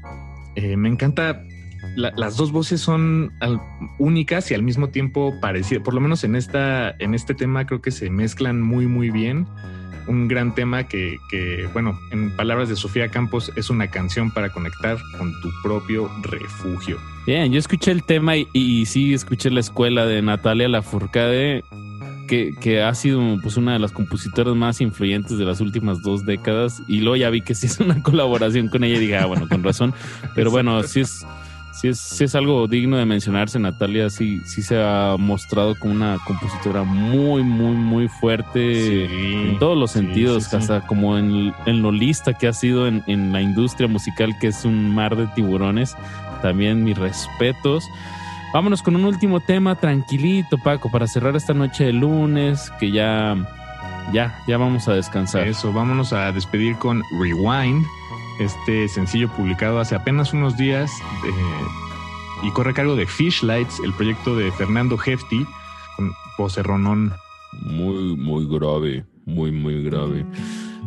Eh, 0.57 0.75
me 0.75 0.89
encanta. 0.89 1.43
la- 1.95 2.11
las 2.17 2.35
dos 2.35 2.51
voces 2.51 2.81
son 2.81 3.31
al- 3.39 3.61
únicas 3.99 4.51
y 4.51 4.53
al 4.53 4.63
mismo 4.63 4.89
tiempo 4.89 5.33
parecidas. 5.39 5.81
Por 5.81 5.93
lo 5.93 6.01
menos 6.01 6.25
en, 6.25 6.35
esta, 6.35 6.93
en 6.99 7.13
este 7.13 7.33
tema 7.35 7.65
creo 7.65 7.81
que 7.81 7.91
se 7.91 8.09
mezclan 8.09 8.61
muy, 8.61 8.85
muy 8.85 9.11
bien 9.11 9.47
un 10.09 10.27
gran 10.27 10.55
tema 10.55 10.85
que, 10.85 11.19
que, 11.29 11.69
bueno, 11.71 11.99
en 12.09 12.35
palabras 12.35 12.67
de 12.67 12.75
Sofía 12.75 13.09
Campos, 13.09 13.51
es 13.55 13.69
una 13.69 13.89
canción 13.89 14.31
para 14.31 14.49
conectar 14.49 14.97
con 15.17 15.39
tu 15.39 15.49
propio 15.61 16.11
refugio. 16.23 16.97
Bien, 17.27 17.51
yo 17.51 17.59
escuché 17.59 17.91
el 17.91 18.03
tema 18.03 18.33
y, 18.35 18.85
sí 18.87 19.13
escuché 19.13 19.51
la 19.51 19.59
escuela 19.59 20.07
de 20.07 20.23
Natalia 20.23 20.67
Lafourcade, 20.67 21.63
que, 22.27 22.55
que 22.59 22.81
ha 22.81 22.93
sido 22.95 23.21
pues 23.41 23.55
una 23.55 23.73
de 23.73 23.79
las 23.79 23.91
compositoras 23.91 24.55
más 24.55 24.81
influyentes 24.81 25.37
de 25.37 25.45
las 25.45 25.61
últimas 25.61 26.01
dos 26.01 26.25
décadas. 26.25 26.81
Y 26.87 27.01
luego 27.01 27.15
ya 27.15 27.29
vi 27.29 27.41
que 27.41 27.53
sí 27.53 27.67
es 27.67 27.79
una 27.79 28.01
colaboración 28.03 28.67
con 28.67 28.83
ella 28.83 28.97
y 28.97 29.01
dije, 29.01 29.17
ah, 29.17 29.27
bueno, 29.27 29.47
con 29.47 29.63
razón. 29.63 29.93
Pero 30.33 30.49
bueno, 30.49 30.81
sí 30.83 31.01
es, 31.01 31.23
sí 31.79 31.87
es, 31.87 31.99
sí 31.99 32.25
es 32.25 32.35
algo 32.35 32.67
digno 32.67 32.97
de 32.97 33.05
mencionarse. 33.05 33.57
Natalia 33.59 34.09
sí, 34.09 34.41
sí 34.45 34.61
se 34.61 34.81
ha 34.81 35.15
mostrado 35.17 35.75
como 35.75 35.93
una 35.93 36.17
compositora 36.25 36.83
muy, 36.83 37.43
muy, 37.43 37.75
muy 37.75 38.07
fuerte 38.07 39.05
en 39.49 39.59
todos 39.59 39.77
los 39.77 39.91
sí, 39.91 39.99
sentidos, 39.99 40.53
hasta 40.53 40.85
como 40.85 41.17
en, 41.17 41.53
en 41.65 41.81
lo 41.81 41.91
lista 41.91 42.33
que 42.33 42.47
ha 42.47 42.53
sido 42.53 42.87
en, 42.87 43.03
en 43.07 43.31
la 43.31 43.41
industria 43.41 43.87
musical, 43.87 44.33
que 44.39 44.47
es 44.47 44.65
un 44.65 44.93
mar 44.93 45.15
de 45.15 45.27
tiburones. 45.27 45.95
También 46.41 46.83
mis 46.83 46.97
respetos. 46.97 47.83
Vámonos 48.53 48.81
con 48.81 48.95
un 48.95 49.05
último 49.05 49.39
tema 49.39 49.75
tranquilito, 49.75 50.57
Paco, 50.57 50.91
para 50.91 51.07
cerrar 51.07 51.35
esta 51.35 51.53
noche 51.53 51.85
de 51.85 51.93
lunes, 51.93 52.71
que 52.79 52.91
ya, 52.91 53.37
ya, 54.11 54.39
ya 54.47 54.57
vamos 54.57 54.87
a 54.87 54.93
descansar. 54.93 55.47
Eso, 55.47 55.71
vámonos 55.71 56.13
a 56.13 56.31
despedir 56.31 56.75
con 56.77 57.03
Rewind, 57.21 57.85
este 58.39 58.87
sencillo 58.87 59.29
publicado 59.35 59.79
hace 59.79 59.95
apenas 59.95 60.33
unos 60.33 60.57
días 60.57 60.91
eh, 61.25 62.47
y 62.47 62.51
corre 62.51 62.71
a 62.71 62.73
cargo 62.73 62.95
de 62.95 63.05
Fishlights, 63.05 63.79
el 63.83 63.93
proyecto 63.93 64.35
de 64.35 64.51
Fernando 64.51 64.97
Hefti, 65.03 65.45
con 65.95 66.11
vocerronón. 66.37 67.13
Muy, 67.61 68.15
muy 68.15 68.47
grave, 68.47 69.05
muy, 69.25 69.51
muy 69.51 69.83
grave. 69.83 70.25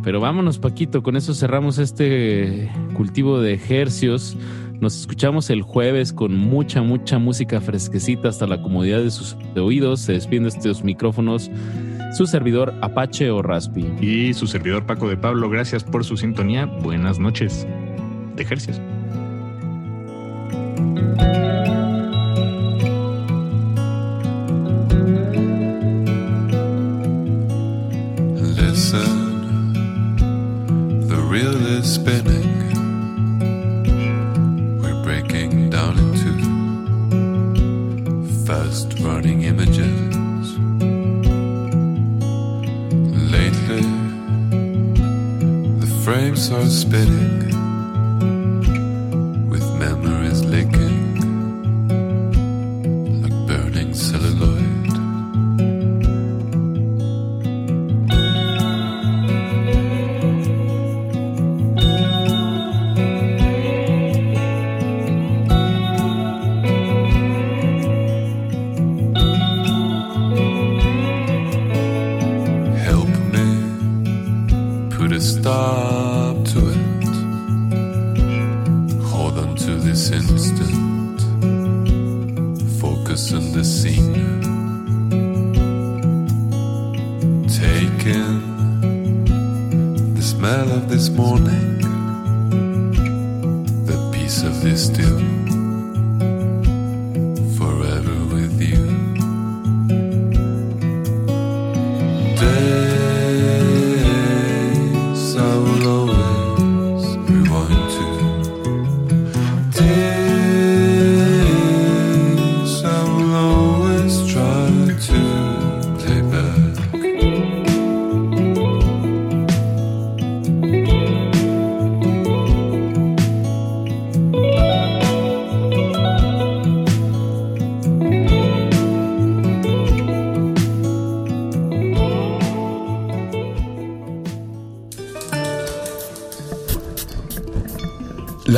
Pero 0.03 0.21
vámonos, 0.21 0.59
Paquito, 0.59 1.03
con 1.03 1.17
eso 1.17 1.35
cerramos 1.35 1.79
este 1.79 2.71
cultivo 2.95 3.41
de 3.41 3.55
ejercios. 3.55 4.37
Nos 4.81 4.99
escuchamos 4.99 5.49
el 5.51 5.63
jueves 5.63 6.13
con 6.13 6.35
mucha, 6.35 6.83
mucha 6.83 7.19
música 7.19 7.61
fresquecita 7.61 8.29
hasta 8.29 8.47
la 8.47 8.63
comodidad 8.63 9.01
de 9.01 9.11
sus 9.11 9.37
oídos. 9.55 10.01
Se 10.01 10.15
despiden 10.15 10.45
de 10.45 10.49
estos 10.49 10.83
micrófonos 10.83 11.51
su 12.13 12.27
servidor 12.27 12.75
Apache 12.83 13.31
o 13.31 13.43
Raspi. 13.43 13.95
Y 14.01 14.35
su 14.35 14.47
servidor 14.47 14.85
Paco 14.87 15.09
de 15.09 15.17
Pablo, 15.17 15.49
gracias 15.49 15.83
por 15.83 16.05
su 16.05 16.17
sintonía. 16.17 16.67
Buenas 16.67 17.19
noches. 17.19 17.67
De 18.37 18.43
ejercicios. 18.43 18.81
Listen, 28.57 29.73
the 31.09 31.17
reel 31.31 31.55
is 31.79 31.95
spinning. 31.95 32.51
We're 34.81 35.03
breaking 35.03 35.71
down 35.71 35.99
into 35.99 36.33
fast 38.47 38.99
running 39.01 39.43
images. 39.43 40.02
Frames 46.05 46.51
are 46.51 46.69
spinning 46.69 47.52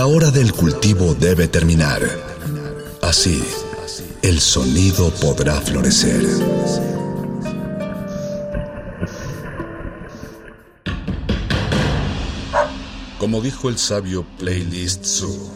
La 0.05 0.09
hora 0.09 0.31
del 0.31 0.52
cultivo 0.52 1.14
debe 1.14 1.48
terminar. 1.48 2.02
Así, 3.01 3.43
el 4.20 4.39
sonido 4.39 5.10
podrá 5.14 5.59
florecer. 5.62 6.22
Como 13.18 13.40
dijo 13.40 13.70
el 13.70 13.78
sabio 13.78 14.26
Playlist 14.39 15.06
Zoo, 15.06 15.51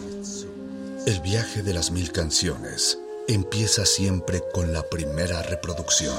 el 1.06 1.20
viaje 1.20 1.62
de 1.62 1.74
las 1.74 1.90
mil 1.90 2.10
canciones 2.10 2.98
empieza 3.28 3.84
siempre 3.84 4.42
con 4.54 4.72
la 4.72 4.82
primera 4.82 5.42
reproducción. 5.42 6.16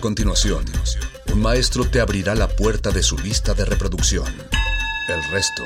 Continuación, 0.00 0.64
un 1.30 1.42
maestro 1.42 1.84
te 1.84 2.00
abrirá 2.00 2.34
la 2.34 2.48
puerta 2.48 2.90
de 2.90 3.02
su 3.02 3.18
lista 3.18 3.52
de 3.52 3.66
reproducción. 3.66 4.24
El 5.08 5.22
resto 5.30 5.62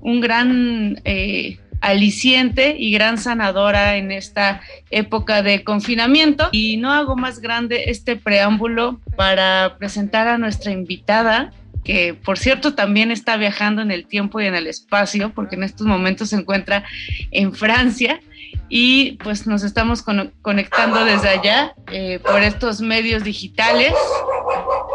un 0.01 0.21
gran... 0.21 1.01
Eh, 1.05 1.59
aliciente 1.83 2.75
y 2.79 2.91
gran 2.91 3.17
sanadora 3.17 3.97
en 3.97 4.11
esta 4.11 4.61
época 4.89 5.43
de 5.43 5.63
confinamiento. 5.63 6.49
Y 6.51 6.77
no 6.77 6.91
hago 6.91 7.15
más 7.15 7.39
grande 7.39 7.91
este 7.91 8.15
preámbulo 8.15 8.99
para 9.17 9.75
presentar 9.77 10.27
a 10.27 10.37
nuestra 10.37 10.71
invitada, 10.71 11.51
que 11.83 12.13
por 12.13 12.39
cierto 12.39 12.73
también 12.73 13.11
está 13.11 13.35
viajando 13.35 13.81
en 13.81 13.91
el 13.91 14.07
tiempo 14.07 14.39
y 14.39 14.45
en 14.45 14.55
el 14.55 14.67
espacio, 14.67 15.33
porque 15.35 15.55
en 15.55 15.63
estos 15.63 15.85
momentos 15.85 16.29
se 16.29 16.37
encuentra 16.37 16.85
en 17.31 17.53
Francia 17.53 18.21
y 18.69 19.13
pues 19.23 19.45
nos 19.45 19.63
estamos 19.63 20.01
con 20.01 20.31
conectando 20.41 21.03
desde 21.03 21.29
allá 21.29 21.75
eh, 21.91 22.19
por 22.23 22.41
estos 22.41 22.79
medios 22.79 23.23
digitales. 23.23 23.93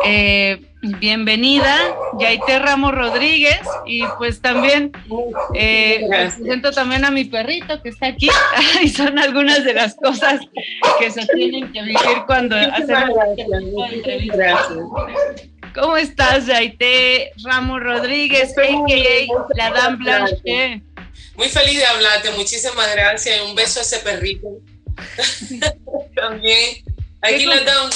Eh, 0.06 0.67
bienvenida, 0.82 1.76
Yaité 2.18 2.58
Ramos 2.58 2.94
Rodríguez, 2.94 3.60
y 3.86 4.02
pues 4.18 4.40
también 4.40 4.92
eh, 5.54 6.06
presento 6.08 6.70
también 6.72 7.04
a 7.04 7.10
mi 7.10 7.24
perrito 7.24 7.82
que 7.82 7.90
está 7.90 8.08
aquí, 8.08 8.28
y 8.82 8.88
son 8.88 9.18
algunas 9.18 9.64
de 9.64 9.74
las 9.74 9.94
cosas 9.96 10.40
que 10.98 11.10
se 11.10 11.26
tienen 11.26 11.72
que 11.72 11.82
vivir 11.82 12.22
cuando 12.26 12.56
hacemos 12.56 13.18
entrevistas. 13.92 14.68
¿Cómo 15.74 15.96
estás, 15.96 16.46
Yaité 16.46 17.32
Ramos 17.44 17.80
Rodríguez, 17.80 18.54
a.k.a. 18.56 19.56
la 19.56 19.70
Dame 19.70 19.96
Blanche? 19.96 20.82
Muy 21.36 21.48
feliz 21.48 21.78
de 21.78 21.86
hablarte, 21.86 22.30
muchísimas 22.32 22.92
gracias, 22.94 23.40
un 23.42 23.54
beso 23.54 23.80
a 23.80 23.82
ese 23.82 23.98
perrito. 23.98 24.48
también. 26.14 26.82
Aquí 27.20 27.46
les 27.46 27.64
dan 27.64 27.90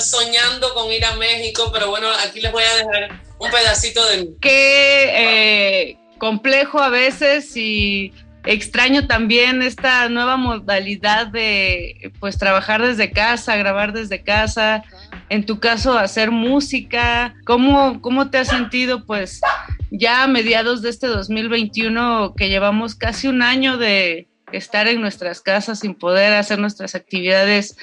soñando 0.00 0.72
con 0.74 0.90
ir 0.92 1.04
a 1.04 1.16
México, 1.16 1.70
pero 1.72 1.90
bueno, 1.90 2.08
aquí 2.26 2.40
les 2.40 2.52
voy 2.52 2.62
a 2.62 2.76
dejar 2.76 3.20
un 3.38 3.50
pedacito 3.50 4.04
de 4.06 4.16
mí. 4.18 4.28
Qué 4.40 5.10
eh, 5.14 5.98
complejo 6.18 6.80
a 6.80 6.88
veces 6.88 7.56
y 7.56 8.12
extraño 8.44 9.06
también 9.06 9.62
esta 9.62 10.08
nueva 10.08 10.36
modalidad 10.36 11.26
de 11.28 12.12
pues 12.20 12.38
trabajar 12.38 12.82
desde 12.82 13.10
casa, 13.10 13.56
grabar 13.56 13.92
desde 13.92 14.22
casa, 14.22 14.84
en 15.28 15.44
tu 15.44 15.58
caso 15.58 15.98
hacer 15.98 16.30
música. 16.30 17.34
¿Cómo, 17.44 18.00
cómo 18.00 18.30
te 18.30 18.38
has 18.38 18.48
sentido 18.48 19.04
pues 19.04 19.40
ya 19.90 20.22
a 20.22 20.28
mediados 20.28 20.82
de 20.82 20.90
este 20.90 21.08
2021 21.08 22.34
que 22.36 22.48
llevamos 22.48 22.94
casi 22.94 23.26
un 23.26 23.42
año 23.42 23.76
de 23.76 24.28
estar 24.52 24.86
en 24.86 25.00
nuestras 25.00 25.40
casas 25.40 25.80
sin 25.80 25.94
poder 25.94 26.32
hacer 26.34 26.58
nuestras 26.58 26.94
actividades 26.94 27.76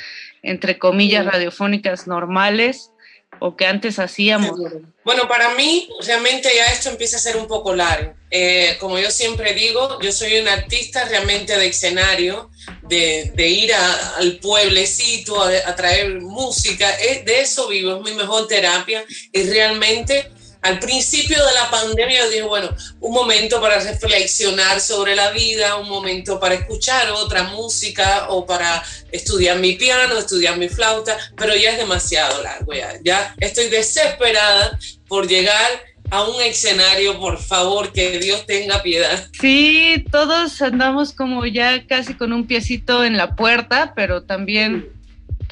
entre 0.44 0.78
comillas, 0.78 1.26
radiofónicas 1.26 2.08
normales 2.08 2.92
o 3.40 3.56
que 3.56 3.66
antes 3.66 4.00
hacíamos? 4.00 4.60
Bueno, 5.04 5.28
para 5.28 5.54
mí 5.56 5.90
realmente 6.06 6.50
ya 6.56 6.66
esto 6.68 6.90
empieza 6.90 7.18
a 7.18 7.20
ser 7.20 7.38
un 7.38 7.48
poco 7.48 7.74
largo. 7.74 8.14
Eh, 8.32 8.78
como 8.80 9.00
yo 9.00 9.10
siempre 9.10 9.54
digo, 9.54 10.00
yo 10.02 10.12
soy 10.12 10.38
un 10.38 10.48
artista 10.48 11.06
realmente 11.06 11.58
de 11.58 11.68
escenario, 11.68 12.52
de, 12.84 13.32
de 13.34 13.48
ir 13.48 13.74
a, 13.74 14.18
al 14.18 14.38
pueblecito 14.38 15.42
a, 15.42 15.50
a 15.66 15.76
traer 15.76 16.22
música, 16.22 16.88
eh, 17.00 17.24
de 17.26 17.42
eso 17.42 17.68
vivo, 17.68 17.98
es 17.98 18.04
mi 18.04 18.12
mejor 18.16 18.48
terapia 18.48 19.04
y 19.32 19.44
realmente 19.44 20.32
al 20.62 20.80
principio 20.80 21.38
de 21.38 21.54
la 21.54 21.70
pandemia 21.70 22.20
yo 22.24 22.30
dije, 22.30 22.42
bueno, 22.44 22.70
un 23.00 23.14
momento 23.14 23.62
para 23.62 23.80
reflexionar 23.80 24.82
sobre 24.82 25.16
la 25.16 25.32
vida, 25.32 25.78
un 25.78 25.88
momento 25.88 26.40
para 26.40 26.56
escuchar 26.56 27.10
otra 27.12 27.44
música 27.44 28.28
o 28.30 28.46
para 28.46 28.84
estudiar 29.12 29.58
mi 29.60 29.74
piano, 29.74 30.18
estudiar 30.18 30.58
mi 30.58 30.68
flauta, 30.68 31.18
pero 31.38 31.56
ya 31.56 31.72
es 31.72 31.78
demasiado 31.78 32.44
largo, 32.44 32.74
ya, 32.74 32.94
ya 33.04 33.36
estoy 33.40 33.70
desesperada 33.70 34.78
por 35.08 35.28
llegar 35.28 35.90
a 36.12 36.24
un 36.24 36.42
escenario, 36.42 37.20
por 37.20 37.38
favor, 37.38 37.94
que 37.94 38.20
Dios 38.20 38.46
tenga 38.46 38.82
piedad. 38.82 39.28
Sí, 39.40 40.04
todos 40.12 40.62
andamos 40.62 41.14
como 41.14 41.46
ya 41.46 41.86
casi 41.86 42.16
con 42.16 42.34
un 42.34 42.48
piecito 42.48 43.06
en 43.06 43.16
la 43.16 43.36
puerta, 43.36 43.94
pero 43.96 44.24
también 44.24 44.90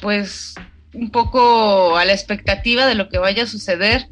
pues 0.00 0.54
un 0.92 1.10
poco 1.10 1.96
a 1.96 2.04
la 2.04 2.12
expectativa 2.12 2.86
de 2.86 2.94
lo 2.94 3.08
que 3.08 3.18
vaya 3.18 3.44
a 3.44 3.46
suceder. 3.46 4.08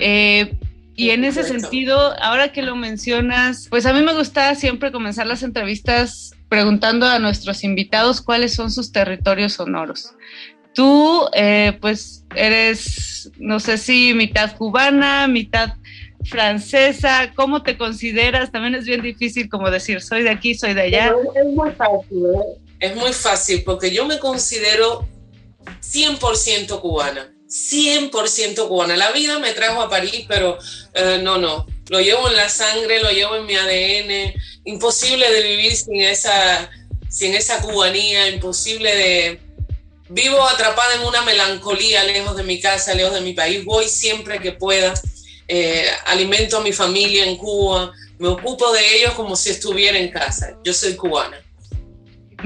Eh, 0.00 0.54
y 0.94 1.10
en 1.10 1.24
ese 1.24 1.44
sentido, 1.44 2.14
ahora 2.22 2.52
que 2.52 2.62
lo 2.62 2.74
mencionas, 2.74 3.66
pues 3.68 3.84
a 3.84 3.92
mí 3.92 4.00
me 4.00 4.14
gusta 4.14 4.54
siempre 4.54 4.90
comenzar 4.90 5.26
las 5.26 5.42
entrevistas 5.42 6.32
preguntando 6.48 7.06
a 7.06 7.18
nuestros 7.18 7.64
invitados 7.64 8.22
cuáles 8.22 8.54
son 8.54 8.70
sus 8.70 8.92
territorios 8.92 9.52
sonoros. 9.54 10.14
Tú, 10.74 11.26
eh, 11.34 11.76
pues, 11.80 12.24
eres, 12.34 13.30
no 13.38 13.60
sé 13.60 13.76
si 13.76 14.14
mitad 14.14 14.56
cubana, 14.56 15.28
mitad 15.28 15.74
francesa, 16.24 17.32
¿cómo 17.34 17.62
te 17.62 17.76
consideras? 17.76 18.50
También 18.50 18.74
es 18.74 18.86
bien 18.86 19.02
difícil 19.02 19.50
como 19.50 19.70
decir, 19.70 20.00
soy 20.00 20.22
de 20.22 20.30
aquí, 20.30 20.54
soy 20.54 20.72
de 20.72 20.82
allá. 20.82 21.14
Es 21.34 21.46
muy 21.46 21.70
fácil, 21.72 22.24
¿eh? 22.26 22.60
Es 22.80 22.96
muy 22.96 23.12
fácil 23.12 23.62
porque 23.64 23.90
yo 23.90 24.06
me 24.06 24.18
considero 24.18 25.06
100% 25.80 26.80
cubana. 26.80 27.35
100% 27.48 28.68
cubana. 28.68 28.96
La 28.96 29.12
vida 29.12 29.38
me 29.38 29.52
trajo 29.52 29.80
a 29.80 29.88
París, 29.88 30.24
pero 30.28 30.58
uh, 30.58 31.22
no, 31.22 31.38
no. 31.38 31.66
Lo 31.88 32.00
llevo 32.00 32.28
en 32.28 32.36
la 32.36 32.48
sangre, 32.48 33.00
lo 33.00 33.10
llevo 33.10 33.36
en 33.36 33.46
mi 33.46 33.54
ADN. 33.54 34.34
Imposible 34.64 35.30
de 35.30 35.42
vivir 35.42 35.76
sin 35.76 36.00
esa, 36.00 36.68
sin 37.08 37.34
esa 37.34 37.60
cubanía, 37.60 38.28
imposible 38.28 38.94
de... 38.94 39.40
Vivo 40.08 40.40
atrapada 40.42 40.94
en 40.94 41.00
una 41.02 41.22
melancolía 41.22 42.04
lejos 42.04 42.36
de 42.36 42.44
mi 42.44 42.60
casa, 42.60 42.94
lejos 42.94 43.14
de 43.14 43.22
mi 43.22 43.32
país. 43.32 43.64
Voy 43.64 43.88
siempre 43.88 44.38
que 44.38 44.52
pueda. 44.52 44.94
Eh, 45.48 45.88
alimento 46.06 46.58
a 46.58 46.60
mi 46.60 46.72
familia 46.72 47.24
en 47.24 47.36
Cuba. 47.36 47.92
Me 48.18 48.28
ocupo 48.28 48.72
de 48.72 48.98
ellos 48.98 49.14
como 49.14 49.34
si 49.34 49.50
estuviera 49.50 49.98
en 49.98 50.10
casa. 50.10 50.56
Yo 50.64 50.72
soy 50.72 50.94
cubana. 50.94 51.40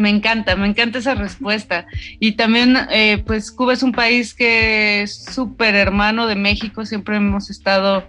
Me 0.01 0.09
encanta, 0.09 0.56
me 0.56 0.66
encanta 0.66 0.98
esa 0.98 1.14
respuesta. 1.14 1.86
Y 2.18 2.32
también, 2.32 2.77
eh, 2.90 3.22
pues 3.27 3.51
Cuba 3.51 3.74
es 3.74 3.82
un 3.82 3.93
país 3.93 4.35
que 4.35 5.02
es 5.02 5.24
súper 5.24 5.74
hermano 5.74 6.27
de 6.27 6.36
México, 6.36 6.86
siempre 6.86 7.16
hemos 7.16 7.51
estado 7.51 8.06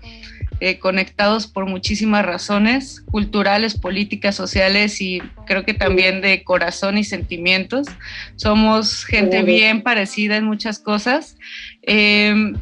eh, 0.62 0.80
conectados 0.80 1.48
por 1.48 1.66
muchísimas 1.66 2.26
razones, 2.26 3.02
culturales, 3.12 3.78
políticas, 3.78 4.36
sociales 4.36 5.02
y 5.02 5.20
creo 5.46 5.66
que 5.66 5.74
también 5.74 6.22
de 6.22 6.44
corazón 6.44 6.98
y 6.98 7.04
sentimientos. 7.04 7.88
Somos 8.36 9.04
gente 9.04 9.44
bien 9.44 9.82
parecida 9.82 10.38
en 10.38 10.46
muchas 10.46 10.80
cosas. 10.80 11.36
Eh, 11.82 12.54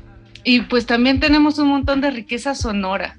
y 0.44 0.62
pues 0.62 0.86
también 0.86 1.20
tenemos 1.20 1.60
un 1.60 1.68
montón 1.68 2.02
de 2.02 2.12
riqueza 2.12 2.56
sonora. 2.56 3.19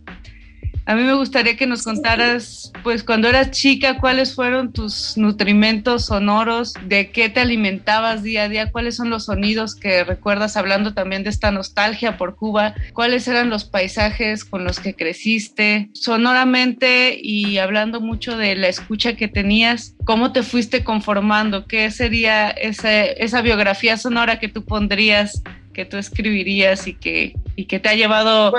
A 0.91 0.97
mí 0.97 1.05
me 1.05 1.15
gustaría 1.15 1.57
que 1.57 1.69
nos 1.69 1.85
contaras, 1.85 2.73
pues 2.83 3.05
cuando 3.05 3.29
eras 3.29 3.53
chica, 3.53 4.01
cuáles 4.01 4.35
fueron 4.35 4.73
tus 4.73 5.17
nutrimentos 5.17 6.07
sonoros, 6.07 6.75
de 6.85 7.12
qué 7.12 7.29
te 7.29 7.39
alimentabas 7.39 8.25
día 8.25 8.43
a 8.43 8.49
día, 8.49 8.73
cuáles 8.73 8.97
son 8.97 9.09
los 9.09 9.27
sonidos 9.27 9.77
que 9.77 10.03
recuerdas 10.03 10.57
hablando 10.57 10.93
también 10.93 11.23
de 11.23 11.31
esta 11.31 11.53
nostalgia 11.53 12.17
por 12.17 12.35
Cuba, 12.35 12.75
cuáles 12.93 13.29
eran 13.29 13.51
los 13.51 13.65
paisajes 13.65 14.45
con 14.45 14.65
los 14.65 14.81
que 14.81 14.97
creciste, 14.97 15.91
sonoramente 15.95 17.17
y 17.23 17.59
hablando 17.59 18.01
mucho 18.01 18.37
de 18.37 18.57
la 18.57 18.67
escucha 18.67 19.15
que 19.15 19.29
tenías, 19.29 19.95
cómo 20.05 20.33
te 20.33 20.43
fuiste 20.43 20.83
conformando, 20.83 21.67
qué 21.67 21.89
sería 21.93 22.51
esa, 22.51 23.05
esa 23.05 23.43
biografía 23.43 23.97
sonora 23.97 24.41
que 24.41 24.49
tú 24.49 24.65
pondrías 24.65 25.45
que 25.81 25.86
tú 25.86 25.97
escribirías 25.97 26.86
y 26.86 26.93
que, 26.93 27.32
y 27.57 27.65
que 27.65 27.78
te 27.78 27.89
ha 27.89 27.94
llevado 27.94 28.52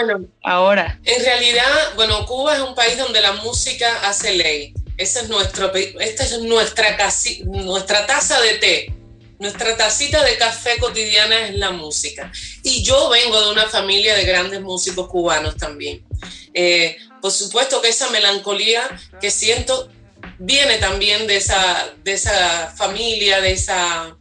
ahora? 0.43 0.99
En 1.03 1.23
realidad, 1.23 1.93
bueno, 1.95 2.25
Cuba 2.25 2.55
es 2.55 2.61
un 2.61 2.73
país 2.73 2.97
donde 2.97 3.21
la 3.21 3.33
música 3.33 4.09
hace 4.09 4.33
ley. 4.33 4.73
Esa 4.97 5.21
es 5.21 5.29
nuestro, 5.29 5.71
esta 5.75 6.23
es 6.23 6.39
nuestra, 6.39 6.97
casi, 6.97 7.43
nuestra 7.43 8.07
taza 8.07 8.41
de 8.41 8.53
té. 8.55 8.93
Nuestra 9.37 9.77
tacita 9.77 10.23
de 10.23 10.35
café 10.37 10.79
cotidiana 10.79 11.47
es 11.47 11.55
la 11.55 11.69
música. 11.69 12.31
Y 12.63 12.81
yo 12.81 13.09
vengo 13.09 13.39
de 13.39 13.51
una 13.51 13.67
familia 13.67 14.15
de 14.15 14.23
grandes 14.23 14.61
músicos 14.61 15.07
cubanos 15.07 15.57
también. 15.57 16.03
Eh, 16.55 16.97
por 17.21 17.31
supuesto 17.31 17.83
que 17.83 17.89
esa 17.89 18.09
melancolía 18.09 18.81
que 19.19 19.29
siento 19.29 19.91
viene 20.39 20.77
también 20.77 21.27
de 21.27 21.37
esa, 21.37 21.93
de 22.03 22.13
esa 22.13 22.73
familia, 22.75 23.41
de 23.41 23.51
esa, 23.51 24.15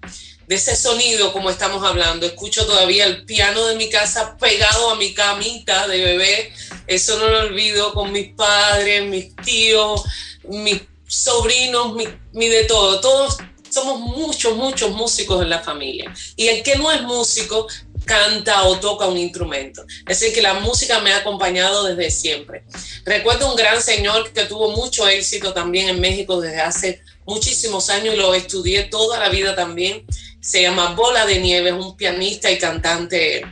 de 0.51 0.57
ese 0.57 0.75
sonido 0.75 1.33
como 1.33 1.49
estamos 1.49 1.87
hablando. 1.87 2.27
Escucho 2.27 2.67
todavía 2.67 3.05
el 3.05 3.25
piano 3.25 3.67
de 3.67 3.77
mi 3.77 3.89
casa 3.89 4.37
pegado 4.37 4.91
a 4.91 4.97
mi 4.97 5.15
camita 5.15 5.87
de 5.87 6.03
bebé. 6.05 6.53
Eso 6.89 7.21
no 7.21 7.29
lo 7.29 7.39
olvido 7.43 7.95
con 7.95 8.11
mis 8.11 8.35
padres, 8.35 9.05
mis 9.05 9.37
tíos, 9.37 10.03
mis 10.49 10.83
sobrinos, 11.07 11.95
mi, 12.33 12.49
de 12.49 12.65
todo. 12.65 13.01
Todos 13.01 13.37
somos 13.71 14.01
muchos, 14.01 14.57
muchos 14.57 14.91
músicos 14.91 15.41
en 15.41 15.51
la 15.51 15.61
familia. 15.61 16.13
Y 16.35 16.49
el 16.49 16.65
que 16.65 16.75
no 16.75 16.91
es 16.91 17.01
músico 17.03 17.69
canta 18.05 18.65
o 18.65 18.81
toca 18.81 19.07
un 19.07 19.19
instrumento. 19.19 19.85
Es 20.09 20.19
decir, 20.19 20.35
que 20.35 20.43
la 20.43 20.55
música 20.55 20.99
me 20.99 21.13
ha 21.13 21.19
acompañado 21.19 21.85
desde 21.85 22.11
siempre. 22.11 22.65
Recuerdo 23.05 23.49
un 23.49 23.55
gran 23.55 23.81
señor 23.81 24.33
que 24.33 24.47
tuvo 24.47 24.73
mucho 24.73 25.07
éxito 25.07 25.55
también 25.55 25.91
en 25.91 26.01
México 26.01 26.41
desde 26.41 26.61
hace 26.61 27.03
muchísimos 27.25 27.89
años 27.89 28.15
y 28.15 28.17
lo 28.17 28.35
estudié 28.35 28.83
toda 28.85 29.21
la 29.21 29.29
vida 29.29 29.55
también 29.55 30.05
se 30.41 30.63
llama 30.63 30.95
Bola 30.95 31.27
de 31.27 31.39
Nieve, 31.39 31.71
es 31.71 31.75
un 31.75 31.97
pianista 31.97 32.51
y 32.51 32.59
cantante 32.59 33.43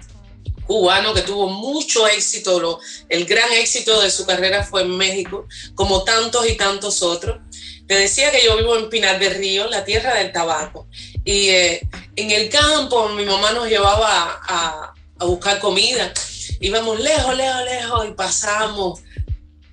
cubano 0.67 1.15
que 1.15 1.23
tuvo 1.23 1.49
mucho 1.49 2.07
éxito, 2.07 2.81
el 3.09 3.25
gran 3.25 3.51
éxito 3.53 4.01
de 4.03 4.11
su 4.11 4.27
carrera 4.27 4.63
fue 4.63 4.83
en 4.83 4.97
México, 4.97 5.47
como 5.75 6.05
tantos 6.05 6.49
y 6.49 6.57
tantos 6.57 7.03
otros. 7.03 7.41
Te 7.87 7.95
decía 7.95 8.31
que 8.31 8.45
yo 8.45 8.55
vivo 8.59 8.77
en 8.77 8.91
Pinar 8.91 9.19
del 9.19 9.35
Río, 9.35 9.67
la 9.67 9.85
tierra 9.85 10.15
del 10.15 10.31
tabaco, 10.31 10.87
y 11.25 11.49
eh, 11.49 11.89
en 12.17 12.31
el 12.31 12.51
campo 12.51 13.09
mi 13.09 13.25
mamá 13.25 13.53
nos 13.53 13.67
llevaba 13.67 14.41
a, 14.47 14.93
a 15.19 15.25
buscar 15.25 15.59
comida, 15.59 16.13
íbamos 16.61 17.01
lejos, 17.01 17.35
lejos, 17.35 17.65
lejos 17.65 18.09
y 18.09 18.13
pasamos 18.13 19.01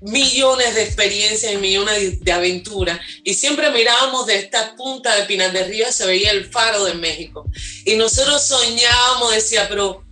millones 0.06 0.76
de 0.76 0.84
experiencias 0.84 1.52
y 1.52 1.58
millones 1.58 2.20
de 2.20 2.32
aventuras. 2.32 3.00
Y 3.24 3.34
siempre 3.34 3.72
mirábamos 3.72 4.28
de 4.28 4.38
esta 4.38 4.76
punta 4.76 5.16
de 5.16 5.24
Pinar 5.24 5.52
de 5.52 5.64
Río, 5.64 5.92
se 5.92 6.06
veía 6.06 6.32
el 6.32 6.46
faro 6.46 6.86
de 6.86 6.94
México. 6.94 7.46
Y 7.86 7.96
nosotros 7.96 8.44
soñábamos, 8.44 9.34
decía, 9.34 9.68
pero 9.68 10.06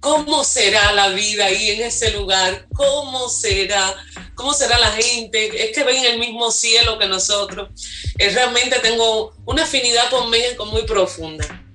¿cómo 0.00 0.42
será 0.42 0.92
la 0.92 1.10
vida 1.10 1.46
ahí 1.46 1.70
en 1.70 1.82
ese 1.82 2.10
lugar? 2.10 2.66
¿Cómo 2.74 3.28
será? 3.28 3.94
¿Cómo 4.34 4.52
será 4.52 4.78
la 4.78 4.90
gente? 4.90 5.64
Es 5.64 5.76
que 5.76 5.84
ven 5.84 6.04
el 6.04 6.18
mismo 6.18 6.50
cielo 6.50 6.98
que 6.98 7.06
nosotros. 7.06 7.68
Eh, 8.18 8.30
realmente 8.30 8.80
tengo 8.80 9.32
una 9.46 9.62
afinidad 9.62 10.10
con 10.10 10.28
México 10.28 10.66
muy 10.66 10.82
profunda. 10.82 11.69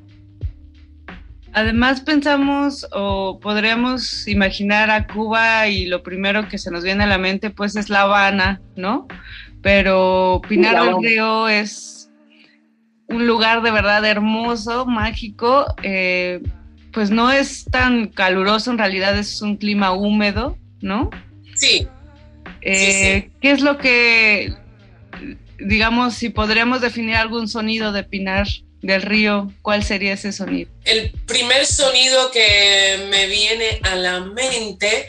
Además 1.55 2.01
pensamos 2.01 2.85
o 2.91 3.39
podríamos 3.39 4.27
imaginar 4.27 4.91
a 4.91 5.07
Cuba 5.07 5.69
y 5.69 5.85
lo 5.85 6.03
primero 6.03 6.49
que 6.49 6.57
se 6.57 6.69
nos 6.69 6.83
viene 6.83 7.05
a 7.05 7.07
la 7.07 7.17
mente 7.17 7.49
pues 7.49 7.77
es 7.77 7.89
La 7.89 8.01
Habana, 8.01 8.59
¿no? 8.75 9.07
Pero 9.61 10.41
Pinar 10.49 10.83
del 10.83 11.01
Río 11.01 11.47
es 11.47 12.11
un 13.07 13.25
lugar 13.25 13.61
de 13.61 13.71
verdad 13.71 14.03
hermoso, 14.03 14.85
mágico, 14.85 15.65
eh, 15.81 16.41
pues 16.91 17.09
no 17.09 17.31
es 17.31 17.63
tan 17.71 18.07
caluroso, 18.07 18.71
en 18.71 18.77
realidad 18.77 19.17
es 19.17 19.41
un 19.41 19.55
clima 19.55 19.93
húmedo, 19.93 20.57
¿no? 20.81 21.09
Sí. 21.55 21.87
Eh, 22.59 23.31
¿Qué 23.39 23.51
es 23.51 23.61
lo 23.61 23.77
que, 23.77 24.53
digamos, 25.57 26.15
si 26.15 26.27
podríamos 26.31 26.81
definir 26.81 27.15
algún 27.15 27.47
sonido 27.47 27.93
de 27.93 28.03
Pinar 28.03 28.45
del 28.85 29.01
río, 29.01 29.51
¿cuál 29.61 29.83
sería 29.83 30.13
ese 30.13 30.31
sonido? 30.31 30.69
El 30.83 31.11
primer 31.25 31.65
sonido 31.65 32.31
que 32.31 33.07
me 33.09 33.27
viene 33.27 33.79
a 33.83 33.95
la 33.95 34.19
mente 34.21 35.07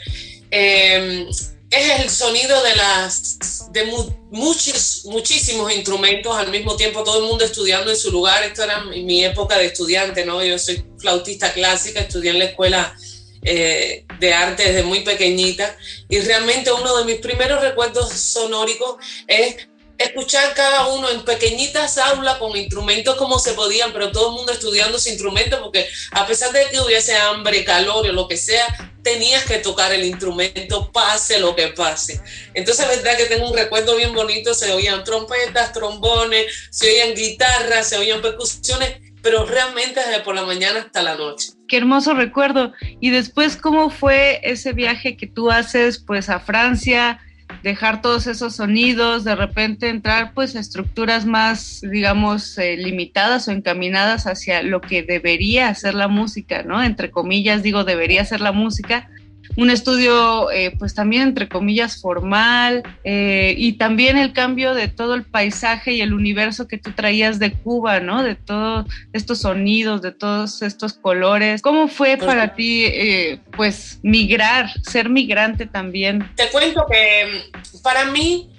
em, 0.49 1.27
es 1.69 1.99
el 1.99 2.09
sonido 2.09 2.63
de 2.63 2.75
las 2.75 3.71
de 3.71 3.85
muchos, 4.31 5.03
muchísimos 5.05 5.71
instrumentos 5.73 6.35
al 6.35 6.49
mismo 6.49 6.75
tiempo, 6.75 7.03
todo 7.03 7.21
el 7.21 7.27
mundo 7.27 7.45
estudiando 7.45 7.91
en 7.91 7.97
su 7.97 8.11
lugar. 8.11 8.43
Esto 8.43 8.63
era 8.63 8.83
mi, 8.85 9.23
época 9.23 9.57
de 9.57 9.67
estudiante, 9.67 10.25
¿no? 10.25 10.43
Yo 10.43 10.57
soy 10.57 10.83
flautista 10.97 11.53
clásica, 11.53 11.99
estudié 11.99 12.31
en 12.31 12.39
la 12.39 12.45
escuela 12.45 12.95
eh, 13.43 14.05
de 14.19 14.33
arte 14.33 14.63
desde 14.63 14.83
muy 14.83 15.01
pequeñita 15.01 15.77
y 16.09 16.19
realmente 16.19 16.71
uno 16.71 16.97
de 16.97 17.05
mis 17.05 17.21
primeros 17.21 17.61
recuerdos 17.61 18.11
sonóricos 18.13 18.95
es 19.27 19.67
escuchar 19.97 20.53
cada 20.53 20.87
uno 20.87 21.09
en 21.09 21.23
pequeñitas 21.23 21.97
aulas 21.97 22.37
con 22.37 22.55
instrumentos 22.55 23.15
como 23.15 23.39
se 23.39 23.53
podían, 23.53 23.91
pero 23.93 24.11
todo 24.11 24.29
el 24.29 24.35
mundo 24.35 24.51
estudiando 24.51 24.99
su 24.99 25.09
instrumento, 25.09 25.61
porque 25.61 25.87
a 26.11 26.25
pesar 26.25 26.51
de 26.51 26.65
que 26.71 26.79
hubiese 26.79 27.15
hambre, 27.15 27.65
calor 27.65 28.05
o 28.05 28.11
lo 28.11 28.27
que 28.27 28.37
sea, 28.37 28.65
tenías 29.03 29.45
que 29.45 29.59
tocar 29.59 29.93
el 29.93 30.03
instrumento, 30.05 30.91
pase 30.91 31.39
lo 31.39 31.55
que 31.55 31.69
pase. 31.69 32.21
Entonces, 32.53 32.85
es 32.89 33.03
verdad 33.03 33.17
que 33.17 33.25
tengo 33.25 33.49
un 33.49 33.55
recuerdo 33.55 33.95
bien 33.95 34.13
bonito, 34.13 34.53
se 34.53 34.71
oían 34.73 35.03
trompetas, 35.03 35.71
trombones, 35.71 36.67
se 36.71 36.89
oían 36.89 37.15
guitarras, 37.15 37.87
se 37.87 37.97
oían 37.97 38.21
percusiones, 38.21 38.97
pero 39.21 39.45
realmente 39.45 40.01
desde 40.01 40.21
por 40.21 40.35
la 40.35 40.43
mañana 40.43 40.81
hasta 40.81 41.01
la 41.01 41.15
noche. 41.15 41.49
Qué 41.67 41.77
hermoso 41.77 42.13
recuerdo. 42.13 42.73
Y 42.99 43.09
después, 43.09 43.55
¿cómo 43.55 43.89
fue 43.89 44.39
ese 44.43 44.73
viaje 44.73 45.17
que 45.17 45.27
tú 45.27 45.51
haces 45.51 45.99
pues 46.05 46.29
a 46.29 46.39
Francia? 46.39 47.19
Dejar 47.67 48.01
todos 48.01 48.27
esos 48.27 48.55
sonidos, 48.55 49.25
de 49.25 49.35
repente 49.35 49.89
entrar 49.89 50.33
pues 50.33 50.55
a 50.55 50.59
estructuras 50.61 51.25
más, 51.25 51.81
digamos, 51.81 52.57
eh, 52.57 52.77
limitadas 52.77 53.49
o 53.49 53.51
encaminadas 53.51 54.25
hacia 54.25 54.63
lo 54.63 54.79
que 54.79 55.03
debería 55.03 55.75
ser 55.75 55.93
la 55.93 56.07
música, 56.07 56.63
¿no? 56.63 56.81
Entre 56.81 57.11
comillas 57.11 57.63
digo, 57.63 57.83
debería 57.83 58.23
ser 58.23 58.39
la 58.39 58.53
música, 58.53 59.09
un 59.55 59.69
estudio 59.69 60.51
eh, 60.51 60.75
pues 60.77 60.93
también 60.93 61.23
entre 61.23 61.47
comillas 61.47 62.01
formal 62.01 62.83
eh, 63.03 63.55
y 63.57 63.73
también 63.73 64.17
el 64.17 64.33
cambio 64.33 64.73
de 64.73 64.87
todo 64.87 65.15
el 65.15 65.23
paisaje 65.23 65.93
y 65.93 66.01
el 66.01 66.13
universo 66.13 66.67
que 66.67 66.77
tú 66.77 66.91
traías 66.91 67.39
de 67.39 67.53
Cuba, 67.53 67.99
¿no? 67.99 68.23
De 68.23 68.35
todos 68.35 68.85
estos 69.13 69.39
sonidos, 69.39 70.01
de 70.01 70.11
todos 70.11 70.61
estos 70.61 70.93
colores. 70.93 71.61
¿Cómo 71.61 71.87
fue 71.87 72.17
pues 72.17 72.27
para 72.27 72.55
ti 72.55 72.85
eh, 72.85 73.39
pues 73.55 73.99
migrar, 74.03 74.69
ser 74.83 75.09
migrante 75.09 75.65
también? 75.65 76.29
Te 76.35 76.49
cuento 76.49 76.85
que 76.89 77.25
mm, 77.25 77.81
para 77.81 78.05
mí, 78.05 78.49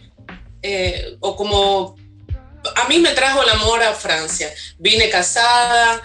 o 1.21 1.37
como 1.37 1.97
a 2.77 2.89
mí 2.89 2.99
me 2.99 3.11
trajo 3.11 3.43
el 3.43 3.51
amor 3.51 3.83
a 3.83 3.93
Francia. 3.93 4.49
Vine 4.79 5.09
casada, 5.09 6.03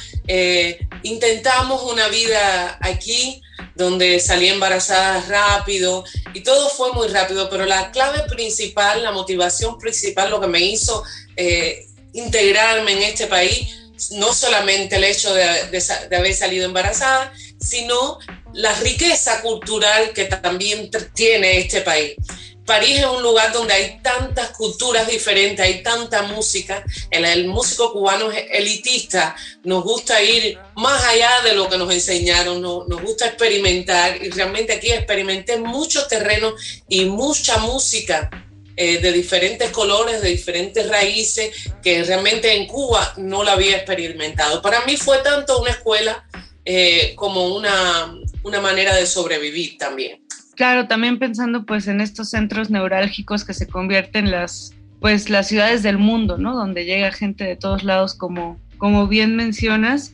intentamos 1.04 1.84
una 1.84 2.08
vida 2.10 2.78
aquí 2.82 3.42
donde 3.76 4.20
salí 4.20 4.50
embarazada 4.50 5.22
rápido 5.28 6.04
y 6.34 6.42
todo 6.42 6.70
fue 6.70 6.92
muy 6.94 7.08
rápido, 7.08 7.50
pero 7.50 7.66
la 7.66 7.92
clave 7.92 8.24
principal, 8.30 9.04
la 9.04 9.12
motivación 9.12 9.78
principal, 9.80 10.30
lo 10.30 10.40
que 10.40 10.48
me 10.48 10.62
hizo 10.62 11.04
eh, 11.36 11.88
integrarme 12.14 12.94
en 12.94 13.04
este 13.04 13.28
país, 13.28 13.68
no 14.12 14.34
solamente 14.34 14.98
el 14.98 15.04
hecho 15.04 15.34
de, 15.34 15.46
de, 15.72 16.16
haber 16.16 16.34
salido 16.34 16.66
embarazada, 16.66 17.34
sino 17.60 18.20
la 18.54 18.74
riqueza 18.76 19.42
cultural 19.42 20.14
que 20.14 20.26
también 20.26 20.90
tiene 21.14 21.60
este 21.60 21.82
país. 21.82 22.16
París 22.66 23.00
es 23.00 23.06
un 23.06 23.22
lugar 23.22 23.52
donde 23.52 23.74
hay 23.74 24.00
tantas 24.02 24.52
culturas 24.52 25.08
diferentes, 25.08 25.66
hay 25.66 25.84
tanta 25.84 26.24
música. 26.24 26.84
El, 27.12 27.48
músico 27.48 27.92
cubano 27.92 28.32
es 28.32 28.46
elitista, 28.52 29.36
nos 29.64 29.84
gusta 29.84 30.22
ir 30.24 30.58
más 30.76 31.04
allá 31.04 31.42
de 31.44 31.54
lo 31.54 31.70
que 31.70 31.78
nos 31.78 31.92
enseñaron, 31.92 32.62
nos, 32.62 32.88
nos 32.88 33.02
gusta 33.02 33.28
experimentar 33.28 34.24
y 34.24 34.30
realmente 34.30 34.74
aquí 34.74 34.92
experimenté 34.92 35.58
muchos 35.58 36.08
terrenos 36.08 36.54
y 36.88 37.06
mucha 37.06 37.58
música 37.58 38.30
eh, 38.76 38.98
de 38.98 39.12
diferentes 39.12 39.70
colores, 39.70 40.22
de 40.22 40.30
diferentes 40.30 40.88
raíces, 40.90 41.70
que 41.84 42.04
realmente 42.04 42.54
en 42.54 42.66
Cuba 42.66 43.14
no 43.18 43.44
la 43.44 43.52
había 43.52 43.78
experimentado. 43.78 44.64
Para 44.64 44.84
mí 44.86 44.98
fue 44.98 45.20
tanto 45.20 45.62
una 45.62 45.72
escuela 45.72 46.28
eh, 46.66 47.14
como 47.16 47.56
una, 47.56 48.16
una 48.42 48.62
manera 48.62 48.96
de 48.96 49.06
sobrevivir 49.06 49.78
también. 49.78 50.23
Claro, 50.56 50.88
también 50.88 51.18
pensando 51.20 51.66
pues 51.66 51.88
en 51.88 52.02
estos 52.02 52.30
centros 52.30 52.70
neurálgicos 52.70 53.44
que 53.44 53.54
se 53.54 53.68
convierten 53.68 54.30
las 54.32 54.76
pues 55.04 55.30
las 55.30 55.50
ciudades 55.50 55.84
del 55.84 55.98
mundo, 55.98 56.38
¿no? 56.38 56.56
Donde 56.56 56.86
llega 56.86 57.12
gente 57.12 57.44
de 57.44 57.58
todos 57.58 57.84
lados 57.84 58.16
como, 58.16 58.58
como 58.78 59.06
bien 59.10 59.36
mencionas, 59.36 60.14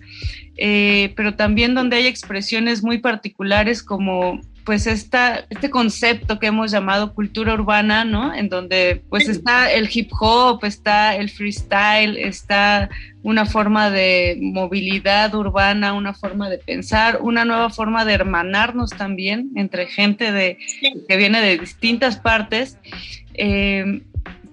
eh, 0.58 1.14
pero 1.16 1.36
también 1.36 1.76
donde 1.76 1.98
hay 1.98 2.08
expresiones 2.08 2.82
muy 2.82 2.98
particulares 2.98 3.84
como 3.84 4.42
pues 4.66 4.88
esta, 4.88 5.46
este 5.50 5.70
concepto 5.70 6.40
que 6.40 6.48
hemos 6.48 6.72
llamado 6.72 7.14
cultura 7.14 7.54
urbana, 7.54 8.06
¿no? 8.06 8.34
En 8.34 8.50
donde 8.50 9.02
pues 9.10 9.28
está 9.28 9.72
el 9.72 9.90
hip 9.92 10.12
hop, 10.20 10.64
está 10.64 11.16
el 11.16 11.30
freestyle, 11.30 12.18
está 12.18 12.90
una 13.24 13.46
forma 13.46 13.90
de 13.90 14.38
movilidad 14.42 15.34
urbana, 15.36 15.94
una 15.94 16.14
forma 16.14 16.50
de 16.50 16.58
pensar, 16.58 17.20
una 17.22 17.46
nueva 17.46 17.70
forma 17.70 18.06
de 18.06 18.14
hermanarnos 18.14 18.92
también 18.92 19.50
entre 19.56 19.88
gente 19.88 20.32
de, 20.32 20.58
que 21.08 21.18
viene 21.18 21.42
de 21.42 21.58
distintas 21.58 22.18
partes. 22.18 22.78
Eh, 23.34 24.02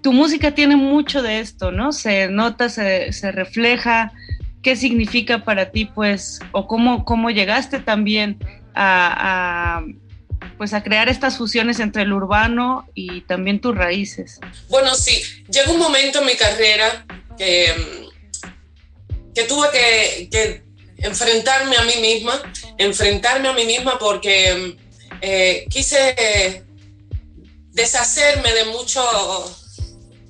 tu 0.03 0.13
música 0.13 0.53
tiene 0.53 0.77
mucho 0.77 1.23
de 1.23 1.41
esto, 1.41 1.73
¿no? 1.73 1.93
Se 1.93 2.29
nota, 2.29 2.69
se, 2.69 3.13
se 3.13 3.33
refleja. 3.33 4.13
¿Qué 4.63 4.77
significa 4.77 5.45
para 5.45 5.71
ti, 5.71 5.85
pues, 5.85 6.41
o 6.53 6.67
cómo, 6.67 7.05
cómo 7.05 7.31
llegaste 7.31 7.79
también 7.79 8.39
a, 8.77 9.85
pues 10.59 10.75
a 10.75 10.83
crear 10.83 11.09
estas 11.09 11.37
fusiones 11.39 11.81
entre 11.81 12.03
el 12.03 12.13
urbano 12.13 12.89
y 12.95 13.23
también 13.23 13.61
tus 13.61 13.75
raíces. 13.75 14.39
Bueno, 14.69 14.95
sí, 14.95 15.23
llega 15.51 15.73
un 15.73 15.79
momento 15.79 16.21
en 16.21 16.27
mi 16.27 16.37
carrera 16.37 17.07
que, 17.37 18.09
que 19.35 19.45
tuve 19.45 19.69
que, 19.71 20.63
enfrentarme 20.99 21.77
a 21.77 21.85
mí 21.85 21.97
misma, 22.01 22.41
enfrentarme 22.79 23.49
a 23.49 23.53
mí 23.53 23.67
misma 23.67 23.99
porque 23.99 24.77
eh, 25.21 25.67
quise 25.69 26.65
deshacerme 27.73 28.53
de 28.55 28.65
mucho 28.67 29.03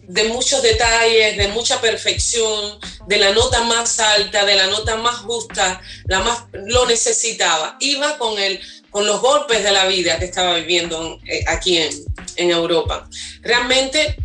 de 0.09 0.25
muchos 0.25 0.63
detalles, 0.63 1.37
de 1.37 1.49
mucha 1.49 1.81
perfección, 1.81 2.79
de 3.07 3.19
la 3.19 3.33
nota 3.33 3.65
más 3.65 3.99
alta, 3.99 4.45
de 4.45 4.55
la 4.55 4.67
nota 4.69 4.97
más 4.97 5.17
justa, 5.17 5.81
la 6.07 6.21
más 6.21 6.45
lo 6.53 6.87
necesitaba. 6.87 7.77
Iba 7.81 8.19
con 8.19 8.39
el 8.39 8.61
con 8.97 9.05
los 9.05 9.21
golpes 9.21 9.63
de 9.63 9.73
la 9.73 9.85
vida 9.87 10.19
que 10.19 10.25
estaba 10.25 10.55
viviendo 10.55 11.21
eh, 11.27 11.45
aquí 11.49 11.77
en, 11.77 11.91
en, 12.37 12.51
Europa. 12.51 13.07
Realmente 13.43 14.17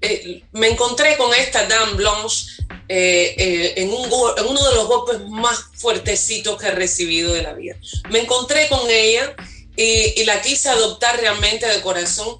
eh, 0.00 0.40
me 0.52 0.68
encontré 0.68 1.16
con 1.16 1.34
esta 1.34 1.66
Dame 1.66 1.94
Blanche 1.94 2.46
eh, 2.88 3.72
en, 3.76 3.88
un, 3.88 4.06
uno 4.06 4.68
de 4.68 4.74
los 4.76 4.86
golpes 4.86 5.20
más 5.30 5.64
fuertecitos 5.74 6.60
que 6.60 6.68
he 6.68 6.70
recibido 6.70 7.32
de 7.32 7.42
la 7.42 7.54
vida. 7.54 7.74
Me 8.10 8.20
encontré 8.20 8.68
con 8.68 8.88
ella 8.88 9.34
y 9.76 10.22
la 10.22 10.40
quise 10.40 10.68
adoptar 10.68 11.18
realmente 11.18 11.66
de 11.66 11.80
corazón 11.80 12.38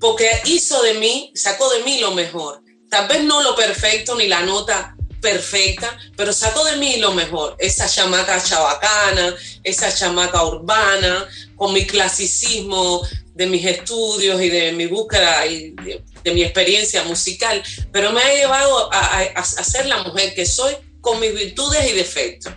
porque 0.00 0.28
hizo 0.46 0.82
de 0.82 0.94
mí, 0.94 1.32
sacó 1.34 1.68
de 1.70 1.82
mí 1.84 2.00
lo 2.00 2.12
mejor. 2.12 2.62
Tal 2.88 3.08
vez 3.08 3.22
no 3.24 3.42
lo 3.42 3.54
perfecto 3.54 4.14
ni 4.16 4.28
la 4.28 4.42
nota 4.42 4.96
perfecta, 5.20 5.96
pero 6.16 6.32
sacó 6.32 6.64
de 6.64 6.76
mí 6.76 6.96
lo 6.98 7.12
mejor, 7.12 7.56
esa 7.58 7.88
chamaca 7.88 8.42
chabacana, 8.42 9.34
esa 9.64 9.92
chamaca 9.92 10.44
urbana, 10.44 11.26
con 11.56 11.72
mi 11.72 11.84
clasicismo 11.86 13.02
de 13.34 13.46
mis 13.46 13.64
estudios 13.64 14.40
y 14.42 14.48
de 14.48 14.72
mi 14.72 14.86
búsqueda 14.86 15.46
y 15.46 15.70
de, 15.70 16.02
de 16.24 16.34
mi 16.34 16.42
experiencia 16.42 17.04
musical, 17.04 17.62
pero 17.92 18.12
me 18.12 18.20
ha 18.20 18.34
llevado 18.34 18.92
a, 18.92 18.98
a, 18.98 19.22
a, 19.22 19.44
ser 19.44 19.86
la 19.86 20.02
mujer 20.02 20.34
que 20.34 20.44
soy 20.44 20.74
con 21.00 21.20
mis 21.20 21.34
virtudes 21.34 21.90
y 21.90 21.94
defectos. 21.94 22.52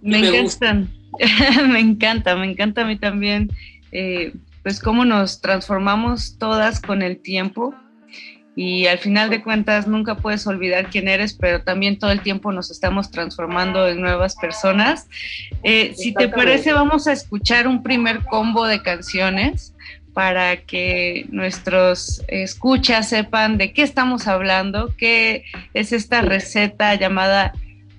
Me, 0.00 0.20
me 0.20 0.38
encantan, 0.38 0.92
me 1.70 1.80
encanta, 1.80 2.36
me 2.36 2.50
encanta 2.50 2.82
a 2.82 2.84
mí 2.84 2.98
también, 2.98 3.50
eh, 3.90 4.32
pues 4.64 4.80
cómo 4.80 5.04
nos 5.04 5.40
transformamos 5.42 6.38
todas 6.38 6.80
con 6.80 7.02
el 7.02 7.18
tiempo. 7.18 7.74
Y 8.56 8.86
al 8.86 8.98
final 8.98 9.30
de 9.30 9.42
cuentas 9.42 9.86
nunca 9.86 10.16
puedes 10.16 10.46
olvidar 10.46 10.88
quién 10.88 11.06
eres, 11.06 11.34
pero 11.34 11.62
también 11.62 11.98
todo 11.98 12.12
el 12.12 12.22
tiempo 12.22 12.50
nos 12.50 12.70
estamos 12.70 13.10
transformando 13.10 13.86
en 13.86 14.00
nuevas 14.00 14.36
personas. 14.36 15.08
Eh, 15.64 15.92
si 15.96 16.14
te 16.14 16.28
parece, 16.28 16.72
vamos 16.72 17.06
a 17.06 17.12
escuchar 17.12 17.68
un 17.68 17.82
primer 17.82 18.24
combo 18.24 18.64
de 18.66 18.80
canciones 18.80 19.74
para 20.14 20.56
que 20.56 21.26
nuestros 21.30 22.22
escuchas 22.28 23.08
sepan 23.08 23.58
de 23.58 23.72
qué 23.72 23.82
estamos 23.82 24.28
hablando, 24.28 24.94
qué 24.96 25.44
es 25.74 25.92
esta 25.92 26.22
receta 26.22 26.94
llamada 26.94 27.52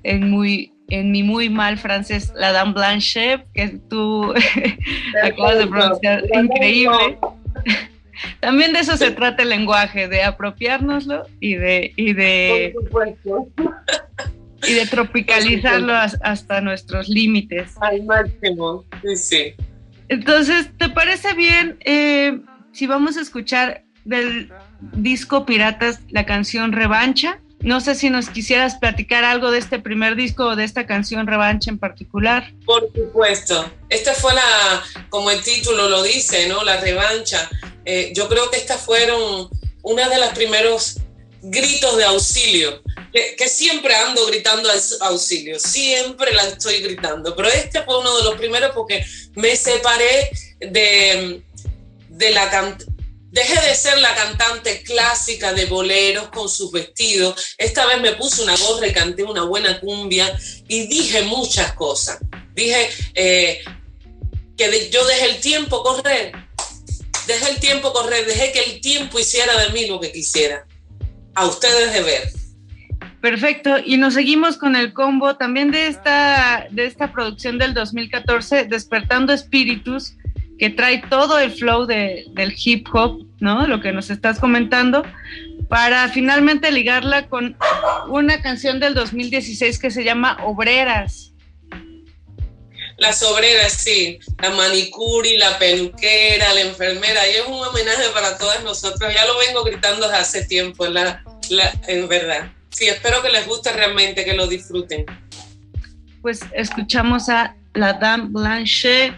en 0.04 0.32
muy 0.32 0.72
en 0.90 1.12
mi 1.12 1.24
muy 1.24 1.50
mal 1.50 1.78
francés 1.78 2.32
la 2.36 2.52
Dame 2.52 2.74
Blanche, 2.74 3.46
que 3.54 3.80
tú 3.90 4.34
acabas 5.24 5.58
de 5.58 5.68
pronunciar 5.68 6.24
increíble. 6.34 7.18
También 8.40 8.74
de 8.74 8.80
eso 8.80 8.96
se 8.98 9.12
trata 9.12 9.44
el 9.44 9.50
lenguaje, 9.50 10.08
de 10.08 10.24
apropiárnoslo 10.24 11.28
y 11.40 11.56
de, 11.56 11.94
y 11.96 12.14
de, 12.14 12.74
y 14.68 14.74
de 14.74 14.86
tropicalizarlo 14.88 15.94
hasta 15.94 16.62
nuestros 16.62 17.10
límites. 17.10 17.74
Al 17.82 18.04
máximo, 18.04 18.86
sí, 19.02 19.16
sí. 19.18 19.54
Entonces, 20.08 20.70
¿te 20.78 20.90
parece 20.90 21.34
bien 21.34 21.78
eh, 21.84 22.40
si 22.72 22.88
vamos 22.88 23.18
a 23.18 23.22
escuchar 23.22 23.84
del 24.06 24.52
disco 24.94 25.46
Piratas 25.46 26.02
la 26.10 26.26
canción 26.26 26.72
Revancha? 26.72 27.40
No 27.66 27.82
sé 27.82 27.96
si 27.96 28.12
nos 28.12 28.30
quisieras 28.30 28.76
platicar 28.76 29.24
algo 29.24 29.50
de 29.50 29.58
este 29.58 29.80
primer 29.80 30.16
disco 30.16 30.46
o 30.46 30.56
de 30.56 30.64
esta 30.64 30.86
canción 30.86 31.26
Revancha 31.26 31.72
en 31.72 31.80
particular. 31.80 32.54
Por 32.64 32.92
supuesto. 32.94 33.72
Esta 33.90 34.14
fue 34.14 34.36
la, 34.36 34.84
como 35.10 35.32
el 35.32 35.42
título 35.42 35.90
lo 35.90 36.04
dice, 36.04 36.48
¿no? 36.48 36.64
La 36.64 36.80
revancha. 36.80 37.50
Eh, 37.84 38.14
yo 38.16 38.30
creo 38.30 38.52
que 38.52 38.58
estas 38.58 38.82
fueron 38.82 39.50
una 39.82 40.08
de 40.10 40.20
los 40.20 40.30
primeros 40.30 40.98
gritos 41.42 41.98
de 41.98 42.04
auxilio, 42.04 42.84
que, 43.12 43.48
siempre 43.48 43.96
ando 43.96 44.28
gritando 44.28 44.70
auxilio, 45.02 45.60
siempre 45.60 46.34
la 46.34 46.44
estoy 46.44 46.82
gritando, 46.82 47.36
pero 47.36 47.48
este 47.48 47.82
fue 47.82 48.00
uno 48.00 48.16
de 48.18 48.24
los 48.26 48.36
primeros 48.36 48.72
porque 48.76 49.04
me 49.36 49.56
separé 49.56 50.30
de, 50.60 51.44
de 52.10 52.32
la 52.32 52.50
Dejé 53.36 53.68
de 53.68 53.76
ser 53.76 54.00
la 54.00 54.16
cantante 54.16 54.82
clásica 54.82 55.54
de 55.54 55.66
boleros 55.66 56.30
con 56.30 56.50
sus 56.50 56.72
vestidos. 56.72 57.56
Esta 57.58 57.86
vez 57.86 58.02
me 58.02 58.14
puse 58.14 58.42
una 58.42 58.56
gorra 58.56 58.88
y 58.88 58.94
canté 58.94 59.24
una 59.24 59.44
buena 59.44 59.80
cumbia 59.80 60.36
y 60.68 60.88
dije 60.88 61.22
muchas 61.24 61.74
cosas. 61.74 62.18
Dije 62.56 62.90
eh, 63.14 63.62
que 64.58 64.90
yo 64.90 65.06
dejé 65.06 65.26
el 65.26 65.42
tiempo 65.42 65.84
correr 65.84 66.46
dejé 67.28 67.52
el 67.52 67.60
tiempo 67.60 67.94
correr, 67.94 68.26
dejé 68.26 68.52
que 68.52 68.60
el 68.60 68.82
tiempo 68.82 69.20
hiciera 69.20 69.58
de 69.62 69.70
mí 69.74 69.88
lo 69.88 70.00
que 70.00 70.12
quisiera. 70.12 70.66
A 71.34 71.46
ustedes 71.46 71.94
de 71.94 72.02
ver. 72.02 72.30
Perfecto, 73.22 73.78
y 73.84 73.98
nos 73.98 74.14
seguimos 74.14 74.58
con 74.58 74.76
el 74.76 74.94
combo 74.94 75.36
también 75.36 75.72
de 75.72 75.88
esta, 75.88 76.68
de 76.70 76.86
esta 76.86 77.12
producción 77.12 77.58
del 77.58 77.74
2014, 77.74 78.66
Despertando 78.66 79.34
Espíritus, 79.34 80.14
que 80.58 80.70
trae 80.70 81.04
todo 81.10 81.40
el 81.40 81.52
flow 81.52 81.86
de, 81.86 82.26
del 82.30 82.56
hip 82.58 82.88
hop, 82.94 83.26
¿no? 83.40 83.68
Lo 83.68 83.82
que 83.82 83.92
nos 83.92 84.10
estás 84.10 84.40
comentando, 84.40 85.04
para 85.70 86.08
finalmente 86.10 86.72
ligarla 86.72 87.28
con 87.28 87.58
una 88.10 88.42
canción 88.42 88.80
del 88.80 88.94
2016 88.94 89.80
que 89.80 89.92
se 89.92 90.04
llama 90.04 90.38
Obreras. 90.44 91.32
Las 92.98 93.22
obreras, 93.24 93.74
sí, 93.74 94.20
la 94.42 94.52
manicuri, 94.52 95.38
la 95.38 95.58
peluquera, 95.60 96.54
la 96.54 96.62
enfermera, 96.62 97.28
y 97.28 97.32
es 97.32 97.46
un 97.46 97.62
homenaje 97.62 98.04
para 98.14 98.38
todas 98.38 98.64
nosotros. 98.64 99.14
Ya 99.14 99.26
lo 99.26 99.38
vengo 99.40 99.64
gritando 99.66 100.08
desde 100.08 100.18
hace 100.18 100.46
tiempo, 100.46 100.86
la, 100.88 101.22
la, 101.50 101.74
en 101.88 102.08
verdad. 102.08 102.52
Sí, 102.70 102.88
espero 102.88 103.22
que 103.22 103.30
les 103.30 103.46
guste 103.48 103.74
realmente, 103.74 104.24
que 104.24 104.34
lo 104.34 104.48
disfruten. 104.48 105.06
Pues 106.22 106.40
escuchamos 106.54 107.28
a 107.28 107.56
la 107.74 107.94
Dame 107.94 108.30
Blanche 108.30 109.14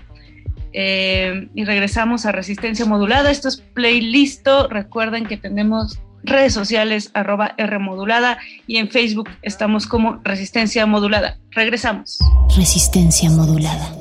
eh, 0.79 1.49
y 1.55 1.65
regresamos 1.65 2.27
a 2.27 2.31
Resistencia 2.31 2.85
Modulada. 2.85 3.31
Esto 3.31 3.47
es 3.47 3.57
Playlisto. 3.57 4.67
Recuerden 4.67 5.25
que 5.25 5.35
tenemos 5.35 5.97
redes 6.21 6.53
sociales 6.53 7.09
arroba 7.15 7.55
R 7.57 7.79
modulada 7.79 8.37
y 8.67 8.77
en 8.77 8.91
Facebook 8.91 9.27
estamos 9.41 9.87
como 9.87 10.19
Resistencia 10.23 10.85
Modulada. 10.85 11.39
Regresamos. 11.49 12.19
Resistencia 12.55 13.27
Modulada. 13.31 13.91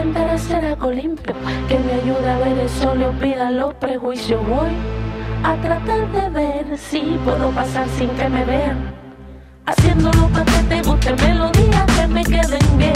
enderecer 0.00 0.64
algo 0.64 0.90
limpio 0.90 1.34
que 1.68 1.78
me 1.78 1.92
ayude 1.94 2.30
a 2.30 2.38
ver 2.38 2.58
el 2.58 2.68
sol 2.68 3.00
y 3.00 3.04
olvida 3.04 3.50
los 3.50 3.74
prejuicios. 3.74 4.40
Voy 4.46 4.70
a 5.42 5.54
tratar 5.56 6.10
de 6.12 6.28
ver 6.30 6.78
si 6.78 7.18
puedo 7.24 7.50
pasar 7.50 7.88
sin 7.96 8.08
que 8.10 8.28
me 8.28 8.44
vean. 8.44 8.94
Haciéndolo 9.66 10.28
para 10.28 10.44
que 10.44 10.62
te 10.68 10.82
guste 10.82 11.12
melodías 11.14 11.86
que 11.98 12.06
me 12.06 12.24
queden 12.24 12.78
bien 12.78 12.92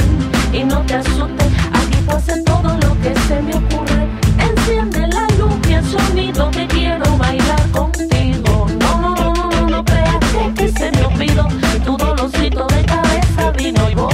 y 0.52 0.64
no 0.64 0.80
te 0.82 0.94
asustes. 0.94 1.48
Aquí 1.72 1.98
pasen 2.06 2.44
todo 2.44 2.74
lo 2.74 3.00
que 3.02 3.14
se 3.26 3.42
me 3.42 3.54
ocurre. 3.54 4.06
Enciende 4.38 5.06
la 5.08 5.26
luz 5.38 5.54
y 5.68 5.72
el 5.72 5.84
sonido 5.84 6.50
que 6.50 6.66
quiero 6.68 7.16
bailar 7.16 7.70
contigo. 7.72 8.66
No, 8.78 9.00
no, 9.00 9.14
no, 9.14 9.34
no, 9.34 9.50
no, 9.50 9.68
no 9.68 9.84
creas 9.84 10.18
que, 10.32 10.54
que 10.54 10.68
se 10.68 10.92
me 10.92 11.04
olvidó. 11.04 11.48
Tu 11.84 11.96
dolorcito 11.96 12.66
de 12.66 12.84
cabeza 12.84 13.50
vino 13.56 13.90
y 13.90 13.94
voy. 13.94 14.09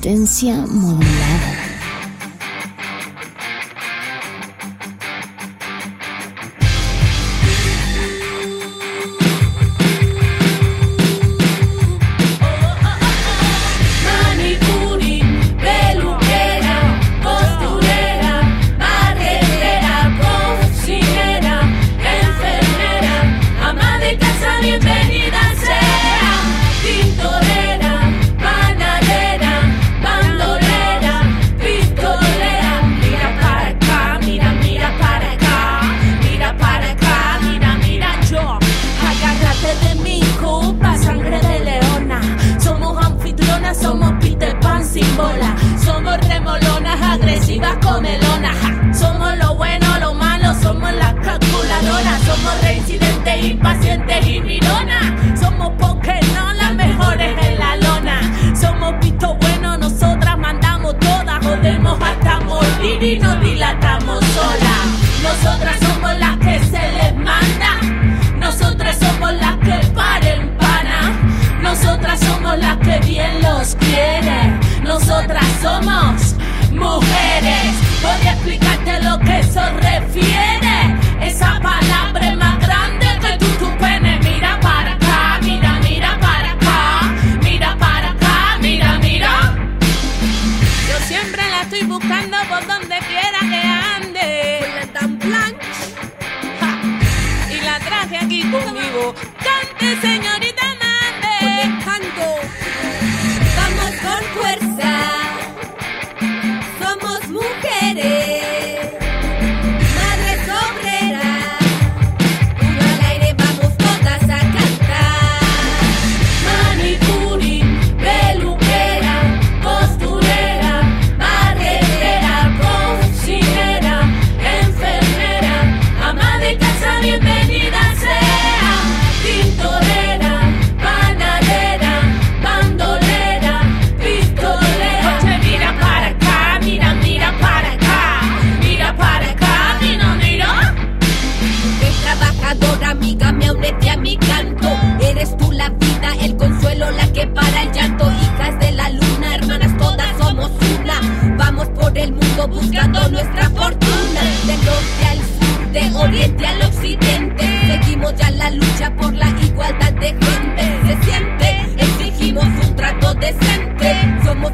Resistencia 0.00 0.64
modulada. 0.64 1.07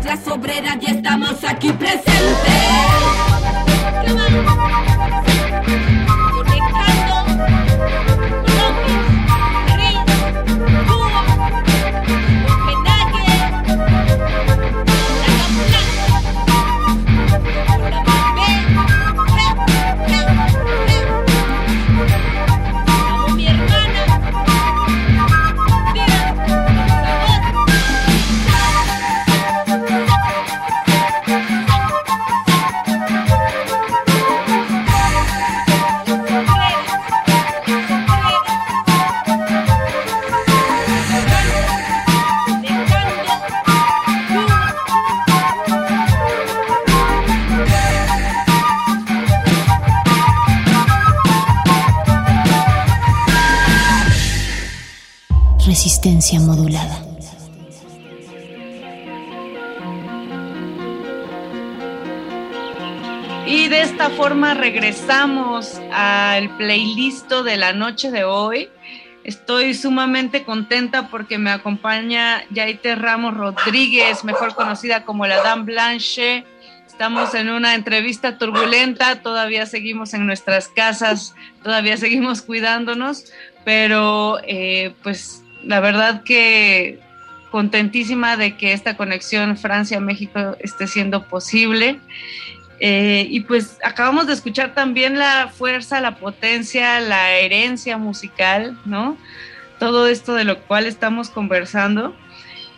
clase 0.05 0.31
obrera 0.31 0.77
y 0.79 0.91
estamos 0.91 1.43
aquí 1.45 1.73
presentes. 1.73 2.14
regresamos 64.85 65.81
al 65.95 66.55
playlist 66.59 67.33
de 67.33 67.57
la 67.57 67.73
noche 67.73 68.11
de 68.11 68.25
hoy. 68.25 68.69
Estoy 69.25 69.73
sumamente 69.73 70.45
contenta 70.45 71.09
porque 71.09 71.39
me 71.39 71.51
acompaña 71.51 72.45
Yaite 72.51 72.95
Ramos 72.95 73.35
Rodríguez, 73.35 74.25
mejor 74.25 74.55
conocida 74.55 75.07
como 75.07 75.27
la 75.27 75.43
Dan 75.43 75.65
Blanche. 75.65 76.45
Estamos 76.87 77.35
en 77.35 77.49
una 77.49 77.75
entrevista 77.75 78.37
turbulenta, 78.37 79.23
todavía 79.23 79.65
seguimos 79.65 80.13
en 80.13 80.27
nuestras 80.27 80.69
casas, 80.69 81.35
todavía 81.63 81.97
seguimos 81.97 82.43
cuidándonos, 82.43 83.33
pero 83.65 84.39
eh, 84.47 84.93
pues 85.03 85.43
la 85.63 85.81
verdad 85.81 86.25
que 86.25 87.01
contentísima 87.51 88.37
de 88.37 88.59
que 88.59 88.75
esta 88.75 88.99
conexión 88.99 89.57
Francia-México 89.57 90.57
esté 90.61 90.87
siendo 90.87 91.27
posible 91.27 92.01
eh, 92.87 93.29
y 93.31 93.41
pues 93.41 93.79
acabamos 93.83 94.27
de 94.27 94.35
escuchar 94.35 94.75
también 94.75 95.19
la 95.19 95.49
fuerza, 95.49 96.03
la 96.03 96.17
potencia, 96.17 97.01
la 97.01 97.31
herencia 97.31 97.97
musical, 97.97 98.79
¿no? 98.85 99.17
Todo 99.79 100.07
esto 100.07 100.35
de 100.35 100.45
lo 100.45 100.61
cual 100.65 100.85
estamos 100.85 101.31
conversando. 101.31 102.15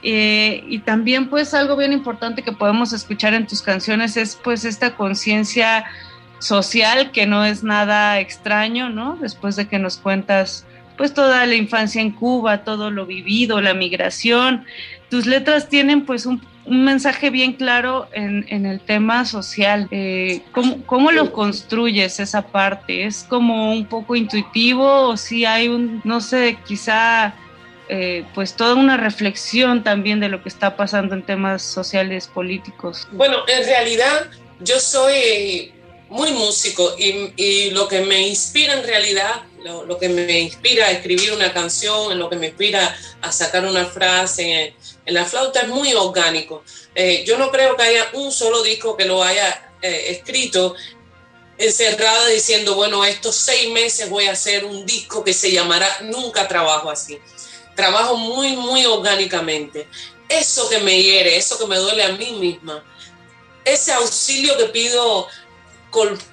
Eh, 0.04 0.62
y 0.68 0.78
también 0.78 1.28
pues 1.28 1.54
algo 1.54 1.76
bien 1.76 1.92
importante 1.92 2.42
que 2.42 2.52
podemos 2.52 2.92
escuchar 2.92 3.34
en 3.34 3.48
tus 3.48 3.62
canciones 3.62 4.16
es 4.16 4.38
pues 4.44 4.64
esta 4.64 4.94
conciencia 4.94 5.84
social 6.38 7.10
que 7.10 7.26
no 7.26 7.44
es 7.44 7.64
nada 7.64 8.20
extraño, 8.20 8.88
¿no? 8.88 9.16
Después 9.16 9.56
de 9.56 9.66
que 9.66 9.80
nos 9.80 9.96
cuentas 9.96 10.64
pues 10.96 11.14
toda 11.14 11.44
la 11.46 11.56
infancia 11.56 12.00
en 12.00 12.12
Cuba, 12.12 12.62
todo 12.62 12.92
lo 12.92 13.06
vivido, 13.06 13.60
la 13.60 13.74
migración, 13.74 14.66
tus 15.10 15.26
letras 15.26 15.68
tienen 15.68 16.06
pues 16.06 16.26
un 16.26 16.40
un 16.66 16.84
mensaje 16.84 17.30
bien 17.30 17.52
claro 17.52 18.08
en, 18.12 18.66
el 18.66 18.80
tema 18.80 19.24
social. 19.24 19.88
Eh, 19.90 20.42
¿cómo, 20.52 20.84
¿cómo, 20.86 21.12
lo 21.12 21.32
construyes 21.32 22.20
esa 22.20 22.42
parte? 22.42 23.04
¿Es 23.04 23.24
como 23.28 23.72
un 23.72 23.86
poco 23.86 24.16
intuitivo 24.16 25.08
o 25.08 25.16
si 25.16 25.44
hay 25.44 25.68
un, 25.68 26.00
no 26.04 26.20
sé, 26.20 26.58
quizá 26.66 27.34
eh, 27.88 28.24
pues 28.34 28.54
toda 28.54 28.74
una 28.74 28.96
reflexión 28.96 29.84
también 29.84 30.18
de 30.18 30.28
lo 30.28 30.42
que 30.42 30.48
está 30.48 30.76
pasando 30.76 31.14
en 31.14 31.22
temas 31.24 31.62
sociales, 31.62 32.26
políticos? 32.26 33.06
Bueno, 33.12 33.38
en 33.46 33.64
realidad 33.64 34.26
yo 34.58 34.80
soy 34.80 35.14
eh, 35.14 35.72
muy 36.08 36.32
músico 36.32 36.96
y, 36.98 37.32
y 37.36 37.70
lo 37.70 37.86
que 37.86 38.00
me 38.00 38.26
inspira 38.26 38.74
en 38.74 38.84
realidad 38.84 39.42
lo, 39.62 39.84
lo, 39.84 39.98
que 39.98 40.08
me 40.08 40.40
inspira 40.40 40.86
a 40.86 40.90
escribir 40.90 41.32
una 41.32 41.52
canción, 41.52 42.18
lo 42.18 42.28
que 42.28 42.36
me 42.36 42.46
inspira 42.46 42.96
a 43.20 43.32
sacar 43.32 43.64
una 43.64 43.84
frase, 43.84 44.74
en, 45.06 45.14
la 45.14 45.24
flauta 45.24 45.60
es 45.60 45.68
muy 45.68 45.94
orgánico. 45.94 46.64
Eh, 46.94 47.24
yo 47.26 47.38
no 47.38 47.50
creo 47.50 47.76
que 47.76 47.84
haya 47.84 48.10
un 48.14 48.32
solo 48.32 48.62
disco 48.62 48.96
que 48.96 49.04
lo 49.04 49.22
haya 49.22 49.72
eh, 49.80 50.06
escrito 50.10 50.74
encerrada 51.58 52.26
diciendo, 52.28 52.74
bueno, 52.74 53.04
estos 53.04 53.34
seis 53.34 53.70
meses 53.70 54.10
voy 54.10 54.26
a 54.26 54.32
hacer 54.32 54.64
un 54.64 54.84
disco 54.84 55.24
que 55.24 55.32
se 55.32 55.50
llamará 55.50 55.88
Nunca 56.02 56.46
Trabajo 56.48 56.90
así. 56.90 57.18
Trabajo 57.74 58.16
muy, 58.16 58.56
muy 58.56 58.84
orgánicamente. 58.84 59.88
Eso 60.28 60.68
que 60.68 60.78
me 60.80 61.02
hiere, 61.02 61.36
eso 61.36 61.58
que 61.58 61.66
me 61.66 61.76
duele 61.76 62.02
a 62.02 62.12
mí 62.12 62.32
misma, 62.32 62.84
ese 63.64 63.92
auxilio 63.92 64.56
que 64.56 64.66
pido 64.66 65.26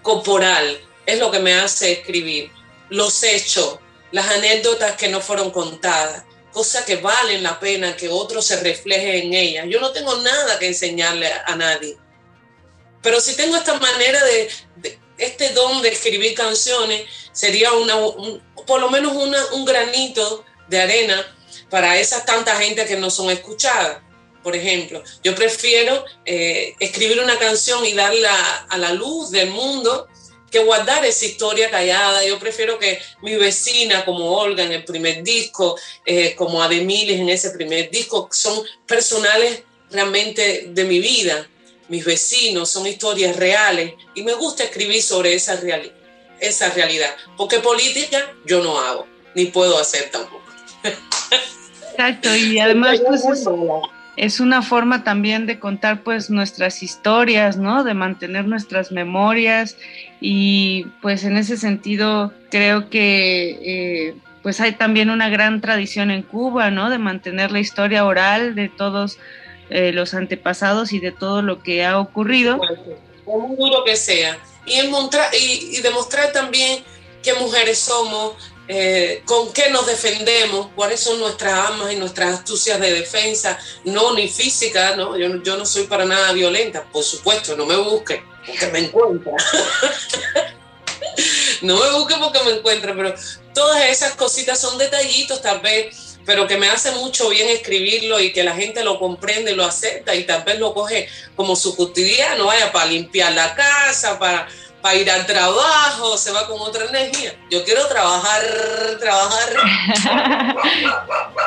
corporal 0.02 0.80
es 1.06 1.20
lo 1.20 1.32
que 1.32 1.40
me 1.40 1.54
hace 1.54 1.92
escribir. 1.92 2.52
Los 2.90 3.24
hechos, 3.24 3.80
las 4.12 4.28
anécdotas 4.28 4.96
que 4.98 5.10
no 5.10 5.22
fueron 5.22 5.52
contadas, 5.52 6.24
cosas 6.54 6.86
que 6.86 6.98
valen 6.98 7.44
la 7.44 7.60
pena 7.60 7.98
que 7.98 8.08
otro 8.08 8.42
se 8.42 8.62
refleje 8.62 9.24
en 9.24 9.34
ellas. 9.34 9.66
Yo 9.68 9.80
no 9.80 9.92
tengo 9.92 10.16
nada 10.18 10.60
que 10.60 10.68
enseñarle 10.68 11.30
a 11.46 11.56
nadie. 11.56 11.98
Pero 13.02 13.20
si 13.20 13.36
tengo 13.36 13.58
esta 13.58 13.78
manera 13.80 14.24
de, 14.24 14.50
este 15.18 15.50
don 15.50 15.82
de 15.82 15.90
escribir 15.90 16.34
canciones, 16.36 17.04
sería 17.34 17.74
una, 17.74 17.96
un, 17.98 18.42
por 18.66 18.80
lo 18.80 18.90
menos 18.90 19.14
una, 19.14 19.44
un 19.54 19.66
granito 19.66 20.46
de 20.70 20.82
arena 20.82 21.36
para 21.70 21.98
esas 21.98 22.26
tanta 22.26 22.56
gente 22.56 22.86
que 22.86 22.96
no 22.96 23.10
son 23.10 23.30
escuchadas. 23.30 24.02
Por 24.42 24.56
ejemplo, 24.56 25.02
yo 25.24 25.36
prefiero 25.36 26.06
eh, 26.26 26.76
escribir 26.80 27.20
una 27.22 27.40
canción 27.40 27.86
y 27.86 27.94
darla 27.94 28.66
a 28.70 28.78
la 28.78 28.94
luz 28.94 29.32
del 29.32 29.50
mundo 29.50 30.08
que 30.54 30.60
guardar 30.60 31.04
esa 31.04 31.26
historia 31.26 31.70
callada. 31.70 32.24
Yo 32.24 32.38
prefiero 32.38 32.78
que 32.78 33.00
mi 33.24 33.36
vecina, 33.36 34.06
como 34.06 34.38
Olga 34.38 34.64
en 34.64 34.72
el 34.72 34.86
primer 34.86 35.24
disco, 35.24 35.78
eh, 36.06 36.36
como 36.36 36.62
Ademiles 36.62 37.20
en 37.20 37.28
ese 37.28 37.50
primer 37.50 37.90
disco, 37.90 38.30
son 38.32 38.64
personales 38.86 39.64
realmente 39.90 40.68
de 40.70 40.84
mi 40.86 41.00
vida. 41.00 41.48
Mis 41.90 42.06
vecinos 42.06 42.70
son 42.70 42.86
historias 42.86 43.36
reales 43.36 43.94
y 44.14 44.22
me 44.24 44.34
gusta 44.34 44.64
escribir 44.64 45.02
sobre 45.02 45.34
esa, 45.34 45.56
reali 45.56 45.92
esa 46.40 46.70
realidad, 46.70 47.16
porque 47.36 47.60
política 47.60 48.34
yo 48.46 48.64
no 48.64 48.80
hago, 48.80 49.08
ni 49.34 49.46
puedo 49.46 49.80
hacer 49.80 50.10
tampoco. 50.12 50.44
Exacto, 51.92 52.36
y 52.36 52.60
además 52.60 53.02
pues 53.06 53.24
es, 53.26 53.48
es 54.18 54.40
una 54.40 54.62
forma 54.62 55.04
también 55.04 55.46
de 55.46 55.60
contar 55.60 56.04
pues 56.04 56.30
nuestras 56.30 56.84
historias, 56.84 57.58
¿no? 57.58 57.84
De 57.84 57.94
mantener 57.94 58.46
nuestras 58.46 58.92
memorias 58.92 59.78
y 60.26 60.86
pues 61.02 61.26
en 61.26 61.36
ese 61.36 61.58
sentido 61.58 62.32
creo 62.50 62.90
que 62.90 63.60
eh, 63.62 64.16
pues 64.42 64.62
hay 64.62 64.72
también 64.72 65.10
una 65.10 65.28
gran 65.28 65.60
tradición 65.60 66.12
en 66.12 66.24
Cuba, 66.24 66.72
¿no? 66.72 66.90
De 66.90 66.98
mantener 66.98 67.52
la 67.52 67.60
historia 67.60 68.06
oral 68.06 68.56
de 68.56 68.70
todos 68.70 69.18
eh, 69.70 69.92
los 69.92 70.14
antepasados 70.14 70.94
y 70.94 71.00
de 71.00 71.12
todo 71.12 71.42
lo 71.42 71.62
que 71.62 71.84
ha 71.84 72.00
ocurrido. 72.00 72.62
Por 73.26 73.40
muy 73.40 73.58
duro 73.58 73.84
que 73.84 73.98
sea. 73.98 74.40
Y, 74.66 75.82
demostrar 75.82 76.32
también 76.32 76.82
qué 77.22 77.34
mujeres 77.34 77.80
somos, 77.80 78.36
eh, 78.70 79.24
con 79.26 79.52
qué 79.52 79.72
nos 79.72 79.86
defendemos, 79.88 80.70
cuáles 80.74 81.02
son 81.02 81.20
nuestras 81.20 81.54
armas 81.54 81.92
y 81.92 81.98
nuestras 81.98 82.36
astucias 82.36 82.80
de 82.80 82.94
defensa, 82.94 83.60
no 83.84 84.14
ni 84.14 84.30
física, 84.30 84.96
¿no? 84.96 85.18
Yo, 85.18 85.44
yo 85.44 85.58
no 85.58 85.66
soy 85.66 85.84
para 85.84 86.06
nada 86.06 86.32
violenta, 86.32 86.86
por 86.94 87.04
supuesto, 87.04 87.58
no 87.58 87.66
me 87.66 87.76
busque 87.76 88.24
porque 88.46 88.68
me 88.68 88.80
encuentra. 88.80 89.32
no 91.62 91.78
me 91.78 91.92
busque 91.92 92.16
porque 92.20 92.44
me 92.44 92.52
encuentra, 92.52 92.94
pero 92.96 93.14
todas 93.54 93.84
esas 93.86 94.14
cositas 94.14 94.60
son 94.60 94.78
detallitos 94.78 95.42
tal 95.42 95.62
vez, 95.62 96.20
pero 96.26 96.48
que 96.48 96.58
me 96.58 96.70
hace 96.70 96.92
mucho 96.92 97.30
bien 97.30 97.50
escribirlo 97.50 98.20
y 98.20 98.34
que 98.34 98.44
la 98.44 98.56
gente 98.56 98.84
lo 98.84 99.00
comprende 99.00 99.52
y 99.52 99.56
lo 99.56 99.66
acepta 99.66 100.16
y 100.16 100.26
tal 100.26 100.44
vez 100.44 100.60
lo 100.60 100.74
coge 100.74 101.08
como 101.36 101.56
su 101.56 101.76
cotidiano, 101.76 102.48
vaya, 102.48 102.72
para 102.72 102.86
limpiar 102.86 103.34
la 103.34 103.56
casa, 103.56 104.20
para 104.20 104.48
para 104.84 104.96
ir 104.96 105.10
al 105.10 105.26
trabajo, 105.26 106.18
se 106.18 106.34
va 106.34 106.46
con 106.46 106.60
otra 106.60 106.84
energía. 106.84 107.34
Yo 107.50 107.64
quiero 107.64 107.88
trabajar, 107.88 108.42
trabajar. 109.00 109.50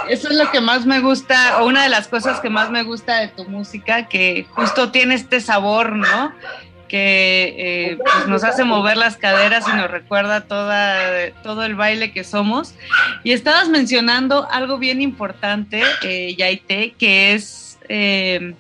Eso 0.09 0.29
es 0.29 0.35
lo 0.35 0.51
que 0.51 0.63
más 0.63 0.87
me 0.87 1.01
gusta, 1.01 1.59
o 1.61 1.67
una 1.67 1.83
de 1.83 1.91
las 1.91 2.09
cosas 2.09 2.41
que 2.41 2.49
más 2.49 2.71
me 2.71 2.83
gusta 2.83 3.19
de 3.19 3.29
tu 3.29 3.45
música, 3.45 4.09
que 4.09 4.47
justo 4.55 4.91
tiene 4.91 5.15
este 5.15 5.43
sabor, 5.43 5.93
¿no? 5.93 6.33
Que 6.89 7.55
eh, 7.59 7.99
pues 7.99 8.29
nos 8.29 8.45
hace 8.45 8.65
mover 8.65 8.97
las 8.97 9.17
caderas 9.17 9.65
y 9.69 9.77
nos 9.77 9.91
recuerda 9.91 10.43
toda, 10.43 11.31
todo 11.43 11.65
el 11.65 11.75
baile 11.75 12.13
que 12.13 12.25
somos. 12.25 12.75
Y 13.25 13.33
estabas 13.33 13.69
mencionando 13.69 14.49
algo 14.51 14.79
bien 14.79 15.01
importante, 15.01 15.83
eh, 16.03 16.35
Yaite, 16.37 16.95
que 16.99 17.35
es 17.35 17.79
eh, 17.89 18.55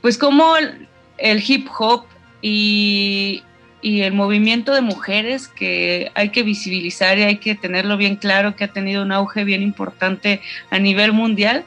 pues 0.00 0.18
como 0.18 0.56
el, 0.56 0.88
el 1.18 1.42
hip 1.46 1.68
hop 1.78 2.06
y, 2.40 3.42
y 3.82 4.02
el 4.02 4.14
movimiento 4.14 4.72
de 4.72 4.80
mujeres 4.80 5.48
que 5.48 6.10
hay 6.14 6.30
que 6.30 6.42
visibilizar 6.42 7.18
y 7.18 7.22
hay 7.22 7.36
que 7.36 7.54
tenerlo 7.54 7.96
bien 7.96 8.16
claro, 8.16 8.56
que 8.56 8.64
ha 8.64 8.68
tenido 8.68 9.02
un 9.02 9.12
auge 9.12 9.44
bien 9.44 9.62
importante 9.62 10.40
a 10.70 10.78
nivel 10.78 11.12
mundial, 11.12 11.64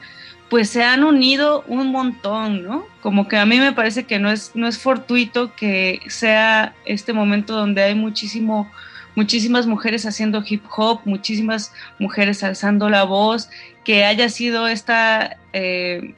pues 0.48 0.70
se 0.70 0.84
han 0.84 1.02
unido 1.02 1.64
un 1.66 1.90
montón, 1.90 2.62
¿no? 2.62 2.86
Como 3.00 3.26
que 3.26 3.36
a 3.36 3.46
mí 3.46 3.58
me 3.58 3.72
parece 3.72 4.04
que 4.04 4.18
no 4.18 4.30
es, 4.30 4.52
no 4.54 4.68
es 4.68 4.78
fortuito 4.78 5.54
que 5.56 6.00
sea 6.08 6.74
este 6.84 7.12
momento 7.12 7.56
donde 7.56 7.82
hay 7.82 7.94
muchísimo, 7.94 8.70
muchísimas 9.16 9.66
mujeres 9.66 10.06
haciendo 10.06 10.44
hip 10.46 10.64
hop, 10.76 11.00
muchísimas 11.04 11.72
mujeres 11.98 12.44
alzando 12.44 12.88
la 12.88 13.02
voz, 13.02 13.48
que 13.84 14.04
haya 14.04 14.28
sido 14.28 14.68
esta, 14.68 15.36
eh, 15.52 16.14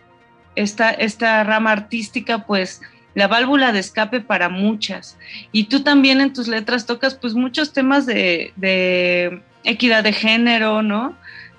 esta, 0.57 0.91
esta 0.91 1.43
rama 1.45 1.73
artística, 1.73 2.45
pues 2.45 2.83
la 3.15 3.29
válvula 3.29 3.73
de 3.73 3.81
escape 3.81 4.21
para 4.21 4.51
muchas. 4.51 5.19
Y 5.53 5.65
tú 5.65 5.83
también 5.83 6.21
en 6.21 6.35
tus 6.35 6.49
letras 6.49 6.85
tocas 6.85 7.15
pues 7.15 7.35
muchos 7.35 7.73
temas 7.73 8.05
de, 8.05 8.53
de 8.57 9.43
equidad 9.65 10.05
de 10.05 10.13
género, 10.13 10.83
¿no? 10.83 11.17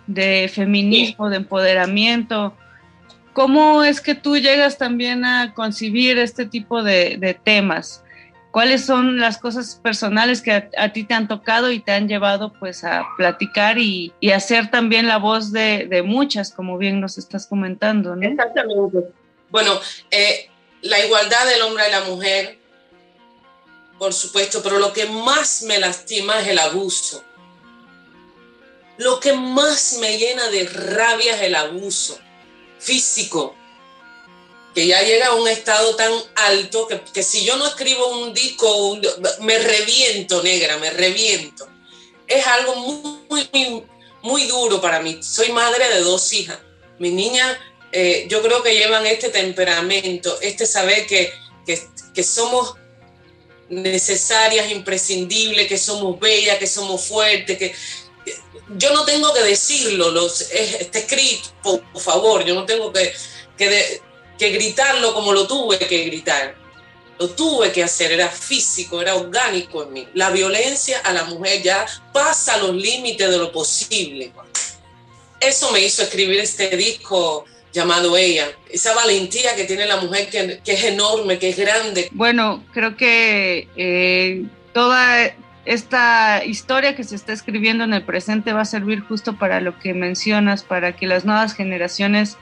De 0.10 0.50
feminismo, 0.54 1.30
de 1.30 1.38
empoderamiento. 1.38 2.54
¿Cómo 3.34 3.84
es 3.84 4.02
que 4.02 4.16
tú 4.16 4.38
llegas 4.38 4.78
también 4.78 5.24
a 5.24 5.54
concebir 5.54 6.18
este 6.18 6.46
tipo 6.46 6.84
de, 6.84 7.18
de 7.18 7.34
temas? 7.36 8.04
¿Cuáles 8.52 8.84
son 8.84 9.20
las 9.20 9.38
cosas 9.38 9.80
personales 9.82 10.42
que 10.42 10.52
a, 10.52 10.70
a, 10.78 10.92
ti 10.92 11.04
te 11.04 11.14
han 11.14 11.28
tocado 11.28 11.72
y 11.72 11.80
te 11.80 11.92
han 11.92 12.08
llevado 12.08 12.52
pues 12.60 12.84
a 12.84 13.06
platicar 13.16 13.78
y, 13.78 14.12
y 14.20 14.32
hacer 14.32 14.72
también 14.72 15.08
la 15.08 15.18
voz 15.18 15.52
de, 15.52 15.86
de, 15.88 16.02
muchas, 16.02 16.52
como 16.52 16.80
bien 16.80 17.00
nos 17.00 17.20
estás 17.20 17.46
comentando, 17.46 18.16
¿no? 18.16 18.28
Exactamente. 18.28 19.06
Bueno, 19.52 19.80
eh, 20.10 20.50
la 20.82 21.04
igualdad 21.06 21.48
del 21.48 21.62
hombre 21.62 21.84
y 21.88 21.92
la 21.92 22.02
mujer, 22.02 22.58
por 24.00 24.14
supuesto, 24.14 24.62
pero 24.64 24.80
lo 24.80 24.94
que 24.94 25.06
más 25.06 25.64
me 25.64 25.78
lastima 25.78 26.40
es 26.40 26.48
el 26.48 26.58
abuso. 26.58 27.24
Lo 29.00 29.22
que 29.22 29.32
más 29.32 29.94
me 30.02 30.18
llena 30.18 30.50
de 30.50 30.66
rabia 30.66 31.36
es 31.36 31.42
el 31.44 31.56
abuso 31.56 32.20
físico, 32.80 33.56
que 34.76 34.88
ya 34.88 35.02
llega 35.04 35.28
a 35.28 35.36
un 35.36 35.48
estado 35.48 35.96
tan 35.96 36.12
alto 36.36 36.86
que, 36.86 37.00
que 37.14 37.24
si 37.24 37.46
yo 37.46 37.56
no 37.56 37.66
escribo 37.66 38.08
un 38.20 38.34
disco, 38.34 39.00
me 39.40 39.58
reviento, 39.58 40.44
negra, 40.44 40.78
me 40.80 40.90
reviento. 40.90 41.66
Es 42.28 42.46
algo 42.46 42.76
muy, 42.76 43.50
muy, 43.54 43.84
muy 44.22 44.44
duro 44.48 44.82
para 44.82 45.00
mí. 45.00 45.24
Soy 45.24 45.54
madre 45.54 45.88
de 45.88 46.02
dos 46.02 46.34
hijas. 46.34 46.60
Mi 46.98 47.10
niña 47.10 47.58
eh, 47.94 48.28
yo 48.30 48.42
creo 48.42 48.62
que 48.62 48.76
llevan 48.76 49.06
este 49.06 49.30
temperamento, 49.30 50.38
este 50.42 50.66
saber 50.66 51.08
que, 51.08 51.32
que, 51.66 51.82
que, 52.14 52.24
somos 52.24 52.76
necesarias, 53.70 54.70
imprescindibles, 54.72 55.68
que 55.68 55.78
somos 55.78 56.20
bellas, 56.20 56.58
que 56.58 56.68
somos 56.68 57.02
fuertes, 57.06 57.58
que 57.58 57.74
yo 58.78 58.94
no 58.94 59.06
tengo 59.06 59.34
que 59.34 59.42
decirlo, 59.42 60.12
los, 60.12 60.42
está 60.42 61.00
escrito, 61.00 61.50
por, 61.64 62.02
favor, 62.02 62.46
yo 62.46 62.54
no 62.54 62.66
tengo 62.66 62.94
que, 62.94 63.14
que, 63.58 64.50
gritarlo 64.50 65.14
como 65.14 65.34
lo 65.34 65.48
tuve 65.48 65.80
que 65.80 66.06
gritar. 66.06 66.56
Lo 67.18 67.30
tuve 67.32 67.74
que 67.74 67.84
hacer, 67.84 68.14
era 68.14 68.30
físico, 68.30 69.02
era 69.02 69.16
orgánico 69.16 69.84
en 69.84 69.92
mí. 69.92 70.08
La 70.14 70.30
violencia 70.30 71.00
a 71.00 71.12
la 71.12 71.26
mujer 71.26 71.62
ya 71.62 71.86
pasa 72.14 72.56
los 72.58 72.74
límites 72.74 73.30
de 73.30 73.38
lo 73.38 73.52
posible. 73.52 74.32
Eso 75.42 75.70
me 75.72 75.82
hizo 75.82 76.04
escribir 76.04 76.40
este 76.40 76.70
disco 76.78 77.46
llamado 77.74 78.16
ella, 78.16 78.52
esa 78.70 78.94
valentía 78.94 79.56
que 79.56 79.66
tiene 79.66 79.86
la 79.86 79.98
mujer 79.98 80.30
que, 80.30 80.62
que 80.64 80.74
es 80.74 80.84
enorme, 80.86 81.38
que 81.38 81.50
es 81.50 81.58
grande. 81.58 82.10
Bueno, 82.12 82.64
creo 82.74 82.96
que 82.96 83.68
eh, 83.76 84.46
toda 84.74 85.36
esta 85.70 86.44
historia 86.44 86.96
que 86.96 87.04
se 87.04 87.16
está 87.16 87.32
escribiendo 87.32 87.84
en 87.84 87.94
el 87.94 88.02
presente 88.02 88.54
va 88.54 88.62
a 88.62 88.66
servir 88.66 89.02
justo 89.02 89.38
para 89.38 89.62
lo 89.62 89.78
que 89.78 89.94
mencionas, 89.94 90.64
para 90.64 90.96
que 90.96 91.06
las 91.06 91.26
nuevas 91.26 91.54
generaciones 91.54 92.38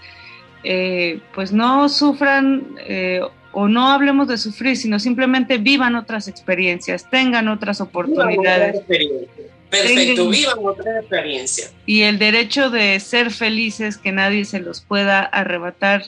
eh, 0.63 1.19
pues 1.35 1.51
no 1.51 1.89
sufran 1.89 2.65
eh, 2.79 3.19
o 3.51 3.67
no 3.67 3.89
hablemos 3.89 4.29
de 4.29 4.37
sufrir, 4.37 4.77
sino 4.77 4.97
simplemente 4.97 5.57
vivan 5.57 5.95
otras 5.95 6.29
experiencias, 6.29 7.09
tengan 7.09 7.49
otras 7.49 7.81
oportunidades. 7.81 8.81
Perfecto, 9.69 10.29
vivan 10.29 10.59
otras 10.63 11.01
experiencias. 11.01 11.73
Y 11.85 12.03
el 12.03 12.19
derecho 12.19 12.69
de 12.69 12.97
ser 13.01 13.31
felices, 13.31 13.97
que 13.97 14.13
nadie 14.13 14.45
se 14.45 14.61
los 14.61 14.79
pueda 14.79 15.19
arrebatar 15.19 16.03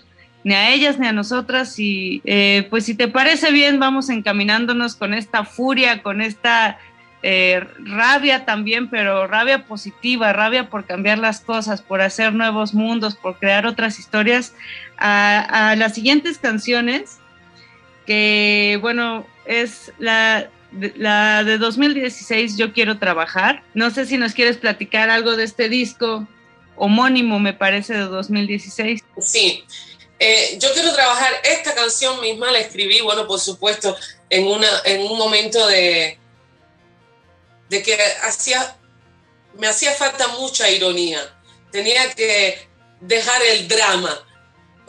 ni 0.46 0.54
a 0.54 0.74
ellas 0.74 1.00
ni 1.00 1.08
a 1.08 1.12
nosotras. 1.12 1.78
Y 1.80 2.22
eh, 2.24 2.66
pues 2.70 2.86
si 2.86 2.96
te 2.96 3.10
parece 3.10 3.52
bien, 3.52 3.78
vamos 3.78 4.10
encaminándonos 4.10 4.96
con 4.96 5.14
esta 5.14 5.44
furia, 5.44 6.02
con 6.02 6.22
esta 6.22 6.80
eh, 7.22 7.62
rabia 7.80 8.46
también, 8.46 8.90
pero 8.90 9.28
rabia 9.28 9.66
positiva, 9.66 10.32
rabia 10.32 10.70
por 10.70 10.86
cambiar 10.86 11.18
las 11.18 11.42
cosas, 11.42 11.82
por 11.82 12.02
hacer 12.02 12.34
nuevos 12.34 12.74
mundos, 12.74 13.16
por 13.16 13.38
crear 13.38 13.66
otras 13.66 14.00
historias, 14.00 14.54
a, 14.98 15.76
las 15.78 15.96
siguientes 15.96 16.38
canciones 16.38 17.18
que 18.06 18.78
bueno, 18.82 19.28
es 19.46 19.92
la, 20.00 20.50
la 20.96 21.44
de 21.44 21.58
2016, 21.58 22.58
Yo 22.58 22.74
Quiero 22.74 22.98
Trabajar. 22.98 23.64
No 23.74 23.92
sé 23.92 24.06
si 24.06 24.18
nos 24.18 24.34
quieres 24.34 24.58
platicar 24.58 25.10
algo 25.10 25.36
de 25.36 25.44
este 25.44 25.70
disco 25.70 26.28
homónimo, 26.76 27.40
me 27.40 27.54
parece, 27.54 27.94
de 27.94 28.00
2016. 28.00 29.04
Sí, 29.22 29.64
eh, 30.18 30.58
Yo 30.60 30.74
Quiero 30.74 30.94
Trabajar, 30.94 31.34
esta 31.44 31.76
canción 31.76 32.20
misma 32.22 32.52
la 32.52 32.60
escribí, 32.60 33.02
bueno, 33.02 33.28
por 33.28 33.40
supuesto, 33.40 33.96
en, 34.30 34.48
una, 34.48 34.68
en 34.86 35.02
un 35.02 35.18
momento 35.18 35.68
de, 35.68 36.18
de 37.70 37.84
que 37.84 37.98
hacía, 38.24 38.78
me 39.58 39.68
hacía 39.68 39.94
falta 39.94 40.28
mucha 40.30 40.70
ironía. 40.70 41.22
Tenía 41.72 42.14
que 42.14 42.68
dejar 43.02 43.42
el 43.44 43.68
drama 43.68 44.26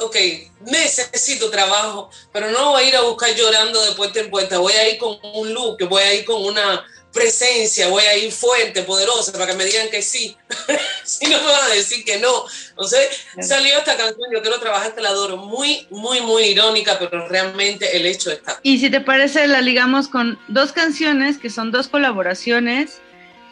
ok, 0.01 0.17
necesito 0.61 1.51
trabajo, 1.51 2.11
pero 2.33 2.51
no 2.51 2.71
voy 2.71 2.85
a 2.85 2.89
ir 2.89 2.97
a 2.97 3.03
buscar 3.03 3.35
llorando 3.35 3.81
de 3.83 3.93
puerta 3.93 4.21
en 4.21 4.31
puerta, 4.31 4.59
voy 4.59 4.73
a 4.73 4.89
ir 4.89 4.99
con 4.99 5.19
un 5.23 5.53
look, 5.53 5.77
voy 5.89 6.03
a 6.03 6.15
ir 6.15 6.25
con 6.25 6.43
una 6.43 6.85
presencia, 7.13 7.89
voy 7.89 8.05
a 8.05 8.17
ir 8.17 8.31
fuerte, 8.33 8.83
poderosa, 8.83 9.33
para 9.33 9.47
que 9.47 9.55
me 9.55 9.65
digan 9.65 9.89
que 9.91 10.03
sí, 10.03 10.37
si 11.05 11.27
no 11.27 11.39
me 11.39 11.47
van 11.47 11.71
a 11.71 11.75
decir 11.75 12.05
que 12.05 12.19
no. 12.19 12.45
Entonces 12.71 13.27
salió 13.41 13.79
esta 13.79 13.97
canción, 13.97 14.29
yo 14.33 14.41
quiero 14.43 14.61
trabajar, 14.61 14.93
te 14.93 15.01
la 15.01 15.11
adoro, 15.11 15.37
muy, 15.37 15.87
muy, 15.91 16.21
muy 16.21 16.45
irónica, 16.45 16.99
pero 16.99 17.29
realmente 17.29 17.97
el 17.97 18.07
hecho 18.07 18.31
está. 18.31 18.61
Y 18.63 18.79
si 18.79 18.91
te 18.91 19.01
parece, 19.01 19.47
la 19.47 19.61
ligamos 19.61 20.09
con 20.09 20.39
dos 20.49 20.73
canciones 20.73 21.39
que 21.39 21.51
son 21.51 21.71
dos 21.71 21.89
colaboraciones 21.89 23.01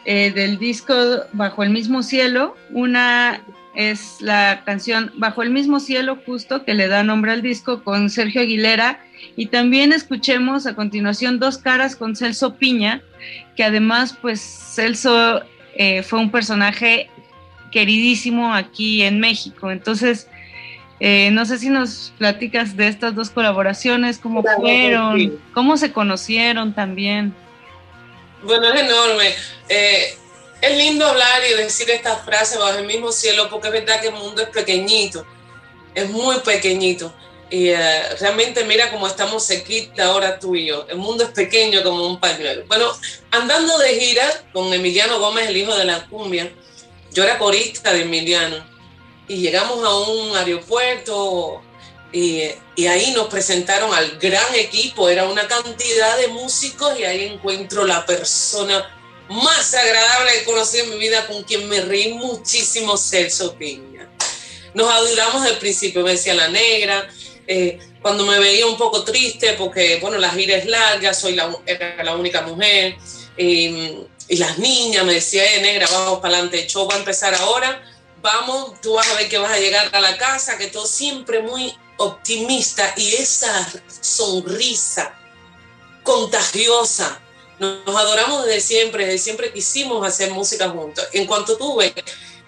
eh, 0.05 0.31
del 0.31 0.57
disco 0.57 0.95
Bajo 1.33 1.63
el 1.63 1.69
mismo 1.69 2.03
cielo, 2.03 2.55
una 2.71 3.43
es 3.75 4.17
la 4.19 4.63
canción 4.65 5.11
Bajo 5.15 5.43
el 5.43 5.51
mismo 5.51 5.79
cielo 5.79 6.17
justo 6.25 6.65
que 6.65 6.73
le 6.73 6.87
da 6.87 7.03
nombre 7.03 7.31
al 7.31 7.41
disco 7.41 7.83
con 7.83 8.09
Sergio 8.09 8.41
Aguilera. 8.41 9.03
Y 9.35 9.47
también 9.47 9.91
escuchemos 9.91 10.65
a 10.65 10.75
continuación 10.75 11.39
Dos 11.39 11.57
caras 11.57 11.95
con 11.95 12.15
Celso 12.15 12.55
Piña, 12.55 13.03
que 13.55 13.63
además 13.63 14.17
pues 14.21 14.41
Celso 14.41 15.41
eh, 15.75 16.03
fue 16.03 16.19
un 16.19 16.31
personaje 16.31 17.09
queridísimo 17.71 18.53
aquí 18.53 19.03
en 19.03 19.19
México. 19.19 19.71
Entonces, 19.71 20.27
eh, 20.99 21.29
no 21.31 21.45
sé 21.45 21.57
si 21.57 21.69
nos 21.69 22.11
platicas 22.17 22.75
de 22.75 22.87
estas 22.87 23.15
dos 23.15 23.29
colaboraciones, 23.29 24.17
cómo 24.17 24.43
fueron, 24.43 25.39
cómo 25.53 25.77
se 25.77 25.93
conocieron 25.93 26.73
también. 26.73 27.33
Bueno, 28.43 28.67
es 28.73 28.81
enorme. 28.81 29.33
Eh, 29.69 30.17
es 30.61 30.77
lindo 30.77 31.05
hablar 31.05 31.41
y 31.49 31.57
decir 31.57 31.89
estas 31.89 32.21
frases 32.25 32.59
bajo 32.59 32.79
el 32.79 32.85
mismo 32.85 33.11
cielo 33.11 33.49
porque 33.49 33.67
es 33.67 33.73
verdad 33.73 34.01
que 34.01 34.07
el 34.07 34.15
mundo 34.15 34.41
es 34.41 34.49
pequeñito, 34.49 35.25
es 35.95 36.09
muy 36.09 36.37
pequeñito. 36.39 37.13
Y 37.51 37.69
eh, 37.69 38.15
realmente 38.19 38.63
mira 38.63 38.91
cómo 38.91 39.07
estamos 39.07 39.47
cerquita 39.47 40.05
ahora 40.05 40.39
tú 40.39 40.55
y 40.55 40.67
yo. 40.67 40.85
El 40.87 40.97
mundo 40.97 41.23
es 41.23 41.31
pequeño 41.31 41.81
como 41.83 42.05
un 42.05 42.19
pañuelo. 42.19 42.63
Bueno, 42.67 42.91
andando 43.31 43.77
de 43.79 43.99
gira 43.99 44.43
con 44.53 44.71
Emiliano 44.71 45.19
Gómez, 45.19 45.47
el 45.47 45.57
hijo 45.57 45.75
de 45.75 45.85
la 45.85 46.05
cumbia, 46.07 46.51
yo 47.11 47.23
era 47.23 47.39
corista 47.39 47.91
de 47.91 48.01
Emiliano 48.01 48.63
y 49.27 49.37
llegamos 49.37 49.83
a 49.83 49.97
un 50.11 50.35
aeropuerto 50.37 51.61
y, 52.11 52.43
y, 52.75 52.87
ahí 52.87 53.11
nos 53.11 53.27
presentaron 53.27 53.93
al 53.93 54.17
gran 54.17 54.55
equipo, 54.55 55.09
era 55.09 55.25
una 55.25 55.47
cantidad 55.47 56.17
de 56.17 56.27
músicos 56.29 56.99
y 56.99 57.03
ahí 57.03 57.25
encuentro 57.25 57.85
la 57.85 58.03
persona 58.03 58.95
más 59.29 59.75
agradable 59.75 60.31
que 60.31 60.39
he 60.39 60.43
conocido 60.43 60.85
en 60.85 60.89
mi 60.91 60.97
vida, 60.97 61.27
con 61.27 61.43
quien 61.43 61.69
me 61.69 61.81
reí 61.81 62.13
muchísimo, 62.13 62.97
Celso 62.97 63.55
Piña. 63.55 64.09
Nos 64.73 64.91
adoramos 64.91 65.43
del 65.43 65.57
principio, 65.57 66.01
me 66.01 66.11
decía 66.11 66.33
la 66.33 66.47
negra, 66.47 67.07
eh, 67.51 67.79
cuando 67.99 68.27
me 68.27 68.37
veía 68.37 68.67
un 68.67 68.77
poco 68.77 69.03
triste, 69.03 69.53
porque, 69.53 69.97
bueno, 69.99 70.19
la 70.19 70.29
gira 70.29 70.55
es 70.55 70.67
larga, 70.67 71.15
soy 71.15 71.33
la, 71.33 71.51
era 71.65 72.03
la 72.03 72.15
única 72.15 72.43
mujer, 72.43 72.95
y 73.35 74.05
las 74.29 74.59
niñas 74.59 75.03
me 75.03 75.15
decían, 75.15 75.47
eh, 75.47 75.61
negra, 75.61 75.87
vamos 75.91 76.19
para 76.19 76.35
adelante, 76.35 76.61
el 76.61 76.67
show 76.67 76.87
va 76.87 76.93
a 76.93 76.99
empezar 76.99 77.33
ahora, 77.33 77.81
vamos, 78.21 78.79
tú 78.81 78.93
vas 78.93 79.09
a 79.09 79.15
ver 79.15 79.27
que 79.27 79.39
vas 79.39 79.51
a 79.51 79.57
llegar 79.57 79.89
a 79.91 79.99
la 79.99 80.15
casa, 80.17 80.59
que 80.59 80.67
todo 80.67 80.85
siempre 80.85 81.41
muy 81.41 81.75
optimista, 81.97 82.93
y 82.95 83.15
esa 83.15 83.67
sonrisa 83.99 85.11
contagiosa, 86.03 87.19
nos 87.57 87.95
adoramos 87.95 88.45
desde 88.45 88.61
siempre, 88.61 89.07
desde 89.07 89.17
siempre 89.17 89.51
quisimos 89.51 90.05
hacer 90.05 90.29
música 90.31 90.69
juntos. 90.69 91.03
En 91.13 91.25
cuanto 91.25 91.57
tuve 91.57 91.95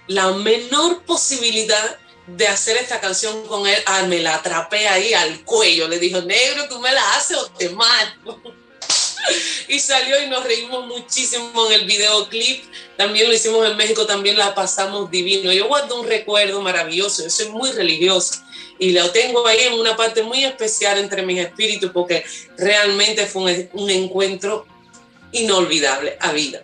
la 0.05 0.31
menor 0.31 1.01
posibilidad 1.03 1.97
de 2.27 2.47
hacer 2.47 2.77
esta 2.77 2.99
canción 2.99 3.45
con 3.47 3.67
él, 3.67 3.77
ah, 3.85 4.03
me 4.03 4.19
la 4.19 4.35
atrapé 4.35 4.87
ahí 4.87 5.13
al 5.13 5.43
cuello. 5.43 5.87
Le 5.87 5.99
dijo, 5.99 6.21
negro, 6.21 6.67
tú 6.69 6.79
me 6.79 6.91
la 6.91 7.15
haces 7.15 7.37
o 7.37 7.47
te 7.51 7.69
mato. 7.69 8.41
y 9.67 9.79
salió 9.79 10.21
y 10.21 10.27
nos 10.27 10.43
reímos 10.43 10.85
muchísimo 10.85 11.67
en 11.67 11.81
el 11.81 11.85
videoclip. 11.85 12.63
También 12.97 13.27
lo 13.27 13.33
hicimos 13.33 13.67
en 13.67 13.77
México, 13.77 14.05
también 14.05 14.37
la 14.37 14.53
pasamos 14.53 15.09
divino. 15.09 15.51
Yo 15.51 15.67
guardo 15.67 15.99
un 15.99 16.07
recuerdo 16.07 16.61
maravilloso, 16.61 17.23
yo 17.23 17.29
soy 17.29 17.49
muy 17.49 17.71
religiosa 17.71 18.45
y 18.79 18.91
lo 18.91 19.11
tengo 19.11 19.45
ahí 19.45 19.59
en 19.61 19.73
una 19.73 19.95
parte 19.95 20.23
muy 20.23 20.43
especial 20.43 20.97
entre 20.99 21.21
mis 21.21 21.39
espíritus 21.39 21.91
porque 21.91 22.23
realmente 22.57 23.25
fue 23.25 23.69
un, 23.73 23.81
un 23.83 23.89
encuentro 23.89 24.65
inolvidable 25.31 26.17
a 26.19 26.31
vida. 26.31 26.63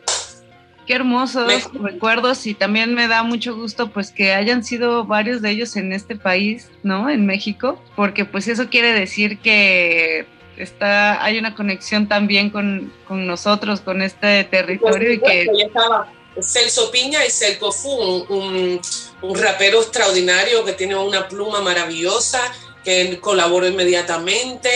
Qué 0.88 0.94
hermosos 0.94 1.70
recuerdos 1.74 2.48
y 2.48 2.54
también 2.54 2.94
me 2.94 3.10
da 3.10 3.22
mucho 3.22 3.56
gusto 3.56 3.90
pues 3.90 4.12
que 4.12 4.32
hayan 4.32 4.64
sido 4.64 5.04
varios 5.04 5.42
de 5.42 5.52
ellos 5.52 5.76
en 5.76 5.92
este 5.92 6.16
país, 6.16 6.70
¿no? 6.82 7.10
En 7.10 7.26
México, 7.26 7.82
porque 7.96 8.24
pues 8.24 8.48
eso 8.48 8.70
quiere 8.70 8.94
decir 8.94 9.40
que 9.40 10.26
está 10.56 11.24
hay 11.24 11.38
una 11.38 11.54
conexión 11.56 12.08
también 12.08 12.50
con, 12.50 12.94
con 13.08 13.28
nosotros, 13.28 13.82
con 13.82 14.02
este 14.02 14.46
territorio 14.46 15.12
y 15.12 15.20
que 15.20 15.48
estaba 15.66 16.12
Celso 16.42 16.90
Piña 16.90 17.26
y 17.26 17.30
Celco 17.30 17.72
Fu, 17.72 17.90
un, 17.90 18.80
un 19.22 19.36
rapero 19.36 19.82
extraordinario 19.82 20.64
que 20.64 20.74
tiene 20.74 20.96
una 20.96 21.28
pluma 21.28 21.62
maravillosa 21.62 22.40
que 22.84 23.20
colaboro 23.20 23.68
inmediatamente, 23.68 24.70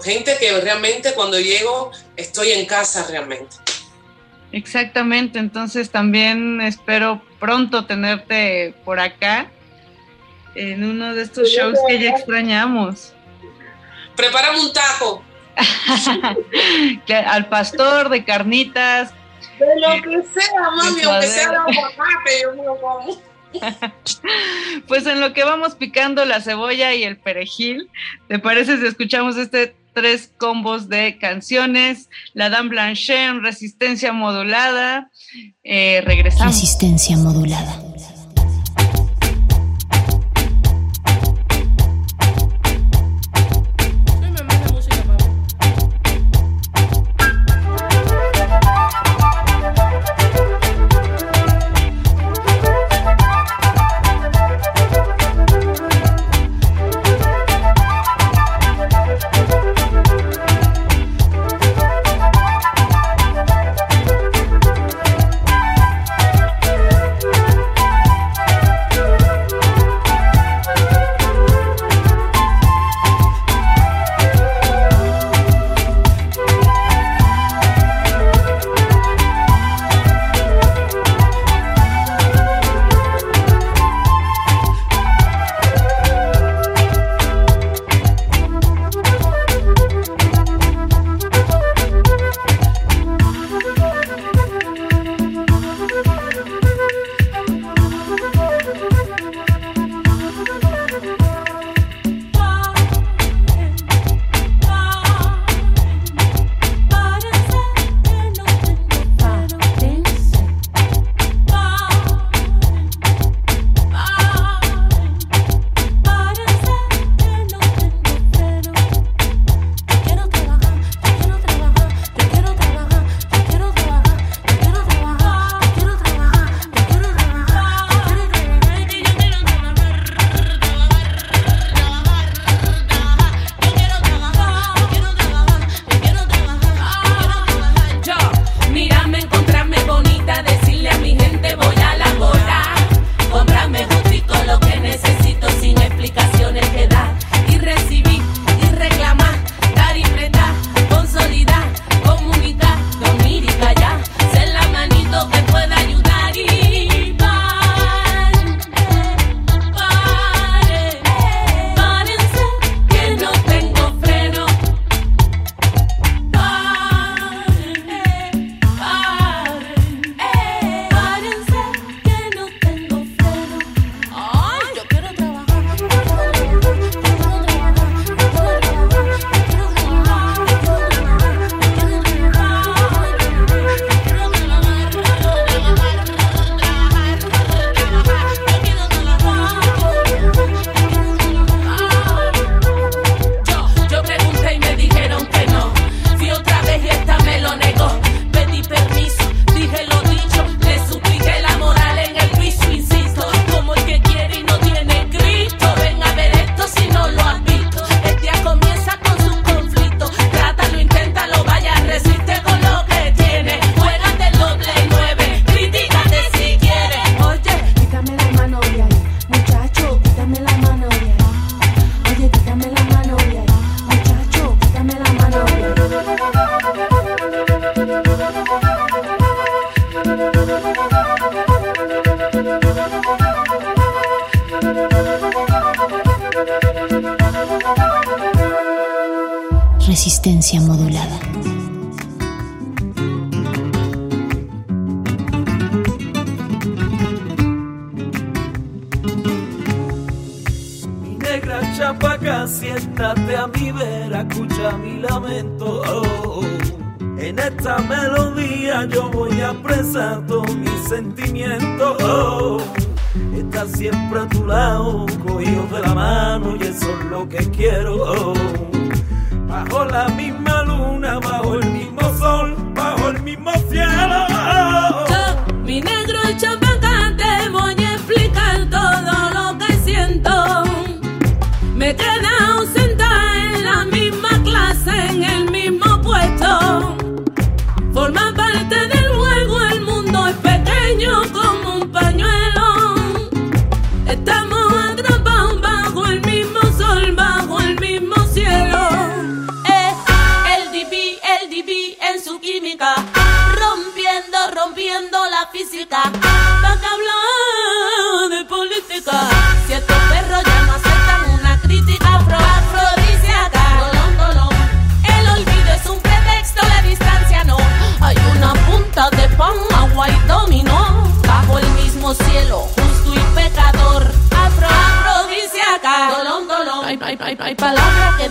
gente 0.00 0.36
que 0.38 0.60
realmente 0.60 1.14
cuando 1.14 1.40
llego 1.40 1.90
estoy 2.16 2.52
en 2.52 2.66
casa 2.66 3.04
realmente. 3.08 3.56
Exactamente, 4.52 5.38
entonces 5.38 5.90
también 5.90 6.60
espero 6.60 7.20
pronto 7.38 7.84
tenerte 7.84 8.74
por 8.84 9.00
acá 9.00 9.50
en 10.54 10.84
uno 10.84 11.14
de 11.14 11.22
estos 11.22 11.48
shows 11.48 11.78
que 11.86 11.98
ya 11.98 12.10
extrañamos. 12.10 13.12
Prepárame 14.16 14.60
un 14.60 14.72
taco. 14.72 15.22
Al 17.26 17.48
pastor 17.48 18.08
de 18.08 18.24
carnitas. 18.24 19.12
De 19.58 19.66
lo 19.80 20.02
que 20.02 20.22
sea, 20.28 20.70
mami, 20.76 21.02
aunque 21.02 21.26
sea 21.26 21.50
de 21.50 21.56
aguacate, 21.56 22.42
yo 22.42 22.54
me 22.54 22.64
lo 22.64 22.80
como. 22.80 23.22
pues 24.88 25.06
en 25.06 25.20
lo 25.20 25.32
que 25.32 25.44
vamos 25.44 25.74
picando 25.76 26.24
la 26.24 26.40
cebolla 26.40 26.94
y 26.94 27.04
el 27.04 27.16
perejil, 27.16 27.90
¿te 28.28 28.38
parece 28.38 28.78
si 28.78 28.86
escuchamos 28.86 29.36
este 29.36 29.74
tres 29.96 30.30
combos 30.36 30.90
de 30.90 31.16
canciones? 31.18 32.10
La 32.34 32.50
Dan 32.50 32.68
Blanchet 32.68 33.30
en 33.30 33.42
resistencia 33.42 34.12
modulada. 34.12 35.10
Eh, 35.64 36.02
regresamos. 36.04 36.54
Resistencia 36.54 37.16
modulada. 37.16 37.82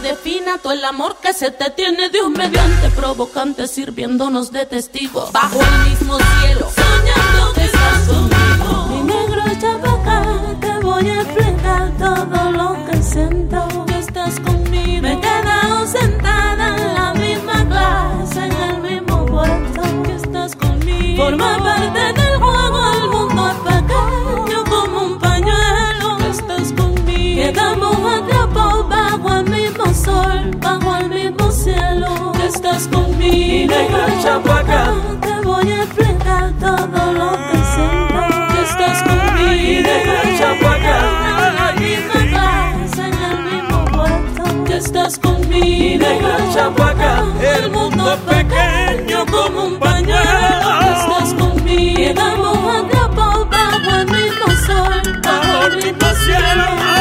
Defina 0.06 0.60
todo 0.60 0.72
el 0.72 0.86
amor 0.86 1.18
que 1.20 1.34
se 1.34 1.50
te 1.50 1.72
tiene 1.72 2.10
Dios 2.10 2.30
mediante 2.30 2.92
provocante 2.92 3.68
sirviéndonos 3.68 4.52
de 4.52 4.68
testigo. 4.68 5.32
Bajo 5.32 5.60
el 5.60 5.90
mismo 5.90 6.20
cielo, 6.20 6.70
soñando 6.76 7.54
que 7.56 7.66
estás 7.66 8.08
conmigo. 8.08 8.88
Mi 8.92 9.02
negro 9.02 9.44
chapaca, 9.60 10.24
te 10.62 10.86
voy 10.86 11.10
a 11.10 11.22
explicar 11.22 11.92
todo 11.98 12.52
lo 12.52 12.86
que 12.86 13.02
siento. 13.02 13.86
Que 13.88 13.98
estás 13.98 14.40
conmigo. 14.42 15.02
Me 15.02 15.14
he 15.14 15.20
quedado 15.20 15.88
sentada 15.88 16.76
en 16.78 16.94
la 16.94 17.14
misma 17.16 17.66
clase, 17.68 18.46
en 18.46 18.54
el 18.70 18.78
mismo 18.84 19.26
puerto. 19.26 19.82
Que 20.04 20.16
estás 20.18 20.56
conmigo. 20.56 21.24
Forma 21.24 21.75
bajo 30.66 30.96
el 30.98 31.10
mismo 31.10 31.52
cielo. 31.52 32.32
Que 32.34 32.46
estás 32.48 32.88
conmigo. 32.88 33.16
Mi 33.20 33.66
negra 33.68 34.08
chapaca. 34.22 34.82
Te 35.22 35.34
voy 35.48 35.72
a 35.72 35.84
explicar 35.84 36.52
todo 36.60 37.02
lo 37.20 37.32
que 37.50 37.60
siento. 37.74 38.20
Que 38.52 38.62
estás 38.70 38.98
conmigo. 39.04 39.52
Mi 39.52 39.82
negra 39.90 40.22
chapaca. 40.40 40.96
En 41.78 41.94
en 43.06 43.16
el 43.30 43.38
mismo 43.50 43.86
puerto. 43.94 44.74
Estás 44.74 45.20
conmigo. 45.20 45.66
Mi 45.66 45.98
negra 45.98 46.38
chapaca. 46.54 47.12
El 47.56 47.72
mundo 47.72 48.14
es 48.14 48.20
pequeño 48.36 49.26
como 49.28 49.66
un 49.68 49.80
pañuelo. 49.80 50.70
Estás 50.98 51.34
conmigo. 51.34 51.96
Quedamos 51.96 52.58
atrapados 52.80 53.50
bajo 53.50 53.90
el 54.00 54.06
mismo 54.08 54.48
sol, 54.66 55.22
bajo 55.24 55.68
el 55.68 55.76
mismo 55.78 56.10
cielo. 56.24 56.95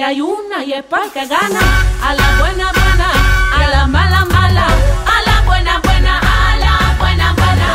Que 0.00 0.04
hay 0.04 0.20
una 0.22 0.64
y 0.64 0.72
es 0.72 0.82
para 0.84 1.10
que 1.10 1.26
gana. 1.26 1.60
A 2.02 2.14
la 2.14 2.28
buena, 2.38 2.72
buena, 2.72 3.08
a 3.52 3.70
la 3.70 3.86
mala, 3.86 4.24
mala. 4.24 4.66
A 4.66 5.16
la 5.28 5.42
buena, 5.44 5.78
buena, 5.84 6.18
a 6.18 6.56
la 6.56 6.96
buena, 6.98 7.34
buena. 7.34 7.68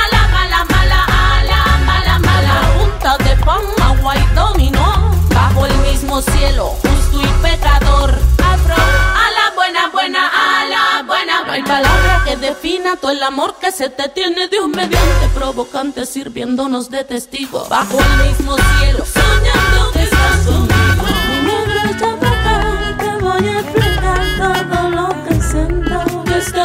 A 0.00 0.02
la 0.12 0.22
mala, 0.34 0.64
mala, 0.74 1.04
a 1.04 1.44
la 1.44 1.78
mala, 1.86 2.18
mala. 2.18 2.54
Punta 2.76 3.16
de 3.18 3.36
pan, 3.44 3.62
agua 3.80 4.16
y 4.16 4.34
dominó. 4.34 4.88
Bajo 5.32 5.66
el 5.66 5.76
mismo 5.88 6.20
cielo, 6.20 6.64
justo 6.82 7.22
y 7.22 7.28
pecador. 7.46 8.10
Afro, 8.52 8.74
a 9.24 9.26
la 9.38 9.54
buena, 9.54 9.88
buena, 9.90 10.22
a 10.26 10.64
la 10.64 11.02
buena. 11.06 11.44
No 11.44 11.52
hay 11.52 11.62
palabra 11.62 12.22
que 12.24 12.36
defina 12.38 12.96
todo 12.96 13.12
el 13.12 13.22
amor 13.22 13.54
que 13.60 13.70
se 13.70 13.88
te 13.88 14.08
tiene 14.08 14.48
Dios 14.48 14.66
mediante 14.66 15.28
provocante 15.32 16.06
sirviéndonos 16.06 16.90
de 16.90 17.04
testigo. 17.04 17.68
Bajo 17.68 18.00
el 18.00 18.28
mismo 18.28 18.56
cielo, 18.56 19.04
soñando 19.06 19.97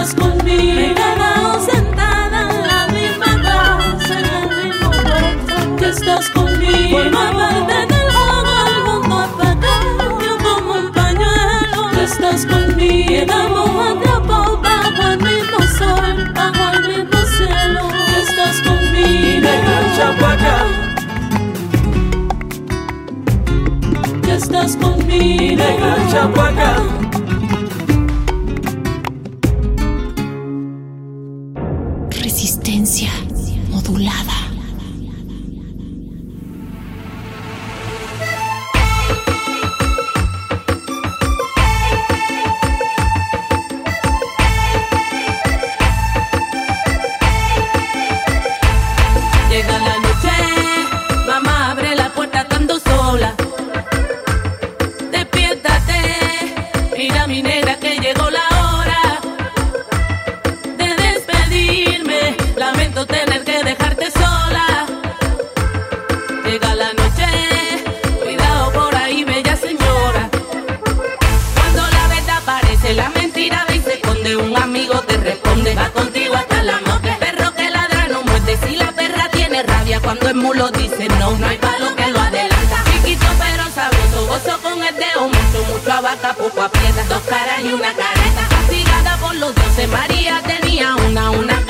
estás 0.04 0.16
conmigo. 0.16 0.74
Me 0.74 0.92
he 0.92 0.94
quedado 0.94 1.60
sentada 1.62 2.50
en 2.50 2.68
la 2.68 2.88
misma 2.88 3.32
clase, 3.42 4.14
en 4.20 4.26
el 4.26 4.66
mismo 4.66 4.90
puerto. 4.92 5.76
Que 5.78 5.90
estás 5.90 6.30
conmigo. 6.30 6.98
Forma 6.98 7.32
parte 7.32 7.74
del 7.94 8.08
juego, 8.12 8.54
el 8.68 8.80
mundo 8.84 9.16
es 9.24 9.32
pequeño 9.44 10.34
como 10.44 10.72
un 10.80 10.92
pañuelo. 10.92 11.92
Que 11.94 12.04
estás 12.04 12.46
conmigo. 12.46 13.08
Quedamos 13.08 13.70
atrapados 13.92 14.62
bajo 14.62 15.04
el 15.12 15.18
mismo 15.20 15.60
sol, 15.78 16.32
bajo 16.36 16.64
el 16.74 16.82
mismo 16.90 17.20
cielo. 17.38 17.82
Que 18.08 18.22
estás 18.22 18.56
conmigo. 18.62 19.08
Mi 19.08 19.40
negra 19.40 19.80
chapaca. 19.96 20.56
Que 24.22 24.34
estás 24.36 24.76
conmigo. 24.76 25.42
Mi 25.42 25.56
negra 25.56 25.96
chapaca. 26.12 26.72
Cuando 80.14 80.30
el 80.30 80.36
mulo 80.36 80.70
dice 80.70 81.08
no, 81.20 81.36
no 81.38 81.48
hay 81.48 81.58
palo 81.58 81.96
que 81.96 82.08
lo 82.08 82.20
adelanta. 82.20 82.84
Chiquito 82.86 83.26
pero 83.40 83.64
sabroso, 83.72 84.28
gozo 84.28 84.62
con 84.62 84.74
el 84.84 84.96
dedo, 84.96 85.28
mucho, 85.28 85.74
mucho 85.74 85.92
abaca, 85.92 86.34
poco 86.34 86.62
aprieta. 86.62 87.04
Dos 87.10 87.22
caras 87.24 87.60
y 87.64 87.74
una 87.74 87.92
careta, 87.94 88.48
castigada 88.48 89.18
por 89.18 89.36
los 89.36 89.56
dioses. 89.56 89.90
María 89.90 90.40
tenía 90.46 90.96
una, 91.08 91.32
una 91.32 91.63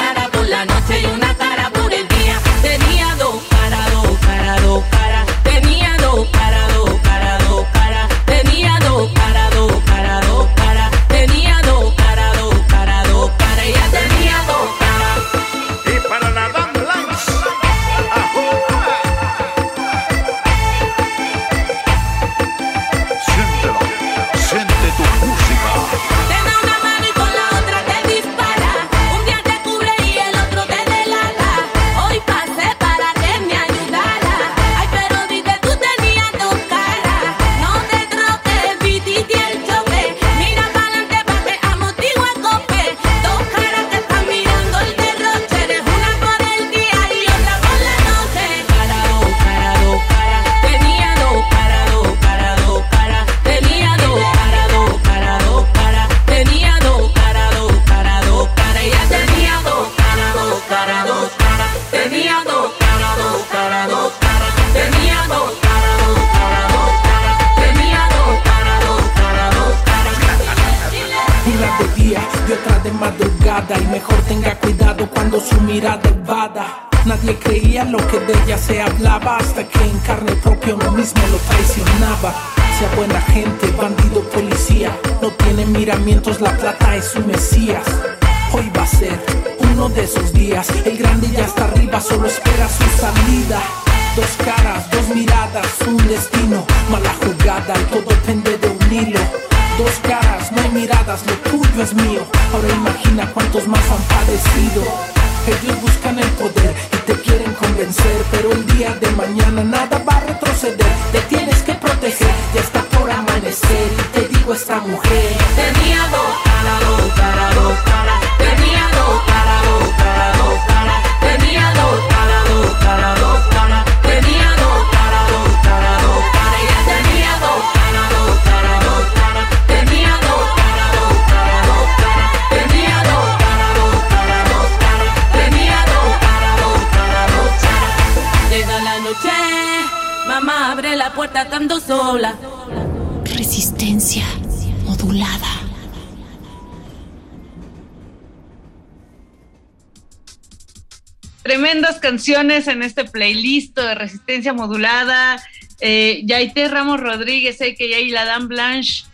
canciones 152.14 152.68
en 152.68 152.84
este 152.84 153.06
playlist 153.06 153.76
de 153.76 153.96
resistencia 153.96 154.54
modulada. 154.54 155.42
Eh, 155.82 156.22
Yaité 156.26 156.68
Ramos 156.68 157.00
Rodríguez, 157.00 157.58
y 157.60 158.10
la 158.10 158.24
Dan 158.26 158.48
Blanche. 158.48 159.06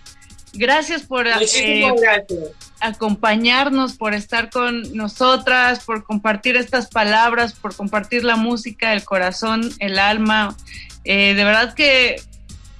Gracias 0.51 1.03
por 1.03 1.25
eh, 1.25 1.31
gracias. 1.31 2.51
acompañarnos, 2.81 3.95
por 3.95 4.13
estar 4.13 4.49
con 4.49 4.93
nosotras, 4.97 5.85
por 5.85 6.03
compartir 6.03 6.57
estas 6.57 6.89
palabras, 6.89 7.53
por 7.53 7.73
compartir 7.73 8.25
la 8.25 8.35
música, 8.35 8.91
el 8.91 9.05
corazón, 9.05 9.61
el 9.79 9.97
alma. 9.97 10.57
Eh, 11.05 11.35
de 11.35 11.43
verdad 11.45 11.73
que 11.75 12.21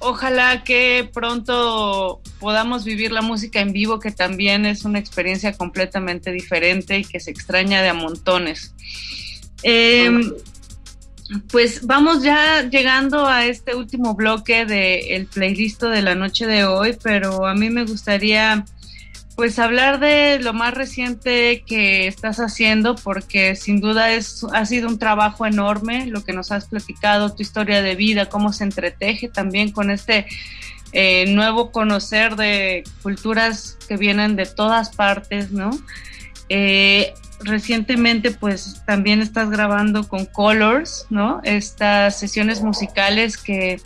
ojalá 0.00 0.64
que 0.64 1.08
pronto 1.14 2.20
podamos 2.40 2.84
vivir 2.84 3.10
la 3.10 3.22
música 3.22 3.60
en 3.60 3.72
vivo, 3.72 4.00
que 4.00 4.10
también 4.10 4.66
es 4.66 4.84
una 4.84 4.98
experiencia 4.98 5.54
completamente 5.54 6.30
diferente 6.30 6.98
y 6.98 7.04
que 7.06 7.20
se 7.20 7.30
extraña 7.30 7.80
de 7.80 7.88
a 7.88 7.94
montones. 7.94 8.74
Eh, 9.62 10.10
pues 11.50 11.86
vamos 11.86 12.22
ya 12.22 12.68
llegando 12.68 13.26
a 13.26 13.46
este 13.46 13.74
último 13.74 14.14
bloque 14.14 14.64
del 14.64 15.26
playlist 15.26 15.82
de 15.82 16.02
la 16.02 16.14
noche 16.14 16.46
de 16.46 16.64
hoy, 16.64 16.96
pero 17.00 17.46
a 17.46 17.54
mí 17.54 17.70
me 17.70 17.84
gustaría 17.84 18.64
pues 19.36 19.58
hablar 19.58 20.00
de 20.00 20.38
lo 20.40 20.52
más 20.52 20.74
reciente 20.74 21.62
que 21.66 22.06
estás 22.08 22.40
haciendo, 22.40 22.94
porque 22.96 23.56
sin 23.56 23.80
duda 23.80 24.12
es, 24.12 24.44
ha 24.52 24.66
sido 24.66 24.88
un 24.88 24.98
trabajo 24.98 25.46
enorme 25.46 26.06
lo 26.06 26.22
que 26.24 26.32
nos 26.32 26.50
has 26.52 26.66
platicado, 26.66 27.34
tu 27.34 27.42
historia 27.42 27.80
de 27.80 27.94
vida, 27.94 28.28
cómo 28.28 28.52
se 28.52 28.64
entreteje 28.64 29.28
también 29.28 29.70
con 29.70 29.90
este 29.90 30.26
eh, 30.92 31.24
nuevo 31.28 31.70
conocer 31.70 32.36
de 32.36 32.84
culturas 33.02 33.78
que 33.88 33.96
vienen 33.96 34.36
de 34.36 34.46
todas 34.46 34.94
partes, 34.94 35.52
¿no? 35.52 35.70
Eh, 36.48 37.14
recientemente 37.40 38.30
pues 38.30 38.82
también 38.86 39.20
estás 39.20 39.50
grabando 39.50 40.06
con 40.08 40.26
Colors, 40.26 41.06
¿no? 41.10 41.40
Estas 41.42 42.18
sesiones 42.18 42.62
musicales 42.62 43.36
que 43.36 43.80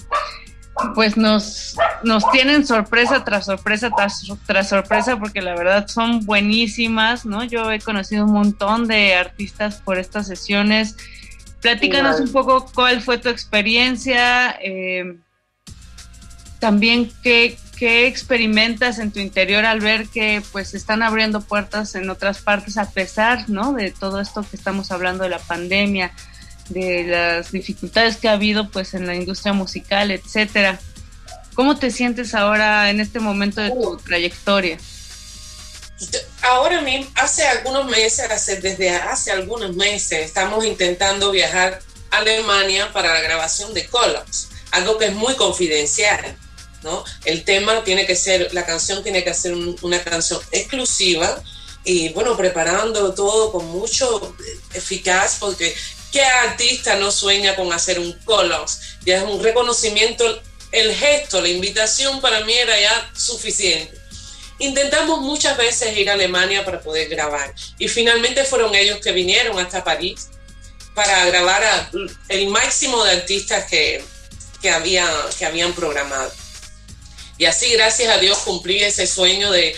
pues 0.95 1.17
nos, 1.17 1.77
nos 2.03 2.29
tienen 2.33 2.67
sorpresa 2.67 3.25
tras 3.25 3.47
sorpresa 3.47 3.91
tras, 3.97 4.27
tras 4.47 4.69
sorpresa 4.69 5.17
porque 5.19 5.41
la 5.41 5.55
verdad 5.55 5.87
son 5.87 6.25
buenísimas, 6.27 7.25
¿no? 7.25 7.45
Yo 7.45 7.71
he 7.71 7.79
conocido 7.79 8.25
un 8.25 8.33
montón 8.33 8.89
de 8.89 9.15
artistas 9.15 9.77
por 9.77 9.99
estas 9.99 10.27
sesiones. 10.27 10.97
Platícanos 11.61 12.21
un 12.21 12.33
poco 12.33 12.67
cuál 12.75 13.01
fue 13.01 13.19
tu 13.19 13.29
experiencia, 13.29 14.51
eh, 14.61 15.17
también 16.59 17.11
qué, 17.23 17.57
qué 17.85 18.07
experimentas 18.07 18.99
en 18.99 19.13
tu 19.13 19.21
interior 19.21 19.67
al 19.67 19.81
ver 19.81 20.09
que 20.09 20.43
pues 20.53 20.73
están 20.73 21.03
abriendo 21.03 21.43
puertas 21.43 21.95
en 21.95 22.09
otras 22.09 22.39
partes 22.39 22.79
a 22.79 22.91
pesar, 22.91 23.51
¿no? 23.51 23.75
De 23.75 23.91
todo 23.91 24.23
esto 24.23 24.43
que 24.51 24.57
estamos 24.57 24.91
hablando 24.91 25.25
de 25.25 25.29
la 25.29 25.39
pandemia, 25.39 26.11
de 26.71 27.05
las 27.05 27.53
dificultades 27.53 28.17
que 28.17 28.31
ha 28.31 28.33
habido 28.33 28.71
pues 28.71 28.95
en 28.95 29.07
la 29.07 29.15
industria 29.15 29.53
musical, 29.53 30.11
etcétera. 30.13 30.81
¿Cómo 31.53 31.77
te 31.77 31.91
sientes 31.91 32.35
ahora 32.35 32.89
en 32.89 33.01
este 33.01 33.21
momento 33.21 33.61
de 33.61 33.73
tu 33.73 33.99
trayectoria? 33.99 34.79
Ahora 36.41 36.81
mismo, 36.81 37.13
hace 37.17 37.47
algunos 37.47 37.85
meses, 37.91 38.27
desde 38.63 38.97
hace 38.97 39.31
algunos 39.31 39.77
meses, 39.77 40.25
estamos 40.25 40.65
intentando 40.65 41.31
viajar 41.33 41.83
a 42.11 42.17
Alemania 42.17 42.91
para 42.95 43.13
la 43.13 43.21
grabación 43.21 43.75
de 43.75 43.85
Colors, 43.89 44.49
algo 44.71 44.97
que 44.97 45.09
es 45.09 45.13
muy 45.13 45.35
confidencial, 45.35 46.35
¿no? 46.85 47.03
El 47.25 47.43
tema 47.45 47.83
tiene 47.83 48.07
que 48.07 48.15
ser, 48.15 48.55
la 48.55 48.65
canción 48.65 49.03
tiene 49.03 49.25
que 49.25 49.35
ser 49.35 49.55
un- 49.55 49.77
una 49.83 50.05
canción 50.05 50.41
exclusiva 50.53 51.43
y 51.83 52.11
bueno, 52.11 52.37
preparando 52.37 53.13
todo 53.15 53.51
con 53.51 53.67
mucho 53.67 54.37
eficaz 54.73 55.39
porque 55.41 55.75
¿qué 56.13 56.23
artista 56.23 56.95
no 56.97 57.11
sueña 57.11 57.57
con 57.57 57.73
hacer 57.73 57.99
un 57.99 58.13
Colors? 58.25 58.79
Ya 59.05 59.17
es 59.19 59.25
un 59.25 59.43
reconocimiento, 59.43 60.41
el 60.71 60.95
gesto, 60.95 61.41
la 61.41 61.49
invitación 61.49 62.21
para 62.21 62.41
mí 62.45 62.53
era 62.53 62.79
ya 62.81 63.11
suficiente. 63.17 63.99
Intentamos 64.61 65.21
muchas 65.21 65.57
veces 65.57 65.97
ir 65.97 66.09
a 66.09 66.13
Alemania 66.13 66.65
para 66.65 66.81
poder 66.81 67.09
grabar 67.09 67.53
y 67.79 67.89
finalmente 67.89 68.45
fueron 68.45 68.73
ellos 68.75 68.99
que 69.03 69.11
vinieron 69.11 69.59
hasta 69.59 69.83
París 69.83 70.29
para 70.95 71.25
grabar 71.27 71.65
a 71.65 71.91
el 72.29 72.47
máximo 72.49 73.03
de 73.05 73.11
artistas 73.13 73.65
que, 73.69 74.05
que, 74.63 74.71
había, 74.71 75.07
que 75.37 75.45
habían 75.45 75.73
programado. 75.73 76.33
Y 77.39 77.47
así, 77.47 77.71
gracias 77.71 78.15
a 78.15 78.19
Dios, 78.19 78.39
cumplí 78.39 78.83
ese 78.83 79.07
sueño 79.07 79.51
de 79.51 79.75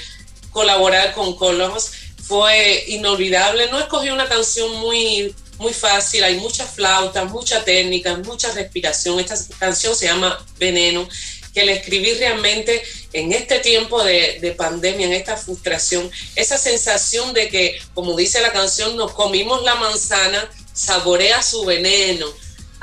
colaborar 0.51 1.15
con 1.15 1.37
Colors. 1.37 1.93
Fue 2.23 2.85
inolvidable. 2.89 3.69
No 3.71 3.79
escogí 3.79 4.11
una 4.11 4.29
canción 4.29 4.75
muy, 4.77 5.35
muy 5.59 5.73
fácil. 5.73 6.25
Hay 6.25 6.37
muchas 6.37 6.71
flautas, 6.71 7.31
mucha 7.31 7.65
técnica, 7.65 8.17
mucha 8.19 8.53
respiración. 8.53 9.21
Esta 9.21 9.37
canción 9.59 9.95
se 9.97 10.07
llama 10.07 10.45
Veneno, 10.59 11.09
que 11.55 11.65
la 11.65 11.73
escribí 11.73 12.13
realmente 12.15 12.83
en 13.13 13.33
este 13.33 13.61
tiempo 13.61 14.03
de, 14.05 14.39
de 14.41 14.53
pandemia, 14.53 15.07
en 15.07 15.13
esta 15.15 15.37
frustración. 15.37 16.11
Esa 16.35 16.59
sensación 16.59 17.33
de 17.33 17.49
que, 17.49 17.79
como 17.95 18.17
dice 18.17 18.43
la 18.43 18.53
canción, 18.53 18.97
nos 18.97 19.13
comimos 19.13 19.63
la 19.63 19.77
manzana, 19.77 20.51
saborea 20.75 21.43
su 21.43 21.65
veneno 21.65 22.27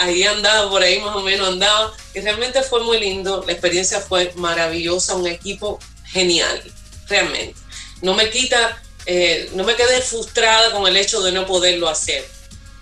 ahí 0.04 0.24
andaba, 0.24 0.70
por 0.70 0.82
ahí 0.82 1.00
más 1.00 1.16
o 1.16 1.22
menos 1.22 1.48
andaba, 1.48 1.94
y 2.14 2.20
realmente 2.22 2.62
fue 2.64 2.84
muy 2.84 3.00
lindo, 3.00 3.44
la 3.46 3.54
experiencia 3.54 4.00
fue 4.00 4.32
maravillosa, 4.36 5.16
un 5.16 5.28
equipo 5.28 5.80
genial, 6.06 6.64
realmente. 7.08 7.60
No 8.02 8.14
me 8.14 8.30
quita, 8.30 8.82
eh, 9.06 9.50
no 9.54 9.64
me 9.64 9.76
quedé 9.76 10.02
frustrada 10.02 10.72
con 10.72 10.88
el 10.88 10.98
hecho 10.98 11.22
de 11.22 11.32
no 11.32 11.46
poderlo 11.46 11.90
hacer. 11.90 12.26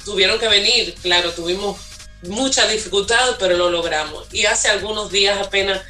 Tuvieron 0.03 0.39
que 0.39 0.47
venir, 0.47 0.95
claro, 1.01 1.31
tuvimos 1.31 1.77
muchas 2.23 2.71
dificultades, 2.71 3.35
pero 3.39 3.57
lo 3.57 3.69
logramos. 3.69 4.27
Y 4.31 4.45
hace 4.45 4.69
algunos 4.69 5.11
días 5.11 5.39
apenas 5.39 5.81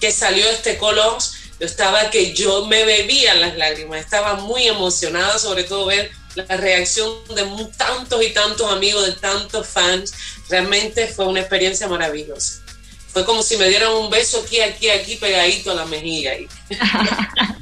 que 0.00 0.12
salió 0.12 0.48
este 0.48 0.76
color, 0.78 1.18
yo 1.58 1.66
estaba 1.66 2.10
que 2.10 2.34
yo 2.34 2.66
me 2.66 2.84
bebía 2.84 3.34
las 3.34 3.56
lágrimas, 3.56 4.00
estaba 4.00 4.34
muy 4.34 4.66
emocionada, 4.66 5.38
sobre 5.38 5.64
todo 5.64 5.86
ver 5.86 6.10
la 6.36 6.56
reacción 6.56 7.10
de 7.34 7.44
tantos 7.76 8.22
y 8.22 8.32
tantos 8.32 8.70
amigos, 8.70 9.06
de 9.06 9.12
tantos 9.12 9.66
fans, 9.66 10.12
realmente 10.48 11.06
fue 11.06 11.26
una 11.26 11.40
experiencia 11.40 11.88
maravillosa. 11.88 12.62
Fue 13.08 13.24
como 13.24 13.42
si 13.42 13.56
me 13.56 13.68
dieran 13.68 13.92
un 13.92 14.10
beso 14.10 14.42
aquí, 14.44 14.60
aquí, 14.60 14.90
aquí, 14.90 15.16
pegadito 15.16 15.70
a 15.70 15.74
la 15.74 15.86
mejilla. 15.86 16.32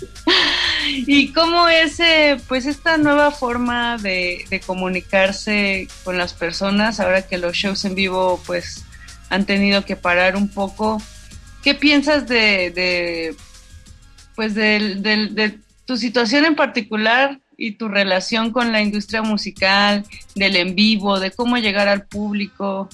¿Y 0.87 1.33
cómo 1.33 1.69
es 1.69 2.01
eh, 2.01 2.41
pues 2.49 2.67
esta 2.67 2.97
nueva 2.97 3.31
forma 3.31 3.97
de, 3.99 4.61
comunicarse 4.67 5.89
con 6.03 6.19
las 6.19 6.33
personas 6.35 7.01
ahora 7.01 7.27
que 7.27 7.39
los 7.39 7.57
shows 7.57 7.85
en 7.85 7.95
vivo 7.95 8.43
pues 8.47 8.85
han 9.31 9.47
tenido 9.47 9.85
que 9.85 9.97
parar 9.97 10.37
un 10.37 10.49
poco? 10.49 11.01
¿Qué 11.63 11.75
piensas 11.75 12.27
de, 12.27 13.35
pues 14.35 14.55
de, 14.55 15.59
tu 15.87 15.97
situación 15.97 16.45
en 16.45 16.57
particular 16.57 17.39
y 17.67 17.73
tu 17.73 17.89
relación 17.89 18.53
con 18.53 18.73
la 18.73 18.83
industria 18.83 19.23
musical, 19.23 20.05
del 20.35 20.57
en 20.57 20.75
vivo, 20.75 21.19
de 21.19 21.31
cómo 21.31 21.57
llegar 21.57 21.89
al 21.89 22.07
público. 22.07 22.91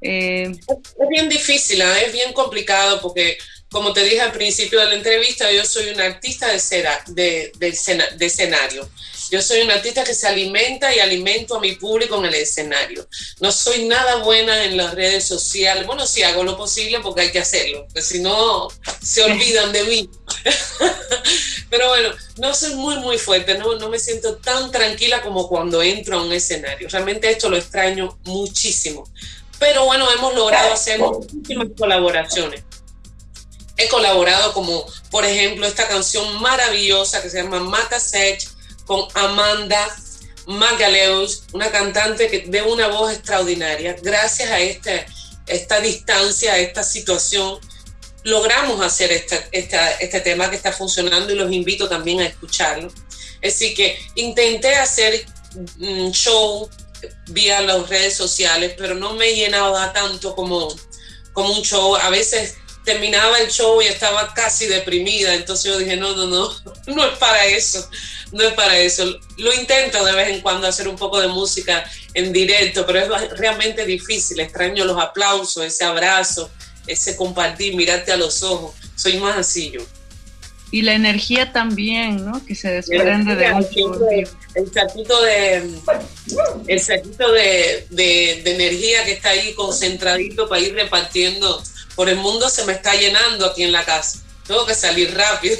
Eh, 0.00 0.52
es 0.52 1.08
bien 1.08 1.28
difícil, 1.28 1.82
es 1.82 2.12
bien 2.12 2.32
complicado 2.32 3.00
porque, 3.00 3.38
como 3.70 3.92
te 3.92 4.04
dije 4.04 4.20
al 4.20 4.30
principio 4.30 4.78
de 4.78 4.86
la 4.86 4.94
entrevista, 4.94 5.50
yo 5.50 5.64
soy 5.64 5.88
una 5.88 6.04
artista 6.04 6.46
de, 6.48 6.60
cera, 6.60 7.02
de, 7.08 7.50
de 7.58 8.26
escenario. 8.26 8.88
Yo 9.30 9.42
soy 9.42 9.62
una 9.62 9.74
artista 9.74 10.04
que 10.04 10.14
se 10.14 10.26
alimenta 10.26 10.94
y 10.94 11.00
alimento 11.00 11.56
a 11.56 11.60
mi 11.60 11.72
público 11.72 12.18
en 12.18 12.26
el 12.26 12.34
escenario. 12.34 13.08
No 13.40 13.50
soy 13.50 13.86
nada 13.86 14.16
buena 14.16 14.64
en 14.64 14.76
las 14.76 14.94
redes 14.94 15.24
sociales. 15.26 15.86
Bueno, 15.86 16.06
sí 16.06 16.22
hago 16.22 16.44
lo 16.44 16.56
posible 16.56 17.00
porque 17.00 17.22
hay 17.22 17.32
que 17.32 17.38
hacerlo, 17.38 17.84
porque 17.86 18.02
si 18.02 18.20
no 18.20 18.68
se 19.02 19.22
olvidan 19.22 19.72
de 19.72 19.84
mí. 19.84 20.10
Pero 21.70 21.88
bueno, 21.88 22.10
no 22.36 22.54
soy 22.54 22.74
muy, 22.74 22.96
muy 22.96 23.18
fuerte, 23.18 23.58
no, 23.58 23.74
no 23.76 23.88
me 23.88 23.98
siento 23.98 24.36
tan 24.36 24.70
tranquila 24.70 25.22
como 25.22 25.48
cuando 25.48 25.82
entro 25.82 26.18
a 26.18 26.22
un 26.22 26.32
escenario. 26.32 26.88
Realmente 26.88 27.30
esto 27.30 27.48
lo 27.48 27.56
extraño 27.56 28.18
muchísimo. 28.24 29.08
Pero 29.58 29.84
bueno, 29.84 30.10
hemos 30.12 30.34
logrado 30.34 30.72
hacer 30.72 31.00
muchísimas 31.00 31.68
colaboraciones. 31.76 32.62
He 33.76 33.88
colaborado 33.88 34.52
como, 34.52 34.86
por 35.10 35.24
ejemplo, 35.24 35.66
esta 35.66 35.88
canción 35.88 36.40
maravillosa 36.40 37.22
que 37.22 37.30
se 37.30 37.42
llama 37.42 37.58
Mata 37.60 37.98
Sech 37.98 38.53
con 38.86 39.06
Amanda 39.14 39.94
Magaleus, 40.46 41.44
una 41.52 41.70
cantante 41.70 42.28
que 42.28 42.40
de 42.40 42.62
una 42.62 42.88
voz 42.88 43.12
extraordinaria. 43.12 43.96
Gracias 44.02 44.50
a 44.50 44.60
este, 44.60 45.06
esta 45.46 45.80
distancia, 45.80 46.52
a 46.52 46.58
esta 46.58 46.82
situación, 46.82 47.58
logramos 48.24 48.80
hacer 48.80 49.12
este, 49.12 49.48
este 49.52 50.20
tema 50.20 50.50
que 50.50 50.56
está 50.56 50.72
funcionando 50.72 51.32
y 51.32 51.36
los 51.36 51.52
invito 51.52 51.88
también 51.88 52.20
a 52.20 52.26
escucharlo. 52.26 52.92
Así 53.42 53.74
que 53.74 53.98
intenté 54.14 54.74
hacer 54.74 55.26
un 55.78 56.12
show 56.12 56.68
vía 57.28 57.60
las 57.60 57.88
redes 57.88 58.16
sociales, 58.16 58.74
pero 58.76 58.94
no 58.94 59.14
me 59.14 59.34
llenaba 59.34 59.92
tanto 59.92 60.34
como, 60.34 60.74
como 61.32 61.52
un 61.52 61.62
show. 61.62 61.96
A 61.96 62.10
veces 62.10 62.56
terminaba 62.84 63.38
el 63.38 63.50
show 63.50 63.80
y 63.80 63.86
estaba 63.86 64.32
casi 64.34 64.66
deprimida, 64.66 65.34
entonces 65.34 65.72
yo 65.72 65.78
dije, 65.78 65.96
no, 65.96 66.14
no, 66.14 66.26
no, 66.26 66.50
no 66.86 67.06
es 67.06 67.18
para 67.18 67.44
eso 67.46 67.88
no 68.34 68.42
es 68.42 68.52
para 68.54 68.76
eso. 68.78 69.04
Lo 69.38 69.54
intento 69.54 70.04
de 70.04 70.12
vez 70.12 70.28
en 70.28 70.40
cuando 70.40 70.66
hacer 70.66 70.88
un 70.88 70.96
poco 70.96 71.20
de 71.20 71.28
música 71.28 71.84
en 72.12 72.32
directo, 72.32 72.84
pero 72.84 72.98
es 72.98 73.38
realmente 73.38 73.86
difícil. 73.86 74.40
Extraño 74.40 74.84
los 74.84 75.00
aplausos, 75.00 75.64
ese 75.64 75.84
abrazo, 75.84 76.50
ese 76.86 77.16
compartir, 77.16 77.76
mirarte 77.76 78.12
a 78.12 78.16
los 78.16 78.42
ojos. 78.42 78.74
Soy 78.96 79.18
más 79.18 79.38
así 79.38 79.70
yo. 79.70 79.80
Y 80.70 80.82
la 80.82 80.94
energía 80.94 81.52
también, 81.52 82.24
¿no? 82.24 82.44
Que 82.44 82.56
se 82.56 82.68
desprende 82.68 83.36
de 83.36 83.52
un 83.52 83.58
el 84.54 84.72
saquito 84.72 85.22
de 85.22 85.70
el 86.66 86.80
saquito 86.80 87.32
de, 87.32 87.86
de, 87.90 88.40
de 88.42 88.54
energía 88.54 89.04
que 89.04 89.12
está 89.12 89.30
ahí 89.30 89.54
concentradito 89.54 90.48
para 90.48 90.60
ir 90.60 90.74
repartiendo 90.74 91.62
por 91.94 92.08
el 92.08 92.16
mundo 92.16 92.48
se 92.48 92.64
me 92.64 92.72
está 92.72 92.94
llenando 92.94 93.46
aquí 93.46 93.62
en 93.62 93.72
la 93.72 93.84
casa. 93.84 94.18
Tengo 94.46 94.66
que 94.66 94.74
salir 94.74 95.14
rápido. 95.14 95.56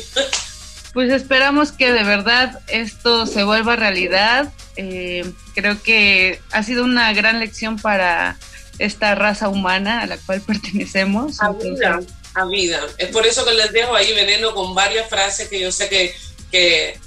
Pues 0.93 1.11
esperamos 1.11 1.73
que 1.73 1.93
de 1.93 2.05
verdad 2.05 2.61
esto 2.69 3.27
se 3.27 3.43
vuelva 3.43 3.75
realidad. 3.75 4.53
Eh, 4.77 5.29
creo 5.55 5.83
que 5.83 6.41
ha 6.53 6.63
sido 6.63 6.85
una 6.85 7.13
gran 7.13 7.41
lección 7.41 7.79
para 7.81 8.39
esta 8.79 9.15
raza 9.15 9.49
humana 9.49 10.03
a 10.03 10.07
la 10.07 10.19
cual 10.19 10.41
pertenecemos. 10.47 11.41
A 11.41 11.51
vida, 11.51 12.01
a 12.35 12.45
vida. 12.47 12.81
Es 12.99 13.09
por 13.09 13.27
eso 13.27 13.45
que 13.45 13.55
les 13.55 13.73
dejo 13.73 13.95
ahí 13.95 14.13
veneno 14.13 14.55
con 14.55 14.75
varias 14.75 15.09
frases 15.09 15.49
que 15.49 15.61
yo 15.61 15.73
sé 15.73 15.89
que, 15.89 16.15
que, 16.51 16.99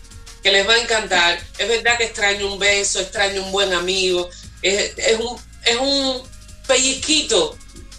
les 0.44 0.68
va 0.68 0.74
a 0.74 0.82
encantar. 0.82 1.40
Es 1.58 1.68
verdad 1.68 1.98
que 1.98 2.06
extraño 2.06 2.52
un 2.52 2.60
beso, 2.60 3.00
extraño 3.00 3.44
un 3.44 3.52
buen 3.52 3.74
amigo. 3.74 4.30
Es, 4.62 4.94
es, 4.98 5.20
un, 5.20 5.38
es 5.66 5.78
un 5.78 6.24
pellizquito, 6.68 7.58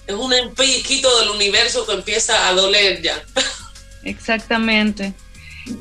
es 0.08 0.14
un 0.14 0.32
pellizquito 0.56 1.20
del 1.20 1.28
universo 1.30 1.86
que 1.86 1.92
empieza 1.92 2.48
a 2.48 2.54
doler 2.54 3.02
ya. 3.02 3.22
Exactamente. 4.02 5.12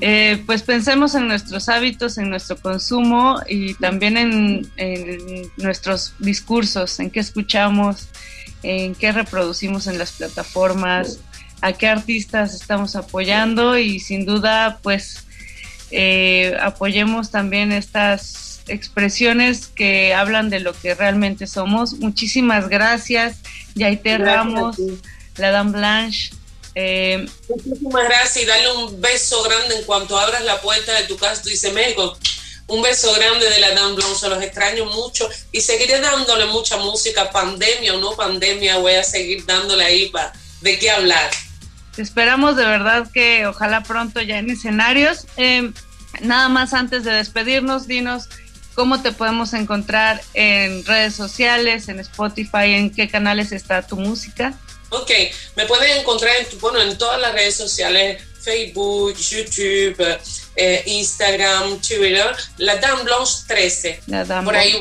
Eh, 0.01 0.43
pues 0.45 0.63
pensemos 0.63 1.15
en 1.15 1.29
nuestros 1.29 1.69
hábitos, 1.69 2.17
en 2.17 2.29
nuestro 2.29 2.57
consumo 2.57 3.41
y 3.47 3.73
también 3.75 4.17
en, 4.17 4.69
nuestros 5.55 6.13
discursos, 6.19 6.99
en 6.99 7.09
qué 7.09 7.21
escuchamos, 7.21 8.09
en 8.63 8.95
qué 8.95 9.13
reproducimos 9.13 9.87
en 9.87 9.97
las 9.97 10.11
plataformas, 10.11 11.21
a 11.61 11.71
qué 11.71 11.87
artistas 11.87 12.53
estamos 12.53 12.97
apoyando 12.97 13.77
y 13.77 14.01
sin 14.01 14.25
duda 14.25 14.79
pues 14.83 15.25
eh, 15.91 16.57
apoyemos 16.61 17.31
también 17.31 17.71
estas 17.71 18.46
expresiones 18.67 19.67
que 19.67 20.13
hablan 20.13 20.49
de 20.49 20.59
lo 20.59 20.73
que 20.73 20.95
realmente 20.95 21.47
somos. 21.47 21.93
Muchísimas 21.93 22.69
gracias, 22.69 23.37
Yaite 23.75 24.17
Ramos, 24.17 24.77
la 25.37 25.51
Dame 25.51 25.71
Blanche. 25.71 26.31
Eh, 26.75 27.27
Muchísimas 27.49 28.03
gracias 28.05 28.43
y 28.43 28.45
darle 28.45 28.71
un 28.73 29.01
beso 29.01 29.41
grande 29.43 29.77
en 29.77 29.83
cuanto 29.83 30.17
abras 30.17 30.43
la 30.43 30.61
puerta 30.61 30.93
de 30.93 31.03
tu 31.07 31.17
casa. 31.17 31.41
Tú 31.41 31.49
dices, 31.49 31.73
México, 31.73 32.17
un 32.67 32.81
beso 32.81 33.13
grande 33.13 33.49
de 33.49 33.59
la 33.59 33.73
Dan 33.73 33.95
se 34.15 34.29
los 34.29 34.43
extraño 34.43 34.85
mucho 34.85 35.27
y 35.51 35.61
seguiré 35.61 35.99
dándole 35.99 36.45
mucha 36.45 36.77
música, 36.77 37.31
pandemia 37.31 37.95
o 37.95 37.99
no 37.99 38.11
pandemia, 38.15 38.77
voy 38.77 38.93
a 38.93 39.03
seguir 39.03 39.45
dándole 39.45 39.85
ahí 39.85 40.09
para 40.09 40.33
de 40.61 40.77
qué 40.77 40.91
hablar. 40.91 41.31
Esperamos 41.97 42.55
de 42.57 42.65
verdad 42.65 43.09
que 43.11 43.47
ojalá 43.47 43.83
pronto 43.83 44.21
ya 44.21 44.37
en 44.37 44.49
escenarios. 44.49 45.25
Eh, 45.37 45.71
nada 46.21 46.49
más 46.49 46.73
antes 46.73 47.03
de 47.03 47.11
despedirnos, 47.11 47.87
dinos 47.87 48.29
cómo 48.77 49.01
te 49.01 49.11
podemos 49.11 49.53
encontrar 49.53 50.21
en 50.35 50.85
redes 50.85 51.15
sociales, 51.15 51.89
en 51.89 51.99
Spotify, 51.99 52.75
en 52.75 52.91
qué 52.91 53.09
canales 53.09 53.51
está 53.51 53.81
tu 53.81 53.95
música. 53.95 54.53
Ok, 54.89 55.09
me 55.55 55.65
pueden 55.65 55.97
encontrar 55.97 56.31
en, 56.39 56.59
bueno, 56.59 56.79
en 56.79 56.95
todas 56.95 57.19
las 57.19 57.33
redes 57.33 57.55
sociales, 57.55 58.21
Facebook, 58.39 59.15
YouTube, 59.17 60.19
eh, 60.55 60.83
Instagram, 60.85 61.81
Twitter, 61.81 62.35
la 62.57 62.75
Dame 62.75 63.01
Blanche 63.01 63.33
13. 63.47 64.01
La 64.05 64.23
Dame 64.23 64.45
Por 64.45 64.55
ahí 64.55 64.73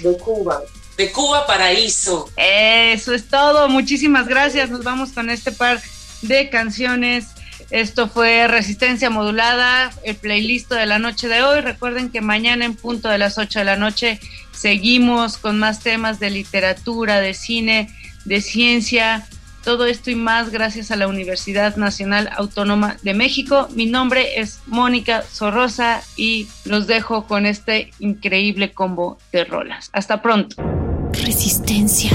De 0.00 0.16
Cuba. 0.16 0.62
De 0.96 1.12
Cuba 1.12 1.46
Paraíso. 1.46 2.30
Eso 2.38 3.12
es 3.12 3.28
todo. 3.28 3.68
Muchísimas 3.68 4.26
gracias. 4.26 4.70
Nos 4.70 4.84
vamos 4.84 5.10
con 5.10 5.28
este 5.28 5.52
par 5.52 5.82
de 6.22 6.48
canciones. 6.48 7.26
Esto 7.72 8.06
fue 8.06 8.46
Resistencia 8.48 9.08
Modulada, 9.08 9.90
el 10.04 10.14
playlist 10.14 10.70
de 10.70 10.84
la 10.84 10.98
noche 10.98 11.26
de 11.26 11.42
hoy. 11.42 11.62
Recuerden 11.62 12.10
que 12.10 12.20
mañana 12.20 12.66
en 12.66 12.74
punto 12.74 13.08
de 13.08 13.16
las 13.16 13.38
8 13.38 13.60
de 13.60 13.64
la 13.64 13.76
noche 13.76 14.20
seguimos 14.52 15.38
con 15.38 15.58
más 15.58 15.80
temas 15.80 16.20
de 16.20 16.28
literatura, 16.28 17.20
de 17.20 17.32
cine 17.32 17.88
de 18.26 18.42
ciencia, 18.42 19.26
todo 19.64 19.86
esto 19.86 20.10
y 20.10 20.16
más 20.16 20.50
gracias 20.50 20.90
a 20.90 20.96
la 20.96 21.08
Universidad 21.08 21.76
Nacional 21.76 22.28
Autónoma 22.36 22.98
de 23.02 23.14
México. 23.14 23.68
Mi 23.74 23.86
nombre 23.86 24.38
es 24.38 24.60
Mónica 24.66 25.22
Sorrosa 25.22 26.02
y 26.14 26.48
los 26.66 26.86
dejo 26.86 27.26
con 27.26 27.46
este 27.46 27.90
increíble 28.00 28.72
combo 28.72 29.16
de 29.32 29.44
rolas. 29.44 29.88
Hasta 29.94 30.20
pronto. 30.20 30.56
Resistencia 31.12 32.10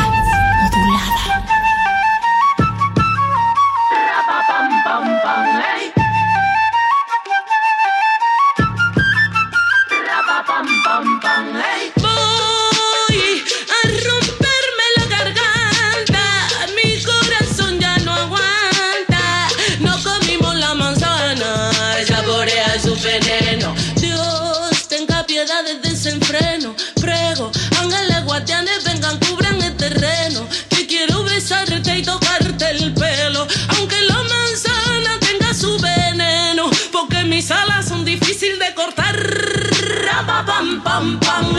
pam, 40.97 41.19
pam, 41.19 41.55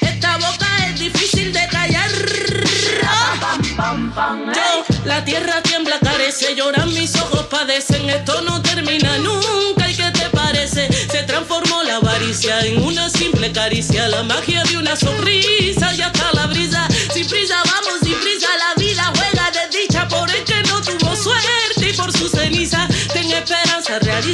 Esta 0.00 0.36
boca 0.38 0.68
es 0.86 1.00
difícil 1.00 1.52
de 1.52 1.66
callar. 1.66 2.08
la 5.04 5.24
tierra 5.24 5.60
tiembla, 5.62 5.98
carece, 5.98 6.54
lloran 6.54 6.92
mis 6.94 7.16
ojos, 7.16 7.46
padecen. 7.50 8.08
Esto 8.08 8.42
no 8.42 8.62
termina 8.62 9.18
nunca. 9.18 9.90
¿Y 9.90 9.94
qué 9.96 10.10
te 10.12 10.28
parece? 10.30 10.88
Se 10.92 11.24
transformó 11.24 11.82
la 11.82 11.96
avaricia 11.96 12.60
en 12.60 12.84
una 12.84 13.10
simple 13.10 13.50
caricia. 13.50 14.06
La 14.08 14.22
magia 14.22 14.62
de 14.64 14.78
una 14.78 14.94
sonrisa, 14.94 15.79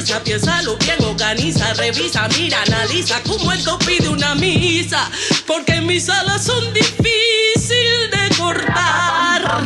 realiza, 0.06 0.22
piénsalo 0.22 0.76
bien 0.78 1.02
organiza, 1.04 1.72
revisa, 1.74 2.28
mira, 2.36 2.62
analiza 2.62 3.20
como 3.22 3.52
el 3.52 3.60
pide 3.84 4.08
una 4.08 4.34
misa, 4.34 5.10
porque 5.46 5.80
mis 5.80 6.08
alas 6.08 6.44
son 6.44 6.72
difíciles 6.72 8.10
de 8.10 8.36
cortar. 8.36 9.62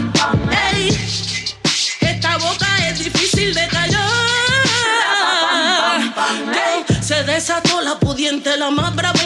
Ey, 0.72 0.88
esta 2.00 2.38
boca 2.38 2.66
es 2.88 3.04
difícil 3.04 3.54
de 3.54 3.68
callar. 3.68 4.00
Se 7.02 7.22
desató 7.24 7.80
la 7.82 7.98
pudiente, 7.98 8.56
la 8.56 8.70
más 8.70 8.94
brava 8.94 9.20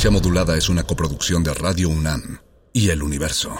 Resistencia 0.00 0.18
Modulada 0.18 0.56
es 0.56 0.70
una 0.70 0.82
coproducción 0.82 1.44
de 1.44 1.52
Radio 1.52 1.90
UNAM 1.90 2.38
y 2.72 2.88
El 2.88 3.02
Universo. 3.02 3.54